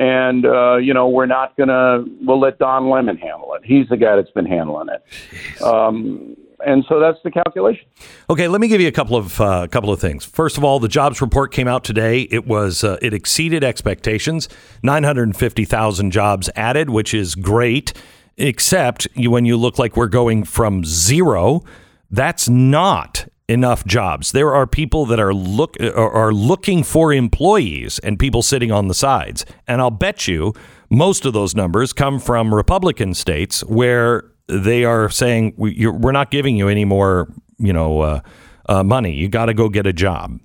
and 0.01 0.47
uh, 0.47 0.77
you 0.77 0.93
know 0.93 1.09
we're 1.09 1.27
not 1.27 1.57
going 1.57 1.69
to. 1.69 2.05
We'll 2.23 2.41
let 2.41 2.59
Don 2.59 2.89
Lemon 2.89 3.17
handle 3.17 3.55
it. 3.55 3.63
He's 3.65 3.87
the 3.89 3.97
guy 3.97 4.17
that's 4.17 4.31
been 4.31 4.47
handling 4.47 4.89
it. 4.89 5.63
Um, 5.63 6.37
and 6.67 6.85
so 6.89 6.99
that's 6.99 7.19
the 7.23 7.31
calculation. 7.31 7.87
Okay, 8.29 8.49
let 8.49 8.61
me 8.61 8.69
give 8.69 8.81
you 8.81 8.89
a 8.89 8.93
couple 8.93 9.17
of 9.17 9.41
uh, 9.41 9.69
couple 9.69 9.93
of 9.93 10.01
things. 10.01 10.25
First 10.25 10.59
of 10.59 10.65
all, 10.65 10.81
the 10.81 10.89
jobs 10.89 11.21
report 11.21 11.53
came 11.53 11.69
out 11.69 11.85
today. 11.85 12.23
It 12.23 12.47
was 12.47 12.83
uh, 12.83 12.97
it 13.03 13.13
exceeded 13.15 13.63
expectations. 13.63 14.49
Nine 14.83 15.05
hundred 15.05 15.37
fifty 15.37 15.67
thousand 15.67 16.11
jobs 16.11 16.51
added, 16.57 16.91
which 16.91 17.15
is 17.15 17.35
great. 17.35 17.93
Except 18.39 19.07
you, 19.15 19.31
when 19.31 19.45
you 19.45 19.59
look 19.59 19.79
like 19.79 19.99
we're 19.99 20.09
going 20.09 20.45
from 20.45 20.83
zero, 20.83 21.63
that's 22.11 22.49
not 22.49 23.27
enough 23.51 23.85
jobs. 23.85 24.33
There 24.33 24.55
are 24.55 24.67
people 24.67 25.05
that 25.07 25.19
are 25.19 25.35
look 25.35 25.77
are 25.81 26.11
are 26.11 26.33
looking 26.33 26.85
for 26.85 27.13
employees 27.13 27.99
and 28.01 28.19
people 28.19 28.43
sitting 28.43 28.71
on 28.71 28.89
the 28.89 28.95
sides. 28.95 29.45
And 29.67 29.81
I'll 29.81 29.91
bet 29.91 30.29
you 30.29 30.55
most 30.89 31.27
of 31.27 31.33
those 31.33 31.55
numbers 31.55 31.93
come 31.93 32.19
from 32.19 32.55
Republican 32.55 33.15
states 33.15 33.63
where 33.65 34.25
they 34.49 34.85
are 34.85 35.11
saying 35.11 35.55
we, 35.57 35.87
we're 35.87 36.13
not 36.13 36.31
giving 36.31 36.57
you 36.57 36.69
any 36.69 36.85
more, 36.85 37.29
you 37.59 37.73
know, 37.73 38.01
uh, 38.01 38.21
uh, 38.69 38.83
money. 38.83 39.15
You 39.15 39.29
got 39.29 39.47
to 39.47 39.55
go 39.55 39.69
get 39.69 39.87
a 39.87 39.93
job. 39.93 40.39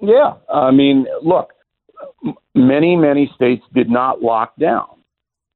Yeah, 0.00 0.34
I 0.52 0.70
mean, 0.70 1.06
look, 1.22 1.50
many 2.54 2.96
many 2.96 3.30
states 3.34 3.62
did 3.74 3.90
not 3.90 4.22
lock 4.22 4.54
down, 4.58 4.86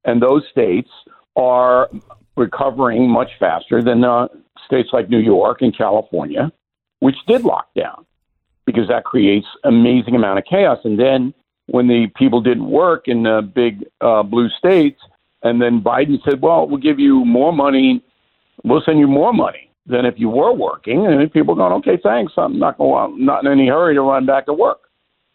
and 0.03 0.21
those 0.21 0.43
states 0.51 0.89
are 1.35 1.89
recovering 2.37 3.09
much 3.09 3.29
faster 3.39 3.81
than 3.81 4.03
uh, 4.03 4.27
states 4.65 4.89
like 4.91 5.09
New 5.09 5.19
York 5.19 5.61
and 5.61 5.75
California, 5.75 6.51
which 6.99 7.15
did 7.27 7.43
lock 7.43 7.67
down, 7.75 8.05
because 8.65 8.87
that 8.87 9.03
creates 9.03 9.47
amazing 9.63 10.15
amount 10.15 10.39
of 10.39 10.45
chaos. 10.45 10.79
And 10.83 10.99
then 10.99 11.33
when 11.67 11.87
the 11.87 12.07
people 12.15 12.41
didn't 12.41 12.69
work 12.69 13.07
in 13.07 13.23
the 13.23 13.41
big 13.41 13.85
uh, 14.01 14.23
blue 14.23 14.49
states, 14.49 14.99
and 15.43 15.61
then 15.61 15.81
Biden 15.81 16.17
said, 16.23 16.41
"Well, 16.41 16.67
we'll 16.67 16.79
give 16.79 16.99
you 16.99 17.23
more 17.25 17.53
money. 17.53 18.03
We'll 18.63 18.81
send 18.85 18.99
you 18.99 19.07
more 19.07 19.33
money 19.33 19.69
than 19.85 20.05
if 20.05 20.15
you 20.17 20.29
were 20.29 20.53
working." 20.53 21.05
And 21.05 21.31
people 21.31 21.55
going, 21.55 21.73
"Okay, 21.73 21.97
thanks. 22.01 22.33
I'm 22.37 22.57
not 22.57 22.77
going. 22.77 23.13
I'm 23.13 23.25
not 23.25 23.45
in 23.45 23.51
any 23.51 23.67
hurry 23.67 23.93
to 23.95 24.01
run 24.01 24.25
back 24.25 24.45
to 24.47 24.53
work." 24.53 24.79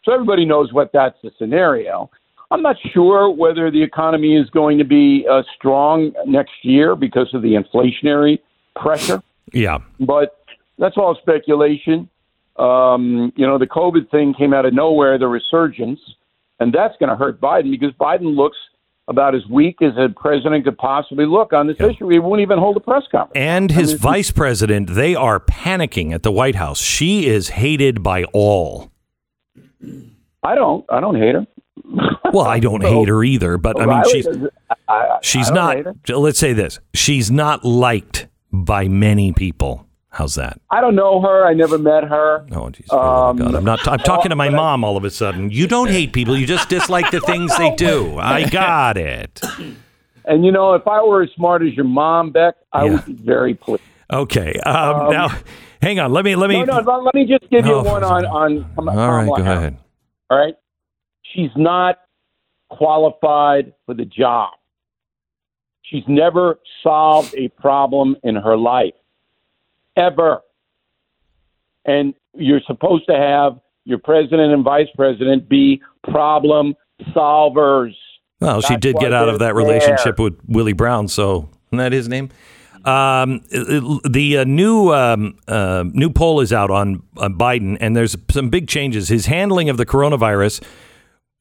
So 0.03 0.13
everybody 0.13 0.45
knows 0.45 0.73
what 0.73 0.91
that's 0.91 1.17
the 1.21 1.31
scenario. 1.37 2.09
I'm 2.49 2.61
not 2.61 2.75
sure 2.93 3.29
whether 3.29 3.71
the 3.71 3.81
economy 3.81 4.35
is 4.35 4.49
going 4.49 4.77
to 4.77 4.83
be 4.83 5.25
uh, 5.29 5.43
strong 5.55 6.11
next 6.25 6.51
year 6.63 6.97
because 6.97 7.33
of 7.33 7.41
the 7.41 7.53
inflationary 7.53 8.39
pressure, 8.75 9.21
Yeah. 9.53 9.79
but 9.99 10.37
that's 10.77 10.97
all 10.97 11.15
speculation. 11.21 12.09
Um, 12.57 13.31
you 13.35 13.47
know, 13.47 13.57
the 13.57 13.67
COVID 13.67 14.09
thing 14.11 14.33
came 14.33 14.53
out 14.53 14.65
of 14.65 14.73
nowhere, 14.73 15.17
the 15.17 15.27
resurgence, 15.27 15.99
and 16.59 16.71
that's 16.73 16.95
going 16.99 17.09
to 17.09 17.15
hurt 17.15 17.39
Biden 17.41 17.71
because 17.71 17.91
Biden 17.99 18.35
looks 18.35 18.57
about 19.07 19.33
as 19.35 19.41
weak 19.47 19.81
as 19.81 19.93
a 19.97 20.09
president 20.09 20.63
could 20.63 20.77
possibly 20.77 21.25
look 21.25 21.53
on 21.53 21.67
this 21.67 21.77
issue. 21.79 22.07
He 22.09 22.19
won't 22.19 22.41
even 22.41 22.59
hold 22.59 22.77
a 22.77 22.79
press 22.79 23.03
conference. 23.11 23.31
And 23.35 23.71
his 23.71 23.93
vice 23.93 24.31
president, 24.31 24.91
they 24.91 25.15
are 25.15 25.39
panicking 25.39 26.13
at 26.13 26.23
the 26.23 26.31
White 26.31 26.55
House. 26.55 26.79
She 26.79 27.25
is 27.27 27.49
hated 27.49 28.03
by 28.03 28.25
all. 28.25 28.91
I 30.43 30.55
don't. 30.55 30.85
I 30.89 30.99
don't 30.99 31.15
hate 31.15 31.35
her. 31.35 31.47
Well, 32.33 32.45
I 32.45 32.59
don't 32.61 32.81
hate 32.81 33.09
her 33.09 33.25
either, 33.25 33.57
but 33.57 33.77
I 33.81 33.85
mean, 33.85 34.03
she's 34.09 34.25
I- 34.27 34.77
I- 34.87 35.17
she's 35.21 35.51
I 35.51 35.53
don't 35.53 35.75
hate 35.75 35.85
not. 36.07 36.17
Let's 36.21 36.39
say 36.39 36.53
this: 36.53 36.79
she's 36.93 37.29
not 37.29 37.65
liked 37.65 38.27
by 38.51 38.87
many 38.87 39.31
people. 39.33 39.87
How's 40.09 40.35
that? 40.35 40.59
I 40.69 40.81
don't 40.81 40.95
know 40.95 41.21
her. 41.21 41.45
I 41.45 41.53
never 41.53 41.77
met 41.77 42.03
her. 42.03 42.45
Oh, 42.51 42.69
geez, 42.69 42.85
oh 42.89 43.33
God! 43.33 43.55
I'm 43.55 43.63
not. 43.63 43.87
I'm 43.87 43.99
talking 43.99 44.29
to 44.29 44.35
my 44.35 44.49
mom 44.49 44.83
all 44.83 44.97
of 44.97 45.05
a 45.05 45.09
sudden. 45.09 45.49
You 45.51 45.67
don't 45.67 45.89
hate 45.89 46.11
people. 46.11 46.37
You 46.37 46.45
just 46.45 46.67
dislike 46.67 47.11
the 47.11 47.21
things 47.21 47.55
they 47.57 47.73
do. 47.75 48.17
I 48.17 48.49
got 48.49 48.97
it. 48.97 49.41
And 50.25 50.43
you 50.45 50.51
know, 50.51 50.73
if 50.73 50.85
I 50.85 51.01
were 51.01 51.23
as 51.23 51.29
smart 51.35 51.61
as 51.63 51.73
your 51.73 51.85
mom, 51.85 52.31
Beck, 52.31 52.55
I 52.73 52.85
Yeah. 52.85 52.91
would 52.91 53.05
be 53.05 53.13
very 53.13 53.53
pleased. 53.53 53.81
Okay. 54.11 54.53
Um, 54.65 55.11
now, 55.11 55.29
hang 55.81 55.99
on. 56.01 56.11
Let 56.11 56.25
me. 56.25 56.35
Let 56.35 56.49
me. 56.49 56.61
No, 56.61 56.79
no. 56.81 56.99
Let, 56.99 57.15
me 57.15 57.25
just 57.25 57.49
give 57.49 57.65
you 57.65 57.75
Oh, 57.75 57.83
one 57.83 58.03
on 58.03 58.25
on. 58.25 58.65
Kam- 58.75 58.89
all 58.89 59.11
right. 59.13 59.27
Go 59.27 59.35
ahead. 59.35 59.77
All 60.29 60.37
right. 60.37 60.55
She's 61.23 61.51
not 61.55 61.99
qualified 62.69 63.73
for 63.85 63.93
the 63.93 64.05
job. 64.05 64.49
She's 65.91 66.03
never 66.07 66.57
solved 66.81 67.35
a 67.35 67.49
problem 67.49 68.15
in 68.23 68.35
her 68.35 68.55
life, 68.55 68.93
ever. 69.97 70.39
And 71.83 72.13
you're 72.33 72.61
supposed 72.65 73.07
to 73.09 73.15
have 73.15 73.59
your 73.83 73.97
president 73.97 74.53
and 74.53 74.63
vice 74.63 74.87
president 74.95 75.49
be 75.49 75.81
problem 76.09 76.75
solvers. 77.13 77.93
Well, 78.39 78.61
she 78.61 78.77
did 78.77 78.95
get 78.97 79.11
out 79.11 79.27
of 79.27 79.39
that 79.39 79.53
relationship 79.53 80.17
with 80.17 80.39
Willie 80.47 80.73
Brown, 80.73 81.09
so 81.09 81.49
isn't 81.67 81.77
that 81.77 81.91
his 81.91 82.07
name? 82.07 82.29
Um, 82.85 83.41
the 83.51 84.37
uh, 84.39 84.43
new 84.45 84.91
um, 84.91 85.37
uh, 85.47 85.83
new 85.91 86.09
poll 86.09 86.39
is 86.39 86.51
out 86.51 86.71
on, 86.71 87.03
on 87.17 87.35
Biden, 87.37 87.77
and 87.79 87.95
there's 87.95 88.15
some 88.31 88.49
big 88.49 88.67
changes. 88.67 89.09
His 89.09 89.27
handling 89.27 89.69
of 89.69 89.77
the 89.77 89.85
coronavirus, 89.85 90.63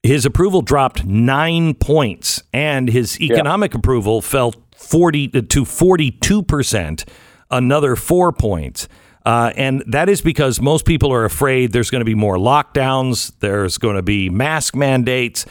his 0.03 0.25
approval 0.25 0.63
dropped 0.63 1.05
nine 1.05 1.75
points, 1.75 2.43
and 2.53 2.89
his 2.89 3.21
economic 3.21 3.75
approval 3.75 4.21
fell 4.23 4.55
forty 4.75 5.29
to 5.29 5.65
forty 5.65 6.11
two 6.11 6.43
percent, 6.43 7.05
another 7.51 7.97
four 7.97 8.33
points. 8.33 8.89
Uh, 9.27 9.53
and 9.55 9.85
that 9.87 10.09
is 10.09 10.23
because 10.23 10.61
most 10.61 10.87
people 10.87 11.13
are 11.13 11.27
afraid 11.27 11.73
there's 11.73 11.91
going 11.91 12.01
to 12.01 12.07
be 12.07 12.15
more 12.15 12.37
lockdowns, 12.37 13.33
there's 13.41 13.77
going 13.77 13.97
to 13.97 14.03
be 14.03 14.31
mask 14.31 14.75
mandates, 14.75 15.45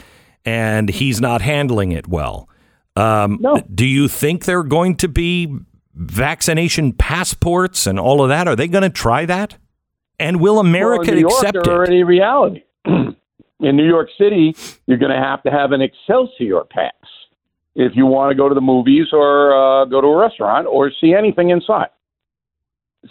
and 0.44 0.90
he's 0.90 1.22
not 1.22 1.42
handling 1.42 1.92
it 1.92 2.08
well. 2.08 2.50
Um, 2.96 3.38
No. 3.40 3.62
Do 3.74 3.86
you 3.86 4.08
think 4.08 4.46
they're 4.46 4.64
going 4.64 4.96
to 4.98 5.08
be 5.08 5.56
vaccination 5.94 6.94
passports 6.94 7.86
and 7.86 8.00
all 8.00 8.24
of 8.24 8.30
that? 8.30 8.48
Are 8.48 8.56
they 8.56 8.68
going 8.68 8.82
to 8.82 8.90
try 8.90 9.26
that? 9.26 9.58
And 10.20 10.42
will 10.42 10.60
America 10.60 11.02
well, 11.02 11.10
in 11.10 11.16
New 11.16 11.22
York, 11.22 11.34
accept 11.34 11.58
it? 11.58 11.68
already 11.68 12.04
reality. 12.04 12.64
in 13.60 13.76
New 13.76 13.88
York 13.88 14.10
City, 14.18 14.56
you're 14.86 14.98
going 14.98 15.12
to 15.12 15.22
have 15.22 15.44
to 15.44 15.52
have 15.52 15.72
an 15.72 15.82
Excelsior 15.82 16.64
pass 16.70 16.94
if 17.76 17.94
you 17.96 18.06
want 18.06 18.32
to 18.32 18.36
go 18.36 18.50
to 18.50 18.56
the 18.56 18.62
movies 18.62 19.08
or 19.12 19.54
uh, 19.54 19.86
go 19.86 20.02
to 20.02 20.08
a 20.08 20.18
restaurant 20.18 20.68
or 20.68 20.92
see 21.02 21.14
anything 21.14 21.50
inside. 21.50 21.90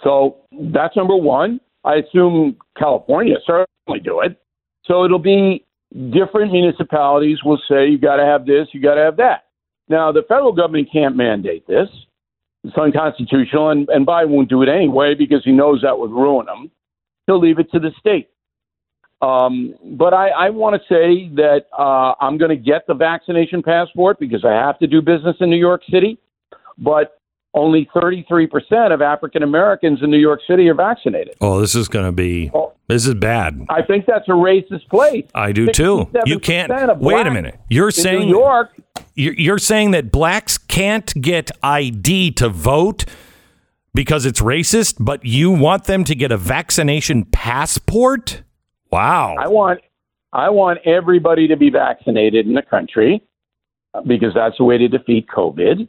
So 0.02 0.36
that's 0.72 0.96
number 0.96 1.16
one. 1.16 1.60
I 1.84 1.96
assume 1.96 2.56
California 2.76 3.36
certainly 3.46 4.00
do 4.00 4.20
it. 4.20 4.40
So 4.84 5.04
it'll 5.04 5.18
be 5.18 5.64
different 6.10 6.52
municipalities 6.52 7.38
will 7.44 7.60
say 7.68 7.88
you 7.88 7.98
got 7.98 8.16
to 8.16 8.24
have 8.24 8.44
this, 8.44 8.68
you 8.72 8.80
got 8.80 8.94
to 8.94 9.00
have 9.00 9.16
that. 9.16 9.46
Now 9.88 10.12
the 10.12 10.22
federal 10.28 10.52
government 10.52 10.88
can't 10.92 11.16
mandate 11.16 11.66
this. 11.66 11.88
It's 12.64 12.76
unconstitutional, 12.76 13.70
and, 13.70 13.88
and 13.88 14.06
Biden 14.06 14.30
won't 14.30 14.48
do 14.48 14.62
it 14.62 14.68
anyway 14.68 15.14
because 15.14 15.42
he 15.44 15.52
knows 15.52 15.80
that 15.82 15.98
would 15.98 16.10
ruin 16.10 16.46
him. 16.48 16.70
He'll 17.26 17.38
leave 17.38 17.58
it 17.58 17.70
to 17.70 17.78
the 17.78 17.92
state. 17.98 18.28
Um, 19.20 19.74
but 19.84 20.14
I, 20.14 20.28
I 20.28 20.50
want 20.50 20.80
to 20.80 20.88
say 20.88 21.28
that 21.34 21.66
uh, 21.76 22.14
I'm 22.20 22.38
going 22.38 22.50
to 22.50 22.56
get 22.56 22.86
the 22.86 22.94
vaccination 22.94 23.62
passport 23.62 24.20
because 24.20 24.44
I 24.44 24.52
have 24.52 24.78
to 24.78 24.86
do 24.86 25.02
business 25.02 25.36
in 25.40 25.50
New 25.50 25.56
York 25.56 25.82
City. 25.90 26.18
But 26.78 27.18
only 27.54 27.88
33% 27.94 28.92
of 28.92 29.02
African 29.02 29.42
Americans 29.42 30.00
in 30.02 30.10
New 30.10 30.18
York 30.18 30.40
City 30.46 30.68
are 30.68 30.74
vaccinated. 30.74 31.34
Oh, 31.40 31.60
this 31.60 31.74
is 31.74 31.88
going 31.88 32.06
to 32.06 32.12
be 32.12 32.52
this 32.88 33.06
is 33.06 33.14
bad. 33.14 33.66
I 33.68 33.82
think 33.82 34.06
that's 34.06 34.28
a 34.28 34.32
racist 34.32 34.88
place. 34.88 35.24
I 35.34 35.52
do 35.52 35.66
too. 35.72 36.10
You 36.24 36.38
can't. 36.38 36.70
Wait 37.00 37.26
a 37.26 37.30
minute. 37.30 37.58
You're 37.68 37.90
saying 37.90 38.28
New 38.28 38.38
York. 38.38 38.70
You're 39.14 39.58
saying 39.58 39.90
that 39.92 40.12
blacks 40.12 40.58
can't 40.58 41.12
get 41.20 41.50
ID 41.62 42.32
to 42.32 42.48
vote 42.48 43.04
because 43.94 44.24
it's 44.24 44.40
racist, 44.40 44.96
but 45.00 45.24
you 45.24 45.50
want 45.50 45.84
them 45.84 46.04
to 46.04 46.14
get 46.14 46.30
a 46.30 46.36
vaccination 46.36 47.24
passport? 47.24 48.42
Wow. 48.90 49.36
I 49.38 49.48
want 49.48 49.80
I 50.32 50.50
want 50.50 50.80
everybody 50.84 51.48
to 51.48 51.56
be 51.56 51.70
vaccinated 51.70 52.46
in 52.46 52.54
the 52.54 52.62
country 52.62 53.22
uh, 53.94 54.02
because 54.02 54.34
that's 54.34 54.58
the 54.58 54.64
way 54.64 54.76
to 54.78 54.88
defeat 54.88 55.26
COVID. 55.28 55.88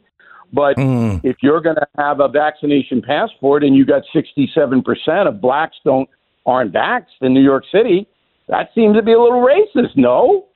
But 0.52 0.76
Mm. 0.78 1.20
if 1.24 1.36
you're 1.42 1.60
going 1.60 1.76
to 1.76 1.86
have 1.98 2.20
a 2.20 2.28
vaccination 2.28 3.02
passport 3.02 3.62
and 3.62 3.76
you 3.76 3.84
got 3.84 4.02
67% 4.14 5.28
of 5.28 5.40
blacks 5.40 5.76
don't 5.84 6.08
aren't 6.46 6.72
vaxxed 6.72 7.20
in 7.20 7.34
New 7.34 7.42
York 7.42 7.64
City, 7.70 8.06
that 8.48 8.70
seems 8.74 8.96
to 8.96 9.02
be 9.02 9.12
a 9.12 9.20
little 9.20 9.40
racist. 9.46 9.96
No, 9.96 10.46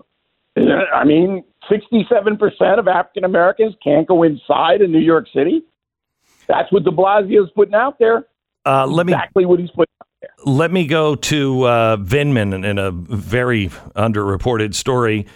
I 0.56 1.04
mean 1.04 1.44
67% 1.70 2.78
of 2.78 2.88
African 2.88 3.24
Americans 3.24 3.74
can't 3.82 4.06
go 4.06 4.22
inside 4.22 4.80
in 4.82 4.90
New 4.92 4.98
York 4.98 5.26
City. 5.34 5.62
That's 6.46 6.70
what 6.72 6.84
De 6.84 6.90
Blasio's 6.90 7.50
putting 7.54 7.74
out 7.74 7.98
there. 7.98 8.26
Uh, 8.66 8.86
let 8.86 9.06
me 9.06 9.12
exactly 9.12 9.46
what 9.46 9.60
he's 9.60 9.70
putting 9.70 9.92
out 10.00 10.08
there. 10.08 10.13
Let 10.44 10.70
me 10.72 10.86
go 10.86 11.14
to 11.16 11.62
uh, 11.64 11.96
Vindman 11.98 12.64
in 12.64 12.78
a 12.78 12.90
very 12.90 13.68
underreported 13.96 14.74
story. 14.74 15.26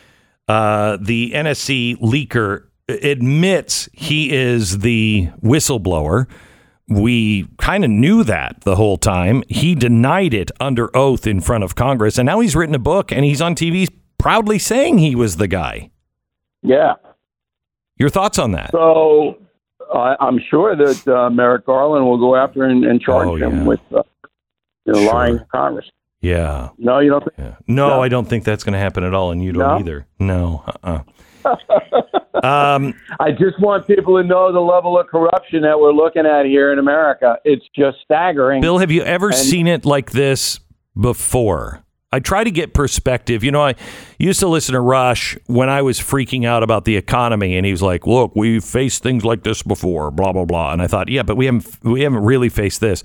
Uh, 0.46 0.96
the 1.00 1.32
NSC 1.32 1.96
leaker 2.00 2.64
admits 2.88 3.88
he 3.92 4.32
is 4.32 4.78
the 4.78 5.28
whistleblower. 5.42 6.26
We 6.88 7.46
kind 7.58 7.84
of 7.84 7.90
knew 7.90 8.24
that 8.24 8.62
the 8.62 8.76
whole 8.76 8.96
time. 8.96 9.42
He 9.48 9.74
denied 9.74 10.32
it 10.32 10.50
under 10.58 10.94
oath 10.96 11.26
in 11.26 11.40
front 11.42 11.64
of 11.64 11.74
Congress, 11.74 12.16
and 12.16 12.24
now 12.26 12.40
he's 12.40 12.56
written 12.56 12.74
a 12.74 12.78
book 12.78 13.12
and 13.12 13.24
he's 13.26 13.42
on 13.42 13.54
TV 13.54 13.88
proudly 14.16 14.58
saying 14.58 14.98
he 14.98 15.14
was 15.14 15.36
the 15.36 15.48
guy. 15.48 15.90
Yeah. 16.62 16.94
Your 17.98 18.08
thoughts 18.08 18.38
on 18.38 18.52
that? 18.52 18.70
So 18.72 19.36
uh, 19.92 20.16
I'm 20.20 20.38
sure 20.50 20.74
that 20.76 21.06
uh, 21.08 21.28
Merrick 21.30 21.66
Garland 21.66 22.06
will 22.06 22.18
go 22.18 22.36
after 22.36 22.64
and, 22.64 22.84
and 22.84 23.00
charge 23.00 23.28
Oh, 23.28 23.36
him 23.36 23.56
yeah. 23.58 23.64
with 23.64 23.80
uh, 23.94 24.02
you 24.88 24.94
know, 24.94 25.00
Sure. 25.04 25.12
lying 25.14 25.38
to 25.38 25.44
Congress. 25.54 25.86
Yeah. 26.20 26.70
No, 26.78 26.98
you 26.98 27.10
don't 27.10 27.20
think? 27.22 27.34
Yeah. 27.38 27.54
No, 27.68 27.88
No. 27.90 28.02
I 28.02 28.08
don't 28.08 28.26
think 28.28 28.42
that's 28.44 28.64
going 28.64 28.72
to 28.72 28.78
happen 28.80 29.04
at 29.04 29.14
all, 29.14 29.30
and 29.30 29.42
you 29.42 29.52
don't 29.52 29.62
No? 29.62 29.78
either. 29.78 30.06
No. 30.18 30.64
Uh-uh. 30.84 31.00
um, 32.42 32.94
I 33.20 33.30
just 33.30 33.60
want 33.60 33.86
people 33.86 34.20
to 34.20 34.26
know 34.26 34.52
the 34.52 34.60
level 34.60 34.98
of 34.98 35.06
corruption 35.06 35.62
that 35.62 35.78
we're 35.78 35.92
looking 35.92 36.26
at 36.26 36.44
here 36.46 36.72
in 36.72 36.78
America. 36.78 37.38
It's 37.44 37.64
just 37.76 37.98
staggering. 38.04 38.60
Bill, 38.60 38.78
have 38.78 38.90
you 38.90 39.02
ever 39.02 39.28
And- 39.28 39.36
seen 39.36 39.66
it 39.66 39.84
like 39.84 40.10
this 40.10 40.60
before? 41.00 41.82
I 42.10 42.20
try 42.20 42.42
to 42.42 42.50
get 42.50 42.72
perspective. 42.72 43.44
You 43.44 43.50
know, 43.52 43.60
I 43.62 43.74
used 44.18 44.40
to 44.40 44.48
listen 44.48 44.72
to 44.72 44.80
Rush 44.80 45.36
when 45.46 45.68
I 45.68 45.82
was 45.82 46.00
freaking 46.00 46.46
out 46.46 46.62
about 46.62 46.86
the 46.86 46.96
economy, 46.96 47.54
and 47.56 47.66
he 47.66 47.72
was 47.72 47.82
like, 47.82 48.06
"Look, 48.06 48.34
we've 48.34 48.64
faced 48.64 49.02
things 49.02 49.26
like 49.26 49.42
this 49.42 49.62
before." 49.62 50.10
Blah 50.10 50.32
blah 50.32 50.46
blah. 50.46 50.72
And 50.72 50.80
I 50.80 50.86
thought, 50.86 51.10
yeah, 51.10 51.22
but 51.22 51.36
we 51.36 51.44
haven't 51.44 51.66
we 51.84 52.00
haven't 52.00 52.24
really 52.24 52.48
faced 52.48 52.80
this. 52.80 53.02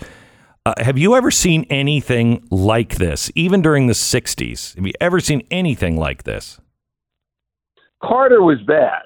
Uh, 0.65 0.73
have 0.77 0.97
you 0.97 1.13
ever 1.15 1.29
seen 1.29 1.65
anything 1.69 2.41
like 2.49 2.95
this, 2.95 3.29
even 3.35 3.61
during 3.61 3.87
the 3.87 3.93
'60s? 3.93 4.75
Have 4.75 4.87
you 4.87 4.93
ever 5.01 5.19
seen 5.19 5.45
anything 5.51 5.97
like 5.97 6.23
this? 6.23 6.59
Carter 8.01 8.41
was 8.41 8.59
bad. 8.65 9.01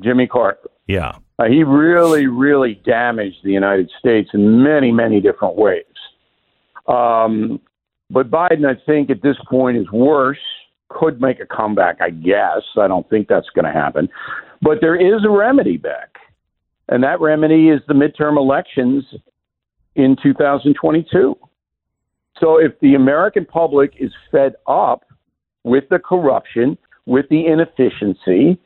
Jimmy 0.00 0.26
Carter. 0.26 0.70
Yeah. 0.86 1.16
Uh, 1.38 1.44
he 1.44 1.62
really, 1.62 2.26
really 2.26 2.74
damaged 2.84 3.38
the 3.44 3.50
United 3.50 3.90
States 3.98 4.30
in 4.34 4.62
many, 4.62 4.92
many 4.92 5.20
different 5.20 5.56
ways. 5.56 5.84
Um, 6.86 7.58
but 8.10 8.30
Biden, 8.30 8.66
I 8.66 8.78
think, 8.84 9.08
at 9.10 9.22
this 9.22 9.36
point 9.48 9.78
is 9.78 9.90
worse. 9.90 10.38
Could 10.90 11.22
make 11.22 11.40
a 11.40 11.46
comeback, 11.46 11.96
I 12.02 12.10
guess. 12.10 12.62
I 12.78 12.86
don't 12.88 13.08
think 13.08 13.26
that's 13.26 13.48
going 13.54 13.64
to 13.64 13.72
happen. 13.72 14.08
But 14.60 14.78
there 14.82 14.96
is 14.96 15.24
a 15.24 15.30
remedy 15.30 15.78
back, 15.78 16.16
and 16.88 17.02
that 17.02 17.22
remedy 17.22 17.70
is 17.70 17.80
the 17.88 17.94
midterm 17.94 18.36
elections 18.36 19.04
in 19.94 20.16
2022. 20.22 21.36
So 22.38 22.56
if 22.58 22.72
the 22.80 22.94
American 22.94 23.44
public 23.44 23.92
is 23.98 24.10
fed 24.30 24.54
up 24.66 25.04
with 25.64 25.84
the 25.90 25.98
corruption, 25.98 26.76
with 27.06 27.26
the 27.28 27.46
inefficiency, 27.46 28.58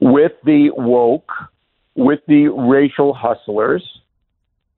with 0.00 0.32
the 0.44 0.70
woke, 0.76 1.30
with 1.94 2.20
the 2.26 2.48
racial 2.48 3.14
hustlers, 3.14 3.82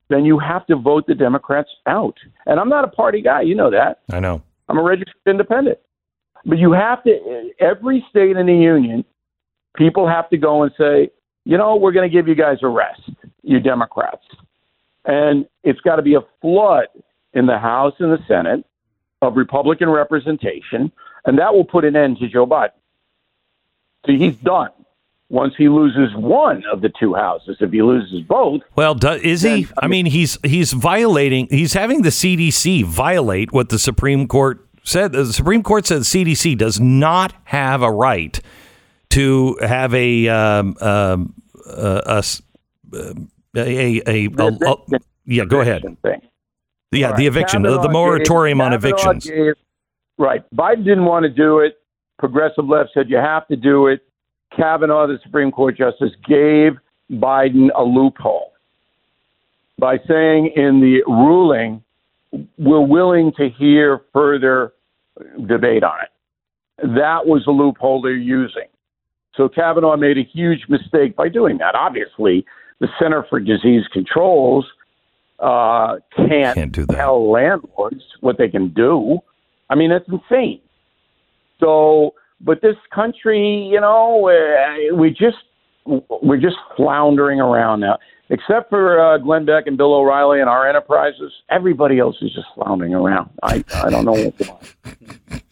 then 0.08 0.24
you 0.24 0.38
have 0.38 0.66
to 0.66 0.76
vote 0.76 1.06
the 1.06 1.14
Democrats 1.14 1.70
out. 1.86 2.16
And 2.46 2.60
I'm 2.60 2.68
not 2.68 2.84
a 2.84 2.88
party 2.88 3.22
guy, 3.22 3.42
you 3.42 3.54
know 3.54 3.70
that. 3.70 4.00
I 4.12 4.20
know. 4.20 4.42
I'm 4.68 4.78
a 4.78 4.82
registered 4.82 5.14
independent. 5.26 5.78
But 6.44 6.58
you 6.58 6.72
have 6.72 7.02
to, 7.04 7.50
every 7.58 8.04
state 8.10 8.36
in 8.36 8.46
the 8.46 8.54
union, 8.54 9.04
people 9.76 10.06
have 10.06 10.28
to 10.30 10.36
go 10.36 10.62
and 10.62 10.72
say, 10.78 11.10
you 11.44 11.56
know, 11.56 11.76
we're 11.76 11.92
going 11.92 12.08
to 12.08 12.14
give 12.14 12.28
you 12.28 12.34
guys 12.34 12.58
a 12.62 12.68
rest, 12.68 13.00
you 13.42 13.60
Democrats. 13.60 14.24
And 15.04 15.46
it's 15.62 15.80
got 15.80 15.96
to 15.96 16.02
be 16.02 16.14
a 16.14 16.22
flood 16.40 16.86
in 17.32 17.46
the 17.46 17.58
House 17.58 17.94
and 17.98 18.12
the 18.12 18.22
Senate 18.26 18.64
of 19.22 19.36
Republican 19.36 19.88
representation, 19.88 20.92
and 21.24 21.38
that 21.38 21.54
will 21.54 21.64
put 21.64 21.84
an 21.84 21.96
end 21.96 22.18
to 22.18 22.28
Joe 22.28 22.46
Biden. 22.46 22.70
So 24.06 24.12
he's 24.12 24.36
done 24.36 24.70
once 25.30 25.54
he 25.56 25.68
loses 25.68 26.14
one 26.14 26.62
of 26.70 26.80
the 26.82 26.90
two 27.00 27.14
houses. 27.14 27.56
If 27.60 27.72
he 27.72 27.82
loses 27.82 28.20
both, 28.22 28.62
Well, 28.76 28.94
do, 28.94 29.12
is 29.12 29.42
he? 29.42 29.66
I 29.78 29.88
mean, 29.88 30.06
he's 30.06 30.38
he's 30.44 30.72
violating. 30.72 31.48
He's 31.50 31.72
having 31.72 32.02
the 32.02 32.10
CDC 32.10 32.84
violate 32.84 33.52
what 33.52 33.70
the 33.70 33.78
Supreme 33.78 34.28
Court 34.28 34.66
said. 34.84 35.12
The 35.12 35.32
Supreme 35.32 35.62
Court 35.62 35.86
said 35.86 36.00
the 36.00 36.04
CDC 36.04 36.58
does 36.58 36.80
not 36.80 37.34
have 37.44 37.82
a 37.82 37.90
right 37.90 38.38
to 39.10 39.58
have 39.62 39.94
a 39.94 40.28
um, 40.28 40.76
um, 40.80 41.34
uh, 41.66 42.00
a, 42.06 42.22
uh, 42.96 43.14
a, 43.56 43.60
a, 43.60 44.02
a, 44.06 44.28
a- 44.38 44.48
a- 44.72 44.98
yeah. 45.26 45.44
Go 45.44 45.60
ahead. 45.60 45.82
Thing. 46.02 46.20
Yeah, 46.92 47.10
All 47.10 47.16
the 47.16 47.26
eviction, 47.26 47.62
Kavanaugh 47.64 47.82
the 47.82 47.88
moratorium 47.88 48.58
gave- 48.58 48.66
on 48.66 48.72
evictions. 48.72 49.26
gave- 49.26 49.54
right. 50.18 50.44
Biden 50.54 50.84
didn't 50.84 51.04
want 51.06 51.24
to 51.24 51.30
do 51.30 51.58
it. 51.60 51.78
Progressive 52.18 52.66
left 52.66 52.90
said 52.94 53.10
you 53.10 53.16
have 53.16 53.46
to 53.48 53.56
do 53.56 53.88
it. 53.88 54.00
Kavanaugh, 54.56 55.06
the 55.08 55.18
Supreme 55.24 55.50
Court 55.50 55.76
justice, 55.76 56.12
gave 56.28 56.78
Biden 57.10 57.70
a 57.74 57.82
loophole 57.82 58.52
by 59.78 59.98
saying 60.06 60.52
in 60.54 60.80
the 60.80 61.02
ruling, 61.08 61.82
we're 62.58 62.80
willing 62.80 63.32
to 63.36 63.48
hear 63.48 64.02
further 64.12 64.72
debate 65.46 65.82
on 65.82 65.96
it. 66.02 66.10
That 66.94 67.26
was 67.26 67.44
the 67.44 67.50
loophole 67.50 68.00
they're 68.00 68.12
using. 68.12 68.66
So 69.36 69.48
Kavanaugh 69.48 69.96
made 69.96 70.18
a 70.18 70.22
huge 70.22 70.66
mistake 70.68 71.16
by 71.16 71.28
doing 71.28 71.58
that. 71.58 71.74
Obviously, 71.74 72.46
the 72.80 72.88
Center 72.98 73.24
for 73.28 73.40
Disease 73.40 73.82
Controls 73.92 74.66
uh, 75.40 75.96
can't, 76.16 76.54
Can't 76.54 76.72
do 76.72 76.86
that. 76.86 76.96
tell 76.96 77.30
landlords 77.30 78.02
what 78.20 78.38
they 78.38 78.48
can 78.48 78.68
do. 78.72 79.18
I 79.68 79.74
mean, 79.74 79.90
that's 79.90 80.08
insane. 80.08 80.60
So, 81.60 82.14
but 82.40 82.60
this 82.62 82.76
country, 82.94 83.68
you 83.70 83.80
know, 83.80 84.28
uh, 84.28 84.94
we 84.96 85.10
just 85.10 85.36
we're 86.22 86.40
just 86.40 86.56
floundering 86.76 87.40
around 87.40 87.80
now. 87.80 87.98
Except 88.30 88.70
for 88.70 88.98
uh, 88.98 89.18
Glenn 89.18 89.44
Beck 89.44 89.66
and 89.66 89.76
Bill 89.76 89.92
O'Reilly 89.92 90.40
and 90.40 90.48
our 90.48 90.66
enterprises, 90.66 91.30
everybody 91.50 91.98
else 91.98 92.16
is 92.22 92.32
just 92.32 92.46
floundering 92.54 92.94
around. 92.94 93.28
I 93.42 93.62
I 93.74 93.90
don't 93.90 94.04
know 94.04 94.32
why. 94.38 95.40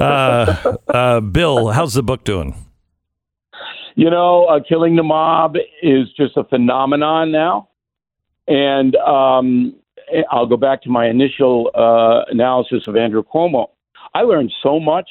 Uh, 0.00 0.74
uh, 0.88 1.20
Bill, 1.20 1.68
how's 1.68 1.92
the 1.92 2.02
book 2.02 2.24
doing? 2.24 2.54
You 3.94 4.08
know, 4.08 4.44
uh, 4.46 4.60
killing 4.66 4.96
the 4.96 5.02
mob 5.02 5.56
is 5.82 6.08
just 6.16 6.36
a 6.36 6.44
phenomenon 6.44 7.30
now, 7.30 7.68
and 8.48 8.96
um, 8.96 9.74
I'll 10.30 10.46
go 10.46 10.56
back 10.56 10.82
to 10.82 10.88
my 10.88 11.08
initial 11.08 11.70
uh, 11.74 12.30
analysis 12.30 12.84
of 12.86 12.96
Andrew 12.96 13.22
Cuomo. 13.22 13.66
I 14.14 14.22
learned 14.22 14.52
so 14.62 14.80
much 14.80 15.08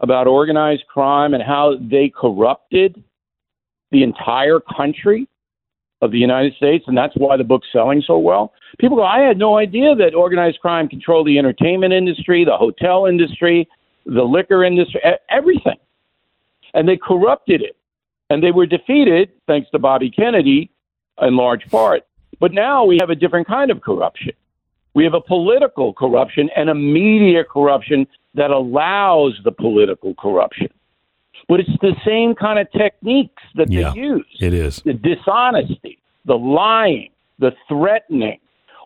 about 0.00 0.26
organized 0.26 0.84
crime 0.86 1.34
and 1.34 1.42
how 1.42 1.76
they 1.80 2.12
corrupted 2.14 3.02
the 3.90 4.02
entire 4.02 4.60
country 4.76 5.28
of 6.00 6.12
the 6.12 6.18
United 6.18 6.54
States, 6.54 6.84
and 6.86 6.96
that's 6.96 7.14
why 7.16 7.36
the 7.36 7.44
book's 7.44 7.66
selling 7.72 8.02
so 8.06 8.18
well. 8.18 8.52
People 8.78 8.96
go, 8.96 9.04
I 9.04 9.20
had 9.20 9.38
no 9.38 9.56
idea 9.56 9.94
that 9.96 10.14
organized 10.14 10.60
crime 10.60 10.88
controlled 10.88 11.26
the 11.26 11.38
entertainment 11.38 11.92
industry, 11.92 12.44
the 12.44 12.56
hotel 12.56 13.06
industry, 13.06 13.68
the 14.06 14.22
liquor 14.22 14.64
industry, 14.64 15.00
everything. 15.28 15.76
And 16.74 16.88
they 16.88 16.96
corrupted 16.96 17.62
it. 17.62 17.76
And 18.30 18.42
they 18.42 18.50
were 18.52 18.66
defeated, 18.66 19.30
thanks 19.46 19.70
to 19.70 19.78
Bobby 19.78 20.10
Kennedy, 20.10 20.70
in 21.20 21.36
large 21.36 21.68
part. 21.70 22.04
But 22.40 22.52
now 22.52 22.84
we 22.84 22.98
have 23.00 23.10
a 23.10 23.14
different 23.14 23.46
kind 23.46 23.70
of 23.70 23.80
corruption. 23.80 24.32
We 24.94 25.04
have 25.04 25.14
a 25.14 25.20
political 25.20 25.92
corruption 25.92 26.50
and 26.56 26.68
a 26.70 26.74
media 26.74 27.44
corruption 27.44 28.06
that 28.34 28.50
allows 28.50 29.38
the 29.44 29.52
political 29.52 30.14
corruption. 30.14 30.68
But 31.48 31.60
it's 31.60 31.70
the 31.80 31.94
same 32.04 32.34
kind 32.34 32.58
of 32.58 32.70
techniques 32.72 33.42
that 33.54 33.70
Yeah. 33.70 33.90
they 33.94 34.00
use 34.00 34.26
It 34.40 34.52
is. 34.52 34.82
the 34.82 34.92
dishonesty, 34.92 35.98
the 36.26 36.36
lying, 36.36 37.10
the 37.38 37.54
threatening, 37.68 38.38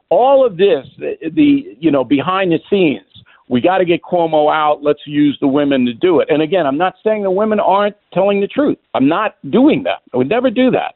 all 0.09 0.45
of 0.47 0.57
this, 0.57 0.87
the, 0.99 1.17
the 1.33 1.77
you 1.81 1.91
know, 1.91 2.05
behind 2.05 2.53
the 2.53 2.61
scenes. 2.71 3.03
We 3.49 3.61
got 3.61 3.79
to 3.79 3.85
get 3.85 4.03
Cuomo 4.03 4.53
out. 4.53 4.83
Let's 4.83 5.01
use 5.07 5.37
the 5.41 5.49
women 5.49 5.85
to 5.87 5.93
do 5.93 6.21
it. 6.21 6.29
And 6.31 6.43
again, 6.43 6.67
I'm 6.67 6.79
not 6.79 6.95
saying 7.05 7.23
the 7.23 7.31
women 7.31 7.61
aren't 7.61 7.97
telling 8.13 8.41
the 8.41 8.47
truth. 8.47 8.79
I'm 8.95 9.09
not 9.09 9.37
doing 9.51 9.83
that. 9.85 10.03
I 10.15 10.17
would 10.17 10.29
never 10.29 10.51
do 10.51 10.71
that. 10.71 10.95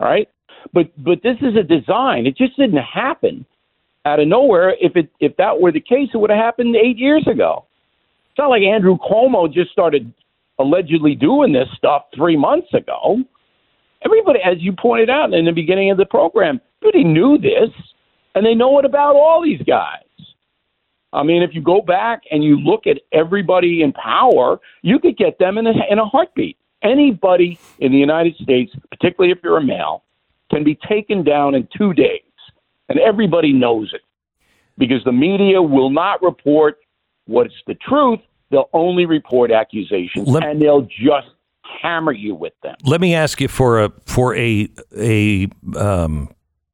All 0.00 0.08
right. 0.08 0.28
But 0.72 0.90
but 1.02 1.22
this 1.22 1.36
is 1.40 1.56
a 1.56 1.62
design. 1.62 2.26
It 2.26 2.36
just 2.36 2.56
didn't 2.56 2.78
happen 2.78 3.44
out 4.04 4.20
of 4.20 4.28
nowhere. 4.28 4.74
If 4.80 4.96
it 4.96 5.10
if 5.20 5.36
that 5.36 5.60
were 5.60 5.72
the 5.72 5.80
case, 5.80 6.08
it 6.14 6.18
would 6.18 6.30
have 6.30 6.38
happened 6.38 6.76
eight 6.76 6.98
years 6.98 7.26
ago. 7.26 7.64
It's 8.30 8.38
not 8.38 8.50
like 8.50 8.62
Andrew 8.62 8.96
Cuomo 8.98 9.52
just 9.52 9.70
started 9.70 10.12
allegedly 10.58 11.14
doing 11.14 11.52
this 11.52 11.68
stuff 11.76 12.04
three 12.14 12.36
months 12.36 12.72
ago. 12.74 13.18
Everybody, 14.04 14.40
as 14.44 14.56
you 14.60 14.72
pointed 14.72 15.10
out 15.10 15.32
in 15.32 15.44
the 15.44 15.52
beginning 15.52 15.90
of 15.90 15.98
the 15.98 16.06
program, 16.06 16.60
everybody 16.82 17.04
knew 17.04 17.38
this, 17.38 17.70
and 18.34 18.46
they 18.46 18.54
know 18.54 18.78
it 18.78 18.84
about 18.84 19.16
all 19.16 19.42
these 19.42 19.62
guys. 19.62 20.07
I 21.12 21.22
mean, 21.22 21.42
if 21.42 21.54
you 21.54 21.62
go 21.62 21.80
back 21.80 22.22
and 22.30 22.44
you 22.44 22.58
look 22.58 22.86
at 22.86 22.98
everybody 23.12 23.82
in 23.82 23.92
power, 23.92 24.60
you 24.82 24.98
could 24.98 25.16
get 25.16 25.38
them 25.38 25.58
in 25.58 25.66
a, 25.66 25.72
in 25.90 25.98
a 25.98 26.04
heartbeat. 26.04 26.56
Anybody 26.82 27.58
in 27.78 27.92
the 27.92 27.98
United 27.98 28.36
States, 28.36 28.72
particularly 28.90 29.32
if 29.32 29.38
you're 29.42 29.56
a 29.56 29.64
male, 29.64 30.04
can 30.50 30.64
be 30.64 30.78
taken 30.88 31.24
down 31.24 31.54
in 31.54 31.66
two 31.76 31.92
days, 31.92 32.22
and 32.88 32.98
everybody 33.00 33.52
knows 33.52 33.92
it 33.92 34.02
because 34.76 35.02
the 35.04 35.12
media 35.12 35.60
will 35.60 35.90
not 35.90 36.22
report 36.22 36.78
what's 37.26 37.54
the 37.66 37.74
truth. 37.74 38.20
They'll 38.50 38.70
only 38.72 39.06
report 39.06 39.50
accusations, 39.50 40.28
Let- 40.28 40.44
and 40.44 40.60
they'll 40.62 40.82
just 40.82 41.28
hammer 41.82 42.12
you 42.12 42.34
with 42.34 42.54
them. 42.62 42.76
Let 42.84 43.00
me 43.00 43.14
ask 43.14 43.40
you 43.40 43.48
for 43.48 43.82
a 43.82 43.92
for 44.06 44.34
a 44.36 44.68
a 44.96 45.48
um, 45.76 46.30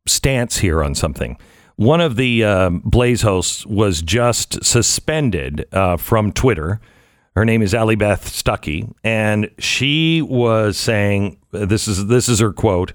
stance 0.07 0.59
here 0.59 0.83
on 0.83 0.95
something. 0.95 1.39
One 1.77 2.01
of 2.01 2.17
the 2.17 2.45
um, 2.45 2.83
Blaze 2.85 3.23
hosts 3.23 3.67
was 3.67 4.01
just 4.01 4.65
suspended 4.65 5.67
uh, 5.73 5.97
from 5.97 6.33
Twitter. 6.33 6.81
Her 7.35 7.45
name 7.45 7.63
is 7.63 7.75
Allie 7.75 7.97
Beth 7.97 8.27
Stuckey, 8.27 8.93
and 9.03 9.51
she 9.59 10.23
was 10.23 10.77
saying 10.77 11.37
this 11.51 11.89
is 11.89 12.07
this 12.07 12.29
is 12.29 12.39
her 12.39 12.53
quote. 12.53 12.93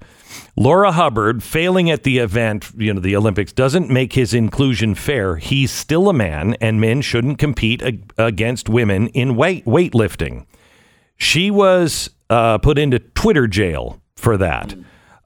Laura 0.56 0.94
Hubbard 0.94 1.44
failing 1.44 1.90
at 1.90 2.04
the 2.04 2.20
event, 2.20 2.72
you 2.78 2.94
know, 2.94 3.02
the 3.02 3.18
Olympics, 3.18 3.52
doesn't 3.52 3.90
make 3.90 4.14
his 4.14 4.34
inclusion 4.34 4.96
fair. 4.96 5.36
He's 5.36 5.72
still 5.72 6.08
a 6.08 6.14
man, 6.14 6.56
and 6.62 6.80
men 6.80 7.02
shouldn't 7.02 7.38
compete 7.38 7.82
ag- 7.82 8.14
against 8.18 8.70
women 8.70 9.08
in 9.10 9.36
weight 9.36 9.66
weightlifting. 9.66 10.46
She 11.18 11.52
was 11.52 12.10
uh, 12.30 12.60
put 12.60 12.78
into 12.78 13.00
Twitter 13.00 13.46
jail 13.46 14.02
for 14.16 14.38
that. 14.38 14.74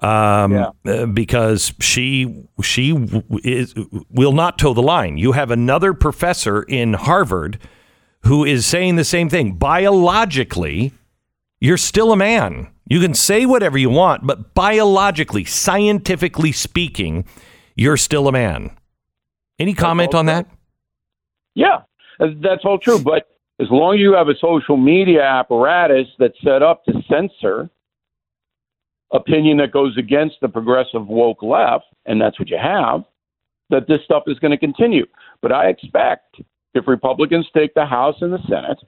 Um, 0.03 0.73
uh, 0.85 1.05
because 1.05 1.73
she 1.79 2.43
she 2.61 2.91
is 3.43 3.73
will 4.09 4.33
not 4.33 4.59
toe 4.59 4.73
the 4.73 4.81
line. 4.81 5.17
You 5.17 5.31
have 5.31 5.49
another 5.49 5.93
professor 5.93 6.63
in 6.63 6.93
Harvard 6.93 7.57
who 8.23 8.43
is 8.43 8.65
saying 8.65 8.97
the 8.97 9.05
same 9.05 9.29
thing. 9.29 9.53
Biologically, 9.53 10.91
you're 11.61 11.77
still 11.77 12.11
a 12.11 12.17
man. 12.17 12.67
You 12.85 12.99
can 12.99 13.13
say 13.13 13.45
whatever 13.45 13.77
you 13.77 13.89
want, 13.89 14.27
but 14.27 14.53
biologically, 14.53 15.45
scientifically 15.45 16.51
speaking, 16.51 17.25
you're 17.75 17.95
still 17.95 18.27
a 18.27 18.31
man. 18.33 18.75
Any 19.57 19.73
comment 19.73 20.13
on 20.13 20.25
that? 20.25 20.47
Yeah, 21.55 21.83
that's 22.19 22.65
all 22.65 22.77
true. 22.77 22.99
But 22.99 23.29
as 23.61 23.67
long 23.69 23.95
as 23.95 24.01
you 24.01 24.13
have 24.13 24.27
a 24.27 24.35
social 24.41 24.75
media 24.75 25.21
apparatus 25.21 26.07
that's 26.19 26.37
set 26.43 26.61
up 26.61 26.83
to 26.85 26.93
censor 27.09 27.69
opinion 29.13 29.57
that 29.57 29.71
goes 29.71 29.97
against 29.97 30.35
the 30.41 30.49
progressive 30.49 31.07
woke 31.07 31.41
left, 31.41 31.85
and 32.05 32.19
that's 32.19 32.37
what 32.39 32.49
you 32.49 32.57
have, 32.61 33.03
that 33.69 33.87
this 33.87 34.01
stuff 34.03 34.23
is 34.27 34.39
going 34.39 34.51
to 34.51 34.57
continue. 34.57 35.05
But 35.41 35.51
I 35.51 35.69
expect 35.69 36.41
if 36.73 36.87
Republicans 36.87 37.47
take 37.55 37.73
the 37.73 37.85
House 37.85 38.15
and 38.21 38.33
the 38.33 38.41
Senate, 38.49 38.79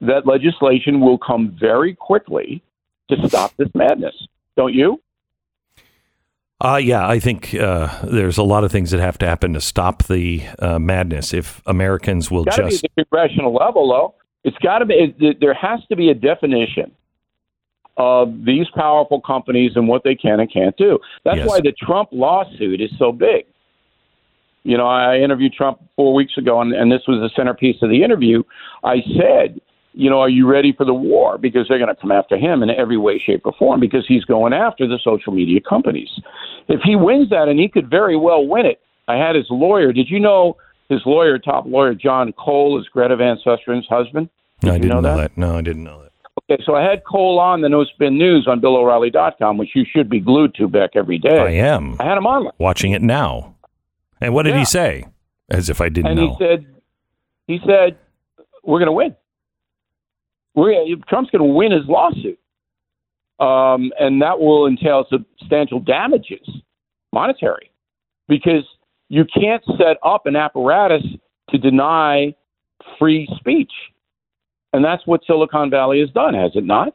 that 0.00 0.26
legislation 0.26 1.00
will 1.00 1.18
come 1.18 1.56
very 1.60 1.94
quickly 1.94 2.62
to 3.10 3.28
stop 3.28 3.52
this 3.56 3.68
madness. 3.74 4.14
Don't 4.56 4.74
you? 4.74 5.00
Uh, 6.60 6.76
yeah, 6.76 7.06
I 7.06 7.18
think 7.18 7.54
uh, 7.54 8.00
there's 8.04 8.38
a 8.38 8.42
lot 8.42 8.64
of 8.64 8.72
things 8.72 8.92
that 8.92 9.00
have 9.00 9.18
to 9.18 9.26
happen 9.26 9.52
to 9.54 9.60
stop 9.60 10.04
the 10.04 10.42
uh, 10.60 10.78
madness. 10.78 11.34
If 11.34 11.60
Americans 11.66 12.30
will 12.30 12.44
be 12.44 12.52
just 12.52 12.84
at 12.84 12.90
the 12.96 13.04
congressional 13.04 13.52
level, 13.52 13.88
though. 13.88 14.14
It's 14.44 14.56
got 14.58 14.78
to 14.78 14.86
be. 14.86 15.14
It, 15.18 15.40
there 15.40 15.54
has 15.54 15.80
to 15.88 15.96
be 15.96 16.10
a 16.10 16.14
definition 16.14 16.92
of 17.96 18.44
these 18.44 18.66
powerful 18.74 19.20
companies 19.20 19.72
and 19.76 19.86
what 19.88 20.02
they 20.04 20.14
can 20.14 20.40
and 20.40 20.52
can't 20.52 20.76
do. 20.76 20.98
That's 21.24 21.38
Yes. 21.38 21.48
why 21.48 21.60
the 21.60 21.72
Trump 21.72 22.08
lawsuit 22.12 22.80
is 22.80 22.90
so 22.98 23.12
big. 23.12 23.46
You 24.64 24.76
know, 24.78 24.86
I 24.86 25.18
interviewed 25.18 25.52
Trump 25.52 25.78
four 25.94 26.14
weeks 26.14 26.36
ago, 26.38 26.60
and, 26.60 26.72
and 26.72 26.90
this 26.90 27.02
was 27.06 27.20
the 27.20 27.30
centerpiece 27.36 27.76
of 27.82 27.90
the 27.90 28.02
interview. 28.02 28.42
I 28.82 29.02
said, 29.18 29.60
you 29.92 30.08
know, 30.10 30.20
are 30.20 30.28
you 30.30 30.46
ready 30.50 30.72
for 30.72 30.84
the 30.84 30.94
war? 30.94 31.36
Because 31.38 31.68
they're 31.68 31.78
going 31.78 31.94
to 31.94 32.00
come 32.00 32.10
after 32.10 32.36
him 32.36 32.62
in 32.62 32.70
every 32.70 32.96
way, 32.96 33.18
shape, 33.18 33.42
or 33.44 33.52
form 33.58 33.78
because 33.78 34.06
he's 34.08 34.24
going 34.24 34.52
after 34.54 34.88
the 34.88 34.98
social 35.04 35.32
media 35.32 35.60
companies. 35.60 36.08
If 36.68 36.80
he 36.82 36.96
wins 36.96 37.28
that, 37.30 37.46
and 37.48 37.60
he 37.60 37.68
could 37.68 37.88
very 37.90 38.16
well 38.16 38.46
win 38.46 38.64
it, 38.66 38.80
I 39.06 39.16
had 39.16 39.36
his 39.36 39.46
lawyer. 39.50 39.92
Did 39.92 40.08
you 40.08 40.18
know 40.18 40.56
his 40.88 41.02
lawyer, 41.04 41.38
top 41.38 41.66
lawyer, 41.66 41.94
John 41.94 42.32
Coale, 42.32 42.78
is 42.80 42.88
Greta 42.88 43.16
Van 43.16 43.36
Susteren's 43.44 43.86
husband? 43.86 44.30
Did 44.60 44.68
No, 44.68 44.72
I 44.72 44.78
didn't 44.78 44.88
know 44.88 45.00
know, 45.00 45.16
that? 45.18 45.34
that? 45.34 45.38
No, 45.38 45.58
I 45.58 45.60
didn't 45.60 45.84
know 45.84 46.02
that. 46.02 46.10
Okay, 46.50 46.62
so 46.66 46.74
I 46.74 46.82
had 46.82 47.02
Coale 47.04 47.38
on 47.38 47.62
the 47.62 47.68
No 47.70 47.84
Spin 47.84 48.18
News 48.18 48.46
on 48.46 48.60
BillO'Reilly.com, 48.60 49.56
which 49.56 49.70
you 49.74 49.84
should 49.90 50.10
be 50.10 50.20
glued 50.20 50.54
to 50.56 50.68
back 50.68 50.90
every 50.94 51.18
day. 51.18 51.38
I 51.38 51.50
am 51.52 51.96
I 51.98 52.04
had 52.04 52.18
him 52.18 52.26
on, 52.26 52.50
watching 52.58 52.92
it 52.92 53.00
now. 53.02 53.54
And 54.20 54.34
what 54.34 54.42
did 54.42 54.50
Yeah. 54.54 54.58
he 54.60 54.64
say? 54.66 55.04
As 55.50 55.70
if 55.70 55.80
I 55.80 55.88
didn't 55.88 56.10
and 56.12 56.20
know. 56.20 56.36
he 56.38 56.44
said, 56.44 56.66
he 57.46 57.60
said, 57.66 57.96
we're 58.62 58.78
going 58.78 58.86
to 58.86 58.92
win. 58.92 59.14
We're 60.54 60.96
Trump's 61.08 61.30
going 61.30 61.40
to 61.46 61.52
win 61.54 61.72
his 61.72 61.86
lawsuit, 61.86 62.38
um, 63.40 63.92
and 63.98 64.22
that 64.22 64.38
will 64.38 64.66
entail 64.66 65.04
substantial 65.10 65.80
damages, 65.80 66.48
monetary, 67.12 67.70
because 68.28 68.64
you 69.08 69.24
can't 69.24 69.62
set 69.78 69.96
up 70.04 70.26
an 70.26 70.36
apparatus 70.36 71.02
to 71.50 71.58
deny 71.58 72.34
free 72.98 73.28
speech, 73.36 73.72
and 74.74 74.84
that's 74.84 75.06
what 75.06 75.22
Silicon 75.26 75.70
Valley 75.70 76.00
has 76.00 76.10
done, 76.10 76.34
has 76.34 76.50
it 76.54 76.64
not? 76.64 76.94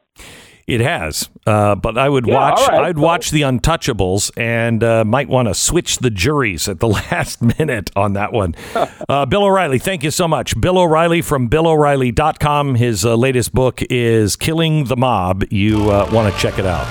It 0.68 0.82
has, 0.82 1.30
uh, 1.48 1.74
but 1.74 1.98
I 1.98 2.08
would 2.08 2.28
Yeah, 2.28 2.36
watch. 2.36 2.60
right. 2.68 2.82
I'd 2.86 3.00
watch 3.00 3.32
the 3.32 3.42
Untouchables, 3.42 4.30
and 4.38 4.84
uh, 4.84 5.04
might 5.04 5.28
want 5.28 5.48
to 5.48 5.56
switch 5.56 5.98
the 5.98 6.12
juries 6.12 6.70
at 6.70 6.80
the 6.80 6.88
last 7.12 7.42
minute 7.42 7.90
on 7.96 8.14
that 8.14 8.32
one. 8.32 8.54
Uh, 9.10 9.26
Bill 9.26 9.44
O'Reilly, 9.46 9.80
thank 9.80 10.04
you 10.04 10.12
so 10.12 10.28
much. 10.28 10.60
Bill 10.62 10.78
O'Reilly 10.78 11.24
from 11.24 11.48
BillO'Reilly.com. 11.50 12.76
His 12.76 13.04
uh, 13.04 13.16
latest 13.16 13.52
book 13.54 13.82
is 13.90 14.36
"Killing 14.36 14.84
the 14.84 14.96
Mob." 14.96 15.46
You 15.50 15.90
uh, 15.90 16.08
want 16.14 16.32
to 16.32 16.40
check 16.40 16.60
it 16.60 16.66
out. 16.68 16.86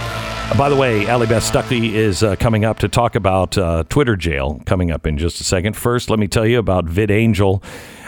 By 0.56 0.68
the 0.70 0.76
way, 0.76 1.06
Allie 1.06 1.26
Beth 1.28 1.42
Stuckey 1.44 1.92
is 1.92 2.22
uh, 2.22 2.34
coming 2.36 2.64
up 2.64 2.78
to 2.80 2.88
talk 2.88 3.14
about 3.14 3.56
uh, 3.56 3.84
Twitter 3.88 4.16
jail 4.16 4.60
coming 4.66 4.90
up 4.90 5.06
in 5.06 5.16
just 5.16 5.40
a 5.40 5.44
second. 5.44 5.76
First, 5.76 6.10
let 6.10 6.18
me 6.18 6.26
tell 6.26 6.44
you 6.46 6.58
about 6.58 6.86
VidAngel. 6.86 7.62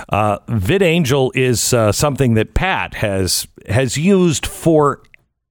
Uh, 0.09 0.39
VidAngel 0.49 1.31
is 1.37 1.73
uh, 1.73 1.93
something 1.93 2.35
that 2.35 2.55
Pat 2.55 2.95
has 2.95 3.47
has 3.69 3.97
used 3.97 4.47
for 4.47 5.03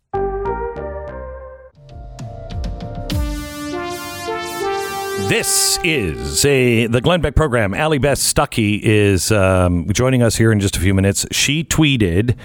This 5.26 5.78
is 5.84 6.46
a 6.46 6.88
the 6.88 7.02
Glenn 7.02 7.20
Beck 7.20 7.36
program. 7.36 7.74
Allie 7.74 7.98
Beth 7.98 8.18
Stuckey 8.18 8.80
is 8.82 9.30
um, 9.30 9.86
joining 9.92 10.24
us 10.24 10.38
here 10.38 10.54
in 10.54 10.62
just 10.62 10.78
a 10.78 10.80
few 10.80 10.94
minutes. 10.94 11.26
She 11.32 11.66
tweeted, 11.66 12.38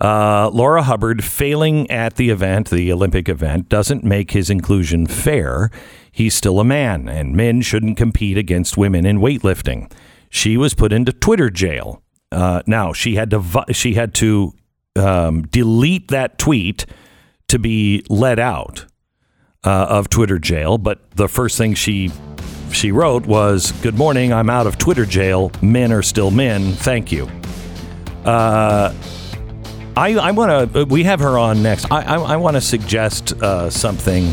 uh, 0.00 0.48
"Laura 0.50 0.84
Hubbard 0.84 1.24
failing 1.24 1.90
at 1.90 2.14
the 2.14 2.30
event, 2.30 2.70
the 2.70 2.92
Olympic 2.92 3.28
event, 3.28 3.68
doesn't 3.68 4.04
make 4.04 4.30
his 4.30 4.50
inclusion 4.50 5.08
fair. 5.08 5.72
He's 6.12 6.34
still 6.34 6.60
a 6.60 6.64
man, 6.64 7.08
and 7.08 7.34
men 7.34 7.60
shouldn't 7.60 7.96
compete 7.96 8.38
against 8.38 8.76
women 8.76 9.04
in 9.04 9.18
weightlifting." 9.18 9.90
She 10.30 10.56
was 10.56 10.74
put 10.74 10.92
into 10.92 11.12
Twitter 11.12 11.50
jail. 11.50 12.02
Uh, 12.30 12.62
now 12.68 12.92
she 12.92 13.16
had 13.16 13.30
to 13.30 13.64
she 13.72 13.94
had 13.94 14.14
to 14.14 14.54
um, 14.94 15.42
delete 15.42 16.08
that 16.08 16.38
tweet 16.38 16.86
to 17.48 17.58
be 17.58 18.04
let 18.08 18.38
out 18.38 18.86
uh, 19.64 19.86
of 19.88 20.08
Twitter 20.08 20.38
jail. 20.38 20.78
But 20.78 21.10
the 21.12 21.28
first 21.28 21.58
thing 21.58 21.74
she 21.74 22.10
she 22.72 22.92
wrote 22.92 23.26
was, 23.26 23.72
"Good 23.82 23.96
morning. 23.96 24.32
I'm 24.32 24.50
out 24.50 24.66
of 24.66 24.78
Twitter 24.78 25.04
jail. 25.04 25.50
Men 25.62 25.92
are 25.92 26.02
still 26.02 26.30
men. 26.30 26.72
Thank 26.72 27.12
you." 27.12 27.28
Uh, 28.24 28.92
I 29.96 30.14
I 30.14 30.30
want 30.32 30.72
to. 30.72 30.84
We 30.84 31.04
have 31.04 31.20
her 31.20 31.38
on 31.38 31.62
next. 31.62 31.90
I 31.90 32.02
I, 32.02 32.16
I 32.16 32.36
want 32.36 32.56
to 32.56 32.60
suggest 32.60 33.32
uh, 33.42 33.70
something. 33.70 34.32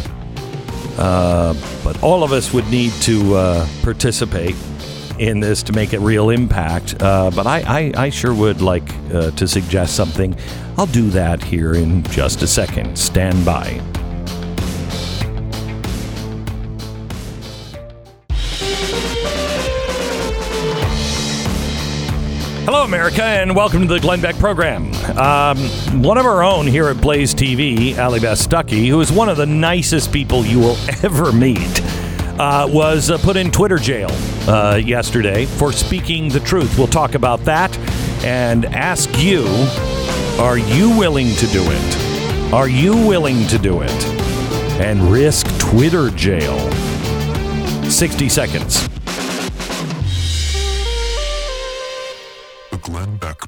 Uh, 0.97 1.53
but 1.84 2.02
all 2.02 2.23
of 2.23 2.31
us 2.31 2.53
would 2.53 2.68
need 2.69 2.91
to 3.02 3.35
uh, 3.35 3.68
participate 3.84 4.56
in 5.19 5.39
this 5.39 5.64
to 5.64 5.73
make 5.73 5.93
a 5.93 5.99
real 5.99 6.30
impact. 6.30 7.02
Uh, 7.02 7.31
but 7.31 7.47
I, 7.47 7.91
I, 7.95 8.06
I 8.06 8.10
sure 8.10 8.34
would 8.34 8.61
like 8.61 8.89
uh, 9.14 9.31
to 9.31 9.47
suggest 9.47 9.95
something. 9.95 10.35
I'll 10.77 10.85
do 10.88 11.10
that 11.11 11.43
here 11.43 11.73
in 11.73 12.03
just 12.03 12.41
a 12.43 12.47
second. 12.47 12.97
Stand 12.97 13.45
by. 13.45 13.81
Hello, 22.66 22.84
America, 22.84 23.22
and 23.22 23.56
welcome 23.56 23.88
to 23.88 23.94
the 23.94 24.00
Glenn 24.00 24.22
Beck 24.22 24.36
program. 24.38 24.92
Um, 25.20 25.56
one 26.02 26.18
of 26.18 26.26
our 26.26 26.42
own 26.42 26.66
here 26.66 26.88
at 26.88 27.00
Blaze 27.00 27.36
TV, 27.36 27.96
Allie 27.96 28.20
Beth 28.20 28.40
Stuckey, 28.40 28.88
who 28.88 29.00
is 29.02 29.12
one 29.12 29.30
of 29.30 29.38
the 29.38 29.46
nicest 29.46 30.12
people 30.12 30.44
you 30.44 30.58
will 30.58 30.76
ever 31.04 31.32
meet, 31.32 31.80
uh, 32.40 32.68
was 32.68 33.12
uh, 33.12 33.20
put 33.20 33.38
in 33.38 33.52
Twitter 33.52 33.78
jail 33.78 34.10
uh, 34.50 34.82
yesterday 34.84 35.46
for 35.46 35.72
speaking 35.72 36.28
the 36.28 36.40
truth. 36.40 36.76
We'll 36.76 36.88
talk 36.88 37.14
about 37.14 37.40
that 37.42 37.78
and 38.26 38.66
ask 38.66 39.12
you 39.22 39.46
are 40.40 40.58
you 40.58 40.90
willing 40.98 41.36
to 41.36 41.46
do 41.46 41.62
it? 41.64 42.52
Are 42.52 42.68
you 42.68 42.94
willing 42.94 43.46
to 43.46 43.60
do 43.60 43.84
it 43.84 44.06
and 44.82 45.04
risk 45.04 45.46
Twitter 45.60 46.10
jail? 46.10 46.58
60 47.92 48.28
seconds. 48.28 48.90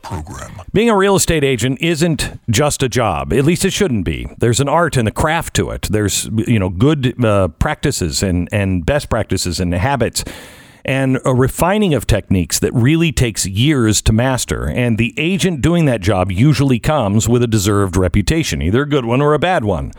Program. 0.08 0.62
Being 0.72 0.90
a 0.90 0.96
real 0.96 1.16
estate 1.16 1.44
agent 1.44 1.80
isn't 1.82 2.40
just 2.50 2.82
a 2.82 2.88
job. 2.88 3.34
At 3.34 3.44
least 3.44 3.66
it 3.66 3.74
shouldn't 3.74 4.06
be. 4.06 4.28
There's 4.38 4.60
an 4.60 4.70
art 4.70 4.96
and 4.96 5.08
a 5.08 5.12
craft 5.12 5.54
to 5.56 5.70
it. 5.72 5.84
There's 5.92 6.30
you 6.48 6.60
know 6.60 6.70
good 6.70 7.24
uh, 7.24 7.50
practices 7.50 8.24
and 8.24 8.48
and 8.52 8.86
best 8.86 9.10
practices 9.10 9.60
and 9.60 9.74
habits 9.74 10.24
and 10.86 11.20
a 11.26 11.36
refining 11.36 11.94
of 11.94 12.08
techniques 12.08 12.60
that 12.60 12.74
really 12.74 13.12
takes 13.12 13.46
years 13.46 14.02
to 14.04 14.14
master. 14.14 14.70
And 14.70 14.98
the 14.98 15.14
agent 15.18 15.62
doing 15.62 15.86
that 15.86 16.00
job 16.00 16.32
usually 16.32 16.80
comes 16.80 17.28
with 17.28 17.44
a 17.44 17.48
deserved 17.48 17.98
reputation, 17.98 18.62
either 18.62 18.84
a 18.84 18.90
good 18.90 19.04
one 19.04 19.22
or 19.22 19.34
a 19.34 19.40
bad 19.40 19.66
one. 19.66 19.92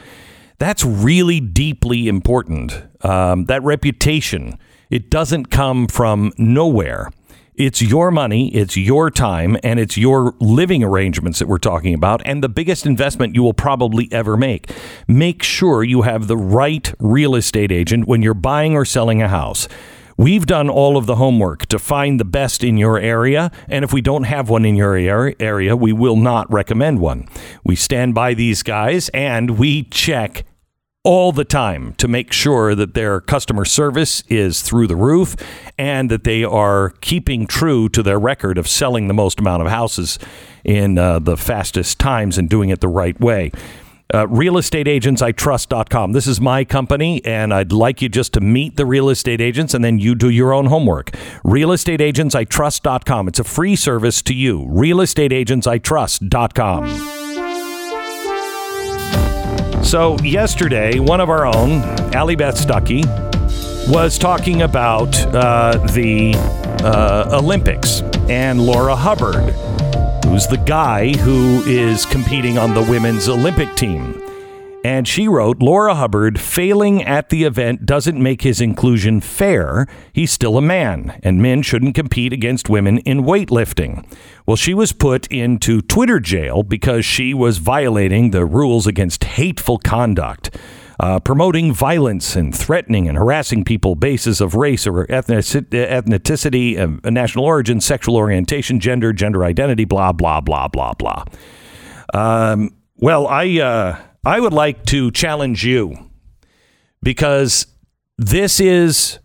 That's 0.57 0.85
really 0.85 1.41
deeply 1.41 2.09
important. 2.09 2.83
Um, 3.05 3.45
that 3.45 3.63
reputation, 3.63 4.59
it 4.89 5.11
doesn't 5.11 5.51
come 5.51 5.87
from 5.87 6.33
nowhere. 6.39 7.11
It's 7.59 7.83
your 7.83 8.13
money, 8.13 8.55
it's 8.55 8.77
your 8.77 9.11
time, 9.11 9.57
and 9.65 9.81
it's 9.81 9.97
your 9.97 10.33
living 10.39 10.85
arrangements 10.85 11.41
that 11.41 11.49
we're 11.49 11.59
talking 11.59 11.93
about, 11.93 12.23
and 12.25 12.41
the 12.41 12.49
biggest 12.49 12.87
investment 12.87 13.35
you 13.35 13.43
will 13.43 13.53
probably 13.53 14.09
ever 14.13 14.37
make. 14.37 14.71
Make 15.09 15.43
sure 15.43 15.83
you 15.83 16.03
have 16.03 16.29
the 16.29 16.37
right 16.37 16.95
real 17.01 17.35
estate 17.35 17.73
agent 17.73 18.07
when 18.07 18.23
you're 18.23 18.33
buying 18.33 18.77
or 18.77 18.85
selling 18.85 19.21
a 19.23 19.27
house. 19.27 19.67
We've 20.17 20.47
done 20.47 20.71
all 20.71 20.97
of 20.97 21.07
the 21.07 21.17
homework 21.17 21.67
to 21.67 21.81
find 21.81 22.21
the 22.21 22.25
best 22.25 22.63
in 22.63 22.77
your 22.77 22.97
area, 22.97 23.51
and 23.69 23.85
if 23.85 23.93
we 23.93 24.03
don't 24.03 24.23
have 24.23 24.49
one 24.49 24.65
in 24.65 24.77
your 24.77 24.97
area, 24.97 25.75
we 25.75 25.93
will 25.93 26.17
not 26.17 26.49
recommend 26.53 27.01
one. 27.01 27.27
We 27.65 27.75
stand 27.75 28.15
by 28.15 28.35
these 28.35 28.63
guys 28.63 29.09
and 29.09 29.59
we 29.59 29.83
check 29.83 30.45
all 31.05 31.33
the 31.33 31.45
time 31.45 31.95
to 31.95 32.09
make 32.09 32.33
sure 32.33 32.75
that 32.75 32.95
their 32.95 33.21
customer 33.21 33.65
service 33.65 34.23
is 34.29 34.63
through 34.63 34.87
the 34.87 34.97
roof 34.97 35.37
and 35.79 36.11
that 36.11 36.25
they 36.25 36.45
are 36.45 36.91
keeping 37.01 37.47
true 37.47 37.89
to 37.89 38.03
their 38.03 38.19
record 38.19 38.59
of 38.59 38.69
selling 38.69 39.09
the 39.09 39.15
most 39.15 39.41
amount 39.41 39.63
of 39.63 39.69
houses 39.69 40.19
in 40.65 40.99
uh, 40.99 41.19
the 41.19 41.37
fastest 41.37 41.99
times 41.99 42.37
and 42.37 42.51
doing 42.51 42.71
it 42.71 42.81
the 42.81 42.89
right 42.89 43.19
way. 43.21 43.53
Uh, 44.13 44.27
realestateagentsitrust.com. 44.27 46.13
This 46.13 46.27
is 46.27 46.41
my 46.41 46.65
company, 46.65 47.23
and 47.27 47.53
I'd 47.53 47.73
like 47.73 48.01
you 48.01 48.09
just 48.09 48.33
to 48.33 48.41
meet 48.41 48.77
the 48.77 48.87
real 48.87 49.11
estate 49.11 49.43
agents 49.43 49.75
and 49.75 49.85
then 49.85 49.99
you 49.99 50.15
do 50.15 50.31
your 50.31 50.55
own 50.55 50.65
homework. 50.67 51.11
Realestateagentsitrust.com. 51.45 53.29
It's 53.29 53.39
a 53.39 53.45
free 53.45 53.77
service 53.77 54.23
to 54.23 54.33
you. 54.33 54.65
Realestateagentsitrust.com. 54.65 57.18
So, 59.83 60.19
yesterday, 60.19 60.99
one 60.99 61.21
of 61.21 61.31
our 61.31 61.47
own, 61.47 61.81
Allie 62.15 62.37
Beth 62.37 62.57
Stuckey, 62.57 63.07
was 63.89 64.19
talking 64.19 64.63
about 64.63 65.17
uh, 65.35 65.79
the 65.93 66.35
uh, 66.85 67.39
Olympics 67.43 68.03
and 68.29 68.61
Laura 68.61 68.95
Hubbard, 68.95 69.55
who's 70.27 70.47
the 70.47 70.63
guy 70.67 71.17
who 71.17 71.63
is 71.65 72.05
competing 72.05 72.59
on 72.59 72.75
the 72.75 72.83
women's 72.83 73.31
Olympic 73.31 73.75
team. 73.77 74.23
And 74.89 75.07
she 75.07 75.29
wrote 75.29 75.61
Laura 75.61 75.97
Hubbard 75.97 76.41
failing 76.41 77.03
at 77.03 77.29
the 77.29 77.45
event 77.45 77.85
doesn't 77.85 78.19
make 78.19 78.41
his 78.41 78.59
inclusion 78.59 79.21
fair. 79.21 79.87
He's 80.15 80.33
still 80.33 80.57
a 80.57 80.63
man, 80.63 81.21
and 81.23 81.43
men 81.43 81.61
shouldn't 81.61 81.95
compete 81.95 82.33
against 82.33 82.71
women 82.71 82.97
in 83.01 83.23
weightlifting. 83.23 84.11
Well, 84.47 84.57
she 84.57 84.73
was 84.73 84.93
put 84.93 85.27
into 85.27 85.83
Twitter 85.83 86.19
jail 86.21 86.63
because 86.63 87.05
she 87.05 87.35
was 87.35 87.59
violating 87.59 88.31
the 88.31 88.47
rules 88.47 88.87
against 88.87 89.25
hateful 89.25 89.77
conduct. 89.77 90.57
Uh, 90.99 91.21
promoting 91.21 91.71
violence 91.71 92.35
and 92.35 92.57
threatening 92.57 93.07
and 93.07 93.19
harassing 93.19 93.65
people 93.65 93.95
basis 93.95 94.41
of 94.41 94.55
race 94.55 94.87
or 94.87 95.07
ethnici- 95.09 95.69
ethnicity, 95.69 96.79
uh, 96.79 97.11
national 97.11 97.45
origin, 97.45 97.79
sexual 97.79 98.17
orientation, 98.17 98.81
gender, 98.81 99.13
gender 99.13 99.45
identity, 99.45 99.85
blah 99.85 100.13
blah 100.13 100.41
blah 100.41 100.67
blah 100.67 100.95
blah. 100.95 101.25
Um, 102.15 102.71
well, 102.97 103.29
I 103.29 103.61
uh, 103.61 104.08
I 104.29 104.41
would 104.41 104.53
like 104.53 104.85
to 104.87 105.11
challenge 105.11 105.65
you 105.65 106.11
because 107.03 107.67
this 108.19 108.61
is 108.61 109.21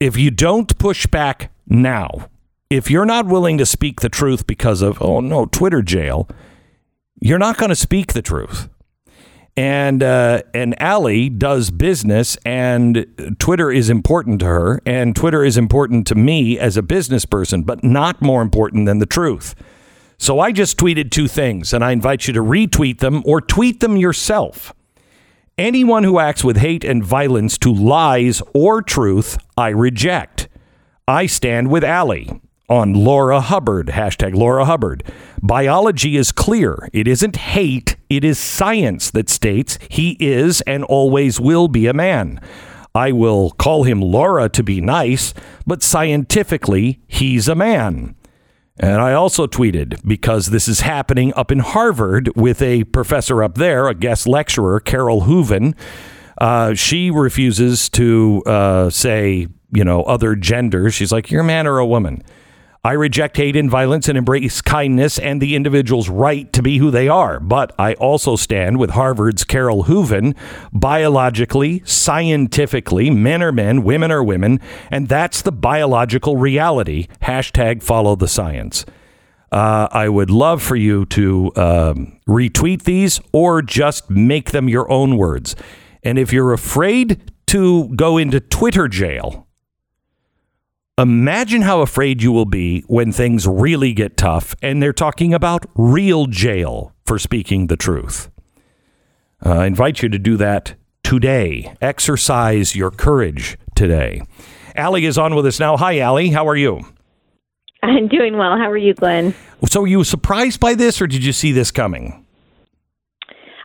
if 0.00 0.16
you 0.16 0.30
don't 0.30 0.78
push 0.78 1.06
back 1.06 1.52
now, 1.66 2.30
if 2.70 2.90
you're 2.90 3.04
not 3.04 3.26
willing 3.26 3.58
to 3.58 3.66
speak 3.66 4.00
the 4.00 4.08
truth 4.08 4.46
because 4.46 4.80
of, 4.80 5.02
oh 5.02 5.20
no, 5.20 5.44
Twitter 5.44 5.82
jail, 5.82 6.30
you're 7.20 7.38
not 7.38 7.58
going 7.58 7.68
to 7.68 7.76
speak 7.76 8.14
the 8.14 8.22
truth. 8.22 8.70
And 9.54 10.02
uh, 10.02 10.44
and 10.54 10.80
Allie 10.80 11.28
does 11.28 11.70
business, 11.70 12.38
and 12.46 13.36
Twitter 13.38 13.70
is 13.70 13.90
important 13.90 14.40
to 14.40 14.46
her, 14.46 14.80
and 14.86 15.14
Twitter 15.14 15.44
is 15.44 15.58
important 15.58 16.06
to 16.06 16.14
me 16.14 16.58
as 16.58 16.78
a 16.78 16.82
business 16.82 17.26
person, 17.26 17.64
but 17.64 17.84
not 17.84 18.22
more 18.22 18.40
important 18.40 18.86
than 18.86 18.98
the 18.98 19.04
truth. 19.04 19.54
So 20.18 20.40
I 20.40 20.52
just 20.52 20.78
tweeted 20.78 21.10
two 21.10 21.28
things, 21.28 21.72
and 21.72 21.84
I 21.84 21.92
invite 21.92 22.26
you 22.26 22.32
to 22.34 22.42
retweet 22.42 22.98
them 22.98 23.22
or 23.26 23.40
tweet 23.40 23.80
them 23.80 23.96
yourself. 23.96 24.72
Anyone 25.58 26.04
who 26.04 26.18
acts 26.18 26.44
with 26.44 26.58
hate 26.58 26.84
and 26.84 27.04
violence 27.04 27.56
to 27.58 27.72
lies 27.72 28.42
or 28.54 28.82
truth, 28.82 29.38
I 29.56 29.68
reject. 29.68 30.48
I 31.08 31.26
stand 31.26 31.70
with 31.70 31.84
Allie 31.84 32.40
on 32.68 32.92
Laura 32.92 33.40
Hubbard, 33.40 33.88
hashtag 33.88 34.34
Laura 34.34 34.64
Hubbard. 34.64 35.04
Biology 35.42 36.16
is 36.16 36.32
clear. 36.32 36.88
It 36.92 37.06
isn't 37.06 37.36
hate, 37.36 37.96
it 38.10 38.24
is 38.24 38.38
science 38.38 39.10
that 39.12 39.30
states 39.30 39.78
he 39.88 40.16
is 40.18 40.60
and 40.62 40.84
always 40.84 41.40
will 41.40 41.68
be 41.68 41.86
a 41.86 41.94
man. 41.94 42.40
I 42.94 43.12
will 43.12 43.50
call 43.50 43.84
him 43.84 44.00
Laura 44.00 44.48
to 44.48 44.62
be 44.62 44.80
nice, 44.80 45.34
but 45.66 45.82
scientifically, 45.82 47.00
he's 47.06 47.46
a 47.46 47.54
man. 47.54 48.16
And 48.78 49.00
I 49.00 49.14
also 49.14 49.46
tweeted 49.46 50.06
because 50.06 50.46
this 50.46 50.68
is 50.68 50.80
happening 50.80 51.32
up 51.34 51.50
in 51.50 51.60
Harvard 51.60 52.30
with 52.36 52.60
a 52.60 52.84
professor 52.84 53.42
up 53.42 53.54
there, 53.54 53.88
a 53.88 53.94
guest 53.94 54.26
lecturer, 54.26 54.80
Carole 54.80 55.22
Hooven. 55.22 55.74
Uh, 56.38 56.74
she 56.74 57.10
refuses 57.10 57.88
to 57.90 58.42
uh, 58.44 58.90
say, 58.90 59.46
you 59.72 59.84
know, 59.84 60.02
other 60.02 60.34
genders. 60.34 60.94
She's 60.94 61.10
like, 61.10 61.30
you're 61.30 61.40
a 61.40 61.44
man 61.44 61.66
or 61.66 61.78
a 61.78 61.86
woman. 61.86 62.22
I 62.86 62.92
reject 62.92 63.36
hate 63.36 63.56
and 63.56 63.68
violence 63.68 64.08
and 64.08 64.16
embrace 64.16 64.60
kindness 64.60 65.18
and 65.18 65.42
the 65.42 65.56
individual's 65.56 66.08
right 66.08 66.52
to 66.52 66.62
be 66.62 66.78
who 66.78 66.92
they 66.92 67.08
are. 67.08 67.40
But 67.40 67.74
I 67.80 67.94
also 67.94 68.36
stand 68.36 68.78
with 68.78 68.90
Harvard's 68.90 69.42
Carole 69.42 69.82
Hooven. 69.82 70.36
Biologically, 70.72 71.82
scientifically, 71.84 73.10
men 73.10 73.42
are 73.42 73.50
men, 73.50 73.82
women 73.82 74.12
are 74.12 74.22
women, 74.22 74.60
and 74.88 75.08
that's 75.08 75.42
the 75.42 75.50
biological 75.50 76.36
reality. 76.36 77.08
Hashtag 77.22 77.82
follow 77.82 78.14
the 78.14 78.28
science. 78.28 78.84
Uh, 79.50 79.88
I 79.90 80.08
would 80.08 80.30
love 80.30 80.62
for 80.62 80.76
you 80.76 81.06
to 81.06 81.50
um, 81.56 82.20
retweet 82.28 82.84
these 82.84 83.18
or 83.32 83.62
just 83.62 84.08
make 84.10 84.52
them 84.52 84.68
your 84.68 84.88
own 84.88 85.16
words. 85.16 85.56
And 86.04 86.20
if 86.20 86.32
you're 86.32 86.52
afraid 86.52 87.32
to 87.48 87.88
go 87.96 88.16
into 88.16 88.38
Twitter 88.38 88.86
jail, 88.86 89.45
Imagine 90.98 91.60
how 91.60 91.82
afraid 91.82 92.22
you 92.22 92.32
will 92.32 92.46
be 92.46 92.80
when 92.86 93.12
things 93.12 93.46
really 93.46 93.92
get 93.92 94.16
tough 94.16 94.56
and 94.62 94.82
they're 94.82 94.94
talking 94.94 95.34
about 95.34 95.66
real 95.74 96.24
jail 96.24 96.94
for 97.04 97.18
speaking 97.18 97.66
the 97.66 97.76
truth. 97.76 98.30
Uh, 99.44 99.50
I 99.50 99.66
invite 99.66 100.00
you 100.00 100.08
to 100.08 100.18
do 100.18 100.38
that 100.38 100.74
today. 101.04 101.76
Exercise 101.82 102.74
your 102.74 102.90
courage 102.90 103.58
today. 103.74 104.22
Allie 104.74 105.04
is 105.04 105.18
on 105.18 105.34
with 105.34 105.44
us 105.44 105.60
now. 105.60 105.76
Hi, 105.76 105.98
Allie. 105.98 106.30
How 106.30 106.48
are 106.48 106.56
you? 106.56 106.80
I'm 107.82 108.08
doing 108.08 108.38
well. 108.38 108.56
How 108.56 108.70
are 108.70 108.78
you, 108.78 108.94
Glenn? 108.94 109.34
So, 109.66 109.82
were 109.82 109.86
you 109.86 110.02
surprised 110.02 110.60
by 110.60 110.74
this 110.74 111.02
or 111.02 111.06
did 111.06 111.22
you 111.22 111.34
see 111.34 111.52
this 111.52 111.70
coming? 111.70 112.24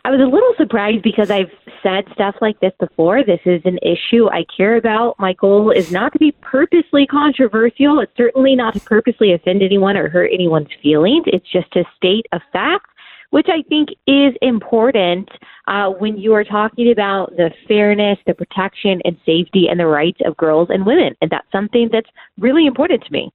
I 0.04 0.10
was 0.10 0.20
a 0.20 0.24
little 0.24 0.52
surprised 0.58 1.02
because 1.02 1.30
I've 1.30 1.50
said 1.82 2.04
stuff 2.12 2.36
like 2.40 2.58
this 2.60 2.72
before. 2.78 3.24
This 3.24 3.40
is 3.44 3.60
an 3.64 3.78
issue 3.82 4.28
I 4.28 4.44
care 4.56 4.76
about. 4.76 5.18
My 5.18 5.32
goal 5.34 5.70
is 5.70 5.90
not 5.90 6.12
to 6.12 6.18
be 6.18 6.32
purposely 6.40 7.06
controversial. 7.06 8.00
It's 8.00 8.16
certainly 8.16 8.54
not 8.54 8.74
to 8.74 8.80
purposely 8.80 9.32
offend 9.32 9.62
anyone 9.62 9.96
or 9.96 10.08
hurt 10.08 10.30
anyone's 10.32 10.68
feelings. 10.82 11.24
It's 11.26 11.50
just 11.50 11.70
to 11.72 11.84
state 11.96 12.26
a 12.32 12.40
fact, 12.52 12.86
which 13.30 13.48
I 13.48 13.62
think 13.68 13.90
is 14.06 14.34
important 14.42 15.28
uh, 15.66 15.90
when 15.90 16.16
you 16.16 16.34
are 16.34 16.44
talking 16.44 16.92
about 16.92 17.30
the 17.36 17.50
fairness, 17.66 18.18
the 18.26 18.34
protection, 18.34 19.00
and 19.04 19.16
safety 19.24 19.68
and 19.68 19.80
the 19.80 19.86
rights 19.86 20.20
of 20.24 20.36
girls 20.36 20.68
and 20.70 20.86
women. 20.86 21.14
And 21.20 21.30
that's 21.30 21.50
something 21.50 21.88
that's 21.92 22.10
really 22.38 22.66
important 22.66 23.04
to 23.04 23.12
me. 23.12 23.32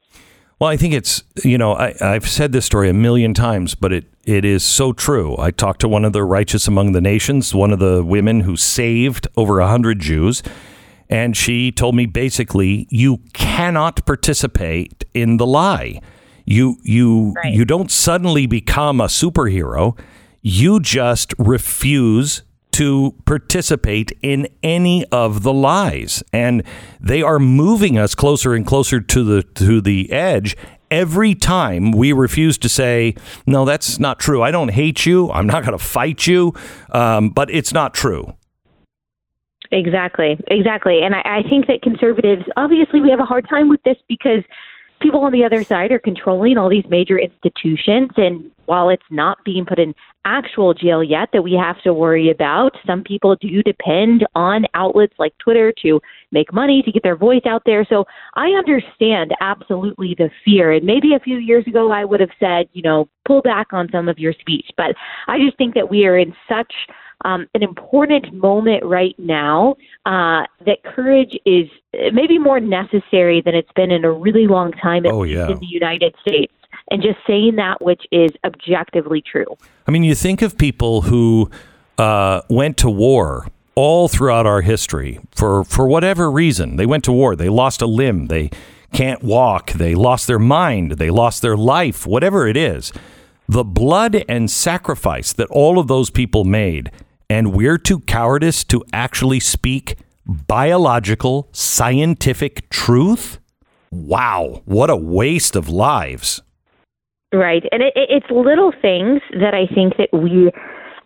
Well, 0.60 0.70
I 0.72 0.78
think 0.78 0.94
it's, 0.96 1.24
you 1.44 1.58
know, 1.58 1.74
I, 1.74 1.94
I've 2.02 2.28
said 2.28 2.52
this 2.52 2.66
story 2.66 2.90
a 2.90 2.94
million 2.94 3.36
times, 3.36 3.76
but 3.76 3.94
it, 3.94 4.06
it 4.26 4.44
is 4.44 4.64
so 4.64 4.92
true. 4.92 5.36
I 5.38 5.52
talked 5.52 5.82
to 5.82 5.88
one 5.88 6.04
of 6.04 6.14
the 6.14 6.24
righteous 6.24 6.68
among 6.68 6.94
the 6.94 7.02
nations, 7.02 7.54
one 7.54 7.72
of 7.72 7.78
the 7.80 8.04
women 8.04 8.42
who 8.42 8.58
saved 8.58 9.28
over 9.38 9.60
a 9.60 9.68
hundred 9.68 10.00
Jews, 10.00 10.42
and 11.10 11.38
she 11.38 11.72
told 11.72 11.96
me 11.96 12.08
basically, 12.08 12.88
you 12.90 13.18
cannot 13.34 14.04
participate 14.06 15.06
in 15.14 15.38
the 15.38 15.46
lie. 15.46 16.02
You 16.44 16.78
you 16.84 17.34
Right. 17.36 17.54
you 17.54 17.64
don't 17.64 17.92
suddenly 17.92 18.48
become 18.48 19.00
a 19.00 19.06
superhero. 19.06 19.98
You 20.42 20.80
just 20.80 21.34
refuse 21.38 22.42
to 22.78 23.16
participate 23.26 24.12
in 24.22 24.48
any 24.62 25.04
of 25.06 25.42
the 25.42 25.52
lies. 25.52 26.22
And 26.32 26.62
they 27.02 27.24
are 27.24 27.40
moving 27.40 27.98
us 27.98 28.14
closer 28.14 28.54
and 28.54 28.68
closer 28.68 29.02
to 29.02 29.24
the 29.24 29.42
to 29.56 29.82
the 29.82 30.12
edge 30.12 30.56
every 30.92 31.34
time 31.34 31.92
we 31.92 32.14
refuse 32.14 32.56
to 32.60 32.70
say 32.70 33.16
no 33.48 33.66
that's 33.66 33.98
not 33.98 34.20
true. 34.20 34.44
I 34.44 34.52
don't 34.52 34.70
hate 34.70 35.08
you. 35.08 35.32
I'm 35.32 35.48
not 35.48 35.66
going 35.66 35.76
to 35.76 35.84
fight 35.84 36.28
you. 36.28 36.54
Um, 36.92 37.32
but 37.32 37.50
it's 37.50 37.74
not 37.74 37.96
true. 37.96 38.36
Exactly, 39.72 40.38
exactly. 40.48 41.02
And 41.02 41.16
I, 41.16 41.22
I 41.26 41.50
think 41.50 41.66
that 41.68 41.82
conservatives, 41.82 42.44
obviously, 42.56 43.02
we 43.02 43.10
have 43.10 43.20
a 43.20 43.26
hard 43.26 43.50
time 43.50 43.70
with 43.70 43.82
this 43.84 43.98
because 44.08 44.44
people 45.02 45.22
on 45.22 45.32
the 45.32 45.44
other 45.44 45.64
side 45.64 45.92
are 45.92 46.00
controlling 46.00 46.58
all 46.58 46.70
these 46.70 46.86
major 46.90 47.18
institutions. 47.20 48.10
And 48.18 48.52
while 48.66 48.90
it's 48.90 49.04
not 49.10 49.38
being 49.46 49.66
put 49.66 49.80
in 49.80 49.94
actual 50.26 50.74
jail 50.74 51.02
yet 51.04 51.30
that 51.32 51.42
we 51.42 51.54
have 51.54 51.82
to 51.84 51.94
worry 51.94 52.30
about, 52.30 52.74
some 52.86 53.04
people 53.04 53.36
do 53.40 53.64
depend 53.64 54.26
on 54.36 54.66
outlets 54.74 55.14
like 55.18 55.34
Twitter 55.38 55.74
to 55.84 56.02
make 56.32 56.52
money, 56.52 56.82
to 56.84 56.92
get 56.92 57.04
their 57.04 57.16
voice 57.16 57.44
out 57.46 57.64
there. 57.66 57.86
So 57.90 58.06
I 58.36 58.48
understand 58.50 59.32
absolutely 59.40 60.16
the 60.18 60.30
fear. 60.44 60.74
And 60.74 60.86
maybe 60.86 61.14
a 61.14 61.20
few 61.20 61.38
years 61.38 61.66
ago, 61.66 61.92
I 61.92 62.04
would 62.04 62.20
have 62.20 62.30
said, 62.40 62.68
you 62.74 62.82
know, 62.82 63.08
pull 63.26 63.42
back 63.42 63.68
on 63.72 63.88
some 63.92 64.10
of 64.10 64.20
your 64.20 64.34
speech. 64.34 64.70
But 64.76 64.96
I 65.28 65.38
just 65.38 65.58
think 65.58 65.74
that 65.76 65.90
we 65.90 66.06
are 66.06 66.18
in 66.18 66.34
such 66.50 66.74
um, 67.26 67.48
an 67.54 67.64
important 67.64 68.34
moment 68.34 68.84
right 68.86 69.16
now 69.18 69.76
uh, 70.06 70.44
that 70.66 70.84
courage 70.84 71.38
is 71.46 71.68
maybe 72.14 72.38
more 72.38 72.60
necessary 72.60 73.42
than 73.44 73.56
it's 73.56 73.72
been 73.76 73.92
in 73.92 74.06
a 74.06 74.12
really 74.12 74.48
long 74.48 74.72
time 74.74 75.04
Oh, 75.06 75.24
yeah. 75.24 75.50
in 75.50 75.60
the 75.60 75.66
United 75.66 76.14
States. 76.22 76.54
And 76.90 77.02
just 77.02 77.18
saying 77.28 77.56
that 77.58 77.82
which 77.82 78.04
is 78.12 78.32
objectively 78.46 79.22
true. 79.22 79.58
I 79.88 79.92
mean, 79.92 80.04
you 80.04 80.16
think 80.16 80.42
of 80.42 80.58
people 80.58 81.02
who 81.02 81.50
uh, 81.98 82.42
went 82.50 82.78
to 82.78 82.90
war 82.90 83.48
all 83.76 84.08
throughout 84.08 84.46
our 84.46 84.62
history 84.62 85.20
for, 85.36 85.64
for 85.64 85.88
whatever 85.88 86.32
reason. 86.32 86.78
They 86.78 86.86
went 86.86 87.04
to 87.06 87.12
war, 87.12 87.36
they 87.36 87.50
lost 87.50 87.82
a 87.82 87.88
limb, 87.88 88.28
they 88.28 88.50
can't 88.94 89.22
walk, 89.22 89.72
they 89.74 89.96
lost 89.96 90.28
their 90.28 90.40
mind, 90.40 90.94
they 90.94 91.10
lost 91.10 91.42
their 91.42 91.58
life, 91.58 92.08
whatever 92.08 92.48
it 92.48 92.56
is. 92.58 92.94
The 93.50 93.64
blood 93.64 94.24
and 94.28 94.50
sacrifice 94.50 95.34
that 95.34 95.48
all 95.50 95.80
of 95.80 95.88
those 95.88 96.10
people 96.10 96.44
made, 96.44 96.90
and 97.30 97.54
we're 97.54 97.78
too 97.78 98.00
cowardice 98.02 98.64
to 98.66 98.84
actually 98.94 99.40
speak 99.40 99.98
biological, 100.26 101.50
scientific 101.52 102.70
truth? 102.70 103.40
Wow, 103.92 104.62
what 104.66 104.90
a 104.90 104.96
waste 104.96 105.56
of 105.56 105.70
lives. 105.70 106.42
Right. 107.34 107.64
And 107.72 107.82
it, 107.82 107.94
it, 107.96 108.10
it's 108.10 108.32
little 108.32 108.72
things 108.82 109.22
that 109.32 109.54
I 109.54 109.68
think 109.74 109.98
that 109.98 110.10
we 110.14 110.52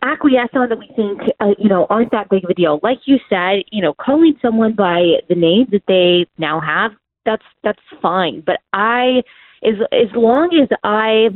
acquiesce 0.04 0.50
on 0.54 0.70
that 0.70 0.78
we 0.78 0.90
think, 0.96 1.22
uh, 1.40 1.54
you 1.58 1.70
know, 1.70 1.88
aren't 1.90 2.12
that 2.12 2.30
big 2.30 2.44
of 2.44 2.50
a 2.50 2.54
deal. 2.54 2.80
Like 2.84 3.00
you 3.06 3.18
said, 3.30 3.64
you 3.72 3.82
know, 3.82 3.94
calling 3.94 4.36
someone 4.42 4.74
by 4.74 5.14
the 5.30 5.36
name 5.36 5.68
that 5.72 5.84
they 5.88 6.28
now 6.38 6.60
have, 6.60 6.92
that's 7.26 7.44
that's 7.64 7.82
fine. 8.02 8.42
But 8.46 8.60
I, 8.74 9.24
as 9.64 9.76
as 9.92 10.08
long 10.16 10.50
as 10.60 10.70
I 10.84 11.30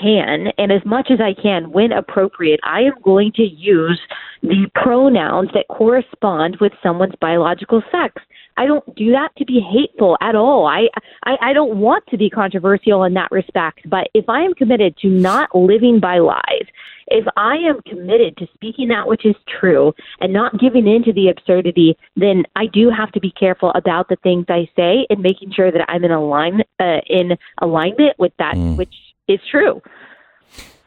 can 0.00 0.48
and 0.58 0.72
as 0.72 0.84
much 0.84 1.10
as 1.10 1.20
I 1.20 1.34
can 1.40 1.70
when 1.70 1.92
appropriate, 1.92 2.60
I 2.62 2.80
am 2.82 2.94
going 3.02 3.32
to 3.32 3.42
use 3.42 4.00
the 4.42 4.70
pronouns 4.74 5.50
that 5.54 5.68
correspond 5.68 6.58
with 6.60 6.72
someone's 6.82 7.14
biological 7.20 7.82
sex. 7.90 8.22
I 8.56 8.66
don't 8.66 8.94
do 8.94 9.12
that 9.12 9.30
to 9.38 9.44
be 9.44 9.60
hateful 9.60 10.18
at 10.20 10.34
all. 10.34 10.66
I, 10.66 10.88
I 11.24 11.36
I 11.40 11.52
don't 11.52 11.78
want 11.78 12.04
to 12.08 12.18
be 12.18 12.28
controversial 12.28 13.04
in 13.04 13.14
that 13.14 13.30
respect, 13.30 13.88
but 13.88 14.08
if 14.14 14.28
I 14.28 14.42
am 14.42 14.54
committed 14.54 14.96
to 14.98 15.08
not 15.08 15.54
living 15.54 16.00
by 16.00 16.18
lies, 16.18 16.66
if 17.10 17.26
I 17.36 17.56
am 17.56 17.80
committed 17.82 18.36
to 18.36 18.48
speaking 18.54 18.88
that 18.88 19.08
which 19.08 19.26
is 19.26 19.34
true 19.60 19.92
and 20.20 20.32
not 20.32 20.60
giving 20.60 20.86
in 20.86 21.02
to 21.04 21.12
the 21.12 21.28
absurdity, 21.28 21.96
then 22.16 22.44
I 22.56 22.66
do 22.66 22.90
have 22.90 23.10
to 23.12 23.20
be 23.20 23.32
careful 23.32 23.72
about 23.74 24.08
the 24.08 24.16
things 24.22 24.46
I 24.48 24.68
say 24.76 25.06
and 25.10 25.20
making 25.20 25.52
sure 25.52 25.72
that 25.72 25.90
I'm 25.90 26.04
in 26.04 26.12
alignment 26.12 26.68
uh, 26.78 27.00
in 27.08 27.36
alignment 27.60 28.18
with 28.18 28.32
that 28.38 28.56
which 28.56 28.94
is 29.32 29.40
true. 29.50 29.80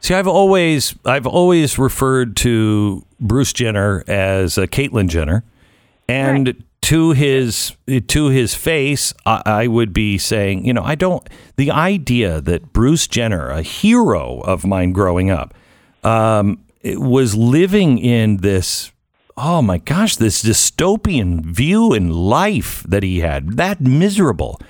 See, 0.00 0.14
I've 0.14 0.28
always 0.28 0.94
I've 1.06 1.26
always 1.26 1.78
referred 1.78 2.36
to 2.38 3.06
Bruce 3.20 3.52
Jenner 3.54 4.04
as 4.06 4.58
uh, 4.58 4.66
Caitlyn 4.66 5.08
Jenner, 5.08 5.44
and 6.08 6.62
to 6.82 7.12
his 7.12 7.74
to 8.08 8.28
his 8.28 8.54
face, 8.54 9.14
I, 9.24 9.42
I 9.46 9.66
would 9.66 9.94
be 9.94 10.18
saying, 10.18 10.66
you 10.66 10.74
know, 10.74 10.82
I 10.82 10.94
don't. 10.94 11.26
The 11.56 11.70
idea 11.70 12.42
that 12.42 12.74
Bruce 12.74 13.06
Jenner, 13.06 13.48
a 13.48 13.62
hero 13.62 14.40
of 14.40 14.66
mine 14.66 14.92
growing 14.92 15.30
up, 15.30 15.54
um, 16.02 16.62
was 16.84 17.34
living 17.34 17.96
in 17.96 18.38
this. 18.38 18.92
Oh 19.38 19.62
my 19.62 19.78
gosh, 19.78 20.16
this 20.16 20.42
dystopian 20.42 21.46
view 21.46 21.94
in 21.94 22.10
life 22.10 22.84
that 22.86 23.02
he 23.02 23.20
had, 23.20 23.56
that 23.56 23.80
miserable. 23.80 24.60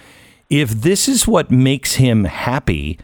If 0.48 0.70
this 0.70 1.08
is 1.08 1.26
what 1.26 1.50
makes 1.50 1.94
him 1.94 2.24
happy, 2.24 3.00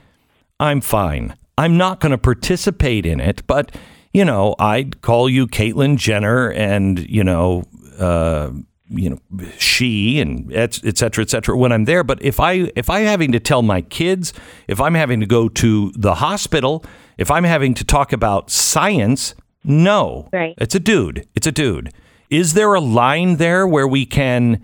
I'm 0.60 0.80
fine. 0.80 1.34
I'm 1.58 1.76
not 1.76 1.98
going 2.00 2.12
to 2.12 2.18
participate 2.18 3.04
in 3.06 3.18
it, 3.18 3.42
but 3.48 3.74
you 4.12 4.24
know, 4.24 4.54
I'd 4.58 5.02
call 5.02 5.28
you 5.28 5.46
Caitlyn 5.46 5.96
Jenner, 5.96 6.50
and 6.50 6.98
you 7.08 7.22
know, 7.24 7.64
uh, 7.98 8.50
you 8.88 9.10
know, 9.10 9.18
she 9.58 10.20
and 10.20 10.52
et, 10.52 10.80
et 10.84 10.98
cetera, 10.98 11.22
et 11.22 11.30
cetera. 11.30 11.56
When 11.56 11.70
I'm 11.72 11.84
there, 11.84 12.02
but 12.04 12.20
if 12.22 12.40
I 12.40 12.70
if 12.76 12.90
I'm 12.90 13.06
having 13.06 13.32
to 13.32 13.40
tell 13.40 13.62
my 13.62 13.82
kids, 13.82 14.32
if 14.68 14.80
I'm 14.80 14.94
having 14.94 15.20
to 15.20 15.26
go 15.26 15.48
to 15.48 15.92
the 15.96 16.14
hospital, 16.16 16.84
if 17.18 17.30
I'm 17.30 17.44
having 17.44 17.74
to 17.74 17.84
talk 17.84 18.12
about 18.12 18.50
science, 18.50 19.34
no, 19.64 20.28
Right. 20.32 20.54
it's 20.58 20.74
a 20.74 20.80
dude. 20.80 21.26
It's 21.36 21.46
a 21.46 21.52
dude. 21.52 21.92
Is 22.30 22.54
there 22.54 22.74
a 22.74 22.80
line 22.80 23.36
there 23.36 23.66
where 23.66 23.86
we 23.86 24.06
can 24.06 24.60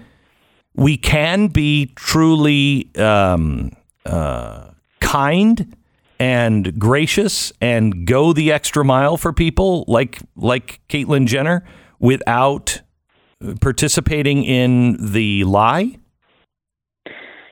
we 0.74 0.96
can 0.96 1.46
be 1.48 1.92
truly 1.94 2.90
um, 2.96 3.70
uh, 4.04 4.70
kind 5.00 5.76
and 6.18 6.78
gracious 6.78 7.52
and 7.60 8.06
go 8.06 8.32
the 8.32 8.52
extra 8.52 8.84
mile 8.84 9.16
for 9.16 9.32
people 9.32 9.84
like 9.88 10.20
like 10.36 10.80
Caitlyn 10.88 11.26
Jenner 11.26 11.64
without 11.98 12.80
participating 13.60 14.44
in 14.44 14.96
the 15.12 15.44
lie? 15.44 15.98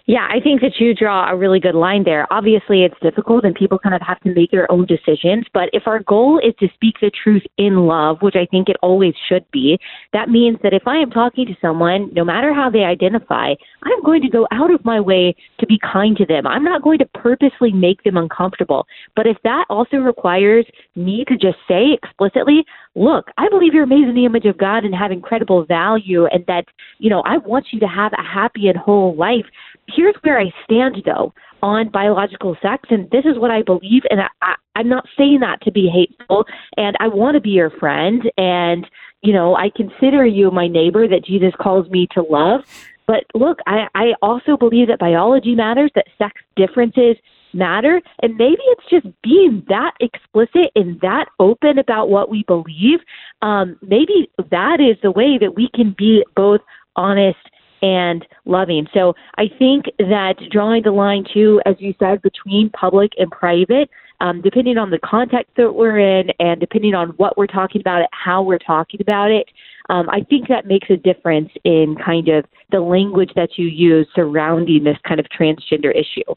Yeah, 0.06 0.28
I 0.31 0.39
think 0.39 0.60
that 0.60 0.72
you 0.78 0.94
draw 0.94 1.31
a 1.31 1.36
really 1.36 1.60
good 1.60 1.74
line 1.74 2.05
there. 2.05 2.31
Obviously, 2.31 2.85
it's 2.85 2.94
difficult 3.01 3.44
and 3.44 3.55
people 3.55 3.78
kind 3.78 3.94
of 3.94 4.02
have 4.02 4.20
to 4.20 4.35
make 4.35 4.51
their 4.51 4.70
own 4.70 4.85
decisions. 4.85 5.47
But 5.55 5.70
if 5.72 5.85
our 5.86 6.01
goal 6.01 6.39
is 6.47 6.52
to 6.60 6.68
speak 6.74 6.97
the 7.01 7.10
truth 7.10 7.43
in 7.56 7.86
love, 7.86 8.18
which 8.20 8.36
I 8.36 8.44
think 8.44 8.68
it 8.68 8.76
always 8.82 9.14
should 9.31 9.51
be, 9.51 9.78
that 10.12 10.28
means 10.28 10.59
that 10.62 10.74
if 10.74 10.82
I 10.86 10.98
am 10.98 11.10
talking 11.10 11.47
to 11.47 11.56
someone, 11.62 12.10
no 12.12 12.22
matter 12.22 12.52
how 12.52 12.68
they 12.68 12.85
identify, 12.85 13.55
I'm 13.82 14.02
going 14.05 14.20
to 14.20 14.28
go 14.28 14.47
out 14.51 14.70
of 14.70 14.85
my 14.85 15.01
way 15.01 15.35
to 15.60 15.66
be 15.66 15.78
kind 15.78 16.14
to 16.18 16.26
them. 16.26 16.47
I'm 16.47 16.64
not 16.64 16.82
going 16.82 16.98
to 16.98 17.06
purposely 17.14 17.72
make 17.72 18.02
them 18.02 18.18
uncomfortable. 18.18 18.86
But 19.16 19.26
if 19.26 19.39
that 19.44 19.64
also 19.70 19.97
requires 19.97 20.66
me 20.97 21.24
to 21.28 21.35
just 21.35 21.56
say 21.66 21.97
explicitly, 22.02 22.66
look, 22.94 23.31
I 23.39 23.48
believe 23.48 23.72
you're 23.72 23.86
made 23.86 24.06
in 24.06 24.14
the 24.14 24.26
image 24.26 24.44
of 24.44 24.59
God 24.59 24.85
and 24.85 24.94
have 24.94 25.10
incredible 25.10 25.64
value, 25.64 26.26
and 26.26 26.44
that, 26.47 26.66
you 26.98 27.09
know, 27.09 27.22
I 27.22 27.39
want 27.39 27.68
you 27.72 27.81
to 27.81 27.89
have 27.89 28.12
a 28.12 28.22
happy 28.22 28.68
and 28.68 28.76
whole 28.76 29.16
life. 29.16 29.47
Here's 29.89 30.15
where 30.23 30.39
I 30.39 30.52
stand, 30.65 31.02
though, 31.05 31.32
on 31.62 31.89
biological 31.89 32.56
sex, 32.61 32.89
and 32.90 33.11
this 33.11 33.24
is 33.24 33.39
what 33.39 33.51
I 33.51 33.62
believe, 33.62 34.02
and 34.11 34.20
I, 34.20 34.28
I, 34.43 34.55
I'm 34.77 34.89
not 34.89 35.06
saying 35.16 35.40
that 35.40 35.62
to 35.62 35.73
be 35.73 35.89
hateful, 35.89 36.44
and 36.77 36.97
I 37.01 37.09
want 37.09 37.35
to 37.36 37.40
be 37.40 37.51
your 37.51 37.70
friend, 37.70 38.23
and, 38.36 38.86
you 39.23 39.32
know, 39.32 39.56
I 39.56 39.70
consider 39.74 40.27
you 40.27 40.51
my 40.51 40.69
neighbor 40.69 41.09
that 41.09 41.24
Jesus 41.24 41.52
calls 41.61 41.89
me 41.90 42.06
to 42.12 42.23
love. 42.23 42.62
But 43.06 43.24
look, 43.35 43.59
I, 43.66 43.86
I 43.94 44.15
also 44.23 44.56
believe 44.56 44.89
that 44.89 44.98
biology 44.98 45.55
matters, 45.55 45.90
that 45.94 46.06
sex 46.16 46.40
differences 46.56 47.16
matter. 47.52 48.01
And 48.23 48.36
maybe 48.36 48.62
it's 48.66 48.89
just 48.90 49.06
being 49.23 49.62
that 49.69 49.93
explicit 50.01 50.73
and 50.74 51.01
that 51.01 51.27
open 51.39 51.78
about 51.78 52.09
what 52.09 52.31
we 52.31 52.44
believe. 52.47 53.01
Um, 53.43 53.78
maybe 53.82 54.31
that 54.51 54.81
is 54.81 54.97
the 55.02 55.11
way 55.11 55.39
that 55.39 55.55
we 55.55 55.69
can 55.74 55.94
be 55.97 56.24
both 56.35 56.62
honest 56.97 57.39
and 57.82 58.26
loving. 58.44 58.86
So 58.94 59.14
I 59.36 59.44
think 59.59 59.86
that 59.98 60.34
drawing 60.51 60.82
the 60.82 60.90
line 60.90 61.24
too, 61.32 61.60
as 61.66 61.76
you 61.78 61.94
said, 61.98 62.22
between 62.22 62.70
public 62.70 63.12
and 63.18 63.30
private, 63.30 63.90
um, 64.20 64.40
depending 64.40 64.78
on 64.78 64.90
the 64.90 64.98
context 64.98 65.52
that 65.56 65.72
we're 65.72 65.98
in 65.98 66.30
and 66.38 66.60
depending 66.60 66.94
on 66.94 67.10
what 67.10 67.36
we're 67.36 67.46
talking 67.46 67.80
about 67.80 68.02
it, 68.02 68.09
how 68.12 68.42
we're 68.42 68.59
talking 68.59 69.01
about 69.01 69.30
it, 69.30 69.48
um, 69.90 70.09
I 70.09 70.20
think 70.22 70.48
that 70.48 70.66
makes 70.66 70.88
a 70.88 70.96
difference 70.96 71.51
in 71.64 71.96
kind 72.02 72.28
of 72.28 72.44
the 72.70 72.80
language 72.80 73.30
that 73.36 73.51
you 73.56 73.66
use 73.66 74.06
surrounding 74.14 74.84
this 74.84 74.96
kind 75.06 75.20
of 75.20 75.26
transgender 75.26 75.90
issue. 75.94 76.34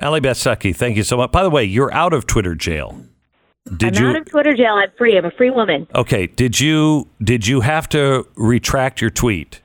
Allie 0.00 0.20
Beth 0.20 0.36
Stuckey, 0.36 0.74
thank 0.76 0.96
you 0.96 1.02
so 1.02 1.16
much. 1.16 1.32
By 1.32 1.42
the 1.42 1.50
way, 1.50 1.64
you're 1.64 1.92
out 1.92 2.12
of 2.12 2.26
Twitter 2.26 2.54
jail. 2.54 3.02
Did 3.76 3.96
I'm 3.96 4.02
you? 4.02 4.10
out 4.10 4.16
of 4.16 4.26
Twitter 4.26 4.54
jail. 4.54 4.74
I'm 4.74 4.90
free. 4.96 5.16
I'm 5.16 5.24
a 5.24 5.30
free 5.30 5.50
woman. 5.50 5.86
okay. 5.94 6.26
Did 6.26 6.58
you? 6.60 7.08
Did 7.22 7.46
you 7.46 7.60
have 7.60 7.88
to 7.90 8.26
retract 8.36 9.00
your 9.00 9.10
tweet? 9.10 9.60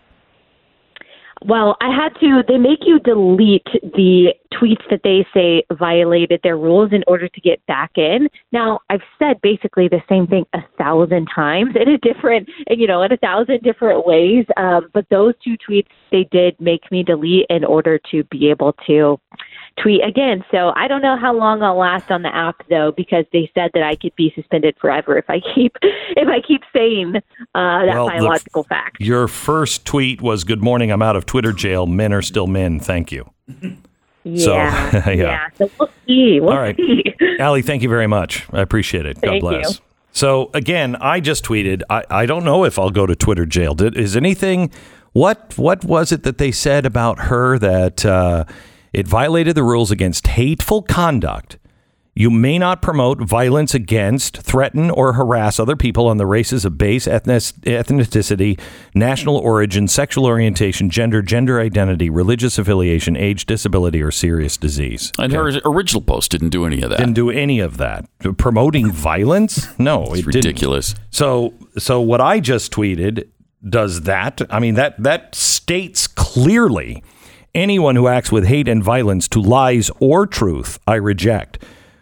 Well, 1.45 1.75
I 1.81 1.93
had 1.93 2.17
to. 2.21 2.41
They 2.47 2.57
make 2.57 2.79
you 2.85 2.99
delete 2.99 3.67
the 3.81 4.33
tweets 4.53 4.83
that 4.89 5.01
they 5.03 5.25
say 5.33 5.63
violated 5.73 6.39
their 6.41 6.57
rules 6.57 6.93
in 6.93 7.03
order 7.05 7.27
to 7.27 7.41
get 7.41 7.65
back 7.65 7.91
in. 7.95 8.29
Now, 8.51 8.79
I've 8.89 9.01
said 9.19 9.41
basically 9.41 9.89
the 9.89 10.01
same 10.07 10.25
thing 10.25 10.45
a 10.53 10.59
thousand 10.77 11.27
times 11.33 11.75
in 11.75 11.89
a 11.89 11.97
different, 11.97 12.47
you 12.69 12.87
know, 12.87 13.01
in 13.01 13.11
a 13.11 13.17
thousand 13.17 13.61
different 13.61 14.05
ways. 14.05 14.45
Um, 14.55 14.89
but 14.93 15.05
those 15.09 15.33
two 15.43 15.57
tweets 15.69 15.87
they 16.11 16.27
did 16.31 16.59
make 16.61 16.89
me 16.91 17.03
delete 17.03 17.47
in 17.49 17.65
order 17.65 17.99
to 18.11 18.23
be 18.25 18.49
able 18.49 18.73
to 18.87 19.19
tweet 19.81 20.03
again. 20.03 20.43
So 20.51 20.71
I 20.75 20.87
don't 20.87 21.01
know 21.01 21.17
how 21.17 21.33
long 21.33 21.61
I'll 21.63 21.77
last 21.77 22.11
on 22.11 22.21
the 22.21 22.33
app 22.35 22.63
though, 22.69 22.91
because 22.95 23.25
they 23.33 23.49
said 23.53 23.71
that 23.73 23.83
I 23.83 23.95
could 23.95 24.15
be 24.15 24.31
suspended 24.35 24.75
forever 24.79 25.17
if 25.17 25.29
I 25.29 25.39
keep 25.55 25.75
if 25.81 26.27
I 26.27 26.39
keep 26.47 26.61
saying 26.73 27.15
uh, 27.15 27.21
that 27.53 27.87
Well, 27.87 28.05
the- 28.05 28.11
biological 28.11 28.63
fact. 28.63 28.97
Your 28.99 29.27
first 29.27 29.85
tweet 29.85 30.21
was 30.21 30.43
"Good 30.43 30.61
morning. 30.63 30.91
I'm 30.91 31.01
out 31.01 31.15
of 31.15 31.25
Twitter 31.25 31.51
jail. 31.53 31.85
Men 31.87 32.13
are 32.13 32.21
still 32.21 32.47
men. 32.47 32.79
Thank 32.79 33.11
you." 33.11 33.29
So, 34.37 34.53
Yeah, 34.55 35.09
yeah. 35.09 35.47
So 35.57 35.69
we'll 35.77 35.89
see. 36.07 36.39
We'll 36.39 36.51
All 36.53 36.57
right. 36.57 36.77
see. 36.77 37.03
Allie, 37.39 37.61
thank 37.61 37.83
you 37.83 37.89
very 37.89 38.07
much. 38.07 38.47
I 38.53 38.61
appreciate 38.61 39.05
it. 39.05 39.19
God 39.19 39.31
Thank 39.31 39.41
bless. 39.41 39.73
you. 39.73 39.77
So 40.13 40.49
again, 40.53 40.95
I 40.95 41.19
just 41.19 41.43
tweeted. 41.43 41.81
I, 41.89 42.05
I 42.09 42.25
don't 42.25 42.45
know 42.45 42.63
if 42.63 42.79
I'll 42.79 42.89
go 42.89 43.05
to 43.05 43.17
Twitter 43.17 43.45
jail. 43.45 43.73
Did 43.75 43.97
is 43.97 44.15
anything? 44.15 44.71
What 45.11 45.53
what 45.57 45.83
was 45.83 46.13
it 46.13 46.23
that 46.23 46.37
they 46.37 46.53
said 46.53 46.85
about 46.85 47.19
her 47.23 47.59
that 47.59 48.05
uh, 48.05 48.45
it 48.93 49.07
violated 49.07 49.55
the 49.55 49.63
rules 49.63 49.91
against 49.91 50.27
hateful 50.27 50.81
conduct? 50.81 51.57
You 52.15 52.29
may 52.29 52.59
not 52.59 52.83
promote 52.83 53.21
violence 53.21 53.73
against, 53.73 54.37
threaten, 54.37 54.91
or 54.91 55.13
harass 55.13 55.59
other 55.59 55.75
people 55.75 56.07
on 56.07 56.17
the 56.17 56.27
basis 56.27 56.63
of 56.63 56.77
base, 56.77 57.07
ethnicity, 57.07 58.59
national 58.93 59.37
origin, 59.37 59.87
sexual 59.87 60.27
orientation, 60.27 60.91
gender, 60.91 61.23
gender 61.23 61.59
identity, 61.59 62.11
religious 62.11 62.59
affiliation, 62.59 63.17
age, 63.17 63.47
disability, 63.47 63.99
or 63.99 64.11
serious 64.11 64.57
disease. 64.57 65.11
And 65.17 65.33
her 65.33 65.59
original 65.65 66.03
post 66.03 66.29
didn't 66.29 66.49
do 66.49 66.65
any 66.65 66.83
of 66.83 66.91
that. 66.91 66.99
Didn't 66.99 67.15
do 67.15 67.31
any 67.31 67.59
of 67.59 67.77
that. 67.77 68.05
Promoting 68.37 68.91
violence? 68.91 69.67
No, 69.79 70.03
it's 70.03 70.11
it 70.11 70.15
didn't. 70.17 70.35
ridiculous. 70.35 70.93
So, 71.09 71.55
so 71.79 71.99
what 71.99 72.21
I 72.21 72.39
just 72.39 72.71
tweeted 72.71 73.27
does 73.67 74.01
that. 74.01 74.39
I 74.51 74.59
mean 74.59 74.75
that 74.75 75.01
that 75.01 75.33
states 75.33 76.05
clearly 76.05 77.03
anyone 77.55 77.95
who 77.95 78.07
acts 78.07 78.31
with 78.31 78.45
hate 78.45 78.67
and 78.67 78.83
violence 78.83 79.27
to 79.29 79.41
lies 79.41 79.91
or 79.99 80.25
truth, 80.27 80.79
I 80.87 80.95
reject. 80.95 81.59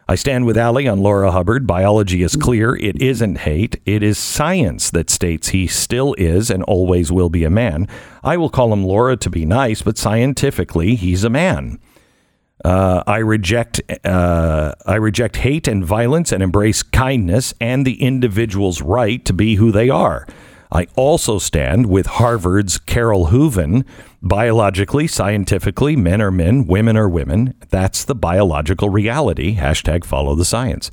I 0.08 0.16
stand 0.16 0.46
with 0.46 0.58
Allie 0.58 0.90
on 0.90 1.00
Laurel 1.00 1.32
Hubbard. 1.32 1.66
Biology 1.66 2.22
is 2.22 2.36
clear. 2.36 2.76
It 2.76 3.02
isn't 3.02 3.40
hate. 3.40 3.80
It 3.86 4.04
is 4.04 4.18
science 4.18 4.90
that 4.92 5.10
states 5.10 5.50
he 5.50 5.68
still 5.68 6.16
is 6.18 6.50
and 6.50 6.64
always 6.64 7.12
will 7.12 7.30
be 7.30 7.46
a 7.46 7.50
man. 7.50 7.88
I 8.22 8.36
will 8.36 8.50
call 8.50 8.74
him 8.74 8.84
Laura 8.84 9.16
to 9.16 9.30
be 9.30 9.46
nice, 9.46 9.82
but 9.82 9.98
scientifically, 9.98 10.96
he's 10.96 11.24
a 11.24 11.30
man. 11.30 11.80
Uh, 12.66 13.04
I 13.08 13.20
reject 13.20 13.82
uh, 14.06 14.74
I 14.86 14.96
reject 14.96 15.38
hate 15.38 15.68
and 15.68 15.84
violence 15.84 16.32
and 16.32 16.44
embrace 16.44 16.84
kindness 16.84 17.54
and 17.60 17.88
the 17.88 18.02
individual's 18.04 18.82
right 18.82 19.24
to 19.26 19.34
be 19.34 19.56
who 19.56 19.72
they 19.72 19.90
are. 19.90 20.28
I 20.72 20.88
also 20.96 21.40
stand 21.40 21.88
with 21.88 22.06
Harvard's 22.06 22.78
Carole 22.78 23.28
Hooven. 23.28 23.86
Biologically, 24.24 25.08
scientifically, 25.08 25.96
men 25.96 26.22
are 26.22 26.32
men, 26.32 26.68
women 26.68 26.96
are 26.96 27.10
women. 27.10 27.56
That's 27.70 28.06
the 28.06 28.14
biological 28.14 28.90
reality. 28.90 29.58
Hashtag 29.58 30.06
follow 30.06 30.36
the 30.36 30.46
science. 30.46 30.92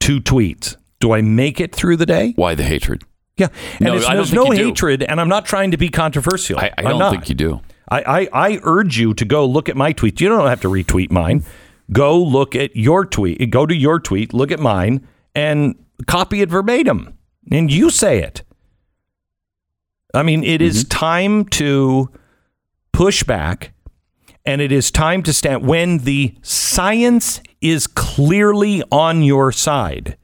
Two 0.00 0.20
tweets. 0.20 0.76
Do 0.98 1.12
I 1.12 1.20
make 1.22 1.60
it 1.60 1.74
through 1.74 1.96
the 1.96 2.06
day? 2.06 2.32
Why 2.36 2.54
the 2.54 2.64
hatred? 2.64 3.04
Yeah. 3.36 3.48
And 3.78 3.82
No, 3.82 3.94
it's- 3.94 4.04
I 4.08 4.14
don't 4.14 4.16
there's 4.16 4.32
no 4.32 4.46
you 4.46 4.56
do. 4.56 4.64
hatred, 4.66 5.02
and 5.02 5.20
I'm 5.20 5.28
not 5.28 5.44
trying 5.44 5.70
to 5.70 5.76
be 5.76 5.90
controversial. 5.90 6.58
I, 6.58 6.72
I 6.76 6.82
don't 6.82 6.98
not. 6.98 7.12
think 7.12 7.28
you 7.28 7.34
do. 7.34 7.60
I, 7.88 8.00
I, 8.02 8.28
I 8.32 8.60
urge 8.64 8.98
you 8.98 9.14
to 9.14 9.24
go 9.24 9.46
look 9.46 9.68
at 9.68 9.76
my 9.76 9.92
tweet. 9.92 10.20
You 10.20 10.28
don't 10.28 10.48
have 10.48 10.62
to 10.62 10.68
retweet 10.68 11.10
mine. 11.10 11.44
Go 11.92 12.20
look 12.20 12.56
at 12.56 12.74
your 12.74 13.04
tweet. 13.04 13.50
Go 13.50 13.64
to 13.64 13.74
your 13.74 14.00
tweet, 14.00 14.34
look 14.34 14.50
at 14.50 14.58
mine, 14.58 15.06
and 15.36 15.76
copy 16.06 16.40
it 16.40 16.48
verbatim. 16.48 17.16
And 17.52 17.70
you 17.70 17.90
say 17.90 18.18
it. 18.18 18.42
I 20.12 20.24
mean, 20.24 20.42
it 20.42 20.60
is 20.60 20.82
mm-hmm. 20.82 20.98
time 20.98 21.44
to 21.44 22.10
push 22.96 23.22
back, 23.22 23.72
and 24.46 24.60
it 24.62 24.72
is 24.72 24.90
time 24.90 25.22
to 25.24 25.32
stand 25.32 25.66
when 25.66 25.98
the 25.98 26.34
science 26.42 27.42
is 27.60 27.86
clearly 27.86 28.82
on 28.90 29.22
your 29.22 29.52
side. 29.52 30.16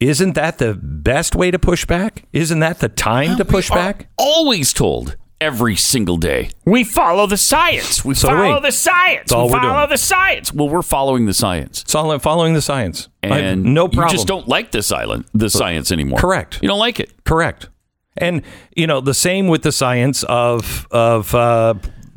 isn't 0.00 0.34
that 0.34 0.56
the 0.56 0.72
best 0.74 1.36
way 1.36 1.50
to 1.50 1.58
push 1.58 1.84
back? 1.84 2.24
Isn't 2.32 2.60
that 2.60 2.78
the 2.78 2.88
time 2.88 3.36
to 3.36 3.44
push 3.44 3.68
back? 3.68 4.08
Always 4.16 4.72
told 4.72 5.16
every 5.38 5.76
single 5.76 6.16
day. 6.16 6.50
We 6.64 6.84
follow 6.84 7.26
the 7.26 7.36
science. 7.36 8.02
We 8.04 8.14
So 8.14 8.28
follow 8.28 8.54
we. 8.54 8.60
the 8.60 8.72
science. 8.72 9.30
We 9.30 9.48
follow 9.50 9.86
the 9.86 9.98
science. 9.98 10.54
Well, 10.54 10.70
we're 10.70 10.80
following 10.80 11.26
the 11.26 11.34
science. 11.34 11.82
It's 11.82 11.94
all 11.94 12.18
following 12.18 12.54
the 12.54 12.62
science. 12.62 13.08
And 13.22 13.74
no 13.74 13.88
problem. 13.88 14.08
You 14.08 14.16
just 14.16 14.26
don't 14.26 14.48
like 14.48 14.70
the 14.70 14.82
silent 14.82 15.26
the 15.34 15.50
science 15.50 15.92
anymore. 15.92 16.18
Correct. 16.18 16.58
You 16.62 16.68
don't 16.68 16.78
like 16.78 17.00
it. 17.00 17.24
Correct. 17.24 17.68
And 18.16 18.42
you 18.76 18.86
know 18.86 19.00
the 19.00 19.14
same 19.14 19.48
with 19.48 19.62
the 19.62 19.72
science 19.72 20.22
of 20.24 20.86
of 20.90 21.34
uh, 21.34 21.74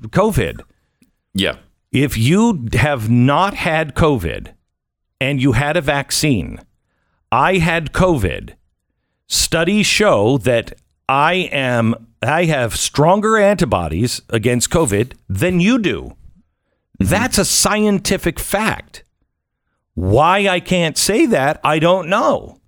COVID. 0.07 0.61
Yeah. 1.34 1.57
If 1.91 2.18
you 2.18 2.68
have 2.74 3.10
not 3.10 3.53
had 3.53 3.94
COVID 3.95 4.53
and 5.22 5.41
you 5.41 5.52
had 5.52 5.78
a 5.78 5.82
vaccine, 5.82 6.60
I 7.32 7.57
had 7.57 7.94
COVID. 7.94 8.56
Studies 9.28 9.86
show 9.86 10.38
that 10.40 10.74
I 11.07 11.49
am 11.52 12.07
I 12.22 12.45
have 12.45 12.76
stronger 12.76 13.38
antibodies 13.38 14.22
against 14.30 14.70
COVID 14.70 15.14
than 15.30 15.60
you 15.60 15.78
do. 15.78 16.15
That's 16.99 17.38
a 17.38 17.45
scientific 17.45 18.40
fact. 18.40 19.03
Why 19.94 20.48
I 20.48 20.60
can't 20.60 20.98
say 20.98 21.26
that, 21.28 21.60
I 21.64 21.80
don't 21.80 22.10
know. 22.10 22.60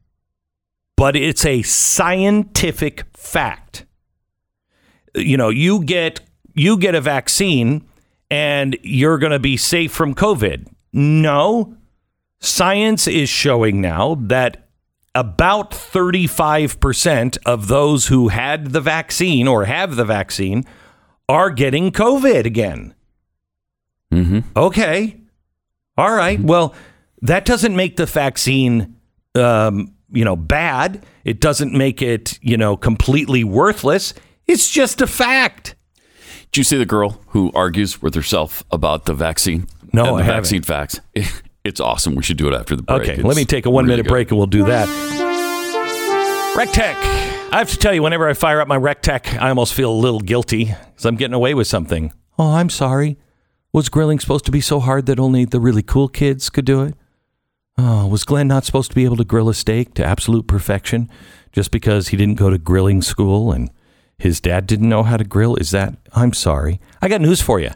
But 0.98 1.16
it's 1.16 1.46
a 1.46 1.62
scientific 1.62 3.04
fact. 3.16 3.86
You 5.14 5.38
know, 5.38 5.50
you 5.50 5.84
get 5.84 6.22
you 6.54 6.78
get 6.78 6.96
a 6.96 7.02
vaccine 7.02 7.86
and 8.32 8.78
you're 8.82 9.18
going 9.18 9.32
to 9.32 9.40
be 9.40 9.58
safe 9.58 9.92
from 9.92 10.16
COVID. 10.16 10.68
No. 10.94 11.76
Science 12.40 13.08
is 13.08 13.30
showing 13.30 13.82
now 13.82 14.16
that 14.16 14.68
about 15.14 15.72
35% 15.72 17.38
of 17.46 17.68
those 17.68 18.08
who 18.08 18.28
had 18.28 18.72
the 18.72 18.82
vaccine 18.82 19.48
or 19.48 19.66
have 19.66 19.96
the 19.96 20.06
vaccine 20.06 20.66
are 21.30 21.50
getting 21.50 21.92
COVID 21.92 22.46
again. 22.46 22.94
Mm-hmm. 24.12 24.40
Okay. 24.56 25.22
All 25.98 26.12
right. 26.14 26.40
Well, 26.40 26.76
that 27.22 27.46
doesn't 27.46 27.76
make 27.76 27.96
the 27.96 28.06
vaccine, 28.06 28.98
um, 29.34 29.95
you 30.12 30.24
know, 30.26 30.36
bad. 30.36 31.06
It 31.24 31.40
doesn't 31.42 31.74
make 31.74 32.02
it, 32.02 32.38
you 32.42 32.58
know, 32.58 32.78
completely 32.78 33.44
worthless. 33.44 34.14
It's 34.48 34.70
just 34.70 35.02
a 35.02 35.08
fact. 35.08 35.76
Did 36.52 36.58
you 36.60 36.64
see 36.64 36.78
the 36.78 36.86
girl 36.86 37.22
who 37.30 37.52
argues 37.54 38.02
with 38.02 38.16
herself 38.16 38.64
about 38.72 39.06
the 39.06 39.14
vaccine? 39.14 39.68
No, 39.94 40.04
and 40.06 40.20
the 40.20 40.22
I 40.22 40.26
haven't. 40.26 40.42
vaccine 40.44 40.62
facts. 40.64 41.00
It's 41.66 41.80
awesome. 41.80 42.14
We 42.14 42.22
should 42.22 42.38
do 42.38 42.48
it 42.48 42.54
after 42.54 42.76
the 42.76 42.84
break. 42.84 43.02
Okay, 43.02 43.14
It's 43.14 43.24
let 43.24 43.36
me 43.36 43.44
take 43.44 43.66
a 43.66 43.72
one 43.72 43.86
really 43.86 43.94
minute 43.94 44.04
good. 44.04 44.12
break 44.12 44.30
and 44.30 44.38
we'll 44.38 44.46
do 44.46 44.66
that. 44.66 44.88
RecTeq. 46.56 46.96
I 47.52 47.58
have 47.58 47.72
to 47.72 47.78
tell 47.78 47.92
you, 47.92 48.04
whenever 48.04 48.30
I 48.30 48.34
fire 48.36 48.62
up 48.62 48.68
my 48.68 48.78
RecTeq, 48.78 49.40
I 49.40 49.50
almost 49.50 49.74
feel 49.74 49.92
a 49.92 49.96
little 49.96 50.20
guilty 50.20 50.66
because 50.66 51.06
I'm 51.06 51.16
getting 51.16 51.34
away 51.34 51.56
with 51.56 51.66
something. 51.66 52.14
Oh, 52.38 52.52
I'm 52.54 52.70
sorry. 52.70 53.18
Was 53.74 53.90
grilling 53.90 54.20
supposed 54.20 54.46
to 54.46 54.52
be 54.52 54.62
so 54.62 54.80
hard 54.80 55.08
that 55.08 55.20
only 55.20 55.44
the 55.46 55.60
really 55.60 55.82
cool 55.82 56.08
kids 56.08 56.50
could 56.52 56.66
do 56.66 56.84
it? 56.84 56.94
Oh, 57.78 58.08
was 58.08 58.24
Glenn 58.24 58.48
not 58.48 58.64
supposed 58.64 58.92
to 58.92 58.96
be 58.96 59.04
able 59.04 59.18
to 59.18 59.26
grill 59.26 59.50
a 59.50 59.54
steak 59.54 59.94
to 59.96 60.06
absolute 60.06 60.48
perfection 60.48 61.10
just 61.52 61.72
because 61.72 62.10
he 62.10 62.18
didn't 62.18 62.36
go 62.36 62.50
to 62.50 62.58
grilling 62.58 63.02
school 63.02 63.52
and 63.52 63.70
his 64.18 64.40
dad 64.40 64.66
didn't 64.66 64.88
know 64.88 65.04
how 65.04 65.18
to 65.18 65.26
grill? 65.26 65.56
Is 65.58 65.72
that? 65.72 65.98
I'm 66.14 66.32
sorry. 66.34 66.80
I 67.02 67.10
got 67.10 67.22
news 67.22 67.42
for 67.42 67.60
you. 67.60 67.72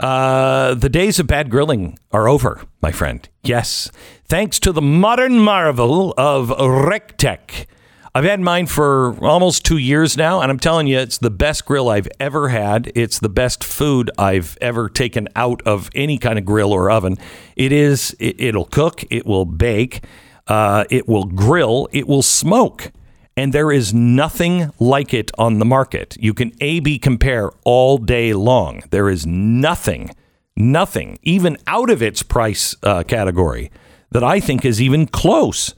Uh, 0.00 0.74
the 0.74 0.88
days 0.88 1.18
of 1.18 1.26
bad 1.26 1.50
grilling 1.50 1.98
are 2.12 2.28
over, 2.28 2.62
my 2.80 2.92
friend. 2.92 3.28
Yes. 3.42 3.90
Thanks 4.24 4.58
to 4.60 4.72
the 4.72 4.80
modern 4.80 5.40
marvel 5.40 6.14
of 6.16 6.48
RecTeq. 6.48 7.66
I've 8.14 8.24
had 8.24 8.40
mine 8.40 8.66
for 8.66 9.22
almost 9.24 9.64
two 9.64 9.76
years 9.76 10.16
now, 10.16 10.40
and 10.40 10.50
I'm 10.50 10.58
telling 10.58 10.86
you, 10.86 10.98
it's 10.98 11.18
the 11.18 11.30
best 11.30 11.64
grill 11.66 11.88
I've 11.88 12.08
ever 12.18 12.48
had. 12.48 12.90
It's 12.94 13.18
the 13.18 13.28
best 13.28 13.62
food 13.62 14.10
I've 14.18 14.56
ever 14.60 14.88
taken 14.88 15.28
out 15.36 15.62
of 15.66 15.90
any 15.94 16.18
kind 16.18 16.38
of 16.38 16.44
grill 16.44 16.72
or 16.72 16.90
oven. 16.90 17.16
It 17.54 17.70
is, 17.70 18.16
it, 18.18 18.40
it'll 18.40 18.64
cook, 18.64 19.04
it 19.10 19.26
will 19.26 19.44
bake, 19.44 20.02
uh, 20.46 20.84
it 20.90 21.06
will 21.06 21.24
grill, 21.24 21.88
it 21.92 22.08
will 22.08 22.22
smoke 22.22 22.92
and 23.38 23.52
there 23.52 23.70
is 23.70 23.94
nothing 23.94 24.72
like 24.80 25.14
it 25.14 25.30
on 25.38 25.60
the 25.60 25.64
market. 25.64 26.16
You 26.18 26.34
can 26.34 26.50
A 26.60 26.80
B 26.80 26.98
compare 26.98 27.52
all 27.62 27.96
day 27.96 28.32
long. 28.32 28.82
There 28.90 29.08
is 29.08 29.28
nothing, 29.28 30.10
nothing, 30.56 31.20
even 31.22 31.56
out 31.68 31.88
of 31.88 32.02
its 32.02 32.24
price 32.24 32.74
uh, 32.82 33.04
category, 33.04 33.70
that 34.10 34.24
I 34.24 34.40
think 34.40 34.64
is 34.64 34.82
even 34.82 35.06
close. 35.06 35.72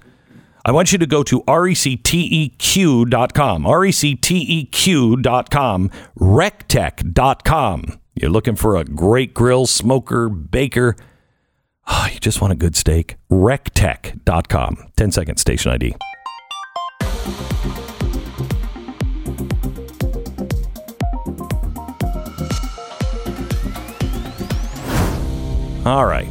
I 0.65 0.73
want 0.73 0.91
you 0.93 0.99
to 0.99 1.07
go 1.07 1.23
to 1.23 1.43
recteq.com, 1.43 3.65
recteq.com, 3.65 5.91
rectech.com. 6.19 8.01
You're 8.15 8.31
looking 8.31 8.57
for 8.57 8.77
a 8.77 8.85
great 8.85 9.33
grill, 9.33 9.67
smoker, 9.67 10.29
baker. 10.29 10.97
Oh, 11.89 12.09
you 12.13 12.21
just 12.21 12.43
want 12.43 12.53
a 12.53 12.57
good 12.57 12.77
steak. 12.77 13.17
Recteq.com. 13.31 14.93
10 14.97 15.13
second 15.13 15.39
station 15.39 15.73
ID. 15.73 15.95
All 25.87 26.05
right. 26.05 26.29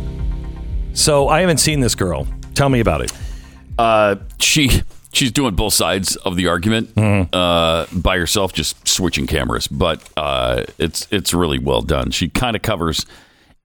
So 0.94 1.28
I 1.28 1.42
haven't 1.42 1.58
seen 1.58 1.80
this 1.80 1.96
girl. 1.96 2.28
Tell 2.54 2.70
me 2.70 2.82
about 2.82 3.02
it. 3.02 3.12
Uh, 3.80 4.16
she 4.40 4.70
she's 5.14 5.32
doing 5.32 5.56
both 5.56 5.74
sides 5.74 6.16
of 6.18 6.36
the 6.36 6.48
argument 6.48 6.94
Mm-hmm. 6.96 7.34
uh, 7.34 7.86
by 7.98 8.18
herself, 8.18 8.52
just 8.54 8.88
switching 8.88 9.26
cameras. 9.26 9.68
But 9.68 10.08
uh, 10.18 10.66
it's 10.78 11.08
it's 11.12 11.34
really 11.34 11.60
well 11.60 11.82
done. 11.82 12.12
She 12.12 12.28
kind 12.30 12.56
of 12.56 12.62
covers 12.62 13.06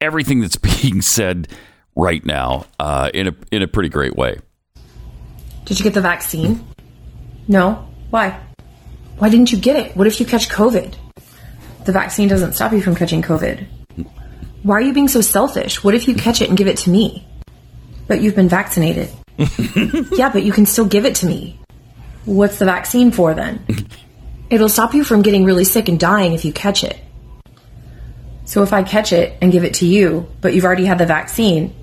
everything 0.00 0.40
that's 0.40 0.56
being 0.82 1.02
said 1.02 1.48
right 1.96 2.24
now 2.24 2.66
uh, 2.78 3.10
in 3.12 3.28
a 3.28 3.34
in 3.50 3.62
a 3.62 3.66
pretty 3.68 3.88
great 3.88 4.14
way. 4.16 4.38
Did 5.64 5.78
you 5.78 5.84
get 5.84 5.94
the 5.94 6.00
vaccine? 6.00 6.64
No. 7.48 7.88
Why? 8.10 8.38
Why 9.18 9.28
didn't 9.30 9.50
you 9.50 9.58
get 9.58 9.76
it? 9.76 9.96
What 9.96 10.06
if 10.06 10.20
you 10.20 10.26
catch 10.26 10.48
COVID? 10.48 10.94
The 11.86 11.92
vaccine 11.92 12.28
doesn't 12.28 12.52
stop 12.52 12.72
you 12.72 12.80
from 12.82 12.94
catching 12.94 13.22
COVID. 13.22 13.66
Why 14.62 14.76
are 14.76 14.80
you 14.80 14.92
being 14.92 15.08
so 15.08 15.20
selfish? 15.20 15.82
What 15.84 15.94
if 15.94 16.06
you 16.08 16.14
catch 16.14 16.40
it 16.40 16.48
and 16.48 16.56
give 16.56 16.66
it 16.68 16.78
to 16.78 16.90
me? 16.90 17.26
But 18.06 18.20
you've 18.22 18.34
been 18.34 18.48
vaccinated. 18.48 19.10
yeah, 20.12 20.30
but 20.30 20.44
you 20.44 20.52
can 20.52 20.66
still 20.66 20.86
give 20.86 21.04
it 21.04 21.16
to 21.16 21.26
me. 21.26 21.58
What's 22.24 22.58
the 22.58 22.64
vaccine 22.64 23.10
for 23.10 23.34
then? 23.34 23.64
It'll 24.50 24.68
stop 24.68 24.94
you 24.94 25.04
from 25.04 25.22
getting 25.22 25.44
really 25.44 25.64
sick 25.64 25.88
and 25.88 25.98
dying 25.98 26.32
if 26.32 26.44
you 26.44 26.52
catch 26.52 26.84
it. 26.84 26.98
So 28.44 28.62
if 28.62 28.72
I 28.72 28.82
catch 28.82 29.12
it 29.12 29.36
and 29.40 29.50
give 29.50 29.64
it 29.64 29.74
to 29.74 29.86
you, 29.86 30.28
but 30.40 30.54
you've 30.54 30.64
already 30.64 30.84
had 30.84 30.98
the 30.98 31.06
vaccine, 31.06 31.74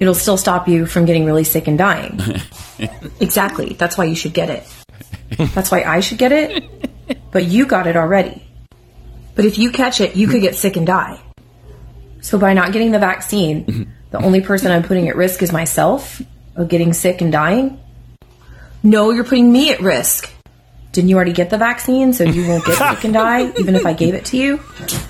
it'll 0.00 0.14
still 0.14 0.38
stop 0.38 0.66
you 0.66 0.86
from 0.86 1.04
getting 1.04 1.24
really 1.26 1.44
sick 1.44 1.68
and 1.68 1.76
dying. 1.76 2.18
exactly. 3.20 3.74
That's 3.74 3.98
why 3.98 4.04
you 4.04 4.16
should 4.16 4.32
get 4.32 4.50
it. 4.50 4.66
That's 5.54 5.70
why 5.70 5.82
I 5.82 6.00
should 6.00 6.18
get 6.18 6.32
it. 6.32 6.64
But 7.30 7.44
you 7.44 7.66
got 7.66 7.86
it 7.86 7.96
already. 7.96 8.42
But 9.34 9.44
if 9.44 9.58
you 9.58 9.70
catch 9.70 10.00
it, 10.00 10.16
you 10.16 10.26
could 10.26 10.40
get 10.40 10.56
sick 10.56 10.76
and 10.76 10.86
die. 10.86 11.20
So 12.22 12.38
by 12.38 12.54
not 12.54 12.72
getting 12.72 12.90
the 12.90 12.98
vaccine, 12.98 13.92
the 14.10 14.18
only 14.18 14.40
person 14.40 14.72
I'm 14.72 14.82
putting 14.82 15.08
at 15.08 15.16
risk 15.16 15.42
is 15.42 15.52
myself 15.52 16.20
of 16.56 16.68
getting 16.68 16.92
sick 16.92 17.20
and 17.20 17.30
dying. 17.32 17.78
No, 18.82 19.10
you're 19.10 19.24
putting 19.24 19.52
me 19.52 19.72
at 19.72 19.80
risk. 19.80 20.32
Didn't 20.92 21.08
you 21.10 21.16
already 21.16 21.32
get 21.32 21.50
the 21.50 21.58
vaccine 21.58 22.12
so 22.12 22.24
you 22.24 22.48
won't 22.48 22.64
get 22.64 22.76
sick 22.96 23.04
and 23.04 23.14
die, 23.14 23.52
even 23.58 23.76
if 23.76 23.86
I 23.86 23.92
gave 23.92 24.14
it 24.14 24.24
to 24.26 24.36
you? 24.36 24.60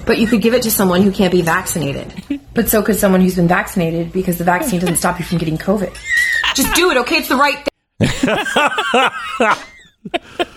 But 0.05 0.19
you 0.19 0.27
could 0.27 0.43
give 0.43 0.53
it 0.53 0.63
to 0.65 0.71
someone 0.71 1.01
who 1.03 1.11
can't 1.11 1.33
be 1.33 1.41
vaccinated. 1.41 2.41
But 2.53 2.69
so 2.69 2.83
could 2.83 2.99
someone 2.99 3.23
who's 3.23 3.37
been 3.37 3.49
vaccinated 3.49 4.13
because 4.13 4.37
the 4.39 4.45
vaccine 4.45 4.81
doesn't 4.81 4.97
stop 4.97 5.19
you 5.19 5.25
from 5.25 5.39
getting 5.39 5.57
COVID. 5.57 5.97
Just 6.55 6.75
do 6.75 6.91
it, 6.91 6.99
okay? 6.99 7.17
It's 7.17 7.29
the 7.29 7.37
right 7.37 7.57
thing. 7.57 7.67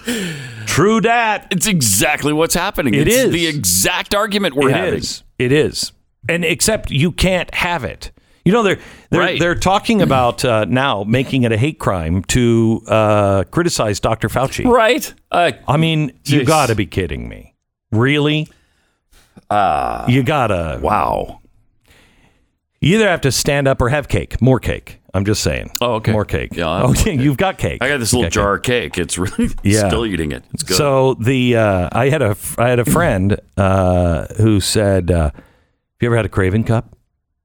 True 0.66 1.00
dat. 1.02 1.48
It's 1.52 1.68
exactly 1.68 2.34
what's 2.34 2.56
happening. 2.56 2.94
It 2.96 3.08
it's 3.08 3.16
is. 3.16 3.32
the 3.32 3.48
exact 3.48 4.16
argument 4.16 4.56
we're 4.56 4.70
It 4.70 4.76
having. 4.76 4.94
is. 4.96 5.24
It 5.38 5.52
is. 5.52 5.92
And 6.28 6.44
except 6.44 6.90
you 6.92 7.12
can't 7.12 7.54
have 7.54 7.84
it. 7.84 8.12
You 8.46 8.52
know 8.52 8.64
they're 8.64 8.80
they're 9.10 9.20
Right. 9.22 9.40
they're 9.40 9.56
talking 9.56 10.02
about 10.02 10.44
uh, 10.44 10.66
now 10.66 11.04
making 11.06 11.44
it 11.44 11.52
a 11.54 11.58
hate 11.58 11.80
crime 11.80 12.24
to 12.26 12.82
uh, 12.88 13.44
criticize 13.52 14.00
Dr. 14.02 14.28
Fauci. 14.28 14.66
Right? 14.66 15.14
Uh, 15.32 15.52
I 15.68 15.78
mean, 15.78 16.12
you 16.26 16.44
got 16.44 16.68
to 16.68 16.76
be 16.76 16.86
kidding 16.86 17.30
me. 17.30 17.56
Really? 17.92 18.48
Uh, 19.50 20.06
you 20.10 20.24
gotta. 20.24 20.80
wow. 20.82 21.40
You 22.82 22.96
either 22.96 23.08
have 23.08 23.22
to 23.22 23.32
stand 23.32 23.68
up 23.68 23.80
or 23.82 23.88
have 23.90 24.10
cake. 24.10 24.42
More 24.42 24.60
cake. 24.60 25.00
I'm 25.14 25.24
just 25.26 25.42
saying. 25.42 25.72
Oh, 25.80 25.94
okay. 25.96 26.12
More 26.12 26.26
cake. 26.26 26.54
Yeah, 26.56 26.66
oh, 26.84 26.94
yeah, 27.06 27.14
you've 27.14 27.38
got 27.38 27.58
cake. 27.58 27.82
I 27.82 27.88
got 27.88 28.00
this 28.00 28.12
little 28.12 28.26
got 28.26 28.32
jar 28.34 28.56
of 28.56 28.64
cake. 28.64 28.98
It's 28.98 29.18
really 29.18 29.52
Yeah. 29.64 29.88
still 29.88 30.06
eating 30.06 30.32
it. 30.34 30.44
It's 30.54 30.64
good. 30.64 30.76
So 30.76 31.14
the 31.14 31.56
uh, 31.56 31.90
I 31.94 32.10
had 32.10 32.22
a 32.22 32.36
I 32.58 32.68
had 32.70 32.80
a 32.80 32.86
friend 32.86 33.40
uh, 33.56 34.26
who 34.38 34.60
said, 34.60 35.12
uh, 35.12 35.32
"Have 35.32 35.34
you 36.02 36.08
ever 36.10 36.18
had 36.18 36.26
a 36.26 36.30
Craven 36.30 36.64
cup?" 36.66 36.98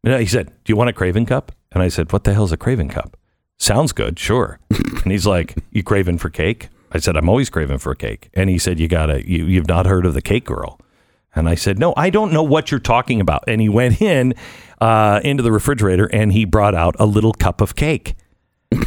No, 0.09 0.19
he 0.19 0.27
said, 0.27 0.49
"Do 0.65 0.73
you 0.73 0.77
want 0.77 0.89
a 0.89 0.95
Craven 0.95 1.27
cup?" 1.27 1.53
And 1.73 1.83
I 1.83 1.89
said, 1.89 2.13
"What 2.13 2.25
the 2.25 2.33
hell's 2.33 2.53
a 2.53 2.57
Craven 2.57 2.89
cup?" 2.89 3.17
Sounds 3.59 3.93
good, 3.93 4.19
sure. 4.19 4.59
and 4.71 5.13
he's 5.13 5.27
like, 5.27 5.57
"You 5.71 5.83
craving 5.83 6.19
for 6.19 6.31
cake?" 6.31 6.69
I 6.93 6.99
said, 6.99 7.17
"I'm 7.17 7.29
always 7.29 7.51
craving 7.51 7.79
for 7.79 7.93
a 7.93 7.97
cake." 7.97 8.31
And 8.33 8.49
he 8.49 8.59
said, 8.59 8.81
"You 8.81 8.89
gotta, 8.89 9.29
you, 9.29 9.45
you've 9.45 9.69
not 9.69 9.85
heard 9.85 10.07
of 10.07 10.15
the 10.15 10.23
Cake 10.23 10.47
Girl?" 10.47 10.81
And 11.35 11.47
I 11.47 11.55
said, 11.57 11.79
"No, 11.79 11.93
I 11.97 12.09
don't 12.09 12.33
know 12.33 12.43
what 12.43 12.71
you're 12.71 12.81
talking 12.81 13.21
about." 13.21 13.45
And 13.47 13.61
he 13.61 13.69
went 13.69 14.01
in 14.01 14.35
uh, 14.81 15.21
into 15.25 15.43
the 15.43 15.53
refrigerator 15.53 16.07
and 16.07 16.33
he 16.33 16.47
brought 16.47 16.75
out 16.75 16.97
a 16.99 17.05
little 17.05 17.35
cup 17.35 17.61
of 17.61 17.77
cake, 17.77 18.15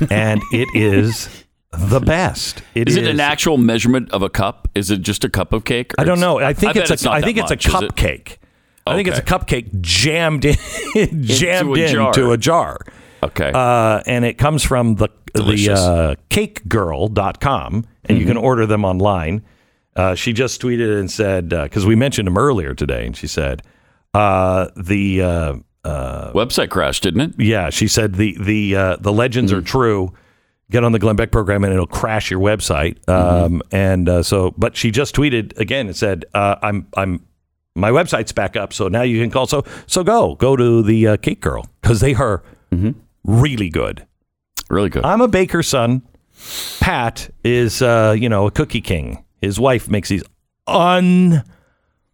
and 0.09 0.41
it 0.51 0.67
is 0.73 1.45
the 1.71 1.99
best. 1.99 2.63
Is 2.73 2.95
it 2.95 3.05
an 3.05 3.19
actual 3.19 3.57
measurement 3.57 4.09
of 4.11 4.23
a 4.23 4.29
cup? 4.29 4.67
Is 4.73 4.89
it 4.89 5.01
just 5.01 5.23
a 5.23 5.29
cup 5.29 5.53
of 5.53 5.65
cake? 5.65 5.93
I 5.99 6.03
don't 6.03 6.19
know. 6.19 6.39
I 6.39 6.53
think 6.53 6.73
bet 6.73 6.89
it's, 6.89 7.03
a. 7.03 7.05
not 7.05 7.15
I 7.15 7.21
think 7.21 7.37
it's 7.37 7.51
a 7.51 7.55
much, 7.55 7.65
is 7.67 7.73
it? 7.83 7.95
I 8.87 8.95
think 8.95 9.07
it's 9.07 9.19
a 9.19 9.21
cupcake 9.23 9.81
jammed 9.81 10.45
in, 10.45 10.55
jammed 11.23 11.77
a 11.77 11.87
jar. 11.87 12.07
into 12.07 12.31
a 12.31 12.37
jar. 12.37 12.79
Okay. 13.23 13.51
Uh, 13.53 14.01
and 14.05 14.25
it 14.25 14.37
comes 14.37 14.63
from 14.63 14.95
the 14.95 15.09
the 15.33 15.43
Delicious. 15.43 15.79
uh, 15.79 16.15
cakegirl.com 16.29 17.85
and 18.05 18.17
you 18.17 18.25
can 18.25 18.35
Mm-hmm. 18.35 18.45
order 18.45 18.65
them 18.65 18.83
online. 18.85 19.43
Uh, 19.95 20.15
she 20.15 20.33
just 20.33 20.61
tweeted 20.61 20.99
and 20.99 21.09
said 21.11 21.49
because 21.49 21.85
we 21.85 21.95
mentioned 21.95 22.25
them 22.27 22.37
earlier 22.37 22.73
today, 22.73 23.05
and 23.05 23.15
she 23.15 23.27
said 23.27 23.61
uh, 24.13 24.67
the 24.75 25.21
uh, 25.21 25.53
Website 26.33 26.69
crashed, 26.69 27.03
didn't 27.03 27.21
it? 27.21 27.33
yeah 27.39 27.69
she 27.69 27.87
said 27.87 28.15
the 28.15 28.37
the 28.39 28.75
uh, 28.75 28.95
the 28.97 29.11
legends 29.13 29.51
Mm-hmm. 29.51 29.59
are 29.59 29.63
true. 29.63 30.13
Get 30.69 30.85
on 30.85 30.93
the 30.93 30.99
Glenn 30.99 31.17
Beck 31.17 31.31
program 31.31 31.65
and 31.65 31.73
it'll 31.73 31.85
crash 31.85 32.31
your 32.31 32.39
website. 32.39 32.97
Mm-hmm. 33.05 33.55
Um, 33.55 33.61
and 33.73 34.07
uh, 34.07 34.23
so, 34.23 34.51
but 34.57 34.77
she 34.77 34.89
just 34.89 35.13
tweeted 35.13 35.57
again 35.59 35.87
and 35.87 35.95
said, 35.95 36.23
uh, 36.33 36.55
"I'm 36.61 36.87
I'm 36.95 37.25
my 37.75 37.89
website's 37.91 38.31
back 38.31 38.55
up, 38.55 38.73
so 38.73 38.87
now 38.87 39.01
you 39.03 39.19
can 39.21 39.31
call. 39.31 39.47
So 39.47 39.63
so 39.87 40.03
go 40.03 40.35
go 40.35 40.55
to 40.55 40.81
the 40.83 41.07
uh, 41.07 41.17
Cake 41.17 41.41
Girl 41.41 41.65
because 41.81 41.99
they 42.01 42.13
are 42.15 42.43
Mm-hmm. 42.71 42.91
really 43.25 43.69
good. 43.69 44.05
Really 44.69 44.87
good. 44.89 45.03
I'm 45.03 45.19
a 45.19 45.27
baker's 45.27 45.67
son. 45.67 46.03
Pat 46.79 47.29
is, 47.43 47.81
uh, 47.81 48.15
you 48.17 48.29
know, 48.29 48.47
a 48.47 48.51
cookie 48.51 48.79
king. 48.79 49.25
His 49.41 49.59
wife 49.59 49.89
makes 49.89 50.07
these 50.09 50.23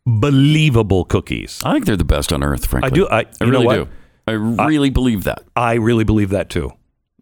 unbelievable 0.06 1.06
cookies. 1.06 1.62
I 1.64 1.74
think 1.74 1.86
they're 1.86 1.96
the 1.96 2.04
best 2.04 2.34
on 2.34 2.44
earth, 2.44 2.66
frankly. 2.66 2.92
I 2.92 2.94
do. 2.96 3.08
I, 3.08 3.26
I 3.40 3.44
really 3.50 3.66
what? 3.66 3.76
do. 3.76 3.88
I 4.28 4.32
really 4.32 4.90
believe 4.90 5.24
that. 5.26 5.44
I 5.56 5.74
really 5.76 6.04
believe 6.04 6.30
that 6.32 6.50
too. 6.50 6.72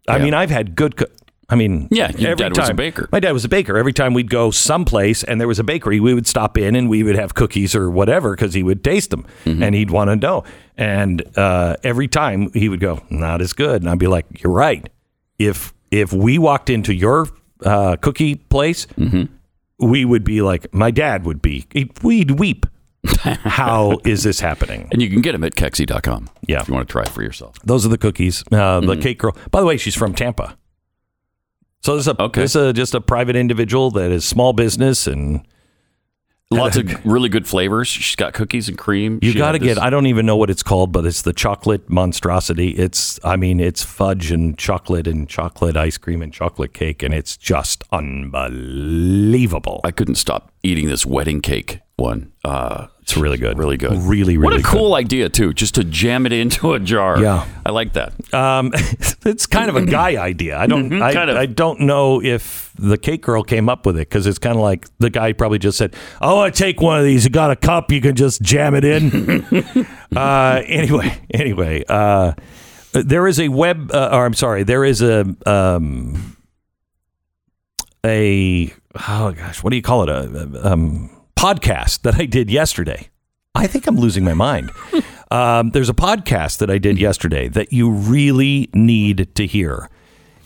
I 0.08 0.16
Yeah. 0.16 0.24
mean, 0.24 0.34
I've 0.34 0.50
had 0.50 0.74
good. 0.74 0.96
Co- 0.96 1.04
I 1.48 1.54
mean, 1.54 1.86
Yeah, 1.92 2.10
your 2.16 2.32
every 2.32 2.42
dad 2.42 2.56
was 2.56 2.58
a 2.58 2.62
time- 2.68 2.76
baker. 2.76 3.08
My 3.12 3.20
dad 3.20 3.30
was 3.32 3.44
a 3.44 3.48
baker. 3.48 3.76
Every 3.78 3.92
time 3.92 4.14
we'd 4.14 4.30
go 4.30 4.50
someplace 4.50 5.22
and 5.22 5.40
there 5.40 5.46
was 5.46 5.58
a 5.60 5.64
bakery, 5.64 6.00
we 6.00 6.12
would 6.12 6.26
stop 6.26 6.58
in 6.58 6.74
and 6.74 6.88
we 6.88 7.02
would 7.04 7.14
have 7.14 7.34
cookies 7.34 7.74
or 7.76 7.88
whatever 7.90 8.34
because 8.34 8.52
he 8.54 8.62
would 8.64 8.82
taste 8.82 9.10
them 9.10 9.24
Mm-hmm. 9.44 9.62
and 9.62 9.74
he'd 9.74 9.90
want 9.90 10.10
to 10.10 10.16
know. 10.16 10.42
And 10.76 11.22
uh, 11.38 11.76
every 11.84 12.08
time 12.08 12.50
he 12.52 12.68
would 12.68 12.80
go, 12.80 13.00
"Not 13.10 13.40
as 13.40 13.52
good," 13.52 13.82
and 13.82 13.88
I'd 13.90 13.98
be 13.98 14.08
like, 14.08 14.26
"You're 14.42 14.52
right. 14.52 14.88
If 15.38 15.72
if 15.90 16.12
we 16.12 16.36
walked 16.38 16.68
into 16.68 16.92
your 16.92 17.28
uh, 17.64 17.96
cookie 17.96 18.34
place, 18.34 18.86
Mm-hmm. 18.98 19.24
we 19.86 20.04
would 20.04 20.24
be 20.24 20.42
like, 20.42 20.72
my 20.74 20.90
dad 20.90 21.24
would 21.26 21.40
be. 21.40 21.64
We'd 22.02 22.32
weep. 22.32 22.66
How 23.20 23.98
is 24.04 24.22
this 24.24 24.40
happening? 24.40 24.88
And 24.90 25.00
you 25.00 25.08
can 25.08 25.20
get 25.22 25.32
them 25.32 25.44
at 25.44 25.54
Kexi.com. 25.54 26.28
Yeah. 26.46 26.60
If 26.62 26.68
you 26.68 26.74
want 26.74 26.88
to 26.88 26.92
try 26.92 27.02
it 27.02 27.08
for 27.10 27.22
yourself. 27.22 27.56
Those 27.64 27.86
are 27.86 27.88
the 27.88 27.98
cookies. 27.98 28.42
Uh, 28.50 28.80
Mm-hmm. 28.80 28.86
The 28.88 28.96
cake 28.96 29.18
girl. 29.18 29.36
By 29.50 29.60
the 29.60 29.66
way, 29.66 29.76
she's 29.76 29.94
from 29.94 30.12
Tampa. 30.14 30.56
So 31.82 31.96
this 31.96 32.06
is 32.06 32.08
a 32.08 32.22
Okay. 32.22 32.40
this 32.42 32.56
is 32.56 32.62
a, 32.62 32.72
just 32.72 32.94
a 32.94 33.00
private 33.00 33.36
individual 33.36 33.90
that 33.92 34.10
is 34.10 34.24
small 34.24 34.52
business, 34.52 35.06
and 35.06 35.46
Lots 36.48 36.76
of 36.76 37.04
really 37.04 37.28
good 37.28 37.44
flavors. 37.44 37.88
She's 37.88 38.14
got 38.14 38.32
cookies 38.32 38.68
and 38.68 38.78
cream. 38.78 39.18
you 39.20 39.34
got 39.34 39.52
to 39.52 39.58
get. 39.58 39.78
I 39.78 39.90
don't 39.90 40.06
even 40.06 40.26
know 40.26 40.36
what 40.36 40.48
it's 40.48 40.62
called, 40.62 40.92
but 40.92 41.04
it's 41.04 41.22
the 41.22 41.32
chocolate 41.32 41.90
monstrosity. 41.90 42.68
It's 42.70 43.18
I 43.24 43.34
mean 43.34 43.58
it's 43.58 43.82
fudge 43.82 44.30
and 44.30 44.56
chocolate 44.56 45.08
and 45.08 45.28
chocolate 45.28 45.76
ice 45.76 45.98
cream 45.98 46.22
and 46.22 46.32
chocolate 46.32 46.72
cake, 46.72 47.02
and 47.02 47.12
it's 47.12 47.36
just 47.36 47.82
unbelievable. 47.90 49.80
I 49.82 49.90
couldn't 49.90 50.14
stop 50.14 50.52
eating 50.66 50.88
this 50.88 51.06
wedding 51.06 51.40
cake 51.40 51.80
one. 51.96 52.32
Uh, 52.44 52.88
It's 53.00 53.16
really 53.16 53.38
good. 53.38 53.56
really 53.58 53.76
good. 53.78 53.92
Really, 53.92 54.36
really 54.36 54.38
What 54.38 54.50
really 54.50 54.60
a 54.60 54.64
cool 54.64 54.94
idea 54.94 55.28
too, 55.30 55.54
just 55.54 55.74
to 55.76 55.84
jam 55.84 56.26
it 56.26 56.32
into 56.32 56.74
a 56.74 56.78
jar. 56.80 57.18
Yeah. 57.22 57.46
I 57.64 57.70
like 57.70 57.94
that. 57.94 58.12
Um, 58.34 58.72
it's 58.74 59.46
kind 59.46 59.70
of 59.70 59.76
a 59.76 59.86
guy 59.86 60.22
idea. 60.30 60.58
I 60.58 60.66
don't. 60.66 60.92
I, 61.00 61.14
kind 61.14 61.30
of. 61.30 61.36
I 61.36 61.46
don't 61.46 61.80
know 61.80 62.20
if 62.22 62.72
the 62.78 62.98
cake 62.98 63.22
girl 63.22 63.42
came 63.42 63.68
up 63.70 63.86
with 63.86 63.96
it 63.96 64.08
because 64.08 64.26
it's 64.26 64.38
kind 64.38 64.56
of 64.56 64.62
like 64.62 64.86
the 64.98 65.08
guy 65.08 65.32
probably 65.32 65.58
just 65.58 65.78
said, 65.78 65.94
Oh, 66.20 66.40
"I 66.40 66.50
take 66.50 66.80
one 66.82 66.98
of 66.98 67.04
these. 67.04 67.24
You 67.24 67.30
got 67.30 67.50
a 67.50 67.56
cup? 67.56 67.90
You 67.90 68.00
can 68.02 68.14
just 68.14 68.42
jam 68.42 68.74
it 68.74 68.84
in." 68.84 69.86
uh, 70.16 70.62
anyway, 70.66 71.16
anyway, 71.32 71.82
uh, 71.88 72.32
there 72.92 73.26
is 73.26 73.40
a 73.40 73.48
web. 73.48 73.90
Uh, 73.92 74.10
or 74.12 74.26
I'm 74.26 74.34
sorry, 74.34 74.64
there 74.64 74.84
is 74.84 75.00
a 75.00 75.24
um, 75.46 76.36
a 78.04 78.72
oh 79.08 79.32
gosh, 79.32 79.62
what 79.62 79.70
do 79.70 79.76
you 79.76 79.82
call 79.82 80.02
it? 80.02 80.08
A, 80.08 80.72
um, 80.72 81.10
podcast 81.36 82.02
that 82.02 82.16
I 82.16 82.26
did 82.26 82.50
yesterday. 82.50 83.08
I 83.54 83.66
think 83.66 83.86
I'm 83.86 83.96
losing 83.96 84.24
my 84.24 84.34
mind. 84.34 84.70
Um, 85.28 85.70
there's 85.70 85.88
a 85.88 85.94
podcast 85.94 86.58
that 86.58 86.70
I 86.70 86.78
did 86.78 87.00
yesterday 87.00 87.48
that 87.48 87.72
you 87.72 87.90
really 87.90 88.70
need 88.72 89.34
to 89.34 89.44
hear. 89.44 89.90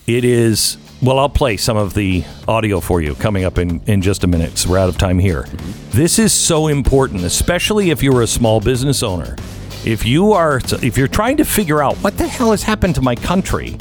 It 0.07 0.25
is, 0.25 0.79
well, 1.03 1.19
I'll 1.19 1.29
play 1.29 1.59
some 1.59 1.77
of 1.77 1.93
the 1.93 2.25
audio 2.49 2.81
for 2.81 3.03
you 3.03 3.15
coming 3.15 3.45
up 3.45 3.59
in, 3.59 3.83
in 3.83 4.01
just 4.01 4.25
a 4.25 4.27
minute. 4.27 4.57
So 4.57 4.71
we're 4.71 4.79
out 4.79 4.89
of 4.89 4.97
time 4.97 5.19
here. 5.19 5.43
This 5.91 6.19
is 6.19 6.33
so 6.33 6.69
important, 6.69 7.25
especially 7.25 7.91
if 7.91 8.03
you're 8.03 8.23
a 8.23 8.27
small 8.27 8.59
business 8.59 9.03
owner. 9.03 9.37
If 9.85 10.07
you 10.07 10.33
are, 10.33 10.63
if 10.83 10.97
you're 10.97 11.09
trying 11.09 11.37
to 11.37 11.45
figure 11.45 11.83
out 11.83 11.97
what 11.99 12.17
the 12.17 12.27
hell 12.27 12.53
has 12.53 12.63
happened 12.63 12.95
to 12.95 13.03
my 13.03 13.15
country 13.15 13.77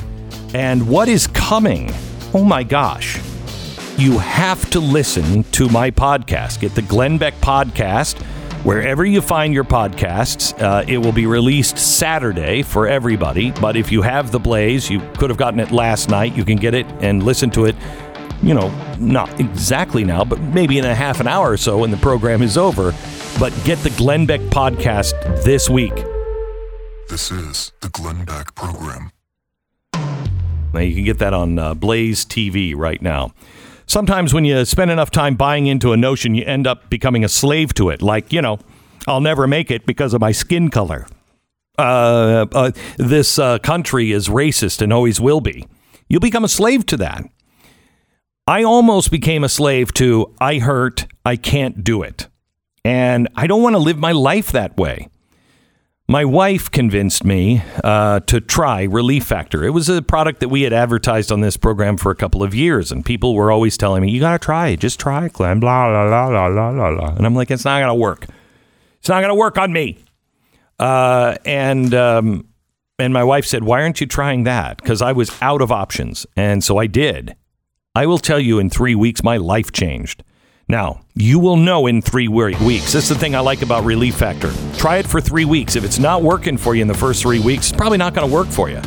and 0.53 0.85
what 0.85 1.07
is 1.07 1.27
coming, 1.27 1.91
oh 2.33 2.43
my 2.43 2.63
gosh, 2.63 3.19
you 3.99 4.17
have 4.17 4.69
to 4.69 4.79
listen 4.79 5.43
to 5.51 5.67
my 5.67 5.91
podcast. 5.91 6.61
Get 6.61 6.73
the 6.73 6.81
Glenn 6.81 7.17
Beck 7.17 7.33
podcast 7.35 8.21
wherever 8.63 9.05
you 9.05 9.21
find 9.21 9.53
your 9.53 9.65
podcasts. 9.65 10.59
Uh, 10.61 10.85
it 10.87 10.97
will 10.99 11.11
be 11.11 11.25
released 11.25 11.77
Saturday 11.77 12.61
for 12.61 12.87
everybody. 12.87 13.51
But 13.51 13.75
if 13.75 13.91
you 13.91 14.01
have 14.01 14.31
the 14.31 14.39
Blaze, 14.39 14.89
you 14.89 15.01
could 15.17 15.29
have 15.29 15.37
gotten 15.37 15.59
it 15.59 15.71
last 15.71 16.09
night. 16.09 16.35
You 16.35 16.45
can 16.45 16.57
get 16.57 16.73
it 16.73 16.85
and 17.01 17.23
listen 17.23 17.49
to 17.51 17.65
it. 17.65 17.75
You 18.41 18.53
know, 18.53 18.69
not 18.99 19.37
exactly 19.37 20.05
now, 20.05 20.23
but 20.23 20.39
maybe 20.39 20.77
in 20.77 20.85
a 20.85 20.95
half 20.95 21.19
an 21.19 21.27
hour 21.27 21.51
or 21.51 21.57
so 21.57 21.79
when 21.79 21.91
the 21.91 21.97
program 21.97 22.41
is 22.41 22.57
over. 22.57 22.93
But 23.37 23.53
get 23.65 23.79
the 23.79 23.89
Glenn 23.91 24.25
Beck 24.25 24.39
podcast 24.41 25.43
this 25.43 25.69
week. 25.69 25.95
This 27.09 27.31
is 27.31 27.73
the 27.81 27.89
Glenn 27.89 28.23
Beck 28.23 28.55
Program. 28.55 29.11
Now, 30.71 30.79
you 30.79 30.93
can 30.93 31.03
get 31.03 31.17
that 31.19 31.33
on 31.33 31.59
uh, 31.59 31.73
Blaze 31.73 32.23
TV 32.23 32.75
right 32.75 33.01
now. 33.01 33.33
Sometimes 33.89 34.35
when 34.35 34.45
you 34.45 34.65
spend 34.65 34.91
enough 34.91 35.09
time 35.09 35.33
buying 35.33 35.65
into 35.65 35.93
a 35.93 35.97
notion, 35.97 36.35
you 36.35 36.45
end 36.45 36.67
up 36.67 36.91
becoming 36.91 37.23
a 37.23 37.27
slave 37.27 37.73
to 37.73 37.89
it. 37.89 38.03
Like, 38.03 38.31
you 38.31 38.39
know, 38.39 38.59
I'll 39.07 39.19
never 39.19 39.47
make 39.47 39.71
it 39.71 39.87
because 39.87 40.13
of 40.13 40.21
my 40.21 40.31
skin 40.31 40.69
color. 40.69 41.07
Uh, 41.75 42.45
uh, 42.53 42.71
this 42.97 43.39
uh, 43.39 43.57
country 43.57 44.11
is 44.11 44.27
racist 44.27 44.83
and 44.83 44.93
always 44.93 45.19
will 45.19 45.41
be. 45.41 45.65
You'll 46.07 46.19
become 46.19 46.43
a 46.43 46.49
slave 46.49 46.85
to 46.85 46.97
that. 46.97 47.23
I 48.45 48.63
almost 48.63 49.09
became 49.09 49.43
a 49.43 49.49
slave 49.49 49.91
to 49.95 50.35
I 50.39 50.59
hurt, 50.59 51.07
I 51.25 51.35
can't 51.35 51.83
do 51.83 52.03
it. 52.03 52.27
And 52.85 53.27
I 53.35 53.47
don't 53.47 53.63
want 53.63 53.73
to 53.73 53.79
live 53.79 53.97
my 53.97 54.11
life 54.11 54.51
that 54.51 54.77
way. 54.77 55.07
My 56.09 56.25
wife 56.25 56.71
convinced 56.71 57.23
me 57.23 57.61
uh, 57.83 58.21
to 58.21 58.41
try 58.41 58.81
Relief 58.81 59.25
Factor. 59.25 59.63
It 59.63 59.69
was 59.69 59.89
a 59.89 60.01
product 60.01 60.39
that 60.39 60.49
we 60.49 60.63
had 60.63 60.73
advertised 60.73 61.31
on 61.31 61.41
this 61.41 61.55
program 61.55 61.97
for 61.97 62.11
a 62.11 62.15
couple 62.15 62.41
of 62.41 62.55
years, 62.55 62.91
and 62.91 63.05
people 63.05 63.35
were 63.35 63.51
always 63.51 63.77
telling 63.77 64.01
me, 64.01 64.09
"You 64.09 64.19
got 64.19 64.31
to 64.31 64.43
try 64.43 64.69
it. 64.69 64.79
Just 64.79 64.99
try 64.99 65.27
it, 65.27 65.33
Glenn." 65.33 65.59
Blah 65.59 65.87
blah 65.87 66.07
blah 66.09 66.49
blah 66.49 66.71
blah 66.73 66.95
blah. 66.95 67.15
And 67.15 67.27
I'm 67.27 67.35
like, 67.35 67.51
"It's 67.51 67.63
not 67.63 67.85
to 67.85 67.93
work. 67.93 68.25
It's 68.97 69.07
not 69.07 69.21
to 69.21 69.35
work 69.35 69.59
on 69.59 69.71
me." 69.71 69.99
Uh, 70.79 71.35
and 71.45 71.93
um, 71.93 72.47
and 72.97 73.13
my 73.13 73.23
wife 73.23 73.45
said, 73.45 73.63
"Why 73.63 73.83
aren't 73.83 74.01
you 74.01 74.07
trying 74.07 74.45
that?" 74.45 74.77
Because 74.77 75.03
I 75.03 75.11
was 75.11 75.31
out 75.43 75.61
of 75.61 75.71
options, 75.71 76.25
and 76.35 76.63
so 76.63 76.79
I 76.79 76.87
did. 76.87 77.35
I 77.93 78.07
will 78.07 78.17
tell 78.17 78.39
you, 78.39 78.57
in 78.57 78.71
three 78.71 78.95
weeks, 78.95 79.21
my 79.21 79.37
life 79.37 79.71
changed. 79.71 80.23
Now, 80.69 81.01
you 81.15 81.39
will 81.39 81.57
know 81.57 81.87
in 81.87 82.03
three 82.03 82.27
we- 82.27 82.55
weeks. 82.57 82.93
That's 82.93 83.09
the 83.09 83.15
thing 83.15 83.33
I 83.35 83.39
like 83.39 83.63
about 83.63 83.83
Relief 83.85 84.13
Factor. 84.15 84.51
Try 84.77 84.97
it 84.97 85.07
for 85.07 85.19
three 85.19 85.45
weeks. 85.45 85.75
If 85.75 85.83
it's 85.83 85.97
not 85.97 86.21
working 86.21 86.57
for 86.57 86.75
you 86.75 86.83
in 86.83 86.87
the 86.87 86.93
first 86.93 87.23
three 87.23 87.39
weeks, 87.39 87.69
it's 87.69 87.77
probably 87.77 87.97
not 87.97 88.13
going 88.13 88.27
to 88.29 88.33
work 88.33 88.47
for 88.47 88.69
you. 88.69 88.79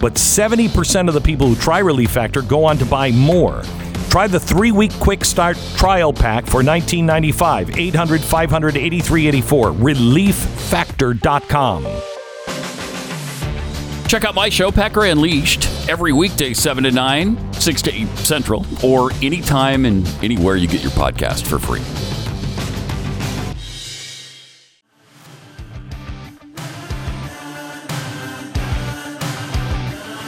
But 0.00 0.14
70% 0.14 1.06
of 1.08 1.14
the 1.14 1.20
people 1.20 1.46
who 1.46 1.54
try 1.54 1.78
Relief 1.78 2.10
Factor 2.10 2.42
go 2.42 2.64
on 2.64 2.76
to 2.78 2.84
buy 2.84 3.12
more. 3.12 3.62
Try 4.10 4.26
the 4.26 4.40
three 4.40 4.72
week 4.72 4.92
quick 4.98 5.24
start 5.24 5.56
trial 5.76 6.12
pack 6.12 6.44
for 6.46 6.60
$19.95. 6.62 7.76
800 7.76 8.20
500 8.20 8.76
8384. 8.76 9.72
ReliefFactor.com. 9.72 11.84
Check 14.08 14.24
out 14.24 14.34
my 14.34 14.48
show, 14.48 14.72
Pat 14.72 14.94
Gray 14.94 15.10
Unleashed, 15.10 15.68
every 15.86 16.14
weekday, 16.14 16.54
7 16.54 16.84
to 16.84 16.90
9, 16.90 17.52
6 17.52 17.82
to 17.82 17.94
8 17.94 18.08
Central, 18.16 18.64
or 18.82 19.12
anytime 19.20 19.84
and 19.84 20.08
anywhere 20.22 20.56
you 20.56 20.66
get 20.66 20.80
your 20.80 20.92
podcast 20.92 21.46
for 21.46 21.58
free. 21.58 21.82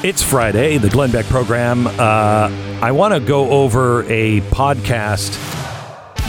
It's 0.07 0.23
Friday, 0.23 0.77
the 0.77 0.91
Glenn 0.91 1.11
Beck 1.11 1.25
program. 1.27 1.87
Uh, 1.87 2.51
I 2.83 2.93
want 2.93 3.15
to 3.15 3.21
go 3.21 3.49
over 3.49 4.03
a 4.05 4.43
podcast 4.43 5.60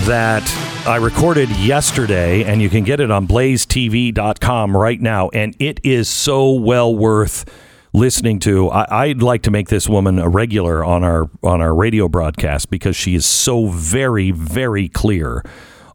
that 0.05 0.43
I 0.87 0.97
recorded 0.97 1.49
yesterday, 1.51 2.43
and 2.43 2.61
you 2.61 2.69
can 2.69 2.83
get 2.83 2.99
it 2.99 3.11
on 3.11 3.27
blazetv.com 3.27 4.75
right 4.75 4.99
now. 4.99 5.29
And 5.29 5.55
it 5.59 5.79
is 5.83 6.09
so 6.09 6.51
well 6.51 6.95
worth 6.95 7.45
listening 7.93 8.39
to. 8.39 8.69
I, 8.69 9.03
I'd 9.05 9.21
like 9.21 9.43
to 9.43 9.51
make 9.51 9.69
this 9.69 9.87
woman 9.87 10.19
a 10.19 10.29
regular 10.29 10.83
on 10.83 11.03
our 11.03 11.29
on 11.43 11.61
our 11.61 11.73
radio 11.73 12.07
broadcast 12.07 12.69
because 12.69 12.95
she 12.95 13.15
is 13.15 13.25
so 13.25 13.67
very, 13.67 14.31
very 14.31 14.89
clear 14.89 15.43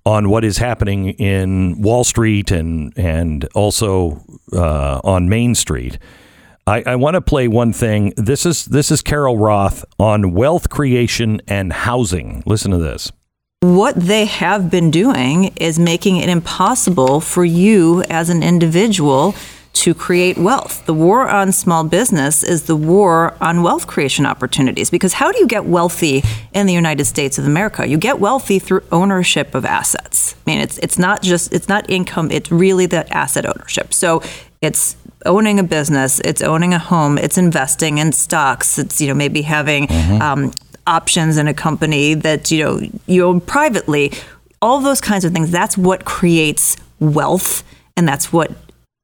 on 0.04 0.28
what 0.28 0.44
is 0.44 0.58
happening 0.58 1.10
in 1.10 1.82
Wall 1.82 2.04
Street 2.04 2.50
and 2.50 2.96
and 2.96 3.48
also 3.54 4.24
uh, 4.52 5.00
on 5.04 5.28
Main 5.28 5.54
Street. 5.54 5.98
I, 6.68 6.82
I 6.84 6.96
want 6.96 7.14
to 7.14 7.20
play 7.20 7.46
one 7.46 7.72
thing. 7.72 8.12
This 8.16 8.44
is 8.44 8.64
this 8.64 8.90
is 8.90 9.02
Carol 9.02 9.38
Roth 9.38 9.84
on 9.98 10.32
wealth 10.32 10.68
creation 10.68 11.40
and 11.46 11.72
housing. 11.72 12.42
Listen 12.46 12.70
to 12.72 12.78
this. 12.78 13.12
What 13.62 13.94
they 13.96 14.26
have 14.26 14.70
been 14.70 14.90
doing 14.90 15.44
is 15.56 15.78
making 15.78 16.18
it 16.18 16.28
impossible 16.28 17.22
for 17.22 17.42
you 17.42 18.02
as 18.02 18.28
an 18.28 18.42
individual 18.42 19.34
to 19.72 19.94
create 19.94 20.36
wealth. 20.36 20.84
The 20.84 20.92
war 20.92 21.26
on 21.26 21.52
small 21.52 21.82
business 21.82 22.42
is 22.42 22.64
the 22.64 22.76
war 22.76 23.34
on 23.40 23.62
wealth 23.62 23.86
creation 23.86 24.26
opportunities 24.26 24.90
because 24.90 25.14
how 25.14 25.32
do 25.32 25.38
you 25.38 25.46
get 25.46 25.64
wealthy 25.64 26.22
in 26.52 26.66
the 26.66 26.74
United 26.74 27.06
States 27.06 27.38
of 27.38 27.46
America? 27.46 27.88
You 27.88 27.96
get 27.96 28.20
wealthy 28.20 28.58
through 28.58 28.84
ownership 28.92 29.54
of 29.54 29.64
assets. 29.64 30.34
I 30.46 30.50
mean, 30.50 30.60
it's 30.60 30.76
it's 30.78 30.98
not 30.98 31.22
just 31.22 31.50
it's 31.54 31.68
not 31.68 31.88
income, 31.88 32.30
it's 32.30 32.52
really 32.52 32.84
the 32.84 33.10
asset 33.10 33.46
ownership. 33.46 33.94
So 33.94 34.22
it's 34.60 34.96
owning 35.24 35.58
a 35.58 35.62
business, 35.64 36.20
it's 36.20 36.42
owning 36.42 36.74
a 36.74 36.78
home, 36.78 37.16
it's 37.16 37.38
investing 37.38 37.98
in 37.98 38.12
stocks, 38.12 38.78
it's 38.78 39.00
you 39.00 39.08
know 39.08 39.14
maybe 39.14 39.42
having 39.42 39.90
um, 40.20 40.52
options 40.86 41.36
in 41.36 41.48
a 41.48 41.54
company 41.54 42.14
that 42.14 42.50
you 42.50 42.64
know 42.64 42.80
you 43.06 43.24
own 43.24 43.40
privately. 43.40 44.12
All 44.62 44.80
those 44.80 45.00
kinds 45.00 45.24
of 45.24 45.32
things. 45.32 45.50
That's 45.50 45.76
what 45.76 46.04
creates 46.04 46.76
wealth, 46.98 47.62
and 47.96 48.08
that's 48.08 48.32
what 48.32 48.52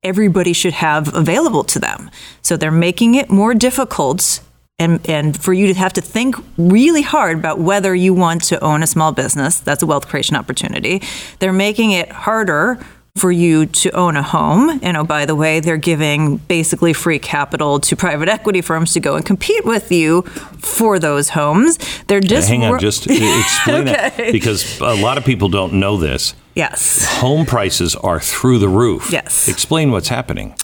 everybody 0.02 0.52
should 0.52 0.72
have 0.72 1.14
available 1.14 1.64
to 1.64 1.78
them. 1.78 2.10
So 2.42 2.56
they're 2.56 2.70
making 2.70 3.14
it 3.14 3.30
more 3.30 3.54
difficult. 3.54 4.40
And, 4.78 5.06
and 5.08 5.40
for 5.40 5.52
you 5.52 5.68
to 5.68 5.74
have 5.74 5.92
to 5.92 6.00
think 6.00 6.34
really 6.56 7.02
hard 7.02 7.38
about 7.38 7.60
whether 7.60 7.94
you 7.94 8.14
want 8.14 8.42
to 8.44 8.58
own 8.64 8.82
a 8.82 8.86
small 8.86 9.12
business, 9.12 9.60
that's 9.60 9.82
a 9.82 9.86
wealth 9.86 10.08
creation 10.08 10.34
opportunity. 10.34 11.02
They're 11.38 11.52
making 11.52 11.92
it 11.92 12.10
harder 12.10 12.84
for 13.16 13.30
you 13.30 13.66
to 13.66 13.90
own 13.90 14.16
a 14.16 14.22
home. 14.22 14.80
And 14.82 14.96
oh, 14.96 15.04
by 15.04 15.26
the 15.26 15.34
way, 15.34 15.60
they're 15.60 15.76
giving 15.76 16.38
basically 16.38 16.92
free 16.92 17.18
capital 17.18 17.78
to 17.80 17.94
private 17.94 18.28
equity 18.28 18.62
firms 18.62 18.94
to 18.94 19.00
go 19.00 19.16
and 19.16 19.24
compete 19.24 19.64
with 19.64 19.92
you 19.92 20.22
for 20.58 20.98
those 20.98 21.28
homes. 21.28 21.78
They're 22.06 22.20
just 22.20 22.48
Hang 22.48 22.64
on, 22.64 22.80
just 22.80 23.06
explain 23.08 23.84
that 23.84 24.16
because 24.32 24.80
a 24.80 24.94
lot 24.94 25.18
of 25.18 25.24
people 25.24 25.48
don't 25.48 25.74
know 25.74 25.96
this. 25.98 26.34
yes. 26.54 27.04
Home 27.18 27.44
prices 27.44 27.94
are 27.96 28.18
through 28.18 28.58
the 28.58 28.68
roof. 28.68 29.10
Yes. 29.12 29.46
Explain 29.46 29.90
what's 29.92 30.08
happening. 30.08 30.54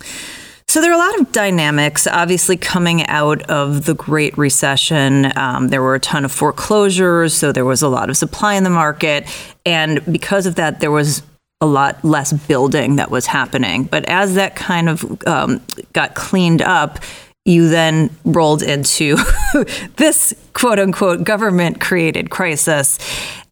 So 0.69 0.83
there 0.83 0.91
are 0.91 0.95
a 0.95 0.99
lot 0.99 1.19
of 1.21 1.33
dynamics, 1.33 2.07
obviously, 2.07 2.57
coming 2.59 3.07
out 3.07 3.43
of 3.51 3.87
the 3.87 3.95
Great 3.95 4.37
Recession. 4.37 5.33
Um, 5.39 5.69
there 5.69 5.81
were 5.81 5.95
a 5.95 6.01
ton 6.01 6.27
of 6.27 6.33
foreclosures, 6.33 7.33
so 7.33 7.53
there 7.53 7.65
was 7.65 7.81
a 7.81 7.89
lot 7.89 8.11
of 8.11 8.19
supply 8.19 8.55
in 8.55 8.65
the 8.65 8.71
market, 8.71 9.27
and 9.65 10.05
because 10.13 10.45
of 10.45 10.57
that, 10.57 10.81
there 10.81 10.91
was 10.91 11.23
a 11.61 11.67
lot 11.67 12.05
less 12.05 12.33
building 12.33 12.97
that 12.97 13.11
was 13.11 13.27
happening. 13.27 13.85
But 13.85 14.05
as 14.09 14.35
that 14.35 14.55
kind 14.55 14.89
of 14.89 15.27
um, 15.27 15.61
got 15.93 16.15
cleaned 16.15 16.63
up, 16.63 17.01
you 17.45 17.69
then 17.69 18.11
rolled 18.25 18.63
into 18.63 19.17
this 19.97 20.35
quote 20.53 20.79
unquote 20.79 21.25
government 21.25 21.81
created 21.81 22.31
crisis. 22.31 22.99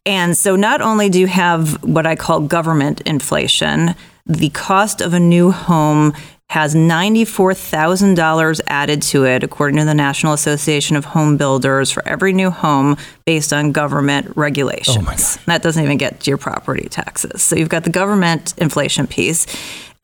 And 0.05 0.37
so 0.37 0.55
not 0.55 0.81
only 0.81 1.09
do 1.09 1.19
you 1.19 1.27
have 1.27 1.83
what 1.83 2.05
I 2.05 2.15
call 2.15 2.41
government 2.41 3.01
inflation, 3.01 3.93
the 4.25 4.49
cost 4.49 5.01
of 5.01 5.13
a 5.13 5.19
new 5.19 5.51
home 5.51 6.13
has 6.49 6.73
$94,000 6.73 8.61
added 8.67 9.01
to 9.01 9.25
it, 9.25 9.43
according 9.43 9.77
to 9.77 9.85
the 9.85 9.93
National 9.93 10.33
Association 10.33 10.95
of 10.95 11.03
Home 11.05 11.35
Builders, 11.35 11.91
for 11.91 12.07
every 12.07 12.31
new 12.31 12.49
home 12.49 12.95
based 13.25 13.51
on 13.51 13.73
government 13.73 14.31
regulations. 14.37 15.37
Oh, 15.37 15.43
that 15.45 15.61
doesn't 15.61 15.83
even 15.83 15.97
get 15.97 16.21
to 16.21 16.31
your 16.31 16.37
property 16.37 16.87
taxes. 16.87 17.41
So 17.43 17.57
you've 17.57 17.69
got 17.69 17.83
the 17.83 17.89
government 17.89 18.53
inflation 18.57 19.07
piece. 19.07 19.45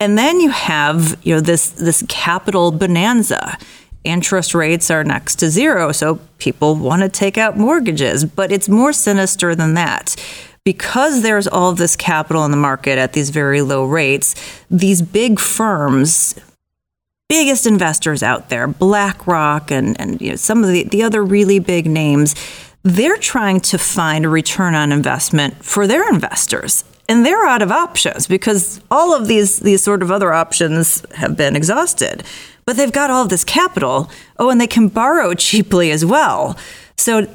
And 0.00 0.18
then 0.18 0.38
you 0.40 0.50
have, 0.50 1.18
you 1.22 1.34
know, 1.34 1.40
this 1.40 1.70
this 1.70 2.04
capital 2.08 2.72
bonanza. 2.72 3.56
Interest 4.02 4.54
rates 4.54 4.90
are 4.90 5.02
next 5.02 5.36
to 5.36 5.48
zero, 5.48 5.90
so 5.90 6.20
people 6.36 6.74
want 6.74 7.00
to 7.00 7.08
take 7.08 7.38
out 7.38 7.56
mortgages, 7.56 8.26
but 8.26 8.52
it's 8.52 8.68
more 8.68 8.92
sinister 8.92 9.54
than 9.54 9.72
that 9.74 10.14
because 10.64 11.22
there's 11.22 11.46
all 11.46 11.70
of 11.70 11.76
this 11.76 11.94
capital 11.94 12.44
in 12.44 12.50
the 12.50 12.56
market 12.56 12.98
at 12.98 13.12
these 13.12 13.30
very 13.30 13.60
low 13.60 13.84
rates, 13.84 14.34
these 14.70 15.02
big 15.02 15.38
firms, 15.38 16.34
biggest 17.28 17.66
investors 17.66 18.22
out 18.22 18.48
there, 18.48 18.66
BlackRock 18.66 19.70
and, 19.70 20.00
and 20.00 20.20
you 20.20 20.30
know, 20.30 20.36
some 20.36 20.64
of 20.64 20.70
the, 20.70 20.84
the 20.84 21.02
other 21.02 21.22
really 21.22 21.58
big 21.58 21.86
names, 21.86 22.34
they're 22.82 23.18
trying 23.18 23.60
to 23.60 23.78
find 23.78 24.24
a 24.24 24.28
return 24.28 24.74
on 24.74 24.92
investment 24.92 25.62
for 25.64 25.86
their 25.86 26.08
investors. 26.10 26.84
And 27.08 27.24
they're 27.24 27.44
out 27.44 27.60
of 27.60 27.70
options 27.70 28.26
because 28.26 28.80
all 28.90 29.14
of 29.14 29.28
these 29.28 29.60
these 29.60 29.82
sort 29.82 30.02
of 30.02 30.10
other 30.10 30.32
options 30.32 31.04
have 31.16 31.36
been 31.36 31.54
exhausted. 31.54 32.22
But 32.64 32.78
they've 32.78 32.92
got 32.92 33.10
all 33.10 33.24
of 33.24 33.28
this 33.28 33.44
capital. 33.44 34.10
Oh, 34.38 34.48
and 34.48 34.58
they 34.58 34.66
can 34.66 34.88
borrow 34.88 35.34
cheaply 35.34 35.90
as 35.90 36.02
well. 36.02 36.56
So 36.96 37.28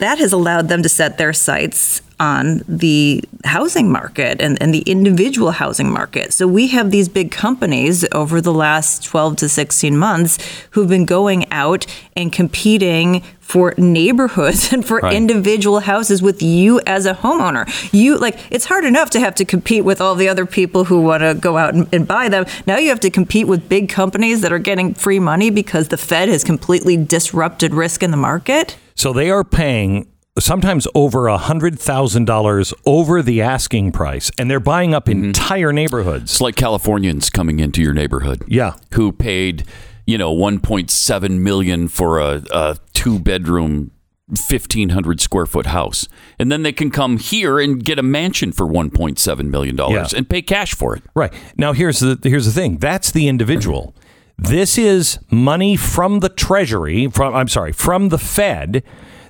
that 0.00 0.18
has 0.18 0.34
allowed 0.34 0.68
them 0.68 0.82
to 0.82 0.88
set 0.90 1.16
their 1.16 1.32
sights 1.32 2.02
on 2.18 2.62
the 2.66 3.22
housing 3.44 3.90
market 3.90 4.40
and, 4.40 4.60
and 4.62 4.72
the 4.72 4.80
individual 4.80 5.50
housing 5.52 5.90
market. 5.90 6.32
So 6.32 6.46
we 6.48 6.68
have 6.68 6.90
these 6.90 7.08
big 7.08 7.30
companies 7.30 8.06
over 8.12 8.40
the 8.40 8.52
last 8.52 9.04
12 9.04 9.36
to 9.36 9.48
16 9.48 9.96
months 9.96 10.38
who've 10.70 10.88
been 10.88 11.04
going 11.04 11.50
out 11.52 11.86
and 12.16 12.32
competing 12.32 13.22
for 13.40 13.74
neighborhoods 13.78 14.72
and 14.72 14.84
for 14.84 14.96
Right. 14.98 15.12
individual 15.14 15.80
houses 15.80 16.22
with 16.22 16.42
you 16.42 16.80
as 16.86 17.06
a 17.06 17.14
homeowner. 17.14 17.68
You 17.92 18.16
like 18.18 18.38
it's 18.50 18.64
hard 18.64 18.84
enough 18.84 19.10
to 19.10 19.20
have 19.20 19.34
to 19.36 19.44
compete 19.44 19.84
with 19.84 20.00
all 20.00 20.14
the 20.14 20.28
other 20.28 20.46
people 20.46 20.84
who 20.84 21.00
want 21.02 21.22
to 21.22 21.34
go 21.34 21.56
out 21.58 21.74
and, 21.74 21.86
and 21.92 22.08
buy 22.08 22.28
them. 22.28 22.46
Now 22.66 22.78
you 22.78 22.88
have 22.88 23.00
to 23.00 23.10
compete 23.10 23.46
with 23.46 23.68
big 23.68 23.88
companies 23.88 24.40
that 24.40 24.52
are 24.52 24.58
getting 24.58 24.94
free 24.94 25.18
money 25.20 25.50
because 25.50 25.88
the 25.88 25.96
Fed 25.98 26.28
has 26.28 26.42
completely 26.44 26.96
disrupted 26.96 27.74
risk 27.74 28.02
in 28.02 28.10
the 28.10 28.16
market. 28.16 28.76
So 28.94 29.12
they 29.12 29.30
are 29.30 29.44
paying 29.44 30.08
sometimes 30.38 30.86
over 30.94 31.26
a 31.28 31.38
hundred 31.38 31.78
thousand 31.78 32.24
dollars 32.26 32.72
over 32.84 33.22
the 33.22 33.42
asking 33.42 33.92
price, 33.92 34.30
and 34.38 34.50
they're 34.50 34.60
buying 34.60 34.94
up 34.94 35.06
mm-hmm. 35.06 35.24
entire 35.24 35.72
neighborhoods. 35.72 36.32
It's 36.32 36.40
like 36.40 36.56
Californians 36.56 37.30
coming 37.30 37.60
into 37.60 37.82
your 37.82 37.92
neighborhood. 37.92 38.42
Yeah. 38.46 38.74
Who 38.94 39.12
paid, 39.12 39.66
you 40.06 40.18
know, 40.18 40.34
1.7 40.34 41.38
million 41.38 41.88
for 41.88 42.20
a, 42.20 42.42
a 42.52 42.78
two 42.92 43.18
bedroom 43.18 43.92
1500 44.28 45.20
square 45.20 45.46
foot 45.46 45.66
house. 45.66 46.08
And 46.38 46.50
then 46.50 46.64
they 46.64 46.72
can 46.72 46.90
come 46.90 47.16
here 47.18 47.60
and 47.60 47.84
get 47.84 47.98
a 47.98 48.02
mansion 48.02 48.50
for 48.50 48.66
1.7 48.66 49.44
million 49.50 49.76
dollars 49.76 50.12
Yeah. 50.12 50.18
and 50.18 50.28
pay 50.28 50.42
cash 50.42 50.74
for 50.74 50.96
it. 50.96 51.02
Right 51.14 51.32
now, 51.56 51.72
here's 51.72 52.00
the 52.00 52.18
here's 52.22 52.46
the 52.46 52.52
thing. 52.52 52.78
That's 52.78 53.10
the 53.10 53.28
individual. 53.28 53.94
Mm-hmm. 53.94 54.52
This 54.52 54.76
is 54.76 55.18
money 55.30 55.76
from 55.76 56.20
the 56.20 56.28
Treasury. 56.28 57.06
From 57.08 57.34
I'm 57.34 57.48
sorry, 57.48 57.72
from 57.72 58.08
the 58.08 58.18
Fed. 58.18 58.82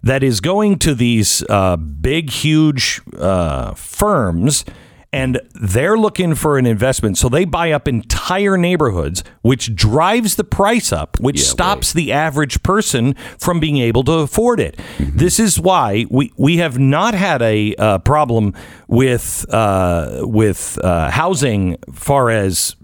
That 0.07 0.23
is 0.23 0.41
going 0.41 0.79
to 0.79 0.95
these 0.95 1.43
uh, 1.49 1.75
big, 1.77 2.31
huge 2.31 3.01
uh, 3.19 3.75
firms, 3.75 4.65
and 5.13 5.41
they're 5.53 5.99
looking 5.99 6.37
for 6.37 6.59
an 6.59 6.65
investment. 6.65 7.19
So 7.19 7.29
they 7.29 7.45
buy 7.45 7.73
up 7.73 7.89
entire 7.89 8.57
neighborhoods, 8.57 9.25
which 9.43 9.75
drives 9.75 10.37
the 10.37 10.45
price 10.45 10.93
up, 10.93 11.19
which 11.19 11.43
stops 11.43 11.93
the 11.93 12.13
average 12.13 12.63
person 12.63 13.15
from 13.37 13.59
being 13.59 13.79
able 13.79 14.05
to 14.05 14.13
afford 14.13 14.61
it. 14.61 14.79
This 15.01 15.41
is 15.41 15.59
why 15.59 16.07
we, 16.09 16.33
we 16.37 16.59
have 16.59 16.79
not 16.79 17.15
had 17.15 17.43
a 17.43 17.75
uh, 17.75 17.99
problem 17.99 18.55
with 18.87 19.45
uh, 19.53 20.21
with 20.21 20.79
uh, 20.85 21.11
housing, 21.11 21.79
far 21.93 22.31
as 22.31 22.77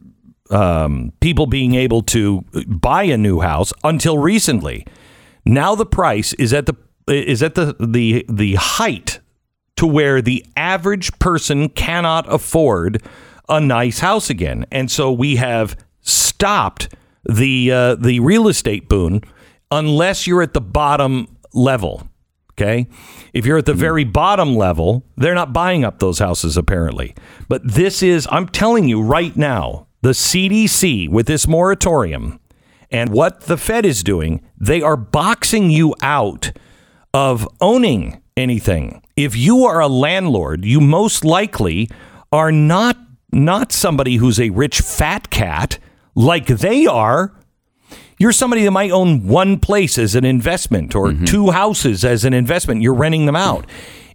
um, 0.50 1.12
people 1.20 1.46
being 1.46 1.76
able 1.76 2.02
to 2.02 2.40
buy 2.66 3.04
a 3.04 3.16
new 3.16 3.38
house 3.38 3.72
until 3.84 4.18
recently. 4.18 4.84
Now 5.44 5.76
the 5.76 5.86
price 5.86 6.32
is 6.32 6.52
at 6.52 6.66
the 6.66 6.74
is 7.08 7.42
at 7.42 7.54
the 7.54 7.74
the 7.80 8.24
the 8.28 8.54
height 8.54 9.20
to 9.76 9.86
where 9.86 10.22
the 10.22 10.44
average 10.56 11.18
person 11.18 11.68
cannot 11.68 12.32
afford 12.32 13.02
a 13.48 13.60
nice 13.60 14.00
house 14.00 14.30
again, 14.30 14.66
and 14.70 14.90
so 14.90 15.12
we 15.12 15.36
have 15.36 15.76
stopped 16.00 16.94
the 17.24 17.70
uh, 17.72 17.94
the 17.96 18.20
real 18.20 18.48
estate 18.48 18.88
boon 18.88 19.22
unless 19.70 20.26
you're 20.26 20.42
at 20.42 20.54
the 20.54 20.60
bottom 20.60 21.36
level. 21.52 22.08
Okay. 22.52 22.86
If 23.32 23.46
you're 23.46 23.58
at 23.58 23.66
the 23.66 23.74
very 23.74 24.04
bottom 24.04 24.54
level, 24.54 25.04
they're 25.16 25.34
not 25.34 25.54
buying 25.54 25.84
up 25.84 25.98
those 25.98 26.18
houses 26.18 26.58
apparently. 26.58 27.14
But 27.48 27.62
this 27.66 28.02
is, 28.02 28.28
I'm 28.30 28.46
telling 28.46 28.88
you 28.88 29.00
right 29.02 29.34
now, 29.34 29.86
the 30.02 30.10
CDC 30.10 31.08
with 31.08 31.26
this 31.26 31.48
moratorium 31.48 32.38
And 32.90 33.10
what 33.10 33.42
the 33.42 33.56
Fed 33.56 33.86
is 33.86 34.04
doing, 34.04 34.42
they 34.58 34.82
are 34.82 34.98
boxing 34.98 35.70
you 35.70 35.94
out 36.02 36.52
of 37.14 37.48
owning 37.60 38.22
anything. 38.36 39.02
If 39.16 39.36
you 39.36 39.64
are 39.64 39.80
a 39.80 39.88
landlord, 39.88 40.64
you 40.64 40.80
most 40.80 41.24
likely 41.24 41.90
are 42.32 42.52
not 42.52 42.96
not 43.34 43.72
somebody 43.72 44.16
who's 44.16 44.38
a 44.38 44.50
rich 44.50 44.80
fat 44.80 45.30
cat 45.30 45.78
like 46.14 46.46
they 46.46 46.86
are. 46.86 47.34
You're 48.18 48.32
somebody 48.32 48.62
that 48.64 48.70
might 48.70 48.90
own 48.90 49.26
one 49.26 49.58
place 49.58 49.98
as 49.98 50.14
an 50.14 50.24
investment 50.24 50.94
or 50.94 51.08
mm-hmm. 51.08 51.24
two 51.24 51.50
houses 51.50 52.04
as 52.04 52.24
an 52.24 52.34
investment. 52.34 52.82
You're 52.82 52.94
renting 52.94 53.26
them 53.26 53.36
out. 53.36 53.66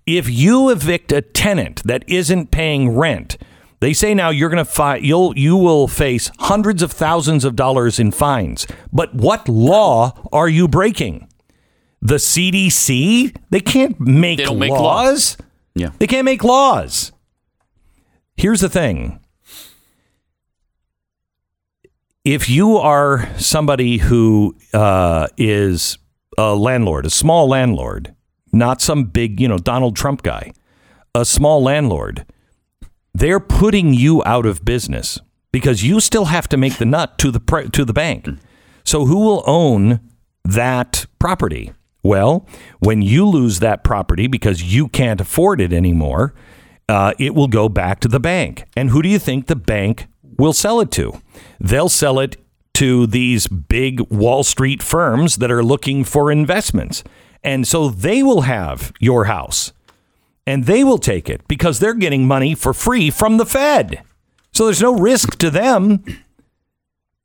If 0.05 0.29
you 0.29 0.69
evict 0.69 1.11
a 1.11 1.21
tenant 1.21 1.83
that 1.83 2.07
isn't 2.07 2.51
paying 2.51 2.95
rent, 2.95 3.37
they 3.79 3.91
say 3.91 4.13
now 4.13 4.29
you're 4.29 4.49
going 4.49 4.63
to 4.63 4.71
fi- 4.71 4.97
you'll 4.97 5.37
you 5.37 5.57
will 5.57 5.87
face 5.87 6.31
hundreds 6.39 6.81
of 6.81 6.91
thousands 6.91 7.43
of 7.43 7.55
dollars 7.55 7.99
in 7.99 8.11
fines. 8.11 8.65
But 8.93 9.13
what 9.13 9.49
law 9.49 10.13
are 10.31 10.47
you 10.47 10.67
breaking? 10.67 11.27
The 12.07 12.15
CDC? 12.15 13.35
They 13.49 13.59
can't 13.59 13.99
make 13.99 14.37
They 14.37 14.45
don't 14.45 14.59
make 14.59 14.71
law. 14.71 14.81
laws. 14.81 15.35
Yeah. 15.75 15.89
They 15.99 16.07
can't 16.07 16.23
make 16.23 16.41
laws. 16.41 17.11
Here's 18.37 18.61
the 18.61 18.69
thing. 18.69 19.19
If 22.23 22.49
you 22.49 22.77
are 22.77 23.27
somebody 23.37 23.97
who 23.97 24.55
uh, 24.73 25.27
is 25.37 25.97
a 26.37 26.55
landlord, 26.55 27.05
a 27.05 27.09
small 27.09 27.49
landlord, 27.49 28.15
not 28.53 28.81
some 28.81 29.03
big, 29.05 29.41
you 29.41 29.49
know, 29.49 29.57
Donald 29.57 29.97
Trump 29.97 30.23
guy, 30.23 30.53
a 31.13 31.25
small 31.25 31.61
landlord, 31.61 32.25
they're 33.13 33.41
putting 33.41 33.93
you 33.93 34.23
out 34.25 34.45
of 34.45 34.63
business 34.63 35.19
because 35.51 35.83
you 35.83 35.99
still 35.99 36.25
have 36.25 36.47
to 36.47 36.55
make 36.55 36.77
the 36.77 36.85
nut 36.85 37.17
to 37.17 37.31
the 37.31 37.39
pre- 37.41 37.69
to 37.69 37.83
the 37.83 37.93
bank. 37.93 38.27
So 38.85 39.05
who 39.05 39.19
will 39.19 39.43
own 39.45 39.99
that 40.45 41.05
property? 41.19 41.73
Well, 42.07 42.47
when 42.79 43.01
you 43.01 43.25
lose 43.25 43.59
that 43.59 43.83
property 43.83 44.27
because 44.27 44.63
you 44.63 44.87
can't 44.87 45.19
afford 45.19 45.59
it 45.59 45.73
anymore, 45.73 46.33
uh, 46.87 47.11
it 47.19 47.35
will 47.35 47.49
go 47.49 47.67
back 47.67 47.99
to 47.99 48.07
the 48.07 48.19
bank. 48.19 48.63
And 48.77 48.91
who 48.91 49.01
do 49.01 49.09
you 49.09 49.19
think 49.19 49.47
the 49.47 49.57
bank 49.57 50.07
will 50.37 50.53
sell 50.53 50.79
it 50.79 50.89
to? 50.91 51.21
They'll 51.59 51.89
sell 51.89 52.19
it 52.19 52.37
to 52.75 53.07
these 53.07 53.47
big 53.47 53.99
Wall 54.09 54.45
Street 54.45 54.81
firms 54.81 55.35
that 55.39 55.51
are 55.51 55.61
looking 55.61 56.05
for 56.05 56.31
investments. 56.31 57.03
And 57.43 57.67
so 57.67 57.89
they 57.89 58.23
will 58.23 58.41
have 58.41 58.93
your 59.01 59.25
house 59.25 59.73
and 60.45 60.63
they 60.63 60.85
will 60.85 60.99
take 60.99 61.29
it 61.29 61.45
because 61.49 61.79
they're 61.79 61.93
getting 61.93 62.25
money 62.25 62.55
for 62.55 62.73
free 62.73 63.09
from 63.09 63.35
the 63.35 63.45
Fed. 63.45 64.01
So 64.53 64.63
there's 64.63 64.81
no 64.81 64.97
risk 64.97 65.37
to 65.39 65.49
them. 65.49 66.05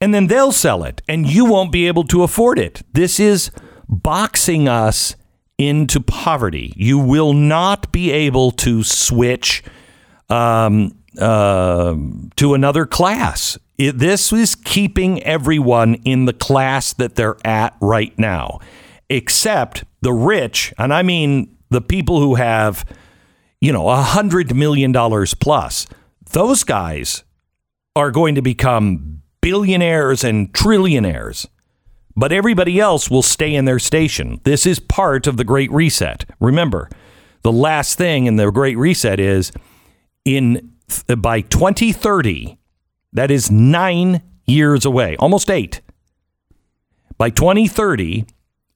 And 0.00 0.12
then 0.12 0.26
they'll 0.26 0.50
sell 0.50 0.82
it 0.82 1.02
and 1.08 1.24
you 1.24 1.44
won't 1.44 1.70
be 1.70 1.86
able 1.86 2.02
to 2.04 2.24
afford 2.24 2.58
it. 2.58 2.82
This 2.92 3.20
is 3.20 3.52
boxing 3.92 4.68
us 4.68 5.14
into 5.58 6.00
poverty. 6.00 6.72
You 6.76 6.98
will 6.98 7.34
not 7.34 7.92
be 7.92 8.10
able 8.10 8.50
to 8.52 8.82
switch 8.82 9.62
um, 10.28 10.98
uh, 11.18 11.94
to 12.36 12.54
another 12.54 12.86
class. 12.86 13.58
It, 13.78 13.98
this 13.98 14.32
is 14.32 14.54
keeping 14.54 15.22
everyone 15.22 15.94
in 16.06 16.24
the 16.24 16.32
class 16.32 16.94
that 16.94 17.14
they're 17.16 17.36
at 17.44 17.76
right 17.80 18.18
now, 18.18 18.60
except 19.08 19.84
the 20.00 20.12
rich, 20.12 20.72
and 20.78 20.92
I 20.92 21.02
mean 21.02 21.56
the 21.68 21.80
people 21.80 22.20
who 22.20 22.36
have, 22.36 22.84
you 23.60 23.72
know, 23.72 23.88
a 23.88 23.96
hundred 23.96 24.54
million 24.54 24.90
dollars 24.90 25.34
plus. 25.34 25.86
Those 26.32 26.64
guys 26.64 27.24
are 27.94 28.10
going 28.10 28.34
to 28.36 28.42
become 28.42 29.22
billionaires 29.42 30.24
and 30.24 30.52
trillionaires. 30.52 31.46
But 32.14 32.32
everybody 32.32 32.78
else 32.78 33.10
will 33.10 33.22
stay 33.22 33.54
in 33.54 33.64
their 33.64 33.78
station. 33.78 34.40
This 34.44 34.66
is 34.66 34.78
part 34.78 35.26
of 35.26 35.36
the 35.36 35.44
Great 35.44 35.70
Reset. 35.70 36.24
Remember, 36.40 36.90
the 37.42 37.52
last 37.52 37.96
thing 37.96 38.26
in 38.26 38.36
the 38.36 38.50
Great 38.50 38.76
Reset 38.76 39.18
is 39.18 39.52
in 40.24 40.72
by 41.16 41.40
2030, 41.40 42.58
that 43.12 43.30
is 43.30 43.50
nine 43.50 44.22
years 44.46 44.84
away, 44.84 45.16
almost 45.16 45.50
eight. 45.50 45.80
By 47.16 47.30
2030, 47.30 48.26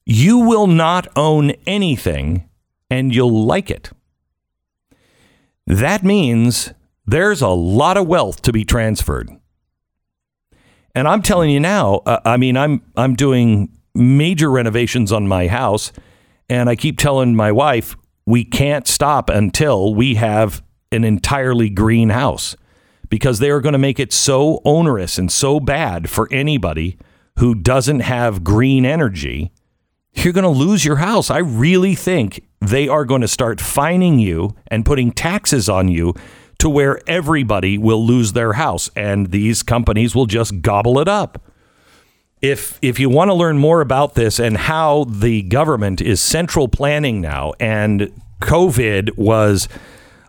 you 0.05 0.39
will 0.39 0.67
not 0.67 1.07
own 1.15 1.51
anything 1.65 2.49
and 2.89 3.13
you'll 3.13 3.45
like 3.45 3.69
it. 3.69 3.91
That 5.65 6.03
means 6.03 6.73
there's 7.05 7.41
a 7.41 7.49
lot 7.49 7.97
of 7.97 8.07
wealth 8.07 8.41
to 8.43 8.53
be 8.53 8.63
transferred. 8.63 9.29
And 10.97 11.07
I'm 11.07 11.21
telling 11.21 11.51
you 11.51 11.59
now, 11.59 12.01
uh, 12.07 12.21
I 12.25 12.37
mean, 12.37 12.57
I'm 12.57 12.81
I'm 12.95 13.13
doing 13.13 13.69
major 13.93 14.49
renovations 14.49 15.11
on 15.11 15.27
my 15.27 15.45
house, 15.45 15.91
and 16.49 16.67
I 16.67 16.75
keep 16.75 16.97
telling 16.97 17.35
my 17.35 17.51
wife 17.51 17.95
we 18.25 18.43
can't 18.43 18.87
stop 18.87 19.29
until 19.29 19.93
we 19.93 20.15
have 20.15 20.63
an 20.91 21.03
entirely 21.03 21.69
green 21.69 22.09
house 22.09 22.55
because 23.09 23.37
they 23.37 23.51
are 23.51 23.61
going 23.61 23.73
to 23.73 23.77
make 23.77 23.99
it 23.99 24.11
so 24.11 24.59
onerous 24.65 25.19
and 25.19 25.31
so 25.31 25.59
bad 25.59 26.09
for 26.09 26.27
anybody 26.31 26.97
who 27.37 27.53
doesn't 27.53 27.99
have 27.99 28.43
green 28.43 28.83
energy. 28.83 29.51
You're 30.13 30.33
going 30.33 30.45
to 30.45 30.49
lose 30.49 30.83
your 30.83 30.95
house. 30.95 31.29
I 31.29 31.37
really 31.37 31.93
think 31.93 32.43
they 32.59 32.87
are 32.87 33.05
going 33.05 33.21
to 33.21 33.27
start 33.27 33.61
fining 33.61 34.17
you 34.17 34.55
and 34.65 34.83
putting 34.83 35.11
taxes 35.11 35.69
on 35.69 35.89
you 35.89 36.15
to 36.59 36.69
where 36.69 36.99
everybody 37.07 37.77
will 37.77 38.05
lose 38.05 38.33
their 38.33 38.53
house 38.53 38.89
and 38.95 39.31
these 39.31 39.63
companies 39.63 40.15
will 40.15 40.25
just 40.25 40.61
gobble 40.61 40.99
it 40.99 41.07
up. 41.07 41.41
If 42.41 42.77
if 42.81 42.99
you 42.99 43.09
want 43.09 43.29
to 43.29 43.33
learn 43.33 43.57
more 43.57 43.81
about 43.81 44.13
this 44.13 44.39
and 44.39 44.57
how 44.57 45.05
the 45.05 45.41
government 45.43 46.01
is 46.01 46.21
central 46.21 46.67
planning 46.67 47.19
now 47.19 47.53
and 47.59 48.11
COVID 48.41 49.17
was 49.17 49.67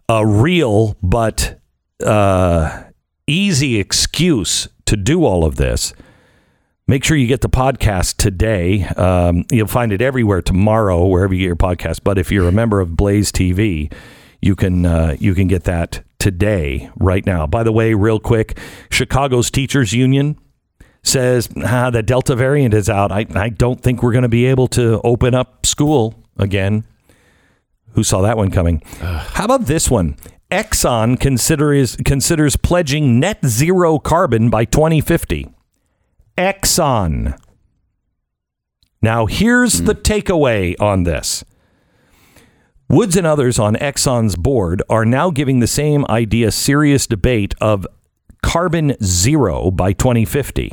a 0.08 0.26
real 0.26 0.96
but 1.02 1.60
uh, 2.04 2.84
easy 3.26 3.78
excuse 3.78 4.68
to 4.86 4.96
do 4.96 5.24
all 5.24 5.44
of 5.44 5.56
this, 5.56 5.92
make 6.86 7.04
sure 7.04 7.16
you 7.16 7.26
get 7.26 7.42
the 7.42 7.48
podcast 7.50 8.16
today. 8.16 8.84
Um, 8.84 9.44
you'll 9.50 9.66
find 9.66 9.92
it 9.92 10.00
everywhere 10.00 10.40
tomorrow, 10.40 11.06
wherever 11.06 11.34
you 11.34 11.40
get 11.40 11.46
your 11.46 11.56
podcast. 11.56 12.00
But 12.02 12.16
if 12.16 12.32
you're 12.32 12.48
a 12.48 12.52
member 12.52 12.80
of 12.80 12.96
Blaze 12.96 13.30
TV, 13.30 13.92
you 14.40 14.56
can 14.56 14.86
uh, 14.86 15.16
you 15.18 15.34
can 15.34 15.48
get 15.48 15.64
that 15.64 16.02
today, 16.18 16.90
right 16.96 17.24
now. 17.24 17.46
By 17.46 17.62
the 17.62 17.72
way, 17.72 17.94
real 17.94 18.20
quick, 18.20 18.58
Chicago's 18.90 19.50
teachers 19.50 19.92
union 19.92 20.38
says 21.02 21.48
ah, 21.64 21.90
the 21.90 22.02
Delta 22.02 22.34
variant 22.36 22.74
is 22.74 22.88
out. 22.88 23.12
I, 23.12 23.26
I 23.34 23.48
don't 23.48 23.80
think 23.80 24.02
we're 24.02 24.12
going 24.12 24.22
to 24.22 24.28
be 24.28 24.46
able 24.46 24.68
to 24.68 25.00
open 25.04 25.34
up 25.34 25.64
school 25.64 26.14
again. 26.36 26.84
Who 27.92 28.04
saw 28.04 28.20
that 28.22 28.36
one 28.36 28.50
coming? 28.50 28.82
How 29.00 29.44
about 29.44 29.66
this 29.66 29.90
one? 29.90 30.16
Exxon 30.50 31.18
considers 31.18 31.96
considers 31.96 32.56
pledging 32.56 33.20
net 33.20 33.44
zero 33.44 33.98
carbon 33.98 34.50
by 34.50 34.64
2050. 34.64 35.48
Exxon. 36.36 37.38
Now, 39.00 39.26
here's 39.26 39.82
the 39.82 39.94
takeaway 39.94 40.74
on 40.80 41.04
this. 41.04 41.44
Woods 42.90 43.16
and 43.18 43.26
others 43.26 43.58
on 43.58 43.74
Exxon's 43.74 44.34
board 44.34 44.82
are 44.88 45.04
now 45.04 45.30
giving 45.30 45.60
the 45.60 45.66
same 45.66 46.06
idea 46.08 46.50
serious 46.50 47.06
debate 47.06 47.54
of 47.60 47.86
carbon 48.42 48.96
zero 49.02 49.70
by 49.70 49.92
2050. 49.92 50.72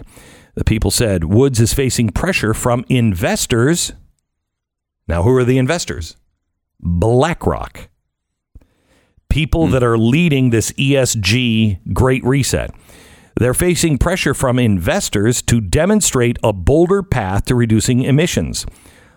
The 0.55 0.63
people 0.63 0.91
said 0.91 1.25
Woods 1.25 1.59
is 1.59 1.73
facing 1.73 2.11
pressure 2.11 2.53
from 2.53 2.85
investors. 2.87 3.91
Now, 5.09 5.23
who 5.23 5.35
are 5.35 5.43
the 5.43 5.57
investors? 5.57 6.15
BlackRock. 6.79 7.89
People 9.27 9.65
hmm. 9.65 9.73
that 9.73 9.83
are 9.83 9.97
leading 9.97 10.51
this 10.51 10.71
ESG 10.73 11.93
great 11.93 12.23
reset. 12.23 12.71
They're 13.37 13.53
facing 13.53 13.97
pressure 13.97 14.33
from 14.33 14.57
investors 14.57 15.41
to 15.41 15.59
demonstrate 15.59 16.37
a 16.41 16.53
bolder 16.53 17.03
path 17.03 17.43
to 17.45 17.55
reducing 17.55 18.03
emissions. 18.03 18.65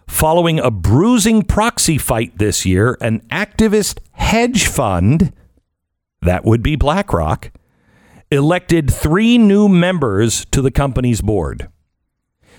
Following 0.09 0.59
a 0.59 0.70
bruising 0.70 1.43
proxy 1.43 1.97
fight 1.98 2.39
this 2.39 2.66
year, 2.66 2.97
an 3.01 3.20
activist 3.30 4.01
hedge 4.12 4.66
fund, 4.66 5.32
that 6.22 6.44
would 6.44 6.62
be 6.62 6.74
BlackRock, 6.74 7.52
elected 8.30 8.93
three 8.93 9.39
new 9.39 9.68
members 9.68 10.44
to 10.47 10.60
the 10.60 10.72
company's 10.72 11.20
board. 11.20 11.68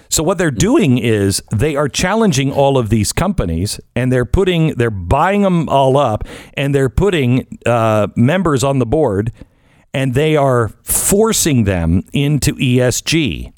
So 0.10 0.24
what 0.24 0.38
they're 0.38 0.52
doing 0.52 0.98
is 1.00 1.44
they 1.54 1.76
are 1.76 1.90
challenging 1.90 2.52
all 2.52 2.78
of 2.78 2.90
these 2.90 3.12
companies, 3.12 3.80
and 3.96 4.12
they're 4.12 4.26
putting 4.26 4.76
they're 4.76 4.90
buying 4.90 5.42
them 5.42 5.68
all 5.70 5.98
up, 5.98 6.28
and 6.54 6.74
they're 6.74 6.90
putting 6.90 7.60
uh, 7.66 8.08
members 8.16 8.64
on 8.64 8.80
the 8.80 8.86
board, 8.86 9.32
and 9.94 10.14
they 10.14 10.36
are 10.36 10.70
forcing 10.84 11.66
them 11.66 12.04
into 12.14 12.54
ESG. 12.56 13.52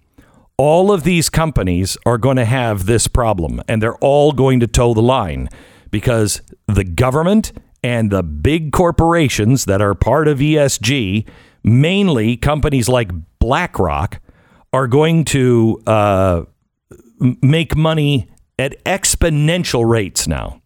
All 0.63 0.91
of 0.91 1.01
these 1.01 1.27
companies 1.27 1.97
are 2.05 2.19
going 2.19 2.37
to 2.37 2.45
have 2.45 2.85
this 2.85 3.07
problem, 3.07 3.63
and 3.67 3.81
they're 3.81 3.95
all 3.95 4.31
going 4.31 4.59
to 4.59 4.67
toe 4.67 4.93
the 4.93 5.01
line 5.01 5.49
because 5.89 6.43
the 6.67 6.83
government 6.83 7.51
and 7.81 8.11
the 8.11 8.21
big 8.21 8.71
corporations 8.71 9.65
that 9.65 9.81
are 9.81 9.95
part 9.95 10.27
of 10.27 10.37
ESG, 10.37 11.27
mainly 11.63 12.37
companies 12.37 12.87
like 12.87 13.09
BlackRock, 13.39 14.21
are 14.71 14.85
going 14.85 15.25
to 15.25 15.81
uh, 15.87 16.43
make 17.41 17.75
money 17.75 18.29
at 18.59 18.83
exponential 18.83 19.89
rates 19.89 20.27
now. 20.27 20.61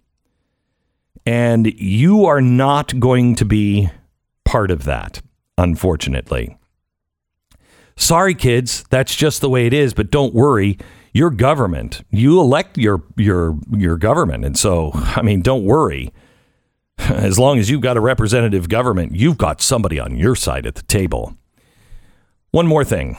And 1.25 1.67
you 1.67 2.25
are 2.25 2.41
not 2.41 2.99
going 2.99 3.35
to 3.35 3.45
be 3.45 3.87
part 4.43 4.71
of 4.71 4.83
that, 4.83 5.21
unfortunately. 5.57 6.57
Sorry, 7.97 8.35
kids, 8.35 8.83
that's 8.89 9.15
just 9.15 9.41
the 9.41 9.49
way 9.49 9.65
it 9.65 9.73
is. 9.73 9.93
But 9.93 10.11
don't 10.11 10.33
worry, 10.33 10.77
your 11.13 11.29
government, 11.29 12.05
you 12.09 12.39
elect 12.39 12.77
your 12.77 13.03
your 13.15 13.57
your 13.71 13.97
government, 13.97 14.43
and 14.43 14.57
so 14.57 14.91
I 14.93 15.21
mean, 15.21 15.41
don't 15.41 15.63
worry. 15.63 16.11
As 16.97 17.37
long 17.37 17.59
as 17.59 17.69
you've 17.69 17.81
got 17.81 17.97
a 17.97 18.01
representative 18.01 18.69
government, 18.69 19.15
you've 19.15 19.37
got 19.37 19.61
somebody 19.61 19.99
on 19.99 20.17
your 20.17 20.35
side 20.35 20.65
at 20.65 20.75
the 20.75 20.83
table. 20.83 21.35
One 22.51 22.67
more 22.67 22.85
thing, 22.85 23.17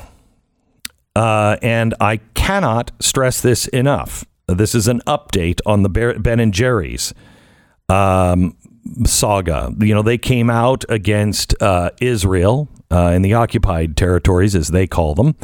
uh, 1.15 1.57
and 1.62 1.94
I 2.01 2.19
cannot 2.35 2.90
stress 3.01 3.40
this 3.40 3.66
enough. 3.69 4.24
This 4.47 4.74
is 4.74 4.89
an 4.89 5.01
update 5.07 5.61
on 5.66 5.82
the 5.82 5.89
Ben 5.89 6.39
and 6.39 6.55
Jerry's 6.55 7.12
um, 7.89 8.57
saga. 9.05 9.75
You 9.79 9.95
know, 9.95 10.03
they 10.03 10.19
came 10.19 10.51
out 10.51 10.85
against 10.89 11.61
uh, 11.63 11.91
Israel 12.01 12.69
uh, 12.91 13.13
in 13.15 13.23
the 13.23 13.35
occupied 13.35 13.97
territories, 13.97 14.55
as 14.55 14.69
they 14.69 14.87
call 14.87 15.15
them. 15.15 15.35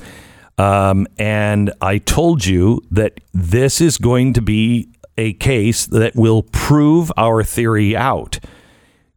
Um, 0.59 1.07
and 1.19 1.73
I 1.81 1.99
told 1.99 2.45
you 2.45 2.83
that 2.91 3.21
this 3.33 3.81
is 3.81 3.99
going 3.99 4.35
to 4.35 4.43
be 4.43 4.89
a 5.17 5.33
case 5.35 5.87
that 5.87 6.15
will 6.15 6.43
prove 6.43 7.11
our 7.17 7.43
theory 7.43 7.97
out. 7.97 8.39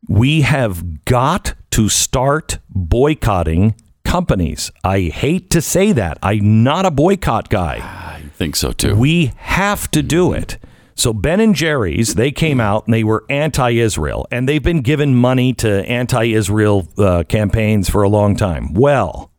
We 0.08 0.42
have 0.42 1.06
got 1.06 1.54
to 1.72 1.90
start 1.90 2.60
boycotting 2.70 3.76
companies. 4.04 4.72
I 4.84 5.02
hate 5.02 5.50
to 5.52 5.62
say 5.62 5.92
that. 5.92 6.18
I'm 6.22 6.64
not 6.64 6.86
a 6.86 6.92
boycott 6.92 7.50
guy. 7.50 7.80
I 7.82 8.30
think 8.36 8.56
so 8.56 8.72
too. 8.72 8.96
We 8.96 9.34
have 9.38 9.90
to 9.92 10.02
do 10.02 10.32
it. 10.32 10.58
So 10.96 11.14
Ben 11.14 11.42
and 11.42 11.54
Jerry's, 11.54 12.16
they 12.16 12.32
came 12.32 12.62
out 12.62 12.86
and 12.86 12.94
they 12.94 13.04
were 13.04 13.26
anti-Israel, 13.30 14.28
and 14.32 14.48
they've 14.48 14.64
been 14.64 14.82
given 14.82 15.14
money 15.14 15.54
to 15.56 15.86
anti-Israel 15.86 16.88
uh, 16.98 17.24
campaigns 17.28 17.90
for 17.90 18.02
a 18.02 18.10
long 18.10 18.36
time. 18.36 18.74
Well, 18.74 19.32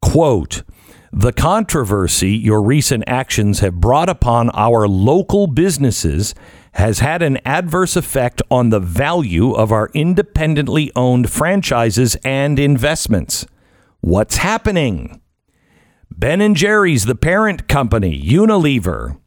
quote. 0.00 0.62
The 1.10 1.32
controversy 1.32 2.32
your 2.32 2.60
recent 2.62 3.04
actions 3.06 3.60
have 3.60 3.80
brought 3.80 4.10
upon 4.10 4.50
our 4.50 4.86
local 4.86 5.46
businesses 5.46 6.34
has 6.72 6.98
had 6.98 7.22
an 7.22 7.38
adverse 7.46 7.96
effect 7.96 8.42
on 8.50 8.68
the 8.68 8.78
value 8.78 9.52
of 9.52 9.72
our 9.72 9.88
independently 9.94 10.92
owned 10.94 11.30
franchises 11.30 12.16
and 12.24 12.58
investments. 12.58 13.46
What's 14.00 14.36
happening? 14.36 15.22
Ben 16.10 16.42
and 16.42 16.54
Jerry's, 16.54 17.06
the 17.06 17.14
parent 17.14 17.68
company, 17.68 18.20
Unilever, 18.22 19.18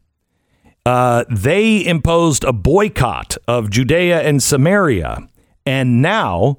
uh, 0.85 1.25
they 1.29 1.85
imposed 1.85 2.43
a 2.43 2.53
boycott 2.53 3.37
of 3.47 3.69
Judea 3.69 4.21
and 4.21 4.41
Samaria. 4.41 5.27
And 5.65 6.01
now 6.01 6.57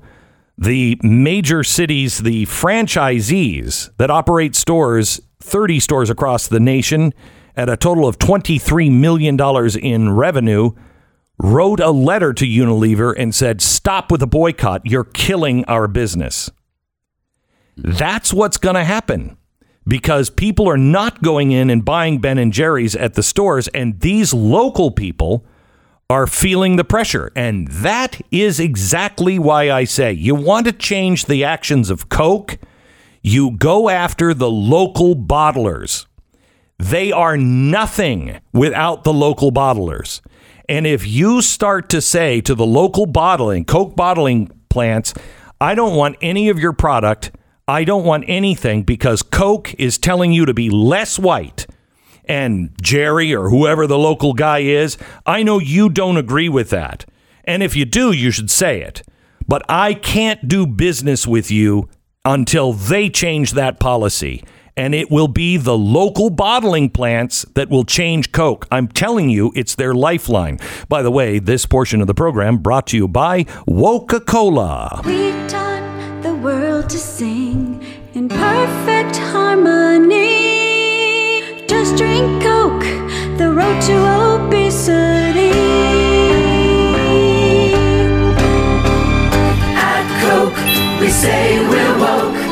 the 0.57 0.99
major 1.03 1.65
cities, 1.65 2.19
the 2.19 2.47
franchisees 2.47 3.91
that 3.97 4.11
operate 4.11 4.55
stores, 4.55 5.21
30 5.41 5.81
stores 5.81 6.11
across 6.11 6.47
the 6.47 6.61
nation 6.61 7.13
at 7.57 7.69
a 7.69 7.77
total 7.77 8.07
of 8.07 8.19
$23 8.19 8.91
million 8.93 9.39
in 9.83 10.13
revenue, 10.13 10.71
wrote 11.39 11.81
a 11.81 11.91
letter 11.91 12.33
to 12.33 12.47
Unilever 12.47 13.13
and 13.17 13.35
said, 13.35 13.61
Stop 13.61 14.13
with 14.13 14.21
the 14.21 14.27
boycott. 14.27 14.83
You're 14.85 15.05
killing 15.05 15.65
our 15.65 15.89
business. 15.89 16.51
That's 17.77 18.33
what's 18.33 18.59
going 18.59 18.77
to 18.77 18.85
happen 18.85 19.37
because 19.87 20.31
people 20.31 20.69
are 20.69 20.79
not 20.79 21.23
going 21.23 21.51
in 21.51 21.71
and 21.71 21.85
buying 21.85 22.19
Ben 22.19 22.39
and 22.39 22.53
Jerry's 22.53 22.95
at 22.95 23.15
the 23.15 23.23
stores, 23.23 23.69
and 23.69 24.01
these 24.01 24.33
local 24.33 24.91
people 24.91 25.45
are 26.09 26.27
feeling 26.27 26.77
the 26.77 26.85
pressure. 26.85 27.33
And 27.35 27.69
that 27.69 28.21
is 28.31 28.61
exactly 28.61 29.39
why 29.39 29.71
I 29.71 29.85
say 29.85 30.13
you 30.13 30.35
want 30.35 30.67
to 30.67 30.73
change 30.73 31.27
the 31.27 31.43
actions 31.43 31.91
of 31.91 32.09
Coke, 32.09 32.59
you 33.23 33.53
go 33.53 33.89
after 33.89 34.35
the 34.35 34.51
local 34.51 35.17
bottlers. 35.17 36.07
They 36.79 37.13
are 37.13 37.37
nothing 37.37 38.41
without 38.53 39.05
the 39.05 39.13
local 39.13 39.53
bottlers. 39.53 40.21
And 40.69 40.87
if 40.87 41.07
you 41.07 41.41
start 41.41 41.89
to 41.91 42.01
say 42.01 42.41
to 42.43 42.55
the 42.55 42.67
local 42.67 43.07
bottling, 43.07 43.65
Coke 43.65 43.97
bottling 43.97 44.51
plants, 44.69 45.15
I 45.61 45.75
don't 45.75 45.97
want 45.97 46.17
any 46.21 46.49
of 46.49 46.59
your 46.59 46.73
product, 46.73 47.31
I 47.73 47.85
don't 47.85 48.05
want 48.05 48.27
anything 48.29 48.83
because 48.83 49.23
Coke 49.23 49.73
is 49.79 49.97
telling 49.97 50.31
you 50.31 50.45
to 50.45 50.53
be 50.53 50.69
less 50.69 51.19
white. 51.19 51.67
And 52.27 52.71
Jerry 52.83 53.35
or 53.35 53.49
whoever 53.49 53.87
the 53.87 53.97
local 53.97 54.35
guy 54.35 54.59
is, 54.59 54.99
I 55.25 55.43
know 55.43 55.59
you 55.59 55.89
don't 55.89 56.19
agree 56.19 56.51
with 56.51 56.69
that. 56.69 57.07
And 57.45 57.63
if 57.63 57.75
you 57.75 57.87
do, 57.87 58.13
you 58.13 58.31
should 58.31 58.51
say 58.51 58.83
it. 58.83 59.03
But 59.49 59.63
I 59.71 59.95
can't 59.95 60.47
do 60.47 60.67
business 60.67 61.27
with 61.27 61.51
you 61.51 61.89
until 62.27 62.75
they 62.75 63.09
change 63.09 63.53
that 63.53 63.81
policy. 63.81 64.45
And 64.77 64.95
it 64.95 65.11
will 65.11 65.29
be 65.29 65.57
the 65.57 65.77
local 65.77 66.29
bottling 66.29 66.91
plants 66.91 67.47
that 67.55 67.71
will 67.71 67.85
change 67.85 68.33
Coke. 68.33 68.69
I'm 68.71 68.87
telling 68.87 69.31
you, 69.31 69.51
it's 69.57 69.77
their 69.77 69.95
lifeline. 69.95 70.59
By 70.91 71.01
the 71.01 71.11
way, 71.11 71.39
this 71.39 71.65
portion 71.65 72.03
of 72.03 72.07
the 72.07 72.13
program 72.13 72.59
brought 72.59 72.89
to 72.89 72.99
you 72.99 73.09
by 73.09 73.45
Coca 73.45 74.21
Cola. 74.21 75.01
To 76.89 76.99
sing 76.99 77.83
in 78.13 78.29
perfect 78.29 79.17
harmony. 79.17 80.19
Just 81.67 81.97
drink 81.97 82.43
Coke, 82.43 82.85
the 83.39 83.51
road 83.51 83.81
to 83.83 83.97
obesity. 84.35 85.53
At 89.75 90.05
Coke, 90.21 90.61
we 91.01 91.09
say 91.09 91.61
we're 91.67 91.99
woke. 91.99 92.43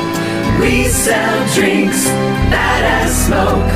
We 0.61 0.85
sell 0.85 1.39
drinks 1.52 2.07
that 2.55 2.82
as 3.02 3.11
smoke. 3.27 3.70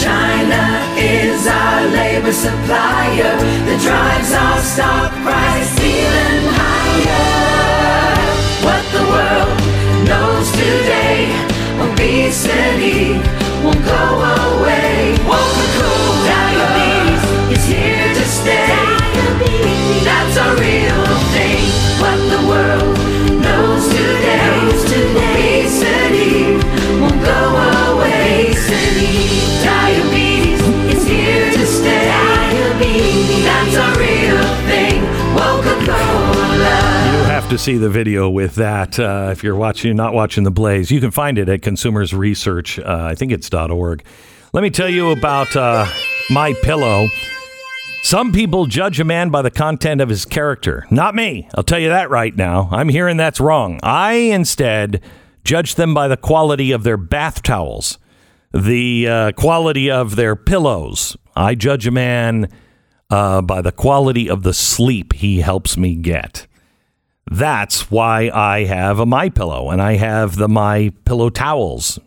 China 0.00 0.80
is 0.96 1.46
our 1.46 1.86
labor 1.90 2.32
supplier 2.32 3.36
that 3.66 3.80
drives 3.82 4.32
our 4.32 4.60
stock 4.62 5.12
price 5.24 5.78
even 5.84 6.39
knows 10.10 10.50
today, 10.50 11.30
obesity 11.78 13.14
won't 13.62 13.82
go 13.84 14.02
away. 14.42 15.14
Coca-Cola 15.22 16.14
diabetes 16.26 17.22
is 17.54 17.64
here 17.70 18.10
to 18.18 18.24
stay. 18.38 18.74
That's 20.06 20.36
a 20.46 20.48
real 20.58 21.02
thing. 21.34 21.62
What 22.02 22.18
the 22.34 22.40
world 22.50 22.96
knows 23.44 23.84
today, 23.94 24.50
obesity 25.14 26.58
won't 27.00 27.20
go 27.32 27.40
away. 27.94 28.50
Diabetes 29.62 30.60
is 30.92 31.02
here 31.06 31.52
to 31.52 31.64
stay. 31.66 32.10
That's 33.46 33.76
a 33.76 33.88
real 34.02 34.39
to 37.50 37.58
see 37.58 37.76
the 37.76 37.90
video 37.90 38.30
with 38.30 38.54
that 38.54 38.96
uh, 39.00 39.30
if 39.32 39.42
you're 39.42 39.56
watching, 39.56 39.96
not 39.96 40.14
watching 40.14 40.44
the 40.44 40.52
Blaze. 40.52 40.88
You 40.92 41.00
can 41.00 41.10
find 41.10 41.36
it 41.36 41.48
at 41.48 41.62
Consumers 41.62 42.14
Research. 42.14 42.78
Uh, 42.78 43.08
I 43.10 43.16
think 43.16 43.32
it's 43.32 43.52
.org. 43.52 44.04
Let 44.52 44.62
me 44.62 44.70
tell 44.70 44.88
you 44.88 45.10
about 45.10 45.56
uh, 45.56 45.84
My 46.30 46.54
Pillow. 46.62 47.08
Some 48.04 48.30
people 48.30 48.66
judge 48.66 49.00
a 49.00 49.04
man 49.04 49.30
by 49.30 49.42
the 49.42 49.50
content 49.50 50.00
of 50.00 50.08
his 50.08 50.24
character. 50.24 50.86
Not 50.92 51.16
me. 51.16 51.48
I'll 51.56 51.64
tell 51.64 51.80
you 51.80 51.88
that 51.88 52.08
right 52.08 52.36
now. 52.36 52.68
I'm 52.70 52.88
hearing 52.88 53.16
that's 53.16 53.40
wrong. 53.40 53.80
I 53.82 54.12
instead 54.12 55.02
judge 55.42 55.74
them 55.74 55.92
by 55.92 56.06
the 56.06 56.16
quality 56.16 56.70
of 56.70 56.84
their 56.84 56.96
bath 56.96 57.42
towels, 57.42 57.98
the 58.52 59.08
uh, 59.08 59.32
quality 59.32 59.90
of 59.90 60.14
their 60.14 60.36
pillows. 60.36 61.16
I 61.34 61.56
judge 61.56 61.88
a 61.88 61.90
man 61.90 62.48
uh, 63.10 63.42
by 63.42 63.60
the 63.60 63.72
quality 63.72 64.30
of 64.30 64.44
the 64.44 64.54
sleep 64.54 65.14
he 65.14 65.40
helps 65.40 65.76
me 65.76 65.96
get. 65.96 66.46
That's 67.30 67.90
why 67.90 68.28
I 68.34 68.64
have 68.64 68.98
a 68.98 69.06
My 69.06 69.28
Pillow 69.28 69.70
and 69.70 69.80
I 69.80 69.94
have 69.94 70.36
the 70.36 70.48
My 70.48 70.92
Pillow 71.04 71.30
towels, 71.30 71.98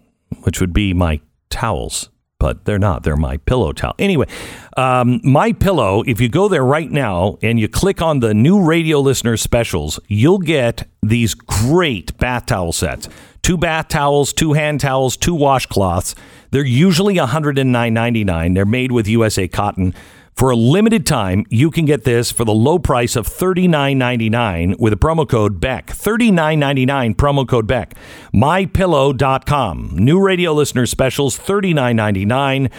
which 0.44 0.60
would 0.60 0.74
be 0.74 0.94
my 0.94 1.22
towels, 1.50 2.10
but 2.40 2.66
they're 2.66 2.80
not. 2.80 3.04
They're 3.04 3.16
my 3.16 3.38
pillow 3.38 3.72
towel. 3.72 3.96
Anyway, 4.00 4.28
um, 4.76 5.22
my 5.24 5.54
pillow. 5.54 6.04
If 6.06 6.20
you 6.20 6.28
go 6.28 6.50
there 6.50 6.66
right 6.66 6.92
now 6.92 7.38
and 7.42 7.58
you 7.58 7.70
click 7.70 8.02
on 8.02 8.20
the 8.20 8.34
new 8.34 8.62
radio 8.62 9.00
listener 9.00 9.38
specials, 9.38 10.00
you'll 10.08 10.40
get 10.40 10.88
these 11.02 11.36
great 11.36 12.18
bath 12.18 12.48
towel 12.48 12.74
sets: 12.74 13.08
two 13.44 13.58
bath 13.58 13.88
towels, 13.88 14.34
two 14.34 14.54
hand 14.54 14.82
towels, 14.82 15.16
two 15.16 15.36
washcloths. 15.36 16.16
They're 16.52 16.66
usually 16.66 17.16
$109.99. 17.16 18.54
They're 18.54 18.66
made 18.66 18.92
with 18.92 19.08
USA 19.08 19.48
cotton. 19.48 19.96
For 20.36 20.50
a 20.50 20.56
limited 20.56 21.06
time, 21.06 21.46
you 21.50 21.70
can 21.70 21.86
get 21.86 22.06
this 22.06 22.32
for 22.32 22.44
the 22.44 22.54
low 22.54 22.80
price 22.80 23.16
of 23.16 23.28
$39.99 23.28 24.80
with 24.80 24.92
a 24.92 24.96
promo 24.96 25.30
code 25.30 25.60
BECK. 25.60 25.88
$39.99 25.88 27.16
promo 27.16 27.48
code 27.48 27.68
BECK. 27.68 27.96
MyPillow.com. 28.34 29.92
New 29.94 30.20
radio 30.20 30.52
listener 30.54 30.86
specials 30.88 31.38
$39.99. 31.38 32.72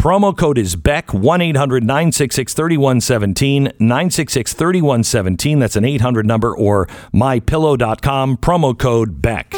Promo 0.00 0.34
code 0.34 0.56
is 0.56 0.76
BECK 0.76 1.12
1 1.12 1.40
800 1.42 1.82
966 1.82 2.54
3117. 2.54 3.64
966 3.78 4.54
3117. 4.54 5.58
That's 5.58 5.76
an 5.76 5.84
800 5.84 6.24
number 6.24 6.56
or 6.56 6.86
mypillow.com. 7.12 8.36
Promo 8.38 8.78
code 8.78 9.20
BECK. 9.20 9.50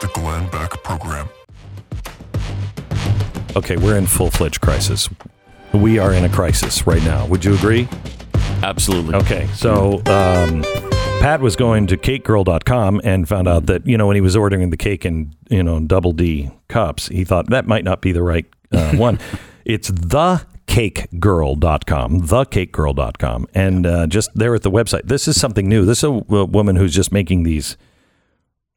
The 0.00 0.10
Glenn 0.14 0.48
Beck 0.48 0.70
Program. 0.82 1.28
Okay, 3.56 3.76
we're 3.76 3.98
in 3.98 4.06
full 4.06 4.30
fledged 4.30 4.60
crisis. 4.60 5.10
We 5.72 5.98
are 5.98 6.12
in 6.12 6.24
a 6.24 6.28
crisis 6.28 6.86
right 6.86 7.02
now. 7.04 7.26
Would 7.26 7.44
you 7.44 7.54
agree? 7.54 7.88
Absolutely. 8.62 9.14
Okay, 9.14 9.46
so 9.54 10.02
um, 10.06 10.62
Pat 11.20 11.40
was 11.40 11.56
going 11.56 11.86
to 11.88 11.96
cakegirl.com 11.96 13.00
and 13.04 13.28
found 13.28 13.48
out 13.48 13.66
that, 13.66 13.86
you 13.86 13.96
know, 13.96 14.06
when 14.06 14.16
he 14.16 14.20
was 14.20 14.36
ordering 14.36 14.68
the 14.70 14.76
cake 14.76 15.06
in, 15.06 15.34
you 15.48 15.62
know, 15.62 15.80
double 15.80 16.12
D 16.12 16.50
cups, 16.68 17.08
he 17.08 17.24
thought 17.24 17.48
that 17.50 17.66
might 17.66 17.84
not 17.84 18.00
be 18.02 18.12
the 18.12 18.22
right 18.22 18.46
uh, 18.72 18.96
one. 18.96 19.18
it's 19.64 19.88
the 19.88 20.44
thecakegirl.com, 20.66 22.20
thecakegirl.com. 22.22 23.46
And 23.54 23.86
uh, 23.86 24.06
just 24.06 24.30
there 24.34 24.54
at 24.54 24.62
the 24.62 24.70
website, 24.70 25.04
this 25.04 25.26
is 25.28 25.40
something 25.40 25.68
new. 25.68 25.84
This 25.84 25.98
is 25.98 26.04
a, 26.04 26.20
w- 26.20 26.44
woman 26.44 26.76
who's 26.76 26.94
just 26.94 27.12
making 27.12 27.42
these. 27.42 27.76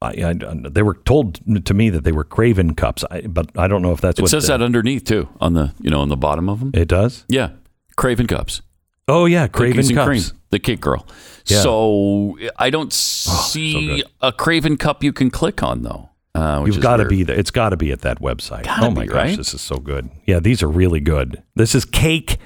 I, 0.04 0.32
I, 0.32 0.34
they 0.70 0.82
were 0.82 0.96
told 1.06 1.40
to 1.66 1.74
me 1.74 1.90
that 1.90 2.04
they 2.04 2.12
were 2.12 2.24
Craven 2.24 2.76
cups, 2.76 3.04
I, 3.10 3.22
but 3.22 3.50
I 3.58 3.68
don't 3.68 3.82
know 3.82 3.92
if 3.94 4.02
that's 4.02 4.18
what 4.20 4.20
It 4.20 4.24
what 4.24 4.30
says 4.32 4.48
the- 4.48 4.58
that 4.58 4.64
underneath 4.64 5.06
too, 5.06 5.30
on 5.42 5.54
the 5.54 5.74
you 5.82 5.90
know 5.90 6.02
on 6.02 6.10
the 6.10 6.18
bottom 6.18 6.50
of 6.50 6.60
them. 6.60 6.72
It 6.74 6.88
does. 6.88 7.26
Yeah, 7.28 7.50
Craven 7.96 8.28
cups. 8.28 8.62
Oh 9.08 9.26
yeah, 9.26 9.48
Craven 9.48 9.88
cups. 9.96 10.06
cream, 10.08 10.40
the 10.52 10.60
cake 10.60 10.80
girl. 10.82 11.06
Yeah. 11.46 11.62
So 11.62 12.38
I 12.58 12.70
don't 12.70 12.94
see 12.94 14.04
a 14.22 14.32
Craven 14.32 14.78
cup 14.78 15.04
you 15.04 15.12
can 15.14 15.30
click 15.30 15.62
on 15.64 15.82
though. 15.84 16.10
Uh, 16.36 16.62
which 16.62 16.74
You've 16.74 16.82
got 16.84 16.98
to 16.98 17.06
be 17.06 17.22
there. 17.22 17.38
It's 17.38 17.52
got 17.52 17.70
to 17.70 17.78
be 17.78 17.92
at 17.92 18.02
that 18.02 18.20
website. 18.20 18.64
Gotta 18.64 18.88
oh 18.88 18.90
my 18.92 19.02
be, 19.04 19.08
gosh, 19.08 19.16
right? 19.16 19.38
this 19.38 19.54
is 19.54 19.62
so 19.62 19.78
good. 19.78 20.10
Yeah, 20.26 20.40
these 20.40 20.64
are 20.64 20.68
really 20.68 21.00
good. 21.00 21.44
This 21.56 21.76
is 21.76 21.86
cake 21.86 22.38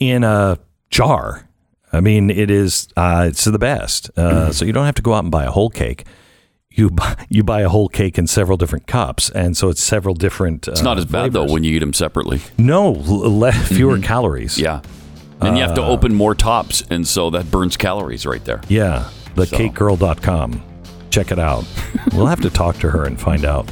in 0.00 0.24
a 0.24 0.58
jar. 0.90 1.48
I 1.92 2.00
mean, 2.00 2.30
it 2.30 2.50
is. 2.50 2.88
Uh, 2.96 3.26
it's 3.28 3.44
the 3.44 3.58
best. 3.58 4.10
Uh, 4.16 4.48
Mm. 4.48 4.54
So 4.54 4.64
you 4.64 4.72
don't 4.72 4.86
have 4.86 4.96
to 4.96 5.02
go 5.02 5.12
out 5.14 5.22
and 5.22 5.30
buy 5.30 5.44
a 5.44 5.50
whole 5.52 5.70
cake. 5.70 6.04
You 6.74 6.90
buy, 6.90 7.16
you 7.28 7.42
buy 7.42 7.60
a 7.62 7.68
whole 7.68 7.88
cake 7.88 8.18
in 8.18 8.26
several 8.26 8.56
different 8.56 8.86
cups, 8.86 9.30
and 9.30 9.56
so 9.56 9.68
it's 9.68 9.82
several 9.82 10.14
different. 10.14 10.68
It's 10.68 10.82
not 10.82 10.98
as 10.98 11.04
bad 11.04 11.32
though 11.32 11.44
when 11.50 11.64
you 11.64 11.74
eat 11.76 11.80
them 11.80 11.92
separately. 11.92 12.40
No, 12.58 12.92
le- 13.06 13.52
fewer 13.76 13.98
calories. 13.98 14.58
Yeah, 14.58 14.80
and 15.40 15.56
you 15.56 15.62
have 15.64 15.74
to 15.74 15.82
Uh, 15.82 15.88
open 15.88 16.14
more 16.14 16.34
tops, 16.34 16.82
and 16.90 17.06
so 17.06 17.30
that 17.30 17.50
burns 17.50 17.76
calories 17.76 18.24
right 18.26 18.44
there. 18.44 18.60
Yeah, 18.68 19.08
thecakegirl.com. 19.34 20.62
Check 21.10 21.30
it 21.30 21.38
out. 21.38 21.64
we'll 22.14 22.26
have 22.26 22.40
to 22.40 22.50
talk 22.50 22.76
to 22.78 22.90
her 22.90 23.04
and 23.04 23.20
find 23.20 23.44
out 23.44 23.68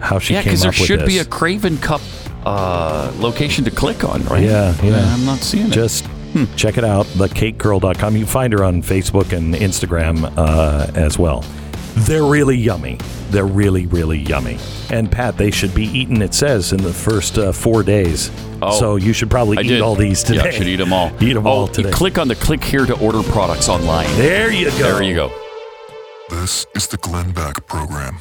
how 0.00 0.18
she 0.18 0.34
yeah, 0.34 0.42
came 0.42 0.50
because 0.50 0.62
there 0.62 0.68
with 0.70 0.76
should 0.76 1.00
this. 1.00 1.08
be 1.08 1.18
a 1.18 1.24
Craven 1.24 1.78
cup 1.78 2.00
uh, 2.46 3.10
location 3.18 3.64
to 3.64 3.70
click 3.70 4.04
on, 4.04 4.22
right? 4.26 4.42
Yeah, 4.44 4.74
yeah. 4.82 5.14
I'm 5.14 5.24
not 5.24 5.38
seeing 5.38 5.66
it. 5.66 5.72
Just 5.72 6.06
check 6.56 6.76
it 6.78 6.84
out, 6.84 7.06
thecakegirl.com. 7.06 8.14
You 8.14 8.24
can 8.24 8.28
find 8.32 8.52
her 8.52 8.62
on 8.64 8.82
Facebook 8.82 9.32
and 9.36 9.54
Instagram 9.54 10.32
uh, 10.36 10.90
as 10.94 11.18
well. 11.18 11.44
They're 11.96 12.24
really 12.24 12.56
yummy. 12.56 12.98
They're 13.30 13.46
really, 13.46 13.86
really 13.86 14.18
yummy. 14.18 14.58
And 14.90 15.10
Pat, 15.10 15.36
they 15.36 15.50
should 15.50 15.74
be 15.74 15.86
eaten, 15.86 16.22
it 16.22 16.34
says, 16.34 16.72
in 16.72 16.82
the 16.82 16.92
first 16.92 17.38
uh, 17.38 17.52
four 17.52 17.82
days. 17.82 18.30
Oh, 18.60 18.78
so 18.78 18.96
you 18.96 19.12
should 19.12 19.30
probably 19.30 19.58
I 19.58 19.62
eat 19.62 19.68
did. 19.68 19.80
all 19.80 19.94
these 19.94 20.22
today. 20.22 20.38
Yeah, 20.38 20.44
I 20.44 20.50
should 20.50 20.66
eat 20.66 20.76
them 20.76 20.92
all. 20.92 21.12
Eat 21.22 21.34
them 21.34 21.46
oh, 21.46 21.50
all 21.50 21.68
today. 21.68 21.88
You 21.88 21.94
click 21.94 22.18
on 22.18 22.28
the 22.28 22.34
click 22.34 22.62
here 22.62 22.86
to 22.86 22.98
order 22.98 23.22
products 23.22 23.68
online. 23.68 24.06
There 24.16 24.52
you 24.52 24.70
go. 24.70 24.76
There 24.76 25.02
you 25.02 25.14
go. 25.14 25.32
This 26.30 26.66
is 26.74 26.88
the 26.88 26.96
Glenn 26.96 27.32
Beck 27.32 27.66
Program. 27.66 28.18